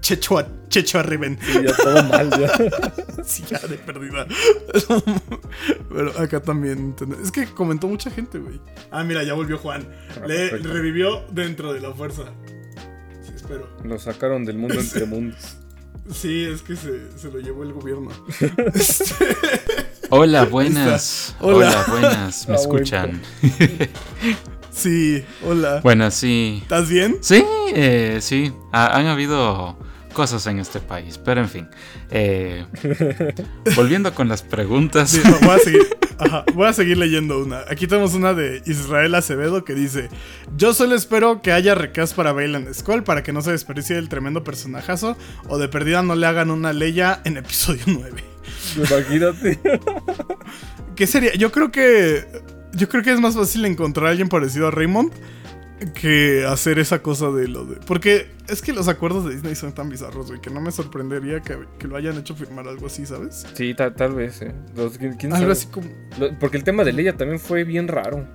Chechua, 0.00 0.46
Chechua 0.68 1.02
Riven. 1.02 1.38
Y 1.48 1.64
ya 1.66 1.76
todo 1.76 2.02
mal, 2.04 2.30
ya. 2.30 2.52
Sí, 3.24 3.44
ya 3.50 3.58
de 3.58 3.76
perdida. 3.76 4.26
Pero 5.90 6.18
acá 6.18 6.40
también. 6.40 6.94
Es 7.22 7.30
que 7.30 7.46
comentó 7.46 7.86
mucha 7.88 8.10
gente, 8.10 8.38
güey. 8.38 8.60
Ah, 8.90 9.04
mira, 9.04 9.22
ya 9.22 9.34
volvió 9.34 9.58
Juan. 9.58 9.86
Ah, 10.16 10.26
Le 10.26 10.48
perfecto. 10.48 10.72
revivió 10.72 11.24
dentro 11.32 11.72
de 11.72 11.80
la 11.80 11.92
fuerza. 11.92 12.22
Sí, 13.22 13.32
espero. 13.34 13.68
Lo 13.84 13.98
sacaron 13.98 14.44
del 14.44 14.56
mundo 14.56 14.78
entre 14.80 15.04
mundos. 15.06 15.56
Sí, 16.10 16.44
es 16.44 16.62
que 16.62 16.74
se, 16.74 17.18
se 17.18 17.30
lo 17.30 17.38
llevó 17.38 17.64
el 17.64 17.72
gobierno. 17.74 18.10
Este, 18.74 19.14
Hola, 20.08 20.44
buenas. 20.44 21.36
Hola. 21.40 21.56
Hola. 21.56 21.84
buenas. 21.88 22.48
¿Me 22.48 22.54
Ah, 22.54 22.56
escuchan? 22.56 23.20
sí, 24.70 25.22
hola. 25.44 25.80
Buenas, 25.82 26.14
sí. 26.14 26.60
¿Estás 26.62 26.88
bien? 26.88 27.18
Sí, 27.20 27.44
eh, 27.74 28.18
sí. 28.22 28.52
Ha- 28.72 28.96
han 28.96 29.06
habido 29.06 29.76
cosas 30.12 30.46
en 30.46 30.58
este 30.58 30.80
país, 30.80 31.18
pero 31.18 31.40
en 31.40 31.48
fin. 31.48 31.68
Eh, 32.10 32.64
volviendo 33.76 34.14
con 34.14 34.28
las 34.28 34.42
preguntas. 34.42 35.10
Sí, 35.10 35.20
no, 35.24 35.38
voy 35.46 35.56
a 35.56 35.58
seguir. 35.58 35.98
Ajá, 36.18 36.44
voy 36.54 36.66
a 36.66 36.72
seguir 36.72 36.98
leyendo 36.98 37.38
una. 37.38 37.60
Aquí 37.70 37.86
tenemos 37.86 38.14
una 38.14 38.34
de 38.34 38.62
Israel 38.66 39.14
Acevedo 39.14 39.64
que 39.64 39.74
dice: 39.74 40.08
Yo 40.56 40.74
solo 40.74 40.96
espero 40.96 41.42
que 41.42 41.52
haya 41.52 41.74
recast 41.74 42.16
para 42.16 42.32
Bailan 42.32 42.74
Skull 42.74 43.04
para 43.04 43.22
que 43.22 43.32
no 43.32 43.40
se 43.40 43.52
desperdicie 43.52 43.96
el 43.96 44.08
tremendo 44.08 44.42
personajazo 44.42 45.16
o 45.48 45.58
de 45.58 45.68
perdida 45.68 46.02
no 46.02 46.16
le 46.16 46.26
hagan 46.26 46.50
una 46.50 46.72
leya 46.72 47.20
en 47.24 47.36
episodio 47.36 47.84
9. 47.86 48.24
Imagínate. 48.76 49.60
¿Qué 50.96 51.06
sería? 51.06 51.34
Yo 51.34 51.52
creo 51.52 51.70
que. 51.70 52.26
Yo 52.72 52.88
creo 52.88 53.02
que 53.02 53.12
es 53.12 53.20
más 53.20 53.34
fácil 53.34 53.64
encontrar 53.64 54.06
a 54.06 54.10
alguien 54.10 54.28
parecido 54.28 54.68
a 54.68 54.70
Raymond 54.70 55.12
que 55.94 56.44
hacer 56.46 56.78
esa 56.78 57.02
cosa 57.02 57.30
de 57.30 57.48
lo 57.48 57.64
de. 57.64 57.76
Porque 57.86 58.30
es 58.48 58.62
que 58.62 58.72
los 58.72 58.88
acuerdos 58.88 59.24
de 59.24 59.32
Disney 59.34 59.54
son 59.54 59.72
tan 59.72 59.88
bizarros, 59.88 60.28
güey, 60.28 60.40
que 60.40 60.50
no 60.50 60.60
me 60.60 60.70
sorprendería 60.72 61.40
que, 61.40 61.58
que 61.78 61.86
lo 61.86 61.96
hayan 61.96 62.16
hecho 62.18 62.34
firmar 62.34 62.66
algo 62.68 62.86
así, 62.86 63.06
¿sabes? 63.06 63.46
Sí, 63.54 63.74
ta- 63.74 63.94
tal 63.94 64.14
vez, 64.14 64.42
eh. 64.42 64.54
Los- 64.76 64.98
¿quién- 64.98 65.12
Algo 65.32 65.36
sabe? 65.38 65.52
así 65.52 65.66
como. 65.68 65.88
Lo- 66.18 66.38
Porque 66.38 66.56
el 66.56 66.64
tema 66.64 66.84
de 66.84 66.92
Leia 66.92 67.16
también 67.16 67.38
fue 67.40 67.64
bien 67.64 67.88
raro. 67.88 68.26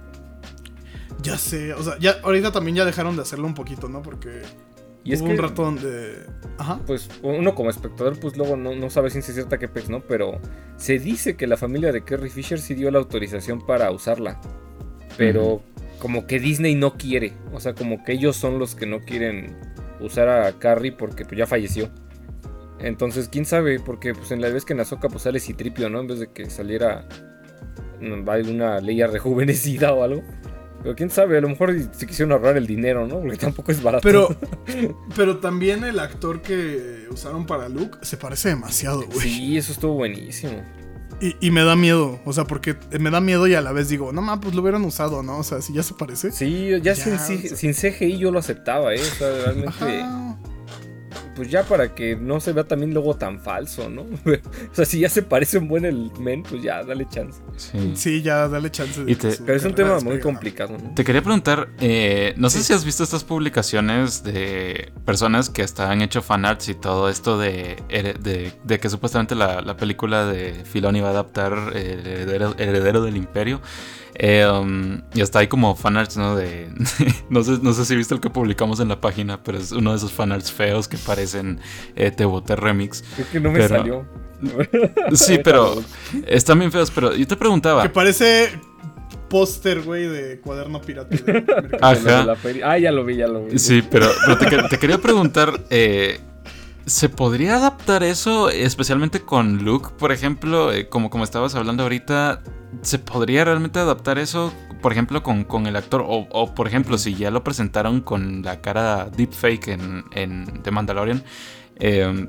Ya 1.22 1.38
sé, 1.38 1.74
o 1.74 1.82
sea, 1.84 1.98
ya 2.00 2.18
ahorita 2.24 2.52
también 2.52 2.76
ya 2.78 2.86
dejaron 2.86 3.16
de 3.16 3.22
hacerlo 3.22 3.48
un 3.48 3.54
poquito, 3.54 3.88
¿no? 3.88 4.02
Porque 4.02 4.42
Y 5.06 5.14
es 5.14 5.22
que, 5.22 5.30
un 5.30 5.38
rato 5.38 5.64
donde. 5.64 6.26
Ajá. 6.58 6.80
pues, 6.86 7.10
uno 7.22 7.56
como 7.56 7.70
espectador, 7.70 8.20
pues 8.20 8.36
luego 8.36 8.58
no, 8.58 8.76
no 8.76 8.90
sabe 8.90 9.10
ciencia 9.10 9.34
cierta 9.34 9.58
qué 9.58 9.68
pez, 9.70 9.90
¿no? 9.90 10.02
Pero 10.02 10.40
se 10.76 11.00
dice 11.00 11.36
que 11.38 11.48
la 11.48 11.56
familia 11.58 11.92
de 11.94 12.04
Carrie 12.04 12.30
Fisher 12.30 12.60
sí 12.60 12.74
dio 12.74 12.92
la 12.92 13.00
autorización 13.00 13.66
para 13.66 13.90
usarla. 13.92 14.40
Pero 15.18 15.62
como 16.04 16.28
que 16.28 16.38
Disney 16.38 16.76
no 16.76 16.98
quiere. 16.98 17.32
O 17.54 17.62
sea, 17.62 17.74
como 17.74 18.04
que 18.04 18.12
ellos 18.12 18.36
son 18.36 18.60
los 18.60 18.76
que 18.76 18.86
no 18.86 19.00
quieren 19.00 19.56
usar 20.02 20.28
a 20.28 20.52
Carrie 20.60 20.92
porque 20.92 21.24
pues, 21.24 21.38
ya 21.38 21.48
falleció. 21.48 21.90
Entonces, 22.80 23.30
quién 23.30 23.46
sabe, 23.46 23.80
porque 23.80 24.14
pues 24.14 24.32
en 24.32 24.42
la 24.42 24.50
vez 24.50 24.66
que 24.66 24.74
en 24.74 24.82
Azoka 24.82 25.08
pues 25.08 25.22
sale 25.24 25.40
Citripio, 25.40 25.90
¿no? 25.90 26.02
En 26.02 26.08
vez 26.08 26.20
de 26.20 26.30
que 26.30 26.50
saliera 26.50 27.08
mm, 28.02 28.28
alguna 28.28 28.82
Leia 28.82 29.08
rejuvenecida 29.08 29.94
o 29.94 30.04
algo. 30.04 30.24
Pero 30.82 30.94
quién 30.94 31.10
sabe, 31.10 31.38
a 31.38 31.42
lo 31.42 31.48
mejor 31.48 31.74
se 31.94 32.06
quisieron 32.06 32.34
ahorrar 32.34 32.58
el 32.58 32.68
dinero, 32.68 33.08
¿no? 33.08 33.22
Porque 33.22 33.38
tampoco 33.38 33.72
es 33.72 33.82
barato. 33.82 34.04
Pero, 34.04 34.36
pero 35.16 35.38
también 35.38 35.86
el 35.86 36.00
actor 36.00 36.42
que 36.42 37.08
usaron 37.12 37.46
para 37.46 37.70
Luke 37.70 38.00
se 38.02 38.18
parece 38.18 38.50
demasiado, 38.50 39.06
güey. 39.06 39.22
Sí, 39.22 39.58
eso 39.58 39.72
estuvo 39.72 39.94
buenísimo. 39.94 40.62
Y, 41.22 41.36
y 41.40 41.52
me 41.52 41.64
da 41.64 41.76
miedo, 41.76 42.20
o 42.26 42.34
sea, 42.34 42.44
porque 42.46 42.76
me 43.00 43.10
da 43.10 43.22
miedo 43.22 43.48
y 43.48 43.54
a 43.56 43.62
la 43.62 43.72
vez 43.72 43.88
digo, 43.90 44.12
no 44.12 44.22
mames, 44.22 44.42
pues 44.44 44.56
lo 44.56 44.62
hubieran 44.62 44.84
usado, 44.84 45.24
¿no? 45.24 45.38
O 45.38 45.44
sea, 45.44 45.62
si 45.62 45.74
ya 45.74 45.84
se 45.84 45.94
parece. 45.94 46.32
Sí, 46.32 46.70
ya, 46.70 46.78
Ya, 46.80 46.96
sin, 46.96 47.14
o 47.14 47.20
sea- 47.20 47.56
sin 47.56 47.74
CGI 47.74 48.18
yo 48.18 48.32
lo 48.32 48.40
aceptaba, 48.40 48.94
¿eh? 48.94 49.00
O 49.02 49.16
sea, 49.18 49.30
realmente, 49.30 49.70
Ajá. 49.70 50.38
Pues 51.36 51.50
ya 51.50 51.64
para 51.64 51.94
que 51.96 52.16
no 52.16 52.40
se 52.40 52.52
vea 52.54 52.64
también 52.64 52.94
luego 52.94 53.16
tan 53.16 53.40
falso, 53.40 53.90
¿no? 53.90 54.02
o 54.26 54.76
sea, 54.76 54.86
si 54.86 55.00
ya 55.00 55.10
se 55.10 55.22
parece 55.24 55.58
un 55.58 55.68
buen 55.68 55.86
el 55.86 56.12
men, 56.20 56.44
pues 56.44 56.62
ya, 56.64 56.84
dale 56.84 57.08
chance. 57.10 57.42
Sí. 57.58 57.94
Sí, 57.96 58.22
ya 58.22 58.48
dale 58.48 58.70
chance 58.72 59.04
de 59.04 59.16
te- 59.16 59.38
Pero 59.46 59.58
es 59.58 59.66
un 59.66 59.76
tema 59.76 60.00
muy 60.00 60.20
complicado, 60.20 60.78
¿no? 60.82 60.94
Te 60.96 61.04
quería 61.04 61.22
preguntar, 61.22 61.70
eh, 61.80 62.34
no 62.38 62.50
sé 62.50 62.60
Sí. 62.60 62.66
si 62.66 62.74
has 62.74 62.86
visto 62.86 63.04
estas 63.04 63.24
publicaciones 63.24 64.24
de 64.24 64.92
personas 65.06 65.50
que 65.50 65.62
hasta 65.64 65.90
han 65.92 66.02
hecho 66.02 66.22
fanarts 66.22 66.70
y 66.70 66.76
todo 66.76 67.10
esto 67.10 67.38
de, 67.38 67.76
de, 67.90 68.52
de 68.64 68.80
que 68.80 68.90
supuestamente 68.90 69.36
la, 69.36 69.62
la 69.62 69.78
película 69.78 70.26
de 70.26 70.54
Filoni 70.66 71.02
va 71.02 71.10
a 71.10 71.12
adaptar 71.12 71.72
eh, 71.76 71.98
el 72.00 72.08
heredero, 72.08 72.56
heredero 72.58 73.02
del 73.04 73.18
imperio. 73.18 73.62
Eh, 74.16 74.46
um, 74.48 75.02
y 75.14 75.22
hasta 75.22 75.40
hay 75.40 75.48
como 75.48 75.76
fanarts, 75.76 76.18
¿no? 76.18 76.36
De, 76.36 76.70
no, 77.30 77.44
sé, 77.44 77.60
no 77.62 77.74
sé 77.74 77.86
si 77.86 77.96
viste 77.96 78.14
el 78.14 78.20
que 78.22 78.30
publicamos 78.30 78.80
en 78.80 78.90
la 78.90 79.02
página, 79.02 79.42
pero 79.44 79.58
es 79.58 79.72
uno 79.72 79.92
de 79.92 79.98
esos 79.98 80.12
fanarts 80.12 80.52
feos 80.52 80.88
que 80.88 80.98
parecen 80.98 81.60
eh, 81.96 82.12
Tebote 82.12 82.56
Remix. 82.56 83.04
Creo 83.16 83.28
que 83.32 83.40
no 83.40 83.52
me 83.52 83.60
Pero- 83.60 83.78
salió. 83.78 84.06
Sí, 85.14 85.40
pero 85.42 85.82
están 86.28 86.60
bien 86.60 86.72
feos. 86.72 86.92
Pero 86.92 87.16
yo 87.16 87.26
te 87.26 87.38
preguntaba, 87.38 87.84
Que 87.84 87.90
parece 87.90 88.50
póster, 89.30 89.82
güey, 89.82 90.06
de 90.08 90.40
cuaderno 90.42 90.82
pirata. 90.82 91.16
Ajá. 91.82 91.96
Lo 92.04 92.18
de 92.20 92.26
la 92.26 92.36
feria. 92.36 92.70
Ah, 92.72 92.78
ya 92.78 92.92
lo 92.92 93.06
vi, 93.06 93.16
ya 93.16 93.28
lo 93.28 93.46
vi. 93.46 93.58
Sí, 93.58 93.82
pero, 93.90 94.08
te, 94.38 94.64
te 94.70 94.78
quería 94.78 94.98
preguntar, 95.00 95.60
eh, 95.70 96.20
¿se 96.86 97.10
podría 97.10 97.56
adaptar 97.56 98.04
eso, 98.04 98.50
especialmente 98.50 99.22
con 99.22 99.64
Luke, 99.64 99.90
por 99.98 100.12
ejemplo, 100.12 100.72
eh, 100.74 100.90
como, 100.90 101.10
como 101.10 101.24
estabas 101.24 101.56
hablando 101.56 101.84
ahorita? 101.84 102.42
¿Se 102.82 103.00
podría 103.00 103.46
realmente 103.46 103.80
adaptar 103.80 104.18
eso, 104.18 104.54
por 104.82 104.92
ejemplo, 104.92 105.24
con, 105.24 105.44
con 105.44 105.68
el 105.68 105.76
actor? 105.76 106.04
O, 106.08 106.56
por 106.56 106.68
ejemplo, 106.68 106.98
si 106.98 107.16
ya 107.16 107.32
lo 107.32 107.44
presentaron 107.44 108.02
con 108.02 108.42
la 108.42 108.62
cara 108.62 109.10
deepfake 109.16 109.70
en, 109.70 110.04
en 110.14 110.64
The 110.64 110.72
Mandalorian, 110.72 111.24
eh, 111.80 112.28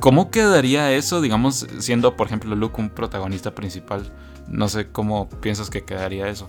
¿cómo 0.00 0.30
quedaría 0.30 0.92
eso, 0.92 1.20
digamos, 1.20 1.66
siendo, 1.78 2.16
por 2.16 2.28
ejemplo, 2.28 2.54
Luke 2.54 2.80
un 2.80 2.90
protagonista 2.90 3.54
principal? 3.54 4.12
No 4.48 4.68
sé 4.68 4.90
cómo 4.90 5.28
piensas 5.28 5.68
que 5.68 5.84
quedaría 5.84 6.28
eso. 6.28 6.48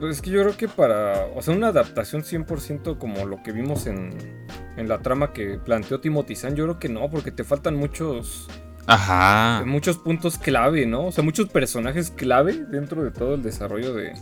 Pues 0.00 0.16
es 0.16 0.22
que 0.22 0.30
yo 0.30 0.42
creo 0.42 0.56
que 0.56 0.66
para, 0.66 1.26
o 1.36 1.42
sea, 1.42 1.54
una 1.54 1.68
adaptación 1.68 2.22
100% 2.22 2.98
como 2.98 3.24
lo 3.26 3.42
que 3.42 3.52
vimos 3.52 3.86
en, 3.86 4.16
en 4.76 4.88
la 4.88 4.98
trama 4.98 5.32
que 5.32 5.58
planteó 5.58 6.00
Timothy 6.00 6.34
Zahn, 6.36 6.56
yo 6.56 6.64
creo 6.64 6.78
que 6.78 6.88
no, 6.88 7.10
porque 7.10 7.30
te 7.30 7.44
faltan 7.44 7.76
muchos, 7.76 8.48
Ajá. 8.86 9.64
muchos 9.66 9.98
puntos 9.98 10.38
clave, 10.38 10.86
¿no? 10.86 11.06
O 11.06 11.12
sea, 11.12 11.22
muchos 11.24 11.48
personajes 11.48 12.10
clave 12.10 12.64
dentro 12.68 13.02
de 13.04 13.10
todo 13.10 13.34
el 13.34 13.42
desarrollo 13.42 13.94
de, 13.94 14.12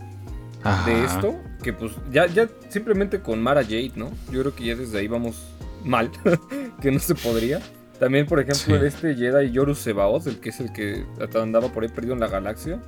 de 0.86 1.04
esto, 1.04 1.34
que 1.62 1.72
pues 1.72 1.92
ya, 2.12 2.26
ya 2.26 2.48
simplemente 2.68 3.20
con 3.20 3.42
Mara 3.42 3.62
Jade, 3.62 3.92
¿no? 3.96 4.10
Yo 4.30 4.40
creo 4.40 4.54
que 4.54 4.64
ya 4.64 4.74
desde 4.76 4.98
ahí 4.98 5.08
vamos 5.08 5.42
mal, 5.84 6.10
que 6.82 6.90
no 6.90 6.98
se 6.98 7.14
podría. 7.14 7.60
También, 7.98 8.26
por 8.26 8.40
ejemplo, 8.40 8.78
Sí. 8.80 8.86
este 8.86 9.14
Jedi 9.14 9.50
Yoru 9.50 9.74
Sebaoth, 9.74 10.26
el 10.26 10.40
que 10.40 10.48
es 10.48 10.60
el 10.60 10.72
que 10.72 11.04
andaba 11.38 11.68
por 11.68 11.82
ahí 11.82 11.90
perdido 11.90 12.14
en 12.14 12.20
la 12.20 12.28
galaxia. 12.28 12.80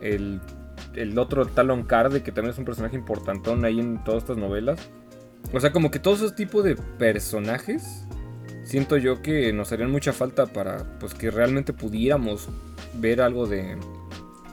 El, 0.00 0.40
el 0.94 1.16
otro 1.20 1.46
Talon 1.46 1.84
Card, 1.84 2.20
que 2.22 2.32
también 2.32 2.52
es 2.52 2.58
un 2.58 2.64
personaje 2.64 2.96
importantón 2.96 3.64
ahí 3.64 3.78
en 3.78 4.02
todas 4.02 4.24
estas 4.24 4.38
novelas. 4.38 4.90
O 5.52 5.60
sea, 5.60 5.72
como 5.72 5.90
que 5.90 5.98
todos 5.98 6.18
esos 6.18 6.34
tipos 6.34 6.64
de 6.64 6.76
personajes, 6.76 8.04
siento 8.64 8.96
yo 8.96 9.22
que 9.22 9.52
nos 9.52 9.72
harían 9.72 9.90
mucha 9.90 10.12
falta 10.12 10.46
para 10.46 10.98
pues 10.98 11.14
que 11.14 11.30
realmente 11.30 11.72
pudiéramos 11.72 12.48
ver 12.94 13.20
algo 13.20 13.46
de, 13.46 13.76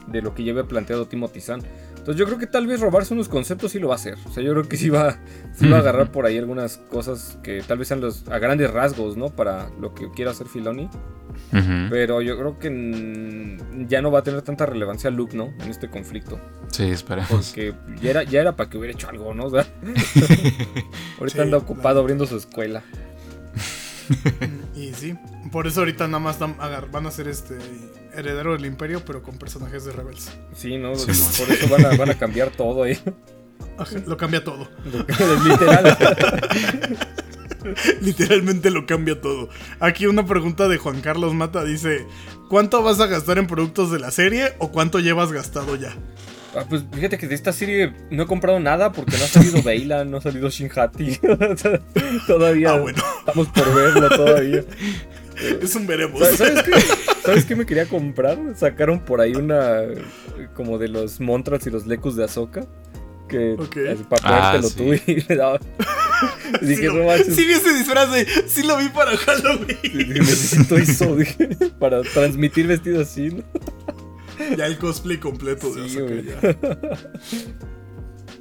de 0.08 0.22
lo 0.22 0.34
que 0.34 0.48
había 0.50 0.64
planteado 0.64 1.06
Timothy 1.06 1.40
Zahn. 1.40 1.62
Entonces 2.08 2.20
yo 2.20 2.24
creo 2.24 2.38
que 2.38 2.46
tal 2.46 2.66
vez 2.66 2.80
robarse 2.80 3.12
unos 3.12 3.28
conceptos 3.28 3.72
sí 3.72 3.78
lo 3.78 3.88
va 3.88 3.92
a 3.92 3.96
hacer. 3.96 4.16
O 4.24 4.32
sea, 4.32 4.42
yo 4.42 4.52
creo 4.52 4.66
que 4.66 4.78
sí 4.78 4.88
va, 4.88 5.18
sí 5.54 5.68
va 5.68 5.76
a 5.76 5.80
agarrar 5.80 6.10
por 6.10 6.24
ahí 6.24 6.38
algunas 6.38 6.78
cosas 6.78 7.38
que 7.42 7.60
tal 7.60 7.76
vez 7.76 7.88
sean 7.88 8.00
los, 8.00 8.26
a 8.28 8.38
grandes 8.38 8.70
rasgos, 8.70 9.18
¿no? 9.18 9.28
Para 9.28 9.68
lo 9.78 9.94
que 9.94 10.10
quiera 10.12 10.30
hacer 10.30 10.46
Filoni. 10.46 10.88
Pero 11.90 12.22
yo 12.22 12.38
creo 12.38 12.58
que 12.58 13.58
ya 13.86 14.00
no 14.00 14.10
va 14.10 14.20
a 14.20 14.22
tener 14.22 14.40
tanta 14.40 14.64
relevancia 14.64 15.10
Luke, 15.10 15.36
¿no? 15.36 15.52
En 15.60 15.68
este 15.68 15.90
conflicto. 15.90 16.40
Sí, 16.72 16.84
esperemos. 16.84 17.28
Porque 17.30 17.74
ya 18.00 18.10
era, 18.10 18.22
ya 18.22 18.40
era 18.40 18.56
para 18.56 18.70
que 18.70 18.78
hubiera 18.78 18.94
hecho 18.94 19.10
algo, 19.10 19.34
¿no? 19.34 19.44
O 19.44 19.50
sea, 19.50 19.66
ahorita 21.18 21.36
Sí, 21.36 21.40
anda 21.42 21.58
ocupado 21.58 22.00
abriendo 22.00 22.24
su 22.26 22.38
escuela. 22.38 22.82
Y 24.76 24.92
sí, 24.94 25.14
por 25.50 25.66
eso 25.66 25.80
ahorita 25.80 26.06
nada 26.06 26.20
más 26.20 26.38
van 26.38 27.06
a 27.06 27.10
ser 27.10 27.28
este 27.28 27.58
heredero 28.14 28.52
del 28.52 28.64
imperio, 28.64 29.04
pero 29.04 29.22
con 29.22 29.36
personajes 29.36 29.84
de 29.84 29.92
Rebels. 29.92 30.30
Sí, 30.54 30.78
¿no? 30.78 30.94
Sí, 30.94 31.06
Por 31.42 31.52
eso 31.52 31.68
van 31.68 31.86
a, 31.86 31.96
van 31.96 32.10
a 32.10 32.18
cambiar 32.18 32.50
todo 32.50 32.84
ahí. 32.84 32.98
Ajá, 33.76 33.96
Lo 34.06 34.16
cambia 34.16 34.44
todo. 34.44 34.68
Literal. 35.44 35.98
Literalmente 38.00 38.70
lo 38.70 38.86
cambia 38.86 39.20
todo. 39.20 39.48
Aquí 39.80 40.06
una 40.06 40.24
pregunta 40.24 40.68
de 40.68 40.78
Juan 40.78 41.00
Carlos 41.00 41.34
Mata 41.34 41.64
dice: 41.64 42.06
¿Cuánto 42.48 42.82
vas 42.82 43.00
a 43.00 43.06
gastar 43.06 43.38
en 43.38 43.46
productos 43.46 43.90
de 43.90 43.98
la 43.98 44.10
serie 44.10 44.54
o 44.58 44.70
cuánto 44.70 45.00
llevas 45.00 45.32
gastado 45.32 45.76
ya? 45.76 45.94
Ah, 46.56 46.64
pues 46.68 46.82
fíjate 46.92 47.18
que 47.18 47.26
de 47.28 47.34
esta 47.34 47.52
serie 47.52 47.92
no 48.10 48.22
he 48.22 48.26
comprado 48.26 48.58
nada 48.58 48.90
porque 48.92 49.16
no 49.18 49.24
ha 49.24 49.28
salido 49.28 49.62
Veila, 49.64 50.04
no 50.04 50.16
ha 50.16 50.20
salido 50.20 50.48
Shinhati. 50.48 51.18
todavía 52.26 52.70
Ah, 52.72 52.78
bueno. 52.80 53.02
estamos 53.20 53.48
por 53.48 53.74
verlo 53.74 54.08
todavía. 54.08 54.64
Es 55.62 55.72
un 55.76 55.86
veremos. 55.86 56.18
¿Sabes 56.18 56.36
¿Sabes 56.38 56.62
qué? 56.64 56.72
¿Sabes 57.24 57.44
qué 57.44 57.54
me 57.54 57.64
quería 57.64 57.86
comprar? 57.86 58.36
Sacaron 58.56 58.98
por 58.98 59.20
ahí 59.20 59.36
una 59.36 59.82
como 60.54 60.78
de 60.78 60.88
los 60.88 61.20
Montras 61.20 61.64
y 61.64 61.70
los 61.70 61.86
Lecus 61.86 62.16
de 62.16 62.24
Azoka. 62.24 62.66
Que 63.28 63.52
Ok. 63.52 63.76
así, 63.92 64.02
para 64.08 64.22
Ah, 64.24 64.58
ponértelo 64.58 64.68
sí. 64.68 64.76
tú 65.04 65.12
y 65.12 65.20
le 65.28 65.36
daba. 65.36 65.60
Y 66.54 66.58
Sí, 66.58 66.66
dije, 66.66 66.86
lo- 66.86 66.94
no 66.94 67.04
manches, 67.04 67.36
sí 67.36 67.44
vi 67.44 67.52
ese 67.52 67.72
disfraz 67.72 68.10
de. 68.10 68.26
Sí 68.48 68.64
lo 68.64 68.78
vi 68.78 68.88
para 68.88 69.16
Halloween. 69.16 69.78
dije, 69.80 70.14
necesito 70.18 70.76
eso, 70.76 71.14
dije, 71.14 71.48
para 71.78 72.02
transmitir 72.02 72.66
vestido 72.66 73.02
así, 73.02 73.28
¿no? 73.28 73.44
Ya 74.56 74.66
el 74.66 74.78
cosplay 74.78 75.18
completo 75.18 75.72
de 75.74 75.88
Sí, 75.88 75.98
ya. 76.26 76.40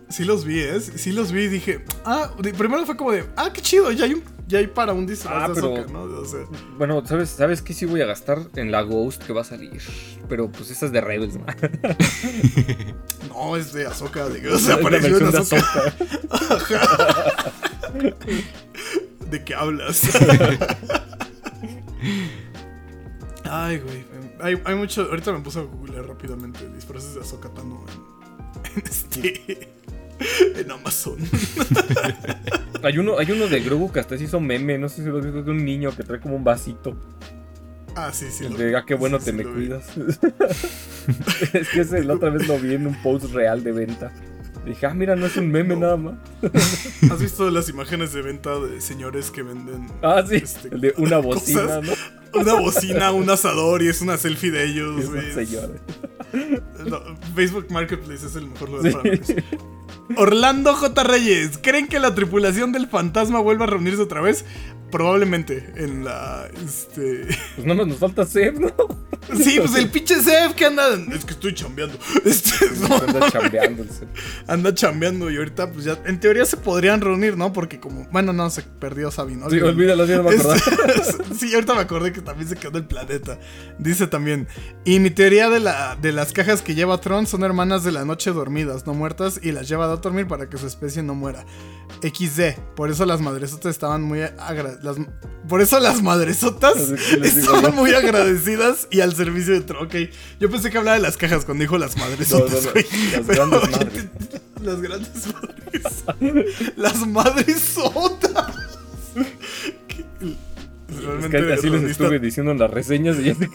Sí 0.09 0.23
los 0.23 0.45
vi, 0.45 0.59
¿eh? 0.61 0.79
Sí 0.79 1.11
los 1.11 1.31
vi 1.33 1.43
y 1.43 1.47
dije. 1.49 1.83
Ah, 2.05 2.31
primero 2.57 2.85
fue 2.85 2.95
como 2.95 3.11
de. 3.11 3.25
Ah, 3.35 3.49
qué 3.53 3.61
chido, 3.61 3.91
ya 3.91 4.05
hay, 4.05 4.13
un, 4.13 4.23
ya 4.47 4.59
hay 4.59 4.67
para 4.67 4.93
un 4.93 5.05
disfraz 5.05 5.43
Ah, 5.43 5.47
de 5.49 5.53
pero- 5.55 5.73
Ahsoka, 5.75 5.91
¿no? 5.91 6.03
O 6.03 6.25
sea, 6.25 6.39
Bueno, 6.77 7.05
¿sabes, 7.05 7.29
¿sabes 7.29 7.61
qué 7.61 7.73
sí 7.73 7.85
voy 7.85 7.99
a 8.01 8.05
gastar? 8.05 8.39
En 8.55 8.71
la 8.71 8.83
Ghost 8.83 9.21
que 9.23 9.33
va 9.33 9.41
a 9.41 9.43
salir. 9.43 9.81
Pero 10.29 10.49
pues 10.49 10.71
esa 10.71 10.85
es 10.85 10.93
de 10.93 11.01
Rebels, 11.01 11.35
¿no? 11.35 11.45
no, 13.29 13.57
es 13.57 13.73
de 13.73 13.85
Ahsoka. 13.85 14.29
De, 14.29 14.47
o 14.49 14.57
sea, 14.57 14.75
apareció 14.75 15.17
en 15.17 15.29
de. 15.31 15.37
Ahsoka. 15.39 15.93
¿De 19.29 19.43
qué 19.43 19.55
hablas? 19.55 20.03
Ay, 23.43 23.79
güey. 23.79 24.05
Hay, 24.41 24.61
hay 24.65 24.75
mucho. 24.75 25.03
Ahorita 25.03 25.31
me 25.33 25.39
puse 25.39 25.59
a 25.59 25.63
googlear 25.63 26.05
rápidamente 26.07 26.67
disfraces 26.69 27.15
de 27.15 27.21
Ahsoka 27.21 27.49
Tano 27.49 27.83
en, 28.65 28.71
en 28.81 28.83
este. 28.87 29.69
En 30.55 30.71
Amazon. 30.71 31.17
Hay 32.83 32.97
uno, 32.99 33.17
hay 33.17 33.31
uno 33.31 33.47
de 33.47 33.59
Grogu 33.61 33.91
que 33.91 33.99
hasta 33.99 34.17
se 34.17 34.25
hizo 34.25 34.39
meme, 34.39 34.77
no 34.77 34.87
sé 34.87 35.03
si 35.03 35.09
lo 35.09 35.19
visto, 35.19 35.41
de 35.41 35.49
un 35.51 35.65
niño 35.65 35.95
que 35.95 36.03
trae 36.03 36.19
como 36.19 36.35
un 36.35 36.43
vasito. 36.43 36.95
Ah, 37.95 38.11
sí, 38.13 38.27
sí. 38.31 38.47
De, 38.47 38.67
vi. 38.67 38.73
ah, 38.75 38.83
qué 38.85 38.93
bueno 38.93 39.17
Sí, 39.19 39.25
te 39.25 39.31
sí, 39.31 39.37
me 39.37 39.43
cuidas. 39.43 39.85
es 41.53 41.69
que 41.69 41.81
ese, 41.81 42.03
la 42.03 42.13
otra 42.15 42.29
vez 42.29 42.47
lo 42.47 42.59
vi 42.59 42.75
en 42.75 42.85
un 42.87 43.01
post 43.01 43.33
real 43.33 43.63
de 43.63 43.71
venta. 43.71 44.11
Dije, 44.65 44.85
ah, 44.85 44.93
mira, 44.93 45.15
no 45.15 45.25
es 45.25 45.37
un 45.37 45.49
meme 45.49 45.75
nada 45.75 45.97
más. 45.97 46.15
¿Has 47.11 47.19
visto 47.19 47.49
las 47.49 47.67
imágenes 47.69 48.13
de 48.13 48.21
venta 48.21 48.59
de 48.59 48.79
señores 48.81 49.31
que 49.31 49.41
venden 49.41 49.87
Ah, 50.03 50.23
sí, 50.27 50.35
Este, 50.35 50.69
de 50.69 50.93
una 50.97 51.17
bocina, 51.17 51.63
cosas. 51.63 51.83
¿no? 51.83 51.93
Una 52.33 52.53
bocina, 52.55 53.11
un 53.11 53.29
asador 53.29 53.81
y 53.83 53.87
es 53.87 54.01
una 54.01 54.17
selfie 54.17 54.51
de 54.51 54.65
ellos? 54.65 55.05
No, 56.85 57.01
Facebook 57.35 57.67
Marketplace 57.71 58.25
es 58.27 58.35
el 58.35 58.47
mejor 58.49 58.69
lugar 58.69 58.91
Sí. 58.91 58.97
para 58.97 59.13
eso. 59.13 59.33
Orlando 60.15 60.73
J. 60.73 61.03
Reyes, 61.03 61.57
¿creen 61.61 61.87
que 61.87 61.99
la 61.99 62.15
tripulación 62.15 62.71
del 62.71 62.87
fantasma 62.87 63.39
vuelva 63.39 63.65
a 63.65 63.67
reunirse 63.67 64.01
otra 64.01 64.21
vez? 64.21 64.45
Probablemente 64.91 65.73
en 65.75 66.05
la. 66.05 66.47
Este. 66.65 67.27
Pues 67.55 67.65
nada 67.67 67.75
más 67.79 67.87
nos 67.87 67.97
falta 67.97 68.25
Seb, 68.25 68.59
¿no? 68.59 68.73
Sí, 69.43 69.57
pues 69.59 69.75
el 69.75 69.89
pinche 69.89 70.21
Sef 70.21 70.53
que 70.53 70.65
anda. 70.65 70.89
Es 71.13 71.25
que 71.25 71.31
estoy 71.33 71.53
chambeando. 71.53 71.97
Este, 72.25 72.53
no, 72.81 72.95
Anda 72.97 73.29
chambeando 73.31 73.83
el 73.83 73.89
anda 74.47 74.73
chambeando 74.73 75.29
y 75.31 75.37
ahorita, 75.37 75.71
pues 75.71 75.85
ya. 75.85 75.97
En 76.05 76.19
teoría 76.19 76.45
se 76.45 76.57
podrían 76.57 77.01
reunir, 77.01 77.37
¿no? 77.37 77.53
Porque 77.53 77.79
como. 77.79 78.05
Bueno, 78.11 78.33
no, 78.33 78.49
se 78.49 78.61
perdió 78.63 79.11
Sabino. 79.11 79.49
Sí, 79.49 79.59
olvídalo, 79.59 80.05
ya 80.05 80.17
no 80.17 80.23
me 80.23 80.35
acordaba. 80.35 80.55
Este, 80.55 81.23
sí, 81.39 81.53
ahorita 81.53 81.73
me 81.75 81.81
acordé 81.81 82.11
que 82.11 82.21
también 82.21 82.47
se 82.49 82.55
quedó 82.55 82.77
el 82.77 82.85
planeta. 82.85 83.39
Dice 83.79 84.07
también. 84.07 84.47
Y 84.85 84.99
mi 84.99 85.09
teoría 85.09 85.49
de, 85.49 85.59
la, 85.59 85.97
de 86.01 86.11
las 86.11 86.33
cajas 86.33 86.61
que 86.61 86.75
lleva 86.75 86.99
Tron 86.99 87.27
son 87.27 87.43
hermanas 87.43 87.83
de 87.83 87.91
la 87.91 88.05
noche 88.05 88.31
dormidas, 88.31 88.85
no 88.85 88.93
muertas, 88.93 89.39
y 89.43 89.51
las 89.51 89.67
lleva 89.67 89.85
a 89.91 89.95
dormir 89.97 90.27
para 90.27 90.49
que 90.49 90.57
su 90.57 90.67
especie 90.67 91.03
no 91.03 91.15
muera. 91.15 91.45
XD. 92.01 92.59
Por 92.75 92.89
eso 92.91 93.05
las 93.05 93.21
madresotas 93.21 93.71
estaban 93.71 94.01
muy 94.03 94.19
agra- 94.21 94.77
las- 94.81 94.97
Por 95.47 95.61
eso 95.61 95.79
las 95.79 96.01
madresotas 96.01 96.77
estaban 97.23 97.75
muy 97.75 97.93
agradecidas 97.93 98.87
y 98.91 99.01
al 99.01 99.13
servicio 99.17 99.53
de 99.53 99.61
Tron. 99.61 99.85
Ok. 99.85 99.95
Yo 100.39 100.49
pensé 100.49 100.69
que 100.69 100.77
hablaba 100.77 100.95
de 100.95 101.03
las 101.03 101.17
cajas 101.17 101.43
cuando 101.45 101.63
dijo 101.63 101.77
las 101.77 101.97
madresotas, 101.97 102.65
No, 103.37 103.45
no, 103.45 103.59
no, 103.59 103.61
las 103.61 103.71
Pero 103.71 103.71
grandes 103.71 103.71
madres. 103.71 104.07
Las 104.61 104.81
grandes 104.81 105.27
madres. 106.05 106.73
las 106.77 107.07
madresotas. 107.07 108.55
Que- 109.87 110.05
Es 110.89 111.03
Realmente 111.03 111.37
que 111.45 111.53
así 111.53 111.69
les 111.69 111.83
estuve 111.83 112.19
diciendo 112.19 112.51
en 112.53 112.59
las 112.59 112.71
reseñas 112.71 113.17
y 113.19 113.23
ya 113.25 113.35
te 113.35 113.47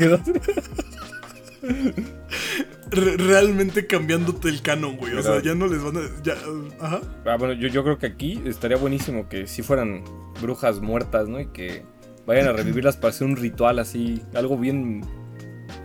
re- 2.91 3.17
realmente 3.17 3.87
cambiándote 3.87 4.49
el 4.49 4.63
canon, 4.63 4.97
güey. 4.97 5.15
O 5.15 5.23
sea, 5.23 5.43
ya 5.43 5.55
no 5.55 5.67
les 5.67 5.83
van 5.83 5.97
a. 5.97 6.01
Ya, 6.23 6.35
ajá. 6.81 7.01
Ah, 7.25 7.37
bueno, 7.39 7.55
yo, 7.55 7.69
yo 7.69 7.83
creo 7.83 7.99
que 7.99 8.07
aquí 8.07 8.41
estaría 8.47 8.77
buenísimo 8.77 9.29
que 9.29 9.47
si 9.47 9.63
fueran 9.63 10.05
brujas 10.41 10.81
muertas, 10.81 11.29
¿no? 11.29 11.41
Y 11.41 11.47
que 11.47 11.83
vayan 12.27 12.47
a 12.49 12.53
revivirlas 12.53 12.97
para 12.97 13.09
hacer 13.11 13.27
un 13.27 13.37
ritual 13.37 13.79
así, 13.79 14.23
algo 14.35 14.57
bien 14.59 15.05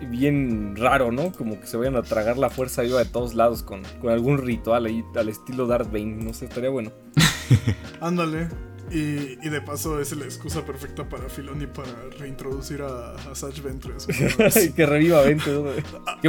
bien 0.10 0.76
raro, 0.76 1.12
¿no? 1.12 1.32
Como 1.32 1.60
que 1.60 1.68
se 1.68 1.78
vayan 1.78 1.96
a 1.96 2.04
tragar 2.04 2.38
la 2.38 2.50
fuerza 2.50 2.82
viva 2.82 3.00
de 3.00 3.06
todos 3.10 3.34
lados 3.34 3.64
con, 3.64 3.82
con 4.02 4.12
algún 4.12 4.38
ritual 4.38 4.86
ahí 4.86 5.04
al 5.16 5.30
estilo 5.30 5.68
Darth 5.68 5.92
Bane, 5.92 6.18
no 6.24 6.34
sé, 6.34 6.46
estaría 6.46 6.70
bueno. 6.70 6.92
Ándale. 8.02 8.50
Y, 8.90 9.38
y 9.46 9.50
de 9.50 9.62
paso 9.62 10.00
es 10.00 10.16
la 10.16 10.24
excusa 10.24 10.64
perfecta 10.66 11.10
para 11.10 11.28
Filoni 11.28 11.68
para 11.68 11.90
reintroducir 12.20 12.82
a, 12.82 13.16
a 13.16 13.36
Satch 13.36 13.62
Ventress. 13.62 14.08
Que 14.76 14.86
reviva 14.86 15.20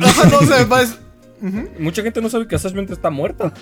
Ajá, 0.02 0.24
mucha, 0.24 0.26
no, 0.30 0.38
o 0.38 0.44
sea, 0.46 0.64
va- 0.66 0.82
es- 0.82 0.98
Ujú. 1.40 1.68
mucha 1.78 2.02
gente 2.02 2.20
no 2.20 2.28
sabe 2.28 2.48
que 2.48 2.56
Asash 2.56 2.72
Ventress 2.72 2.98
está 2.98 3.10
muerta. 3.10 3.52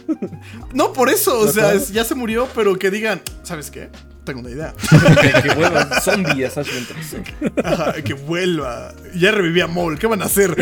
No, 0.72 0.94
por 0.94 1.10
eso, 1.10 1.38
o 1.40 1.46
sea, 1.48 1.74
es- 1.74 1.92
ya 1.92 2.04
se 2.04 2.14
murió, 2.14 2.48
pero 2.54 2.78
que 2.78 2.90
digan, 2.90 3.20
¿sabes 3.42 3.70
qué? 3.70 3.90
Tengo 4.26 4.40
una 4.40 4.50
idea. 4.50 4.74
que, 5.22 5.42
que 5.48 5.54
vuelva 5.54 6.00
zombie 6.00 6.44
Asash 6.44 6.68
Ventress. 6.74 7.16
Ajá, 7.64 7.92
que 8.02 8.12
vuelva. 8.12 8.92
Ya 9.14 9.30
revivía 9.30 9.64
a 9.64 9.68
Maul, 9.68 9.98
¿qué 10.00 10.08
van 10.08 10.20
a 10.20 10.24
hacer? 10.24 10.56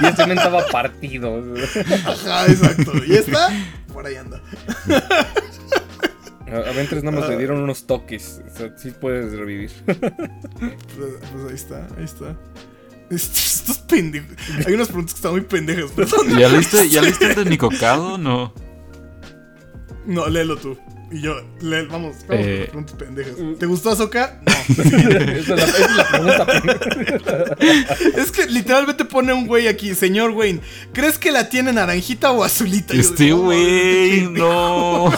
Y 0.00 0.06
este 0.06 0.26
men 0.26 0.38
estaba 0.38 0.66
partido. 0.68 1.44
Ajá, 2.06 2.46
exacto. 2.46 2.92
Y 3.06 3.14
está, 3.14 3.50
por 3.92 4.06
ahí 4.06 4.16
anda. 4.16 4.40
A 6.46 6.72
Ventress 6.72 7.04
nada 7.04 7.20
más 7.20 7.28
le 7.28 7.36
dieron 7.36 7.60
unos 7.60 7.86
toques. 7.86 8.40
O 8.50 8.56
sea, 8.56 8.72
sí 8.78 8.90
puedes 8.90 9.34
revivir. 9.34 9.70
Pues, 9.84 9.98
pues 11.30 11.44
ahí 11.46 11.54
está, 11.54 11.86
ahí 11.98 12.04
está. 12.04 12.36
Estos, 13.10 13.78
pendejos. 13.86 14.30
Hay 14.66 14.72
unas 14.72 14.88
preguntas 14.88 15.12
que 15.12 15.18
están 15.18 15.32
muy 15.32 15.42
pendejas. 15.42 15.90
¿Ya 16.38 16.48
leíste, 16.48 16.88
¿Ya 16.90 17.02
leíste 17.02 17.26
el 17.26 17.34
de 17.34 17.44
Nicocado? 17.44 18.16
No. 18.16 18.54
No, 20.06 20.26
léelo 20.26 20.56
tú. 20.56 20.78
Y 21.10 21.22
yo, 21.22 21.36
vamos, 21.62 21.88
vamos 21.90 22.16
con 22.26 22.36
Eh. 22.36 22.58
las 22.60 22.66
preguntas 22.68 22.96
pendejas. 22.96 23.34
¿Te 23.58 23.64
gustó 23.66 23.90
Azoka? 23.90 24.40
No. 24.46 24.52
esa, 24.82 24.82
es 24.82 25.48
la, 25.48 25.64
esa 25.64 25.78
es 25.78 25.96
la 25.96 26.04
pregunta. 26.44 27.56
es 28.16 28.30
que 28.30 28.46
literalmente 28.46 29.04
pone 29.06 29.32
un 29.32 29.46
güey 29.46 29.68
aquí, 29.68 29.94
señor 29.94 30.32
Wayne. 30.32 30.60
¿Crees 30.92 31.16
que 31.18 31.32
la 31.32 31.48
tiene 31.48 31.72
naranjita 31.72 32.30
o 32.32 32.44
azulita? 32.44 32.92
Este 32.94 33.32
güey, 33.32 34.28
no. 34.30 35.10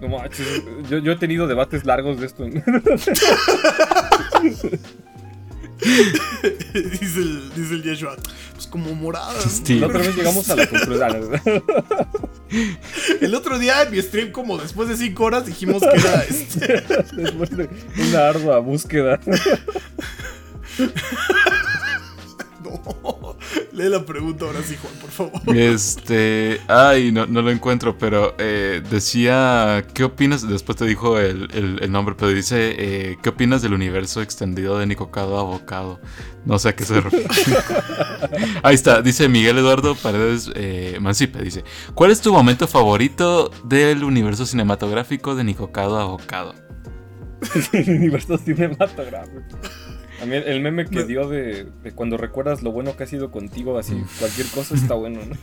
No 0.00 0.08
manches, 0.08 0.48
yo, 0.90 0.98
yo 0.98 1.12
he 1.12 1.16
tenido 1.16 1.46
debates 1.46 1.84
largos 1.84 2.18
de 2.18 2.26
esto. 2.26 2.44
dice, 6.74 7.18
el, 7.18 7.52
dice 7.54 7.74
el 7.74 7.82
Yeshua. 7.82 8.16
Pues 8.54 8.66
como 8.66 8.94
morada. 8.94 9.32
¿no? 9.32 9.50
Sí. 9.50 9.78
La 9.78 9.86
otra 9.86 10.00
vez 10.00 10.16
llegamos 10.16 10.48
a 10.50 10.56
la 10.56 10.66
conclusión. 10.66 11.40
El 13.20 13.34
otro 13.34 13.58
día 13.58 13.82
en 13.82 13.90
mi 13.90 14.02
stream, 14.02 14.30
como 14.30 14.58
después 14.58 14.88
de 14.88 14.96
5 14.96 15.24
horas, 15.24 15.46
dijimos 15.46 15.82
que 15.82 15.98
era 15.98 16.22
este. 16.24 16.84
Después 17.16 17.50
de 17.56 17.68
una 17.96 18.28
ardua 18.28 18.58
búsqueda. 18.58 19.18
No. 23.02 23.36
Lee 23.72 23.88
la 23.88 24.04
pregunta 24.04 24.44
ahora 24.46 24.60
sí, 24.62 24.76
Juan, 24.80 24.94
por 25.00 25.10
favor. 25.10 25.56
Este. 25.56 26.60
Ay, 26.68 27.10
no, 27.12 27.26
no 27.26 27.42
lo 27.42 27.50
encuentro, 27.50 27.98
pero 27.98 28.34
eh, 28.38 28.82
decía. 28.90 29.84
¿Qué 29.94 30.04
opinas? 30.04 30.46
Después 30.48 30.76
te 30.78 30.84
dijo 30.84 31.18
el, 31.18 31.48
el- 31.52 31.78
el 31.82 31.92
nombre, 31.92 32.14
pero 32.18 32.30
dice. 32.32 32.74
eh, 32.78 33.16
¿Qué 33.22 33.28
opinas 33.30 33.62
del 33.62 33.74
universo 33.74 34.22
extendido 34.22 34.78
de 34.78 34.86
Nicocado 34.86 35.38
Abocado? 35.38 36.00
No 36.44 36.58
sé 36.58 36.70
a 36.70 36.76
qué 36.76 36.84
se 36.84 37.00
refiere. 37.00 37.28
Ahí 38.62 38.74
está, 38.74 39.02
dice 39.02 39.28
Miguel 39.28 39.58
Eduardo 39.58 39.94
Paredes 39.94 40.50
eh, 40.54 40.98
Mancipe. 41.00 41.42
Dice: 41.42 41.64
¿Cuál 41.94 42.10
es 42.10 42.20
tu 42.20 42.32
momento 42.32 42.66
favorito 42.68 43.50
del 43.64 44.04
universo 44.04 44.46
cinematográfico 44.46 45.34
de 45.34 45.44
Nicocado 45.44 45.98
Abocado? 45.98 46.54
universo 47.72 48.38
cinematográfico. 48.38 49.58
A 50.22 50.24
mí 50.24 50.36
el, 50.36 50.60
meme 50.60 50.86
que 50.86 51.02
dio 51.04 51.28
de, 51.28 51.66
de 51.82 51.92
cuando 51.92 52.16
recuerdas 52.16 52.62
lo 52.62 52.70
bueno 52.70 52.96
que 52.96 53.02
ha 53.02 53.06
sido 53.06 53.32
contigo, 53.32 53.76
así 53.76 54.00
cualquier 54.20 54.46
cosa 54.48 54.74
está 54.76 54.94
bueno, 54.94 55.20
¿no? 55.24 55.36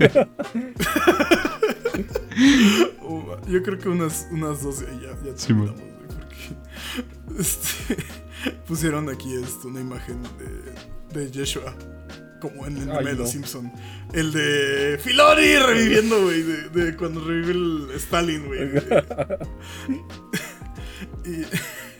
Yo 3.50 3.64
creo 3.64 3.78
que 3.80 3.90
unas, 3.90 4.28
unas 4.32 4.62
dos 4.64 4.82
ya, 4.82 5.10
ya 5.26 5.32
Sí, 5.36 5.52
güey, 5.54 5.70
porque 5.70 7.38
este, 7.40 7.98
pusieron 8.68 9.10
aquí 9.10 9.36
esto, 9.36 9.68
una 9.68 9.82
imagen 9.82 10.22
de, 11.12 11.20
de 11.20 11.32
Yeshua. 11.32 11.76
Como 12.40 12.66
en 12.66 12.78
el 12.78 12.86
meme 12.86 13.00
Ay, 13.00 13.06
de 13.06 13.14
los 13.16 13.26
no. 13.28 13.32
Simpson. 13.34 13.72
El 14.14 14.32
de 14.32 14.98
Filoni 15.04 15.58
reviviendo, 15.58 16.24
güey. 16.24 16.42
De, 16.42 16.70
de 16.70 16.96
cuando 16.96 17.20
revive 17.22 17.52
el 17.52 17.90
Stalin, 17.96 18.46
güey. 18.46 18.62
y 21.26 21.42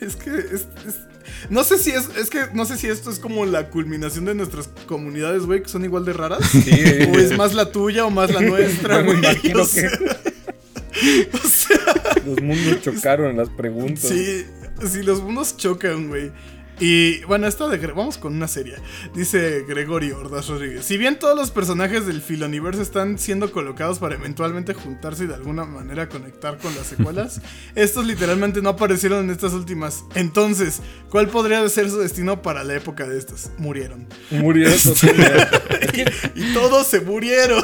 es 0.06 0.16
que 0.16 0.30
es, 0.38 0.66
es- 0.88 1.08
no 1.50 1.64
sé 1.64 1.78
si 1.78 1.92
es, 1.92 2.10
es 2.18 2.30
que 2.30 2.46
no 2.54 2.66
sé 2.66 2.78
si 2.78 2.88
esto 2.88 3.10
es 3.12 3.20
como 3.20 3.46
la 3.46 3.70
culminación 3.70 4.26
de 4.26 4.36
nuestras 4.36 4.70
comunidades, 4.86 5.44
güey, 5.44 5.64
que 5.64 5.70
son 5.70 5.84
igual 5.86 6.06
de 6.06 6.14
raras. 6.14 6.40
Sí, 6.50 6.72
O 7.14 7.18
es 7.20 7.38
más 7.38 7.54
la 7.54 7.72
tuya 7.72 8.06
o 8.06 8.10
más 8.10 8.32
la 8.34 8.42
nuestra, 8.42 9.02
güey. 9.02 9.18
imagino 9.18 9.62
O 9.62 9.66
sea, 9.66 9.90
que 9.90 11.30
o 11.34 11.48
sea, 11.48 12.22
los 12.26 12.42
mundos 12.42 12.82
chocaron 12.82 13.32
en 13.32 13.38
las 13.38 13.50
preguntas. 13.50 14.10
Sí, 14.10 14.46
sí, 14.88 15.04
los 15.04 15.22
mundos 15.22 15.56
chocan, 15.58 16.08
güey. 16.10 16.32
Y 16.80 17.22
bueno, 17.26 17.46
esta 17.48 17.68
de 17.68 17.78
vamos 17.88 18.18
con 18.18 18.34
una 18.36 18.48
serie. 18.48 18.76
Dice 19.14 19.66
Gregorio 19.68 20.20
Ordaz 20.20 20.48
Rodríguez. 20.48 20.86
Si 20.86 20.98
bien 20.98 21.20
todos 21.20 21.36
los 21.38 21.52
personajes 21.52 22.06
del 22.06 22.22
Filoniverso 22.22 22.82
están 22.82 23.18
siendo 23.20 23.52
colocados 23.52 24.00
para 24.00 24.16
eventualmente 24.16 24.74
juntarse 24.74 25.26
y 25.26 25.28
de 25.28 25.36
alguna 25.36 25.66
manera 25.66 26.08
conectar 26.08 26.58
con 26.58 26.74
las 26.76 26.88
secuelas, 26.88 27.42
estos 27.76 28.06
literalmente 28.06 28.62
no 28.62 28.70
aparecieron 28.70 29.26
en 29.26 29.30
estas 29.32 29.54
últimas. 29.54 30.06
Entonces, 30.16 30.82
¿cuál 31.10 31.28
podría 31.28 31.68
ser 31.68 31.90
su 31.90 32.00
destino 32.00 32.42
para 32.42 32.64
la 32.64 32.76
época 32.76 33.08
de 33.08 33.18
estas? 33.18 33.52
Murieron. 33.58 34.08
Murieron 34.32 34.78
totalmente. 34.84 36.06
Y 36.36 36.54
todos 36.54 36.88
se 36.88 37.02
murieron. 37.02 37.64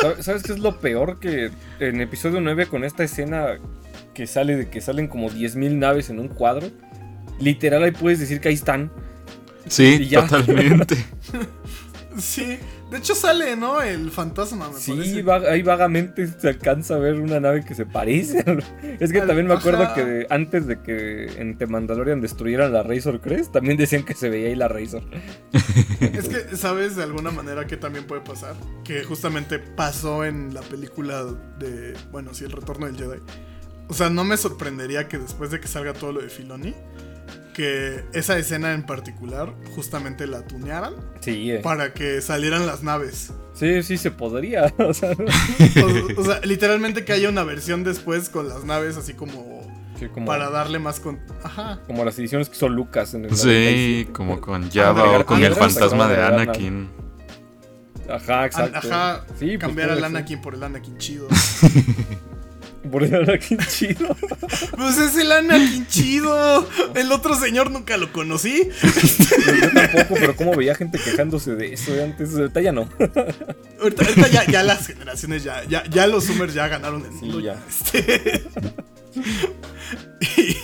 ¿Sabes- 0.00 0.24
¿Sabes 0.24 0.42
qué 0.44 0.52
es 0.52 0.58
lo 0.60 0.78
peor? 0.80 1.18
Que 1.18 1.50
en 1.80 2.00
episodio 2.00 2.40
9 2.40 2.66
con 2.66 2.84
esta 2.84 3.02
escena 3.02 3.58
que 4.14 4.26
sale 4.26 4.56
de 4.56 4.68
que 4.68 4.80
salen 4.80 5.08
como 5.08 5.30
10.000 5.30 5.78
naves 5.78 6.10
en 6.10 6.18
un 6.20 6.28
cuadro, 6.28 6.70
literal 7.40 7.82
ahí 7.82 7.90
puedes 7.92 8.18
decir 8.20 8.40
que 8.40 8.48
ahí 8.48 8.54
están. 8.54 8.90
Sí, 9.68 10.08
totalmente. 10.12 10.96
Sí, 12.18 12.58
de 12.90 12.98
hecho 12.98 13.14
sale, 13.14 13.56
¿no? 13.56 13.80
El 13.80 14.10
fantasma, 14.10 14.68
me 14.68 14.78
Sí, 14.78 14.92
parece. 14.92 15.22
va- 15.22 15.50
ahí 15.50 15.62
vagamente 15.62 16.26
se 16.26 16.46
alcanza 16.46 16.96
a 16.96 16.98
ver 16.98 17.14
una 17.14 17.40
nave 17.40 17.64
que 17.64 17.74
se 17.74 17.86
parece. 17.86 18.44
es 19.00 19.10
que 19.10 19.20
Al- 19.22 19.26
también 19.26 19.46
me 19.46 19.54
acuerdo 19.54 19.84
ajá. 19.84 19.94
que 19.94 20.26
antes 20.28 20.66
de 20.66 20.82
que 20.82 21.24
en 21.40 21.56
The 21.56 21.66
Mandalorian 21.68 22.20
destruyeran 22.20 22.70
la 22.70 22.82
Razor 22.82 23.18
Crest, 23.22 23.50
también 23.52 23.78
decían 23.78 24.02
que 24.04 24.12
se 24.12 24.28
veía 24.28 24.48
ahí 24.48 24.56
la 24.56 24.68
Razor. 24.68 25.02
Es 26.02 26.28
que, 26.28 26.54
¿sabes 26.54 26.96
de 26.96 27.04
alguna 27.04 27.30
manera 27.30 27.66
que 27.66 27.78
también 27.78 28.04
puede 28.06 28.20
pasar? 28.20 28.56
Que 28.84 29.04
justamente 29.04 29.58
pasó 29.58 30.26
en 30.26 30.52
la 30.52 30.60
película 30.60 31.24
de, 31.58 31.94
bueno, 32.10 32.34
sí, 32.34 32.44
El 32.44 32.52
Retorno 32.52 32.84
del 32.84 32.96
Jedi. 32.98 33.20
O 33.88 33.94
sea, 33.94 34.10
no 34.10 34.22
me 34.24 34.36
sorprendería 34.36 35.08
que 35.08 35.16
después 35.16 35.50
de 35.50 35.60
que 35.60 35.66
salga 35.68 35.94
todo 35.94 36.12
lo 36.12 36.20
de 36.20 36.28
Filoni, 36.28 36.74
que 37.52 38.04
esa 38.12 38.38
escena 38.38 38.72
en 38.72 38.84
particular 38.84 39.52
justamente 39.74 40.26
la 40.26 40.46
tunearan 40.46 40.94
Sí, 41.20 41.50
eh. 41.52 41.60
para 41.62 41.92
que 41.94 42.20
salieran 42.20 42.66
las 42.66 42.82
naves. 42.82 43.32
sí, 43.54 43.82
sí 43.82 43.96
se 43.98 44.10
podría. 44.10 44.72
O 44.78 44.94
sea, 44.94 45.10
O, 45.12 46.20
o 46.20 46.24
sea, 46.24 46.40
literalmente 46.42 47.04
que 47.04 47.12
haya 47.12 47.28
una 47.28 47.44
versión 47.44 47.84
después 47.84 48.28
con 48.28 48.48
las 48.48 48.64
naves 48.64 48.96
así 48.96 49.14
como 49.14 49.62
sí, 49.98 50.06
como, 50.08 50.26
para 50.26 50.50
darle 50.50 50.78
más 50.78 50.98
con... 51.00 51.20
Ajá. 51.44 51.80
como 51.86 52.04
las 52.04 52.18
ediciones 52.18 52.48
que 52.48 52.56
hizo 52.56 52.68
Lucas 52.68 53.14
en 53.14 53.24
el 53.26 53.36
Sí, 53.36 53.46
97. 54.06 54.12
como 54.12 54.40
con 54.40 54.70
Java 54.70 55.18
o 55.18 55.26
con 55.26 55.42
el 55.44 55.54
fantasma 55.54 56.08
de 56.08 56.22
Anakin. 56.22 56.90
Ajá, 58.10 58.46
exacto. 58.46 58.78
Ajá. 58.78 59.24
Sí, 59.38 59.46
pues 59.46 59.58
cambiar 59.58 59.90
al. 59.90 60.02
Anakin 60.04 60.40
por 60.42 60.54
el 60.54 60.62
Anakin 60.64 60.98
chido. 60.98 61.28
Por 62.90 63.04
el 63.04 63.14
Anakin 63.14 63.58
chido. 63.58 64.16
Pues 64.76 64.98
es 64.98 65.16
el 65.16 65.30
Anakin 65.32 65.86
chido. 65.86 66.68
El 66.94 67.12
otro 67.12 67.34
señor 67.36 67.70
nunca 67.70 67.96
lo 67.96 68.12
conocí. 68.12 68.68
Yo 68.82 69.70
tampoco, 69.72 70.14
pero 70.14 70.34
como 70.36 70.54
veía 70.56 70.74
gente 70.74 70.98
quejándose 70.98 71.54
de 71.54 71.74
eso 71.74 71.92
de 71.92 72.04
antes, 72.04 72.34
ahorita 72.34 72.60
ya 72.60 72.72
no. 72.72 72.88
Ahorita, 73.80 74.04
ahorita 74.04 74.28
ya, 74.28 74.44
ya 74.46 74.62
las 74.62 74.86
generaciones 74.86 75.44
ya, 75.44 75.62
ya, 75.64 75.84
ya 75.88 76.06
los 76.06 76.26
Zoomers 76.26 76.54
ya 76.54 76.68
ganaron 76.68 77.04
el 77.04 77.12
Sí, 77.12 77.24
mundo. 77.26 77.40
ya. 77.40 77.56
Este. 77.68 78.42
y, 80.38 80.56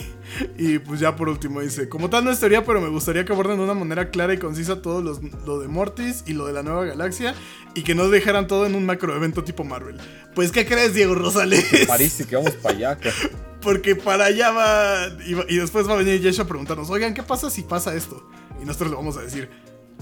y, 0.56 0.78
pues 0.78 1.00
ya 1.00 1.16
por 1.16 1.28
último 1.28 1.60
dice, 1.60 1.88
como 1.88 2.10
tal 2.10 2.24
no 2.24 2.30
es 2.30 2.40
teoría, 2.40 2.64
pero 2.64 2.80
me 2.80 2.88
gustaría 2.88 3.24
que 3.24 3.32
aborden 3.32 3.56
de 3.58 3.64
una 3.64 3.74
manera 3.74 4.10
clara 4.10 4.34
y 4.34 4.38
concisa 4.38 4.82
todo 4.82 5.02
los- 5.02 5.20
lo 5.46 5.58
de 5.60 5.68
Mortis 5.68 6.24
y 6.26 6.32
lo 6.34 6.46
de 6.46 6.52
la 6.52 6.62
nueva 6.62 6.84
galaxia 6.84 7.34
y 7.74 7.82
que 7.82 7.94
no 7.94 8.08
dejaran 8.08 8.46
todo 8.46 8.66
en 8.66 8.74
un 8.74 8.84
macro 8.86 9.14
evento 9.16 9.44
tipo 9.44 9.64
Marvel. 9.64 9.98
Pues 10.34 10.52
¿qué 10.52 10.66
crees, 10.66 10.94
Diego 10.94 11.14
Rosales? 11.14 11.64
Parece 11.86 12.24
que 12.26 12.36
vamos 12.36 12.52
para 12.52 12.74
allá. 12.76 12.98
Porque 13.60 13.96
para 13.96 14.26
allá 14.26 14.52
va 14.52 15.08
y, 15.48 15.56
después 15.56 15.88
va 15.88 15.94
a 15.94 15.96
venir 15.96 16.20
Yeshua 16.20 16.44
a 16.44 16.48
preguntarnos, 16.48 16.88
oigan, 16.90 17.12
¿qué 17.12 17.24
pasa 17.24 17.50
si 17.50 17.62
pasa 17.62 17.92
esto? 17.94 18.28
Y 18.62 18.64
nosotros 18.64 18.90
le 18.90 18.96
vamos 18.96 19.16
a 19.16 19.22
decir, 19.22 19.50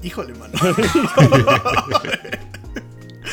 híjole, 0.02 0.34
mano. 0.34 0.52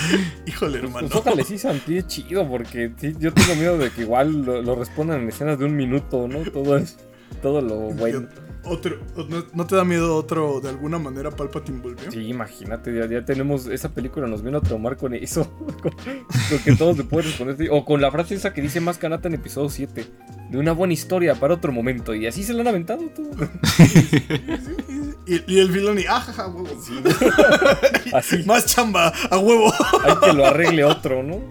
híjole, 0.46 0.80
hermano. 0.80 1.08
Pues 1.08 1.16
ojalá 1.16 1.44
sí 1.44 1.58
sentir 1.58 2.06
chido, 2.08 2.48
porque 2.48 2.92
sí, 2.98 3.16
yo 3.20 3.34
tengo 3.34 3.56
miedo 3.56 3.78
de 3.78 3.90
que 3.92 4.02
igual 4.02 4.44
lo, 4.44 4.62
lo 4.62 4.76
respondan 4.76 5.22
en 5.22 5.30
escenas 5.30 5.60
de 5.60 5.66
un 5.66 5.76
minuto, 5.76 6.28
¿no? 6.28 6.40
Todo 6.40 6.78
es, 6.78 6.98
todo 7.42 7.62
lo 7.62 7.76
bueno. 7.92 8.28
Otro, 8.66 8.98
¿no, 9.18 9.46
no 9.54 9.68
te 9.68 9.76
da 9.76 9.84
miedo 9.84 10.16
otro, 10.16 10.62
de 10.62 10.70
alguna 10.70 10.98
manera, 10.98 11.32
Palpatine 11.32 11.82
volvió? 11.82 12.10
Sí, 12.10 12.28
imagínate, 12.28 12.96
ya, 12.96 13.06
ya 13.08 13.26
tenemos, 13.26 13.68
esa 13.68 13.94
película 13.94 14.26
nos 14.26 14.42
vino 14.42 14.58
a 14.58 14.62
traumar 14.62 14.96
con 14.96 15.14
eso. 15.14 15.52
con, 15.82 15.92
con 15.92 16.60
que 16.64 16.76
todos 16.78 16.96
se 16.96 17.04
pueden 17.04 17.30
responder. 17.30 17.58
sí. 17.58 17.68
O 17.70 17.84
con 17.84 18.00
la 18.00 18.10
frase 18.10 18.36
esa 18.36 18.54
que 18.54 18.62
dice 18.62 18.80
más 18.80 18.98
canata 18.98 19.28
en 19.28 19.34
episodio 19.34 19.70
7. 19.70 20.06
De 20.50 20.58
una 20.58 20.72
buena 20.72 20.94
historia 20.94 21.36
para 21.36 21.56
otro 21.56 21.74
momento. 21.74 22.16
Y 22.16 22.26
así 22.26 22.44
se 22.44 22.54
la 22.54 22.62
han 22.62 22.68
aventado 22.68 23.04
tú. 23.14 23.30
Y, 25.26 25.54
y 25.54 25.60
el 25.60 25.72
Filoni, 25.72 26.04
ah, 26.10 26.20
jaja, 26.20 26.48
huevo. 26.48 26.68
Así. 28.14 28.44
Más 28.46 28.66
chamba, 28.66 29.08
a 29.30 29.38
huevo. 29.38 29.72
Hay 30.04 30.16
que 30.22 30.34
lo 30.34 30.46
arregle 30.46 30.84
otro, 30.84 31.24
¿no? 31.24 31.42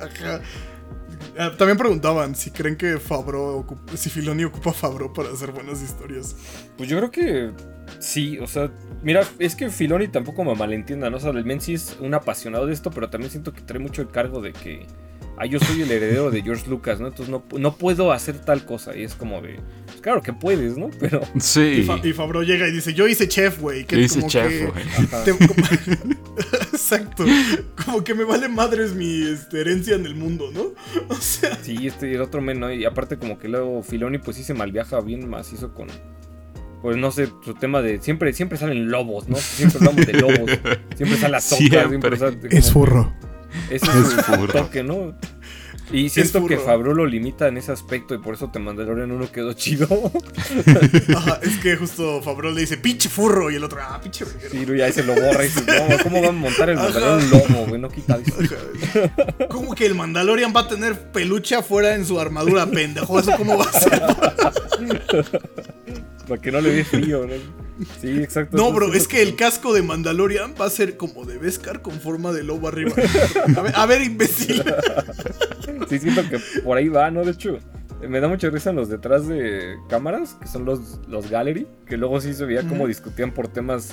Ajá. 0.00 0.40
Ah, 1.38 1.50
También 1.56 1.78
preguntaban 1.78 2.34
si 2.34 2.50
creen 2.50 2.76
que 2.76 2.98
Fabro, 2.98 3.64
ocup- 3.66 3.96
si 3.96 4.10
Filoni 4.10 4.44
ocupa 4.44 4.72
Fabro 4.72 5.12
para 5.12 5.30
hacer 5.30 5.50
buenas 5.52 5.80
historias. 5.82 6.36
Pues 6.76 6.88
yo 6.90 6.98
creo 6.98 7.10
que 7.10 7.52
sí, 8.00 8.38
o 8.38 8.46
sea, 8.46 8.70
mira, 9.02 9.24
es 9.38 9.54
que 9.56 9.70
Filoni 9.70 10.08
tampoco 10.08 10.44
me 10.44 10.54
malentienda, 10.54 11.08
¿no? 11.08 11.16
O 11.16 11.20
sea, 11.20 11.30
el 11.30 11.44
men 11.46 11.60
sí 11.60 11.74
es 11.74 11.96
un 12.00 12.12
apasionado 12.14 12.66
de 12.66 12.74
esto, 12.74 12.90
pero 12.90 13.08
también 13.08 13.30
siento 13.30 13.52
que 13.54 13.62
trae 13.62 13.78
mucho 13.78 14.02
el 14.02 14.08
cargo 14.10 14.42
de 14.42 14.52
que, 14.52 14.86
ah, 15.38 15.46
yo 15.46 15.58
soy 15.60 15.82
el 15.82 15.90
heredero 15.90 16.30
de 16.30 16.42
George 16.42 16.68
Lucas, 16.68 17.00
¿no? 17.00 17.08
Entonces 17.08 17.28
no, 17.30 17.42
no 17.58 17.76
puedo 17.76 18.12
hacer 18.12 18.38
tal 18.38 18.64
cosa. 18.64 18.96
Y 18.96 19.02
es 19.04 19.14
como 19.14 19.40
de, 19.42 19.60
pues 19.86 20.00
claro 20.00 20.22
que 20.22 20.32
puedes, 20.32 20.76
¿no? 20.76 20.90
Pero, 20.98 21.20
Y, 21.34 21.40
Sí. 21.40 21.84
Fa- 21.86 22.00
y 22.02 22.12
Fabro 22.12 22.42
llega 22.42 22.68
y 22.68 22.72
dice, 22.72 22.94
yo 22.94 23.06
hice 23.08 23.28
chef, 23.28 23.60
güey. 23.60 23.84
que 23.84 23.96
Yo 23.96 24.02
hice 24.02 24.16
como 24.20 24.28
chef, 24.30 24.70
güey. 24.72 24.84
Exacto. 26.72 27.24
Como 27.84 28.02
que 28.04 28.14
me 28.14 28.24
vale 28.24 28.48
madres 28.48 28.94
mi 28.94 29.22
este, 29.22 29.60
herencia 29.60 29.94
en 29.94 30.06
el 30.06 30.14
mundo, 30.14 30.50
¿no? 30.52 30.72
O 31.08 31.14
sea, 31.14 31.56
sí, 31.62 31.86
este, 31.86 32.12
el 32.14 32.20
otro 32.20 32.40
men, 32.40 32.60
¿no? 32.60 32.72
Y 32.72 32.84
aparte 32.84 33.16
como 33.18 33.38
que 33.38 33.48
luego 33.48 33.82
Filoni 33.82 34.18
pues 34.18 34.36
sí 34.36 34.44
se 34.44 34.54
malviaja 34.54 35.00
bien 35.00 35.28
macizo 35.28 35.72
con... 35.74 35.88
Pues 36.82 36.96
no 36.96 37.12
sé, 37.12 37.28
su 37.44 37.54
tema 37.54 37.80
de... 37.80 38.00
Siempre, 38.02 38.32
siempre 38.32 38.58
salen 38.58 38.90
lobos, 38.90 39.28
¿no? 39.28 39.36
Siempre 39.36 39.78
hablamos 39.78 40.04
de 40.06 40.12
lobos. 40.14 40.50
Siempre 40.96 41.16
sale 41.16 41.32
la 41.32 41.40
toca, 41.40 41.56
Siempre. 41.56 41.88
siempre 41.88 42.16
sale... 42.16 42.38
como- 42.40 42.62
furro. 42.62 43.14
Ese 43.70 43.86
Es 43.90 43.92
es 43.92 44.12
su 44.12 44.22
furro. 44.22 44.52
toque, 44.52 44.82
¿no? 44.82 45.14
Y 45.90 46.08
siento 46.08 46.46
que 46.46 46.56
furro. 46.56 46.66
Fabro 46.66 46.94
lo 46.94 47.04
limita 47.06 47.48
en 47.48 47.58
ese 47.58 47.70
aspecto 47.72 48.14
y 48.14 48.18
por 48.18 48.34
eso 48.34 48.50
te 48.50 48.58
Mandalorian 48.58 49.10
uno 49.10 49.30
quedó 49.30 49.52
chido. 49.52 49.86
Ajá, 51.16 51.40
es 51.42 51.58
que 51.58 51.76
justo 51.76 52.22
Fabro 52.22 52.50
le 52.50 52.62
dice, 52.62 52.78
pinche 52.78 53.08
furro. 53.10 53.50
Y 53.50 53.56
el 53.56 53.64
otro, 53.64 53.80
ah, 53.82 54.00
pinche 54.02 54.24
verguero". 54.24 54.50
Sí, 54.50 54.78
ya 54.78 54.86
ahí 54.86 54.92
se 54.92 55.02
lo 55.02 55.14
borra 55.14 55.44
y 55.44 55.48
dice, 55.48 55.64
no, 55.66 56.02
¿cómo 56.02 56.22
va 56.22 56.28
a 56.28 56.32
montar 56.32 56.70
el. 56.70 56.76
Mandalorian 56.76 57.30
lomo, 57.30 57.66
güey? 57.66 57.80
No 57.80 57.88
quita 57.90 58.18
eso. 58.24 58.34
Ajá. 58.40 59.48
¿Cómo 59.48 59.74
que 59.74 59.84
el 59.84 59.94
Mandalorian 59.94 60.52
va 60.56 60.60
a 60.60 60.68
tener 60.68 60.98
peluche 61.10 61.56
afuera 61.56 61.94
en 61.94 62.06
su 62.06 62.18
armadura, 62.18 62.64
pendejo? 62.66 63.18
¿Eso 63.18 63.32
cómo 63.36 63.58
va 63.58 63.64
a 63.64 63.72
ser? 63.72 64.02
Para 66.32 66.40
que 66.40 66.50
no 66.50 66.62
le 66.62 66.72
dé 66.72 66.82
frío, 66.82 67.26
¿no? 67.26 67.34
Sí, 68.00 68.22
exacto. 68.22 68.56
No, 68.56 68.72
bro, 68.72 68.94
es 68.94 69.06
que 69.06 69.20
el 69.20 69.36
casco 69.36 69.74
de 69.74 69.82
Mandalorian 69.82 70.54
va 70.58 70.64
a 70.64 70.70
ser 70.70 70.96
como 70.96 71.26
de 71.26 71.36
Beskar 71.36 71.82
con 71.82 72.00
forma 72.00 72.32
de 72.32 72.42
lobo 72.42 72.68
arriba. 72.68 72.90
A 73.54 73.60
ver, 73.60 73.72
a 73.76 73.84
ver 73.84 74.00
imbécil. 74.00 74.64
Sí, 75.90 75.98
siento 75.98 76.22
que 76.30 76.38
por 76.64 76.78
ahí 76.78 76.88
va, 76.88 77.10
¿no? 77.10 77.22
De 77.22 77.32
hecho, 77.32 77.58
me 78.08 78.18
da 78.18 78.28
mucha 78.28 78.48
risa 78.48 78.70
en 78.70 78.76
los 78.76 78.88
detrás 78.88 79.28
de 79.28 79.76
cámaras, 79.90 80.38
que 80.40 80.48
son 80.48 80.64
los, 80.64 81.00
los 81.06 81.28
gallery, 81.28 81.66
que 81.84 81.98
luego 81.98 82.18
sí 82.22 82.32
se 82.32 82.46
veía 82.46 82.66
como 82.66 82.86
discutían 82.86 83.34
por 83.34 83.48
temas 83.48 83.90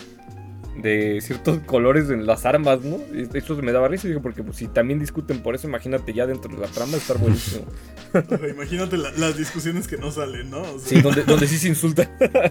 de 0.82 1.20
ciertos 1.22 1.60
colores 1.66 2.10
en 2.10 2.26
las 2.26 2.46
armas, 2.46 2.82
¿no? 2.82 2.98
Hecho 3.34 3.56
me 3.58 3.72
daba 3.72 3.88
risa, 3.88 4.08
porque 4.22 4.44
pues, 4.44 4.58
si 4.58 4.68
también 4.68 5.00
discuten 5.00 5.42
por 5.42 5.56
eso, 5.56 5.68
imagínate 5.68 6.14
ya 6.14 6.26
dentro 6.28 6.52
de 6.54 6.58
la 6.62 6.68
trama 6.68 6.98
estar 6.98 7.18
buenísimo. 7.18 7.66
Imagínate 8.56 8.98
la- 8.98 9.12
las 9.12 9.38
discusiones 9.38 9.88
que 9.88 9.98
no 9.98 10.12
salen, 10.12 10.50
¿no? 10.50 10.62
O 10.62 10.80
sea, 10.80 10.88
Sí, 10.90 11.02
donde, 11.02 11.24
donde 11.24 11.48
sí 11.48 11.58
se 11.58 11.68
insulta. 11.68 12.10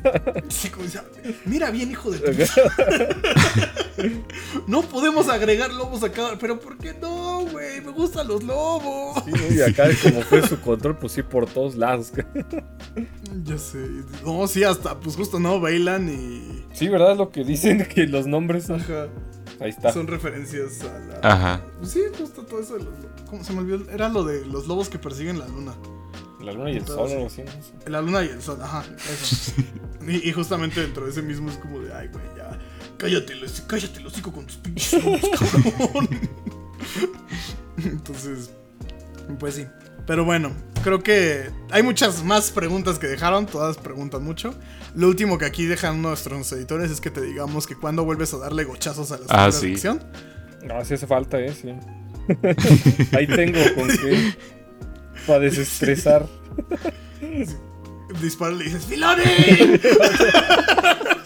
sí, 0.49 0.69
como 0.69 0.85
dice, 0.85 1.01
Mira 1.47 1.71
bien, 1.71 1.91
hijo 1.91 2.11
de 2.11 2.19
tu... 2.21 2.33
No 4.67 4.83
podemos 4.83 5.29
agregar 5.29 5.73
lobos 5.73 6.03
a 6.05 6.13
cada... 6.13 6.39
Pero 6.39 6.61
¿por 6.61 6.79
qué 6.79 6.95
no, 7.01 7.45
güey? 7.47 7.81
Me 7.81 7.91
gustan 7.91 8.29
los 8.29 8.43
lobos. 8.45 9.23
Sí, 9.25 9.31
¿no? 9.33 9.55
Y 9.57 9.61
acá 9.63 9.89
como 10.03 10.21
fue 10.23 10.47
su 10.47 10.61
control, 10.61 10.97
pues 10.99 11.13
sí, 11.13 11.23
por 11.23 11.47
todos 11.47 11.75
lados. 11.75 12.13
Ya 13.45 13.59
sé. 13.59 13.79
No, 14.25 14.47
sí, 14.47 14.63
hasta, 14.65 14.99
pues 15.01 15.17
justo, 15.17 15.39
¿no? 15.41 15.59
Bailan 15.61 16.09
y... 16.09 16.65
Sí, 16.73 16.89
¿verdad? 16.89 17.17
Lo 17.17 17.31
que 17.31 17.43
dicen 17.45 17.85
que 17.93 18.07
los 18.07 18.18
nombres... 18.27 18.71
Ajá. 18.71 19.09
Ahí 19.61 19.71
está. 19.71 19.93
Son 19.93 20.07
referencias 20.07 20.83
a 20.83 20.99
la... 20.99 21.21
Ajá. 21.23 21.65
Pues 21.79 21.91
sí, 21.91 22.01
justo 22.17 22.43
todo 22.43 22.61
eso 22.61 22.79
de 22.79 22.85
los... 22.85 22.95
¿Cómo 23.29 23.45
se 23.45 23.53
me 23.53 23.61
olvidó? 23.61 23.91
Era 23.91 24.09
lo 24.09 24.25
de 24.25 24.45
los 24.47 24.67
lobos 24.67 24.89
que 24.89 24.99
persiguen 24.99 25.39
la 25.39 25.49
luna. 25.49 25.75
La 26.41 26.53
luna 26.53 26.71
y 26.71 26.77
el 26.77 26.87
sol, 26.87 27.11
algo 27.11 27.27
así, 27.27 27.43
¿no? 27.43 27.51
Sí. 27.51 27.73
La 27.87 28.01
luna 28.01 28.25
y 28.25 28.29
el 28.29 28.41
sol, 28.41 28.59
ajá, 28.63 28.85
eso. 29.11 29.53
y, 30.07 30.29
y 30.29 30.33
justamente 30.33 30.81
dentro 30.81 31.05
de 31.05 31.11
ese 31.11 31.23
mismo 31.23 31.51
es 31.51 31.57
como 31.57 31.81
de, 31.81 31.93
ay, 31.93 32.09
güey, 32.09 32.25
ya, 32.37 32.57
cállate, 32.97 33.35
cállate, 33.67 34.01
lo 34.01 34.09
hocico 34.09 34.33
con 34.33 34.47
tus 34.47 34.57
pinches 34.57 35.03
lobos, 35.03 35.21
cabrón. 35.37 36.09
Entonces, 37.79 38.51
pues 39.39 39.57
sí. 39.57 39.67
Pero 40.09 40.25
bueno, 40.25 40.51
creo 40.83 41.03
que 41.03 41.51
hay 41.71 41.83
muchas 41.85 42.25
más 42.25 42.51
preguntas 42.51 42.99
que 42.99 43.07
dejaron, 43.07 43.45
todas 43.47 43.77
preguntan 43.77 44.25
mucho. 44.25 44.55
Lo 44.97 45.07
último 45.07 45.37
que 45.39 45.45
aquí 45.45 45.67
dejan 45.67 46.01
nuestros 46.03 46.51
editores 46.53 46.91
es 46.91 47.01
que 47.01 47.11
te 47.11 47.21
digamos 47.21 47.67
que 47.67 47.77
cuando 47.77 48.05
vuelves 48.05 48.33
a 48.35 48.39
darle 48.39 48.65
gochazos 48.65 49.13
a 49.13 49.19
la 49.19 49.25
Ah, 49.29 49.53
segunda 49.53 49.61
sí. 49.61 49.69
sección. 49.69 50.03
No, 50.65 50.85
sí 50.85 50.95
hace 50.95 51.07
falta, 51.07 51.39
¿eh? 51.39 51.53
Sí. 51.55 51.73
Ahí 53.17 53.27
tengo 53.27 53.59
con 53.77 53.89
qué. 53.89 54.35
Para 55.27 55.41
desestresar. 55.41 56.27
Dispara 58.23 58.55
y 58.55 58.59
le 58.59 58.65
dices, 58.65 58.85
¡Filoni! 58.87 59.23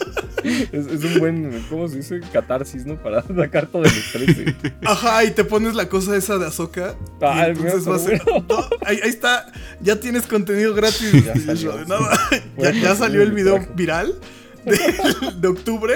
Es, 0.73 0.87
es 0.87 1.05
un 1.05 1.19
buen, 1.19 1.65
¿cómo 1.69 1.89
se 1.89 1.97
dice? 1.97 2.21
Catarsis, 2.33 2.87
¿no? 2.87 2.97
Para 2.97 3.23
sacar 3.37 3.67
todo 3.67 3.85
el 3.85 3.91
estrés. 3.91 4.55
Ajá, 4.85 5.25
y 5.25 5.31
te 5.31 5.45
pones 5.45 5.75
la 5.75 5.89
cosa 5.89 6.17
esa 6.17 6.39
de 6.39 6.47
Azoka. 6.47 6.95
Ah, 7.21 7.49
entonces 7.49 7.89
va 7.89 7.97
a 7.97 7.99
ser. 7.99 8.23
No, 8.49 8.69
ahí, 8.85 8.99
ahí 9.03 9.11
está. 9.11 9.53
Ya 9.81 10.01
tienes 10.01 10.27
contenido 10.27 10.75
gratis. 10.75 11.13
Ya 11.25 11.35
salió, 11.37 11.75
Ya, 12.59 12.73
ya 12.73 13.07
el 13.07 13.33
video 13.33 13.67
viral 13.75 14.15
de, 14.65 14.79
de 15.41 15.49
octubre. 15.49 15.95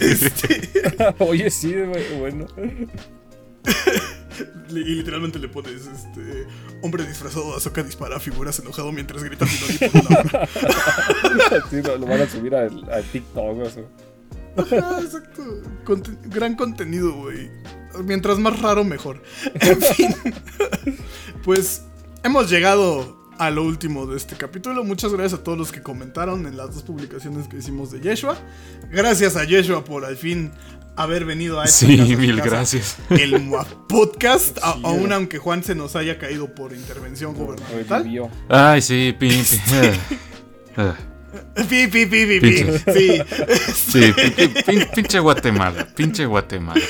Este, 0.00 0.70
Oye, 1.18 1.50
sí, 1.50 1.74
bueno. 2.18 2.46
y 4.70 4.74
literalmente 4.74 5.38
le 5.38 5.48
pones 5.48 5.86
este. 5.86 6.46
Hombre 6.82 7.06
disfrazado 7.06 7.50
de 7.52 7.56
Azoka 7.56 7.82
dispara 7.82 8.16
a 8.16 8.20
figuras 8.20 8.58
enojado 8.58 8.92
mientras 8.92 9.22
grita. 9.24 9.46
Sí, 11.70 11.82
lo, 11.82 11.98
lo 11.98 12.06
van 12.06 12.20
a 12.22 12.28
subir 12.28 12.54
al 12.54 13.04
TikTok, 13.12 13.58
o 13.58 13.70
sea. 13.70 13.82
Ajá, 14.56 15.00
exacto. 15.00 15.42
Conten- 15.84 16.18
gran 16.26 16.54
contenido, 16.56 17.12
güey. 17.12 17.50
Mientras 18.04 18.38
más 18.38 18.60
raro, 18.60 18.84
mejor. 18.84 19.22
En 19.54 19.80
fin. 19.94 20.14
pues 21.44 21.82
hemos 22.22 22.50
llegado 22.50 23.22
a 23.38 23.50
lo 23.50 23.64
último 23.64 24.06
de 24.06 24.16
este 24.16 24.36
capítulo. 24.36 24.84
Muchas 24.84 25.12
gracias 25.12 25.40
a 25.40 25.44
todos 25.44 25.58
los 25.58 25.72
que 25.72 25.82
comentaron 25.82 26.46
en 26.46 26.56
las 26.56 26.74
dos 26.74 26.82
publicaciones 26.84 27.48
que 27.48 27.56
hicimos 27.58 27.90
de 27.90 28.00
Yeshua. 28.00 28.36
Gracias 28.90 29.36
a 29.36 29.44
Yeshua 29.44 29.84
por 29.84 30.04
al 30.04 30.16
fin 30.16 30.52
haber 30.96 31.24
venido 31.24 31.60
a 31.60 31.64
esta 31.64 31.86
Sí, 31.86 31.96
casa 31.98 32.16
mil 32.16 32.36
casa, 32.36 32.50
gracias. 32.50 32.96
El 33.10 33.50
Podcast, 33.88 34.58
Sí, 34.58 34.80
aún 34.84 35.10
eh. 35.12 35.14
aunque 35.14 35.38
Juan 35.38 35.62
se 35.64 35.74
nos 35.74 35.96
haya 35.96 36.18
caído 36.18 36.54
por 36.54 36.72
intervención 36.72 37.34
gubernamental. 37.34 38.30
Ay, 38.48 38.80
sí, 38.82 39.14
pinche. 39.18 39.60
Ah, 40.76 40.94
Pi, 41.68 41.86
pi, 41.88 42.06
pi, 42.06 42.06
pi, 42.06 42.26
pi. 42.26 42.40
Pinche. 42.40 42.78
Sí. 42.92 43.22
Sí, 43.74 44.12
pinche, 44.12 44.62
pin- 44.64 44.88
pinche 44.94 45.18
Guatemala. 45.18 45.86
Pinche 45.94 46.26
Guatemala. 46.26 46.80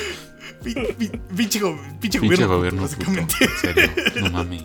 Pi- 0.63 0.73
pi- 0.97 1.11
Pinche, 1.35 1.59
go- 1.59 1.79
pinche 1.99 2.19
Pinche 2.19 2.45
gobierno, 2.45 2.81
gobierno 2.81 2.81
puto. 2.87 2.95
básicamente. 2.97 3.35
En 3.41 3.49
serio, 3.75 3.91
no 4.21 4.29
mames. 4.31 4.63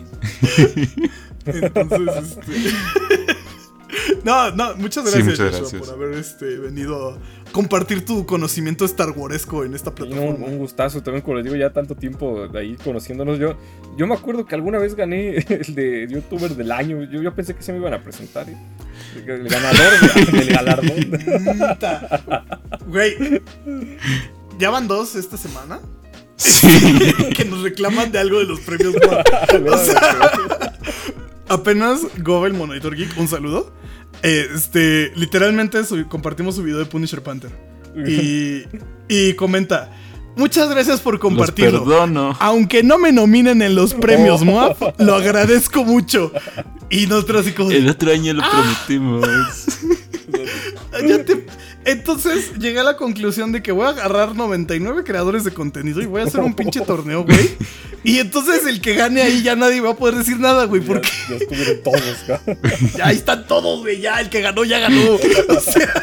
Entonces, 1.45 2.37
este. 2.37 2.51
No, 4.23 4.51
no, 4.51 4.75
muchas 4.77 5.03
Sí, 5.11 5.21
gracias, 5.21 5.25
muchas 5.39 5.39
Joshua, 5.39 5.59
gracias. 5.59 5.81
por 5.81 5.93
haber 5.93 6.17
este, 6.17 6.57
venido 6.57 7.19
compartir 7.51 8.05
tu 8.05 8.25
conocimiento 8.25 8.85
Star 8.85 9.09
Waresco 9.11 9.63
en 9.65 9.73
esta 9.73 9.93
plataforma. 9.93 10.45
un 10.45 10.57
gustazo 10.57 11.01
también, 11.03 11.21
como 11.23 11.35
les 11.37 11.43
digo, 11.45 11.55
ya 11.55 11.71
tanto 11.71 11.95
tiempo 11.95 12.47
de 12.47 12.59
ahí 12.59 12.75
conociéndonos. 12.83 13.39
Yo, 13.39 13.55
yo 13.97 14.07
me 14.07 14.13
acuerdo 14.15 14.45
que 14.45 14.55
alguna 14.55 14.77
vez 14.79 14.95
gané 14.95 15.37
el 15.49 15.75
de 15.75 16.07
youtuber 16.09 16.55
del 16.55 16.71
año. 16.71 17.03
Yo, 17.03 17.21
yo 17.21 17.33
pensé 17.35 17.53
que 17.55 17.63
se 17.63 17.71
me 17.73 17.79
iban 17.79 17.93
a 17.93 18.01
presentar. 18.03 18.49
¿eh? 18.49 18.57
El, 19.25 19.47
ganador 19.49 19.91
de- 20.31 20.31
del 20.39 20.49
galardón. 20.53 21.11
Güey, 22.87 23.41
ya 24.59 24.69
van 24.69 24.87
dos 24.87 25.15
esta 25.15 25.37
semana 25.37 25.79
Sí. 26.37 26.67
que 27.35 27.45
nos 27.45 27.61
reclaman 27.61 28.11
de 28.11 28.17
algo 28.19 28.39
de 28.39 28.45
los 28.45 28.59
premios. 28.61 28.95
Goa. 28.95 29.23
O 29.73 29.77
sea, 29.77 30.31
apenas 31.49 32.01
Gobel 32.23 32.53
Monitor 32.53 32.95
Geek, 32.95 33.15
un 33.19 33.27
saludo. 33.27 33.71
Este, 34.23 35.11
literalmente 35.15 35.79
compartimos 36.09 36.55
su 36.55 36.63
video 36.63 36.79
de 36.79 36.85
Punisher 36.85 37.21
Panther. 37.23 37.51
Y, 38.07 38.63
y 39.09 39.33
comenta. 39.33 39.91
Muchas 40.37 40.69
gracias 40.69 41.01
por 41.01 41.15
Los 41.15 41.21
compartirlo. 41.21 41.83
perdono. 41.83 42.37
Aunque 42.39 42.83
no 42.83 42.97
me 42.97 43.11
nominen 43.11 43.61
en 43.61 43.75
los 43.75 43.93
premios 43.93 44.43
MOAF, 44.43 44.81
lo 44.99 45.15
agradezco 45.15 45.83
mucho. 45.83 46.31
Y 46.89 47.07
nosotros 47.07 47.41
así 47.41 47.51
como 47.51 47.71
El 47.71 47.89
otro 47.89 48.11
año 48.11 48.33
lo 48.33 48.41
Ah. 48.43 48.49
prometimos. 48.87 49.27
ya 51.07 51.25
te- 51.25 51.45
Entonces 51.85 52.53
llegué 52.59 52.79
a 52.79 52.83
la 52.83 52.95
conclusión 52.97 53.51
de 53.51 53.63
que 53.63 53.71
voy 53.71 53.85
a 53.85 53.89
agarrar 53.89 54.35
99 54.35 55.03
creadores 55.03 55.43
de 55.43 55.51
contenido 55.51 56.01
y 56.01 56.05
voy 56.05 56.21
a 56.21 56.25
hacer 56.25 56.39
un 56.41 56.53
pinche 56.53 56.81
torneo, 56.81 57.23
güey. 57.23 57.49
Y 58.03 58.19
entonces 58.19 58.65
el 58.65 58.81
que 58.81 58.93
gane 58.95 59.21
ahí 59.21 59.41
ya 59.43 59.55
nadie 59.55 59.81
va 59.81 59.91
a 59.91 59.95
poder 59.95 60.15
decir 60.15 60.39
nada, 60.39 60.65
güey, 60.65 60.81
porque 60.81 61.07
Ya, 61.07 61.29
ya 61.29 61.35
estuvieron 61.37 61.83
todos, 61.83 62.17
cabrón. 62.27 62.57
ya 62.97 63.07
ahí 63.07 63.15
están 63.15 63.47
todos, 63.47 63.79
güey. 63.81 63.99
Ya 64.01 64.19
el 64.21 64.29
que 64.29 64.41
ganó, 64.41 64.63
ya 64.63 64.79
ganó. 64.79 65.13
O 65.15 65.59
sea. 65.59 65.93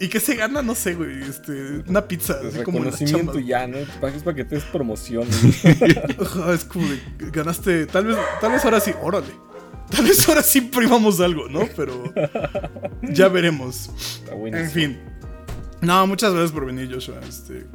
¿Y 0.00 0.08
qué 0.08 0.20
se 0.20 0.36
gana? 0.36 0.62
No 0.62 0.74
sé, 0.76 0.94
güey. 0.94 1.22
Este, 1.28 1.82
una 1.88 2.06
pizza. 2.06 2.34
Así 2.34 2.62
como 2.62 2.78
en 2.78 2.84
las 2.84 3.00
Reconocimiento 3.00 3.32
chambas. 3.32 3.46
ya, 3.46 3.66
¿no? 3.66 3.78
Pa- 4.00 4.10
Es 4.10 4.22
para 4.22 4.36
que 4.36 4.44
te 4.44 4.54
des 4.54 4.64
promoción. 4.64 5.26
güey. 5.62 6.54
Es 6.54 6.64
como 6.64 6.86
de, 6.88 7.00
ganaste. 7.32 7.86
Tal 7.86 8.06
vez, 8.06 8.16
tal 8.40 8.52
vez 8.52 8.64
ahora 8.64 8.78
sí, 8.80 8.92
órale. 9.02 9.26
Tal 9.90 10.04
vez 10.04 10.28
ahora 10.28 10.42
sí 10.42 10.60
primamos 10.60 11.20
algo, 11.20 11.48
¿no? 11.48 11.68
Pero 11.76 12.04
ya 13.02 13.28
veremos. 13.30 13.90
Está 13.98 14.34
buenísimo. 14.34 14.64
En 14.66 14.70
fin. 14.70 14.98
No, 15.80 16.06
muchas 16.06 16.32
gracias 16.32 16.52
por 16.52 16.66
venir, 16.66 16.92
Joshua. 16.92 17.16
Este. 17.28 17.66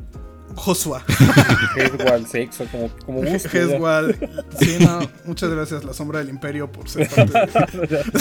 Joshua. 0.56 1.04
Hezwal, 1.78 2.28
sexo, 2.28 2.66
como, 2.72 2.90
como 3.06 3.22
gusto. 3.24 3.50
ya. 3.52 3.60
Hezwal. 3.60 4.16
Sí, 4.60 4.78
no, 4.80 5.00
muchas 5.26 5.50
gracias, 5.50 5.84
La 5.84 5.94
Sombra 5.94 6.20
del 6.20 6.30
Imperio, 6.30 6.72
por 6.72 6.88
ser 6.90 7.10
parte 7.10 7.32
de. 7.88 8.04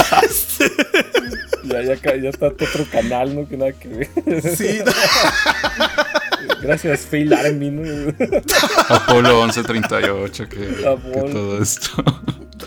Ya, 1.64 1.81
ya, 1.82 1.97
ca- 1.97 2.16
ya 2.16 2.28
está 2.31 2.48
otro 2.48 2.85
canal, 2.90 3.36
¿no? 3.36 3.48
Que 3.48 3.56
nada 3.56 3.73
que 3.73 3.89
ver. 3.89 4.09
Sí, 4.56 4.81
Gracias, 6.60 7.01
Fail 7.02 7.32
Army, 7.32 7.70
¿no? 7.70 7.82
Apolo 8.89 9.43
1138, 9.44 10.48
que, 10.48 10.56
que 10.56 10.73
todo 11.32 11.62
esto. 11.62 12.05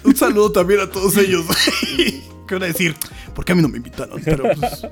Un 0.06 0.16
saludo 0.16 0.52
también 0.52 0.80
a 0.82 0.90
todos 0.90 1.18
ellos. 1.18 1.46
¿Qué 2.48 2.54
van 2.56 2.64
a 2.64 2.68
decir? 2.68 2.96
¿Por 3.34 3.44
qué 3.46 3.52
a 3.54 3.56
mí 3.56 3.62
no 3.62 3.68
me 3.68 3.78
invitaron? 3.78 4.22
Pero 4.24 4.44
pues. 4.56 4.88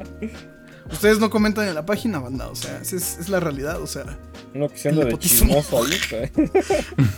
Ustedes 0.91 1.19
no 1.19 1.29
comentan 1.29 1.67
en 1.67 1.75
la 1.75 1.85
página, 1.85 2.19
banda. 2.19 2.47
O 2.49 2.55
sea, 2.55 2.79
es, 2.81 2.91
es 2.93 3.29
la 3.29 3.39
realidad. 3.39 3.81
O 3.81 3.87
sea, 3.87 4.17
Uno 4.53 4.67
que 4.69 4.89
El 4.89 4.95
de 4.97 5.17
chismoso 5.17 5.83
ahí, 5.83 5.97
¿eh? 6.11 6.31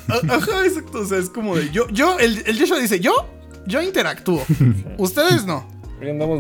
A- 0.08 0.36
Ajá, 0.36 0.66
exacto. 0.66 1.00
O 1.00 1.06
sea, 1.06 1.18
es 1.18 1.30
como 1.30 1.56
de 1.58 1.72
yo, 1.72 1.88
yo, 1.90 2.18
el, 2.20 2.44
el 2.46 2.60
Joshua 2.60 2.80
dice, 2.80 3.00
yo, 3.00 3.14
yo 3.66 3.82
interactúo. 3.82 4.46
Ustedes 4.98 5.46
no. 5.46 5.68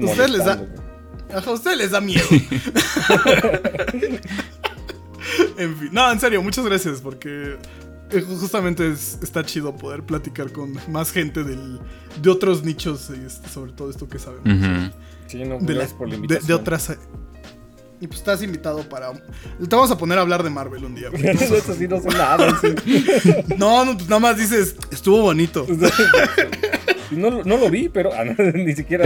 Ustedes 0.02 0.30
les 0.30 0.46
da-. 0.46 0.66
Ajá, 1.34 1.52
ustedes 1.52 1.78
les 1.78 1.92
da 1.92 2.00
miedo. 2.02 2.26
en 5.58 5.78
fin, 5.78 5.90
no, 5.92 6.12
en 6.12 6.20
serio, 6.20 6.42
muchas 6.42 6.66
gracias 6.66 7.02
porque 7.02 7.58
justamente 8.22 8.92
es- 8.92 9.18
está 9.22 9.44
chido 9.46 9.76
poder 9.76 10.04
platicar 10.04 10.52
con 10.52 10.74
más 10.90 11.12
gente 11.12 11.44
del, 11.44 11.80
de 12.22 12.30
otros 12.30 12.64
nichos 12.64 13.10
y 13.12 13.26
este, 13.26 13.50
sobre 13.50 13.72
todo 13.74 13.90
esto 13.90 14.08
que 14.08 14.20
sabemos. 14.20 14.92
Sí, 15.28 15.44
no, 15.44 15.58
de, 15.60 15.74
la- 15.74 15.86
por 15.88 16.08
la 16.08 16.12
de- 16.12 16.16
invitación. 16.18 16.48
de 16.48 16.54
otras. 16.54 16.98
Y 18.02 18.08
pues 18.08 18.20
estás 18.20 18.44
invitado 18.44 18.88
para. 18.90 19.14
Te 19.14 19.22
vamos 19.76 19.90
a 19.90 19.98
poner 19.98 20.18
a 20.18 20.22
hablar 20.22 20.44
de 20.44 20.50
Marvel 20.50 20.84
un 20.84 20.96
día. 20.96 21.10
güey. 21.10 21.26
Eso 21.30 21.74
sí 21.74 21.88
no 21.88 22.02
sé 22.02 22.10
nada. 22.10 22.60
sí. 22.62 23.06
No, 23.58 23.86
no, 23.86 23.96
pues 23.96 24.10
nada 24.10 24.20
más 24.20 24.38
dices, 24.38 24.76
estuvo 24.92 25.22
bonito. 25.22 25.66
No, 27.12 27.30
lo- 27.30 27.44
no 27.44 27.58
lo 27.58 27.70
vi, 27.70 27.88
pero 27.88 28.10
ah, 28.14 28.26
no, 28.26 28.34
ni 28.52 28.76
siquiera. 28.76 29.06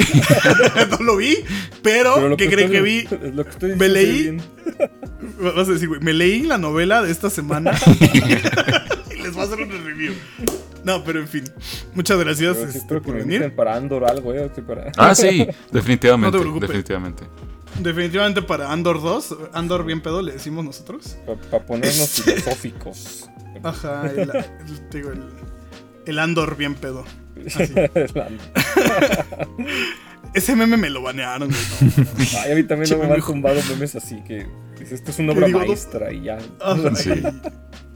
no 0.89 1.03
lo 1.05 1.17
vi, 1.17 1.35
pero, 1.83 2.13
pero 2.15 2.29
lo 2.29 2.37
¿qué 2.37 2.49
creen 2.49 2.71
que 2.71 2.81
vi? 2.81 3.03
Lo 3.33 3.43
que 3.43 3.49
estoy 3.49 3.75
Me 3.75 3.89
diciendo 3.89 3.93
leí- 3.93 4.21
bien. 4.21 4.41
Vas 5.55 5.67
a 5.67 5.73
decir, 5.73 5.89
güey, 5.89 5.99
me 5.99 6.13
leí 6.13 6.43
la 6.43 6.57
novela 6.57 7.01
de 7.01 7.11
esta 7.11 7.29
semana 7.29 7.73
les 9.29 9.35
voy 9.35 9.43
a 9.43 9.47
hacer 9.47 9.59
un 9.79 9.85
review. 9.85 10.13
No, 10.81 11.03
pero 11.03 11.19
en 11.19 11.27
fin. 11.27 11.43
Muchas 11.93 12.17
gracias 12.19 12.55
este, 12.57 13.01
por 13.01 13.13
venir. 13.13 13.53
para 13.53 13.75
Andor 13.75 14.05
algo, 14.09 14.33
eh. 14.33 14.49
para... 14.65 14.89
Ah, 14.95 15.13
sí, 15.13 15.45
definitivamente. 15.73 16.27
No 16.27 16.31
te 16.37 16.39
preocupes. 16.39 16.69
definitivamente. 16.69 17.23
Definitivamente 17.79 18.41
para 18.41 18.71
Andor 18.71 19.01
2, 19.01 19.35
Andor 19.51 19.83
bien 19.85 19.99
pedo 19.99 20.21
le 20.21 20.31
decimos 20.31 20.63
nosotros. 20.63 21.17
Para 21.51 21.65
ponernos 21.65 22.21
filosóficos. 22.23 23.29
Ajá, 23.61 24.09
el, 24.09 24.19
el- 24.19 24.45
digo, 24.89 25.11
el- 25.11 25.25
el 26.05 26.17
Andor 26.17 26.55
bien 26.55 26.75
pedo. 26.75 27.03
Así. 27.45 27.73
Ese 30.33 30.55
meme 30.55 30.77
me 30.77 30.89
lo 30.89 31.01
banearon, 31.01 31.49
güey. 31.49 31.91
no. 31.97 32.05
Ay, 32.41 32.51
a 32.51 32.55
mí 32.55 32.63
también 32.63 32.89
no 32.91 32.97
me 32.99 33.07
me 33.07 33.13
han 33.15 33.21
tumbado 33.21 33.59
memes 33.69 33.95
así 33.95 34.21
que. 34.23 34.47
Esto 34.79 35.11
es 35.11 35.19
una 35.19 35.33
obra 35.33 35.47
maestra 35.49 36.13
y 36.13 36.23
ya. 36.23 36.37
Ajá, 36.61 36.95
Sí. 36.95 37.11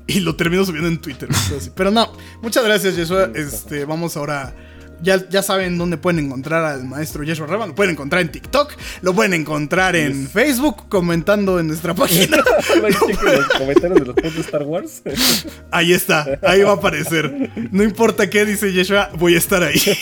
Y 0.07 0.19
lo 0.19 0.35
termino 0.35 0.65
subiendo 0.65 0.89
en 0.89 0.99
Twitter. 0.99 1.29
Pero 1.75 1.91
no, 1.91 2.11
muchas 2.41 2.63
gracias, 2.65 2.95
Yeshua. 2.95 3.29
Este, 3.35 3.85
vamos 3.85 4.17
ahora. 4.17 4.53
Ya, 5.01 5.27
ya 5.27 5.41
saben 5.43 5.77
dónde 5.77 5.97
pueden 5.97 6.25
encontrar 6.25 6.63
al 6.63 6.85
maestro 6.85 7.23
Yeshua 7.23 7.45
Revan. 7.45 7.69
Lo 7.69 7.75
pueden 7.75 7.91
encontrar 7.91 8.21
en 8.21 8.31
TikTok. 8.31 8.71
Lo 9.01 9.13
pueden 9.13 9.33
encontrar 9.33 9.97
en 9.97 10.23
Yes. 10.23 10.31
Facebook 10.31 10.87
comentando 10.87 11.59
en 11.59 11.67
nuestra 11.67 11.93
página. 11.95 12.37
Ahí 12.83 12.93
chequen 12.93 13.35
los 13.35 13.47
comentarios 13.49 13.99
de 13.99 14.05
los 14.05 14.15
posts 14.15 14.35
de 14.35 14.41
Star 14.41 14.63
Wars. 14.63 15.01
Ahí 15.71 15.91
está, 15.93 16.39
ahí 16.43 16.61
va 16.61 16.71
a 16.71 16.75
aparecer. 16.75 17.51
No 17.71 17.83
importa 17.83 18.29
qué 18.29 18.45
dice 18.45 18.71
Yeshua, 18.71 19.09
voy 19.17 19.35
a 19.35 19.39
estar 19.39 19.61
ahí. 19.63 19.81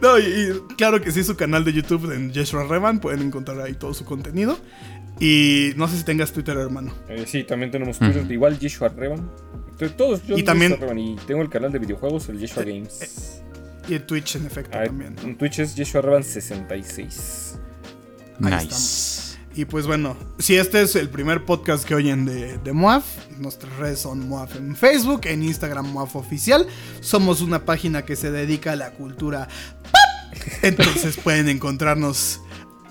No, 0.00 0.18
y, 0.18 0.22
y 0.22 0.74
claro 0.76 1.00
que 1.00 1.10
sí, 1.10 1.22
su 1.24 1.36
canal 1.36 1.64
de 1.64 1.72
YouTube 1.72 2.10
en 2.12 2.32
Yeshua 2.32 2.64
Revan. 2.64 3.00
Pueden 3.00 3.22
encontrar 3.22 3.60
ahí 3.60 3.74
todo 3.74 3.92
su 3.94 4.04
contenido. 4.04 4.58
Y 5.18 5.72
no 5.76 5.88
sé 5.88 5.96
si 5.98 6.04
tengas 6.04 6.32
Twitter, 6.32 6.56
hermano. 6.56 6.92
Eh, 7.08 7.24
sí, 7.26 7.44
también 7.44 7.70
tenemos 7.70 7.98
Twitter, 7.98 8.30
igual 8.30 8.58
Yeshua 8.58 8.88
Revan. 8.90 9.30
Todos 9.96 10.22
yo 10.26 10.36
Y 10.38 10.42
también- 10.42 10.78
Revan, 10.78 10.98
y 10.98 11.16
tengo 11.26 11.42
el 11.42 11.48
canal 11.50 11.72
de 11.72 11.78
videojuegos, 11.78 12.28
el 12.28 12.38
Yeshua 12.38 12.64
Games. 12.64 13.42
Y 13.88 13.94
en 13.94 14.06
Twitch, 14.06 14.36
en 14.36 14.46
efecto, 14.46 14.76
Ah, 14.78 14.84
también. 14.84 15.16
en 15.22 15.36
Twitch 15.38 15.60
es 15.60 15.74
Yeshua 15.74 16.02
Revan 16.02 16.24
66. 16.24 17.58
Ahí 18.42 18.66
Nice. 18.66 19.36
Y 19.54 19.64
pues 19.64 19.86
bueno, 19.86 20.16
si 20.38 20.56
este 20.56 20.82
es 20.82 20.96
el 20.96 21.08
primer 21.08 21.46
podcast 21.46 21.84
que 21.86 21.94
oyen 21.94 22.26
de, 22.26 22.58
de 22.58 22.72
Moaf, 22.74 23.04
nuestras 23.38 23.74
redes 23.78 24.00
son 24.00 24.28
Moaf 24.28 24.54
en 24.56 24.76
Facebook, 24.76 25.22
en 25.24 25.42
Instagram 25.42 25.90
Moaf 25.92 26.14
Oficial. 26.16 26.66
Somos 27.00 27.40
una 27.40 27.64
página 27.64 28.04
que 28.04 28.16
se 28.16 28.30
dedica 28.30 28.72
a 28.72 28.76
la 28.76 28.90
cultura 28.90 29.48
pop. 29.82 29.92
Entonces 30.62 31.16
pueden 31.24 31.48
encontrarnos 31.48 32.40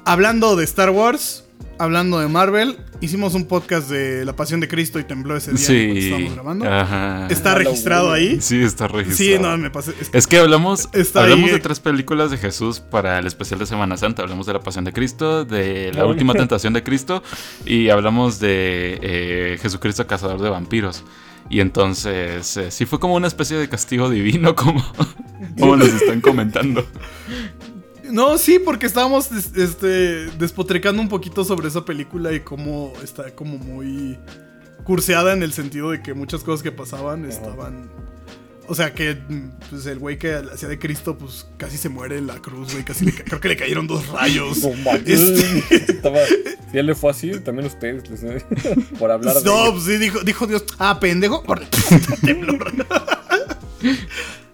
hablando 0.05 0.55
de 0.55 0.63
Star 0.63 0.89
Wars, 0.89 1.44
hablando 1.79 2.19
de 2.19 2.27
Marvel. 2.27 2.77
Hicimos 3.01 3.33
un 3.35 3.45
podcast 3.45 3.89
de 3.89 4.23
La 4.25 4.35
Pasión 4.35 4.59
de 4.61 4.67
Cristo 4.67 4.99
y 4.99 5.03
tembló 5.03 5.35
ese 5.35 5.51
día 5.51 5.65
cuando 5.65 5.93
Sí. 5.93 5.99
estábamos 6.05 6.33
grabando. 6.33 6.65
Ajá. 6.71 7.27
¿Está 7.29 7.55
registrado 7.55 8.11
ahí? 8.11 8.39
Sí, 8.41 8.61
está 8.61 8.87
registrado. 8.87 9.17
Sí, 9.17 9.37
no, 9.41 9.57
me 9.57 9.69
pasé. 9.69 9.93
es 9.99 10.09
que- 10.09 10.17
Es 10.17 10.27
que 10.27 10.37
hablamos, 10.39 10.89
hablamos 11.13 11.45
ahí. 11.45 11.51
de 11.51 11.59
tres 11.59 11.79
películas 11.79 12.31
de 12.31 12.37
Jesús 12.37 12.79
para 12.79 13.19
el 13.19 13.27
especial 13.27 13.59
de 13.59 13.65
Semana 13.65 13.97
Santa. 13.97 14.21
Hablamos 14.21 14.45
de 14.45 14.53
la 14.53 14.61
Pasión 14.61 14.85
de 14.85 14.93
Cristo, 14.93 15.43
de 15.45 15.91
la 15.93 16.05
última 16.05 16.33
tentación 16.49 16.73
de 16.73 16.83
Cristo 16.83 17.21
y 17.65 17.89
hablamos 17.89 18.39
de 18.39 18.99
eh, 19.01 19.57
Jesucristo 19.61 20.07
cazador 20.07 20.41
de 20.41 20.49
vampiros. 20.49 21.03
Y 21.47 21.59
entonces 21.59 22.57
eh, 22.57 22.71
sí 22.71 22.85
fue 22.87 22.99
como 22.99 23.13
una 23.13 23.27
especie 23.27 23.55
de 23.57 23.69
castigo 23.69 24.09
divino, 24.09 24.55
como, 24.55 24.83
como 25.59 25.75
nos 25.75 25.89
están 25.89 26.19
comentando. 26.21 26.83
No, 28.11 28.37
sí, 28.37 28.59
porque 28.59 28.85
estábamos 28.85 29.29
este, 29.55 30.27
despotricando 30.37 31.01
un 31.01 31.09
poquito 31.09 31.43
sobre 31.43 31.67
esa 31.67 31.85
película 31.85 32.31
y 32.33 32.39
cómo 32.41 32.93
está 33.03 33.31
como 33.35 33.57
muy 33.57 34.17
curseada 34.83 35.33
en 35.33 35.43
el 35.43 35.53
sentido 35.53 35.91
de 35.91 36.01
que 36.01 36.13
muchas 36.13 36.43
cosas 36.43 36.61
que 36.63 36.71
pasaban 36.71 37.25
estaban... 37.25 37.89
O 38.67 38.73
sea, 38.73 38.95
que 38.95 39.15
pues, 39.69 39.85
el 39.85 39.99
güey 39.99 40.17
que 40.17 40.33
hacía 40.33 40.67
de 40.67 40.79
Cristo, 40.79 41.15
pues 41.17 41.45
casi 41.57 41.77
se 41.77 41.87
muere 41.87 42.17
en 42.17 42.25
la 42.25 42.39
cruz, 42.41 42.71
güey. 42.73 42.83
Casi 42.83 43.05
le 43.05 43.13
creo 43.13 43.39
que 43.39 43.47
le 43.47 43.55
cayeron 43.57 43.85
dos 43.85 44.07
rayos. 44.07 44.57
No. 44.63 44.91
Este- 45.05 45.75
Estaba- 45.93 46.17
si 46.71 46.77
él 46.79 46.87
le 46.87 46.95
fue 46.95 47.11
así, 47.11 47.39
también 47.41 47.67
ustedes, 47.67 48.09
les- 48.09 48.43
por 48.99 49.11
hablar 49.11 49.35
de 49.35 49.43
No, 49.43 49.71
pues 49.71 49.83
sí, 49.83 49.97
dijo, 49.97 50.19
dijo 50.21 50.47
Dios, 50.47 50.63
ah, 50.79 50.99
pendejo. 50.99 51.43
Temblor. 52.23 52.73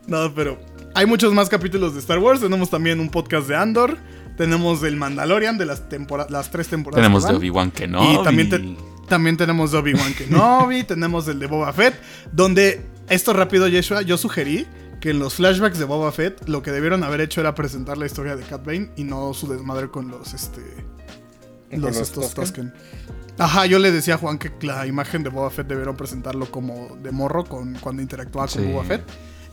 no, 0.07 0.33
pero 0.35 0.59
hay 0.93 1.05
muchos 1.05 1.33
más 1.33 1.49
capítulos 1.49 1.93
de 1.93 1.99
Star 1.99 2.19
Wars. 2.19 2.41
Tenemos 2.41 2.69
también 2.69 2.99
un 2.99 3.09
podcast 3.09 3.47
de 3.47 3.55
Andor. 3.55 3.97
Tenemos 4.37 4.81
del 4.81 4.95
Mandalorian 4.95 5.57
de 5.57 5.65
las, 5.65 5.87
tempora- 5.89 6.27
las 6.29 6.49
tres 6.51 6.67
temporadas. 6.67 7.03
Tenemos 7.03 7.27
de. 7.27 7.35
Obi-Wan 7.35 7.71
Kenobi. 7.71 8.13
Y 8.19 8.23
también, 8.23 8.49
te- 8.49 8.77
también 9.07 9.37
tenemos 9.37 9.71
de 9.71 9.77
Obi-Wan 9.77 10.13
Kenobi, 10.13 10.83
tenemos 10.87 11.27
el 11.27 11.37
de 11.39 11.47
Boba 11.47 11.71
Fett, 11.73 11.93
donde, 12.31 12.81
esto 13.09 13.33
rápido, 13.33 13.67
Yeshua, 13.67 14.01
yo 14.03 14.17
sugerí 14.17 14.65
que 15.01 15.09
en 15.09 15.19
los 15.19 15.33
flashbacks 15.35 15.77
de 15.79 15.85
Boba 15.85 16.11
Fett 16.11 16.47
lo 16.47 16.61
que 16.63 16.71
debieron 16.71 17.03
haber 17.03 17.21
hecho 17.21 17.41
era 17.41 17.53
presentar 17.55 17.97
la 17.97 18.05
historia 18.05 18.35
de 18.35 18.43
Cat 18.43 18.63
Bane 18.65 18.91
y 18.95 19.03
no 19.03 19.33
su 19.33 19.47
desmadre 19.47 19.89
con 19.89 20.09
los, 20.09 20.33
este, 20.33 20.61
¿Con 21.71 21.81
los, 21.81 21.97
estos. 21.97 22.33
Ajá, 23.37 23.65
yo 23.65 23.79
le 23.79 23.91
decía 23.91 24.15
a 24.15 24.17
Juan 24.17 24.37
que 24.37 24.51
la 24.61 24.85
imagen 24.87 25.23
de 25.23 25.29
Boba 25.29 25.49
Fett 25.49 25.67
debieron 25.67 25.95
presentarlo 25.97 26.49
como 26.51 26.95
de 27.01 27.11
morro 27.11 27.43
con, 27.45 27.73
cuando 27.75 28.01
interactuaba 28.01 28.47
con 28.47 28.61
Sí. 28.63 28.71
Boba 28.71 28.83
Fett. 28.85 29.01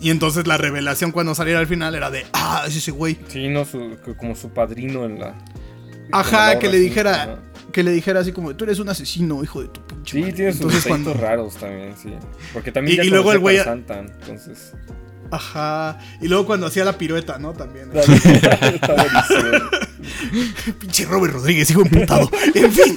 Y 0.01 0.11
entonces 0.11 0.47
la 0.47 0.57
revelación 0.57 1.11
cuando 1.13 1.35
saliera 1.35 1.59
al 1.61 1.67
final 1.67 1.95
era 1.95 2.11
de, 2.11 2.25
ah, 2.33 2.65
es 2.69 2.77
ese 2.77 2.91
güey. 2.93 3.19
Sí, 3.29 3.49
no, 3.49 3.65
su- 3.65 3.97
como 4.17 4.35
su 4.37 4.51
padrino 4.51 5.05
en 5.05 5.19
la. 5.19 5.35
Ajá, 6.13 6.59
que 6.59 6.69
le 6.69 6.79
dijera, 6.79 7.41
que 7.73 7.83
le 7.83 7.91
dijera 7.91 8.21
así 8.21 8.33
como, 8.33 8.55
tú 8.57 8.65
eres 8.65 8.79
un 8.79 8.89
asesino, 8.89 9.43
hijo 9.43 9.61
de 9.61 9.69
tu 9.69 9.85
pinche 9.87 10.13
Sí, 10.13 10.21
madre". 10.21 10.33
tiene 10.35 10.53
sus 10.53 10.61
Entonces 10.63 10.87
cuando, 10.87 11.15
raros 11.15 11.57
también, 11.57 11.95
sí. 12.01 12.11
Porque 12.53 12.73
también 12.73 12.95
Y- 12.95 12.97
ya 12.99 13.05
y 13.05 13.11
luego 13.11 13.33
el 13.33 13.41
güey- 13.41 13.63
Santa, 13.63 13.99
entonces. 13.99 14.73
Ajá. 15.31 15.99
Y 16.23 16.29
luego 16.29 16.47
cuando 16.47 16.67
hacía 16.67 16.85
la 16.87 16.97
pirueta, 16.97 17.39
¿no? 17.39 17.53
También. 17.53 17.91
Pinche 20.79 21.05
Robert 21.07 21.35
Rodríguez, 21.35 21.71
hijo 21.71 21.83
emputado. 21.83 22.31
en 22.55 22.73
fin. 22.73 22.97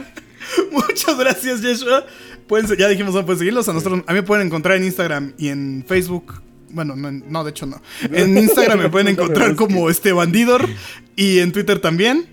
Muchas 0.72 1.18
gracias, 1.18 1.60
Yeshua. 1.60 2.04
Pueden, 2.50 2.66
ya 2.76 2.88
dijimos, 2.88 3.14
no 3.14 3.24
pueden 3.24 3.38
seguirlos. 3.38 3.68
A 3.68 3.72
nosotros, 3.72 4.02
a 4.08 4.12
mí 4.12 4.18
me 4.18 4.24
pueden 4.24 4.48
encontrar 4.48 4.76
en 4.76 4.82
Instagram 4.82 5.34
y 5.38 5.48
en 5.50 5.84
Facebook. 5.86 6.42
Bueno, 6.70 6.96
no, 6.96 7.12
no, 7.12 7.44
de 7.44 7.50
hecho 7.50 7.64
no. 7.64 7.80
En 8.12 8.36
Instagram 8.36 8.80
me 8.80 8.88
pueden 8.90 9.06
encontrar 9.06 9.54
como 9.54 9.88
este 9.88 10.10
bandidor. 10.10 10.68
Y 11.14 11.38
en 11.38 11.52
Twitter 11.52 11.78
también. 11.78 12.26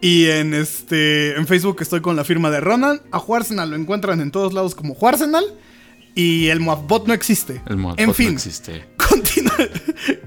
Y 0.00 0.24
en 0.24 0.54
este. 0.54 1.36
En 1.36 1.46
Facebook 1.46 1.76
estoy 1.82 2.00
con 2.00 2.16
la 2.16 2.24
firma 2.24 2.50
de 2.50 2.60
Ronan. 2.60 3.02
A 3.12 3.18
Juarsenal 3.18 3.68
lo 3.68 3.76
encuentran 3.76 4.22
en 4.22 4.30
todos 4.30 4.54
lados 4.54 4.74
como 4.74 4.94
Juarsenal. 4.94 5.44
Y 6.14 6.48
el 6.48 6.60
Moabot 6.60 7.06
no 7.06 7.12
existe. 7.12 7.60
El 7.66 7.76
mod 7.76 7.94
en 8.00 8.06
no 8.08 8.14
fin, 8.14 8.32
existe. 8.32 8.86
continúa. 9.08 9.54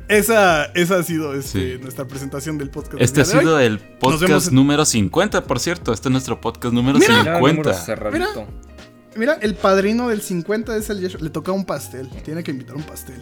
Esa, 0.07 0.65
esa 0.75 0.97
ha 0.99 1.03
sido 1.03 1.33
este, 1.33 1.75
Sí. 1.77 1.81
nuestra 1.81 2.07
presentación 2.07 2.57
del 2.59 2.69
podcast. 2.69 2.93
del 2.93 3.01
Este 3.03 3.21
ha 3.21 3.25
sido 3.25 3.59
el 3.59 3.79
podcast 3.79 4.49
en- 4.49 4.55
número 4.55 4.85
50, 4.85 5.43
por 5.45 5.59
cierto. 5.59 5.93
Este 5.93 6.09
es 6.09 6.11
nuestro 6.11 6.39
podcast 6.39 6.73
número 6.73 6.99
Mira. 6.99 7.23
Ya, 7.23 7.39
número 7.39 7.73
50. 7.73 8.70
Mira, 9.15 9.37
el 9.41 9.55
padrino 9.55 10.07
del 10.09 10.21
50 10.21 10.75
es 10.77 10.89
el 10.89 11.01
Yeshua. 11.01 11.21
Le 11.21 11.29
toca 11.29 11.51
un 11.51 11.65
pastel. 11.65 12.09
Tiene 12.23 12.43
que 12.43 12.51
invitar 12.51 12.75
un 12.75 12.83
pastel. 12.83 13.21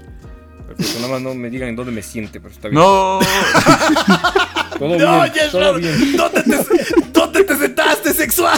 Perfecto, 0.68 1.00
nada 1.00 1.14
más 1.14 1.22
no 1.22 1.34
me 1.34 1.50
digan 1.50 1.70
en 1.70 1.76
dónde 1.76 1.92
me 1.92 2.04
siente, 2.04 2.40
pero 2.40 2.54
está 2.54 2.68
bien. 2.68 2.80
No. 2.80 3.20
Todo 4.80 4.98
No, 4.98 5.22
bien, 5.24 5.34
Yeshua, 5.34 5.62
todo 5.62 5.74
bien. 5.76 6.16
¿dónde 6.16 6.44
te, 6.44 7.02
¿dónde 7.12 7.44
te 7.44 7.58
sentaste, 7.58 8.14
sexual? 8.14 8.58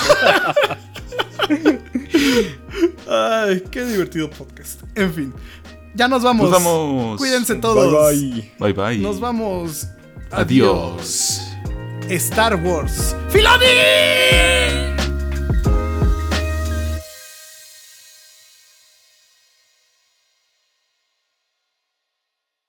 Ay, 3.09 3.63
qué 3.71 3.85
divertido 3.85 4.29
podcast. 4.29 4.81
En 4.95 5.13
fin, 5.13 5.33
ya 5.95 6.07
nos 6.07 6.21
vamos. 6.23 6.49
Nos 6.49 6.63
vamos. 6.63 7.17
Cuídense 7.17 7.55
todos. 7.55 7.91
Bye 8.13 8.51
bye. 8.59 8.73
Bye 8.73 8.73
bye. 8.73 8.97
Nos 8.99 9.19
vamos. 9.19 9.87
Adiós. 10.31 11.41
Star 12.09 12.55
Wars. 12.55 13.15
¡Filoni! 13.29 13.65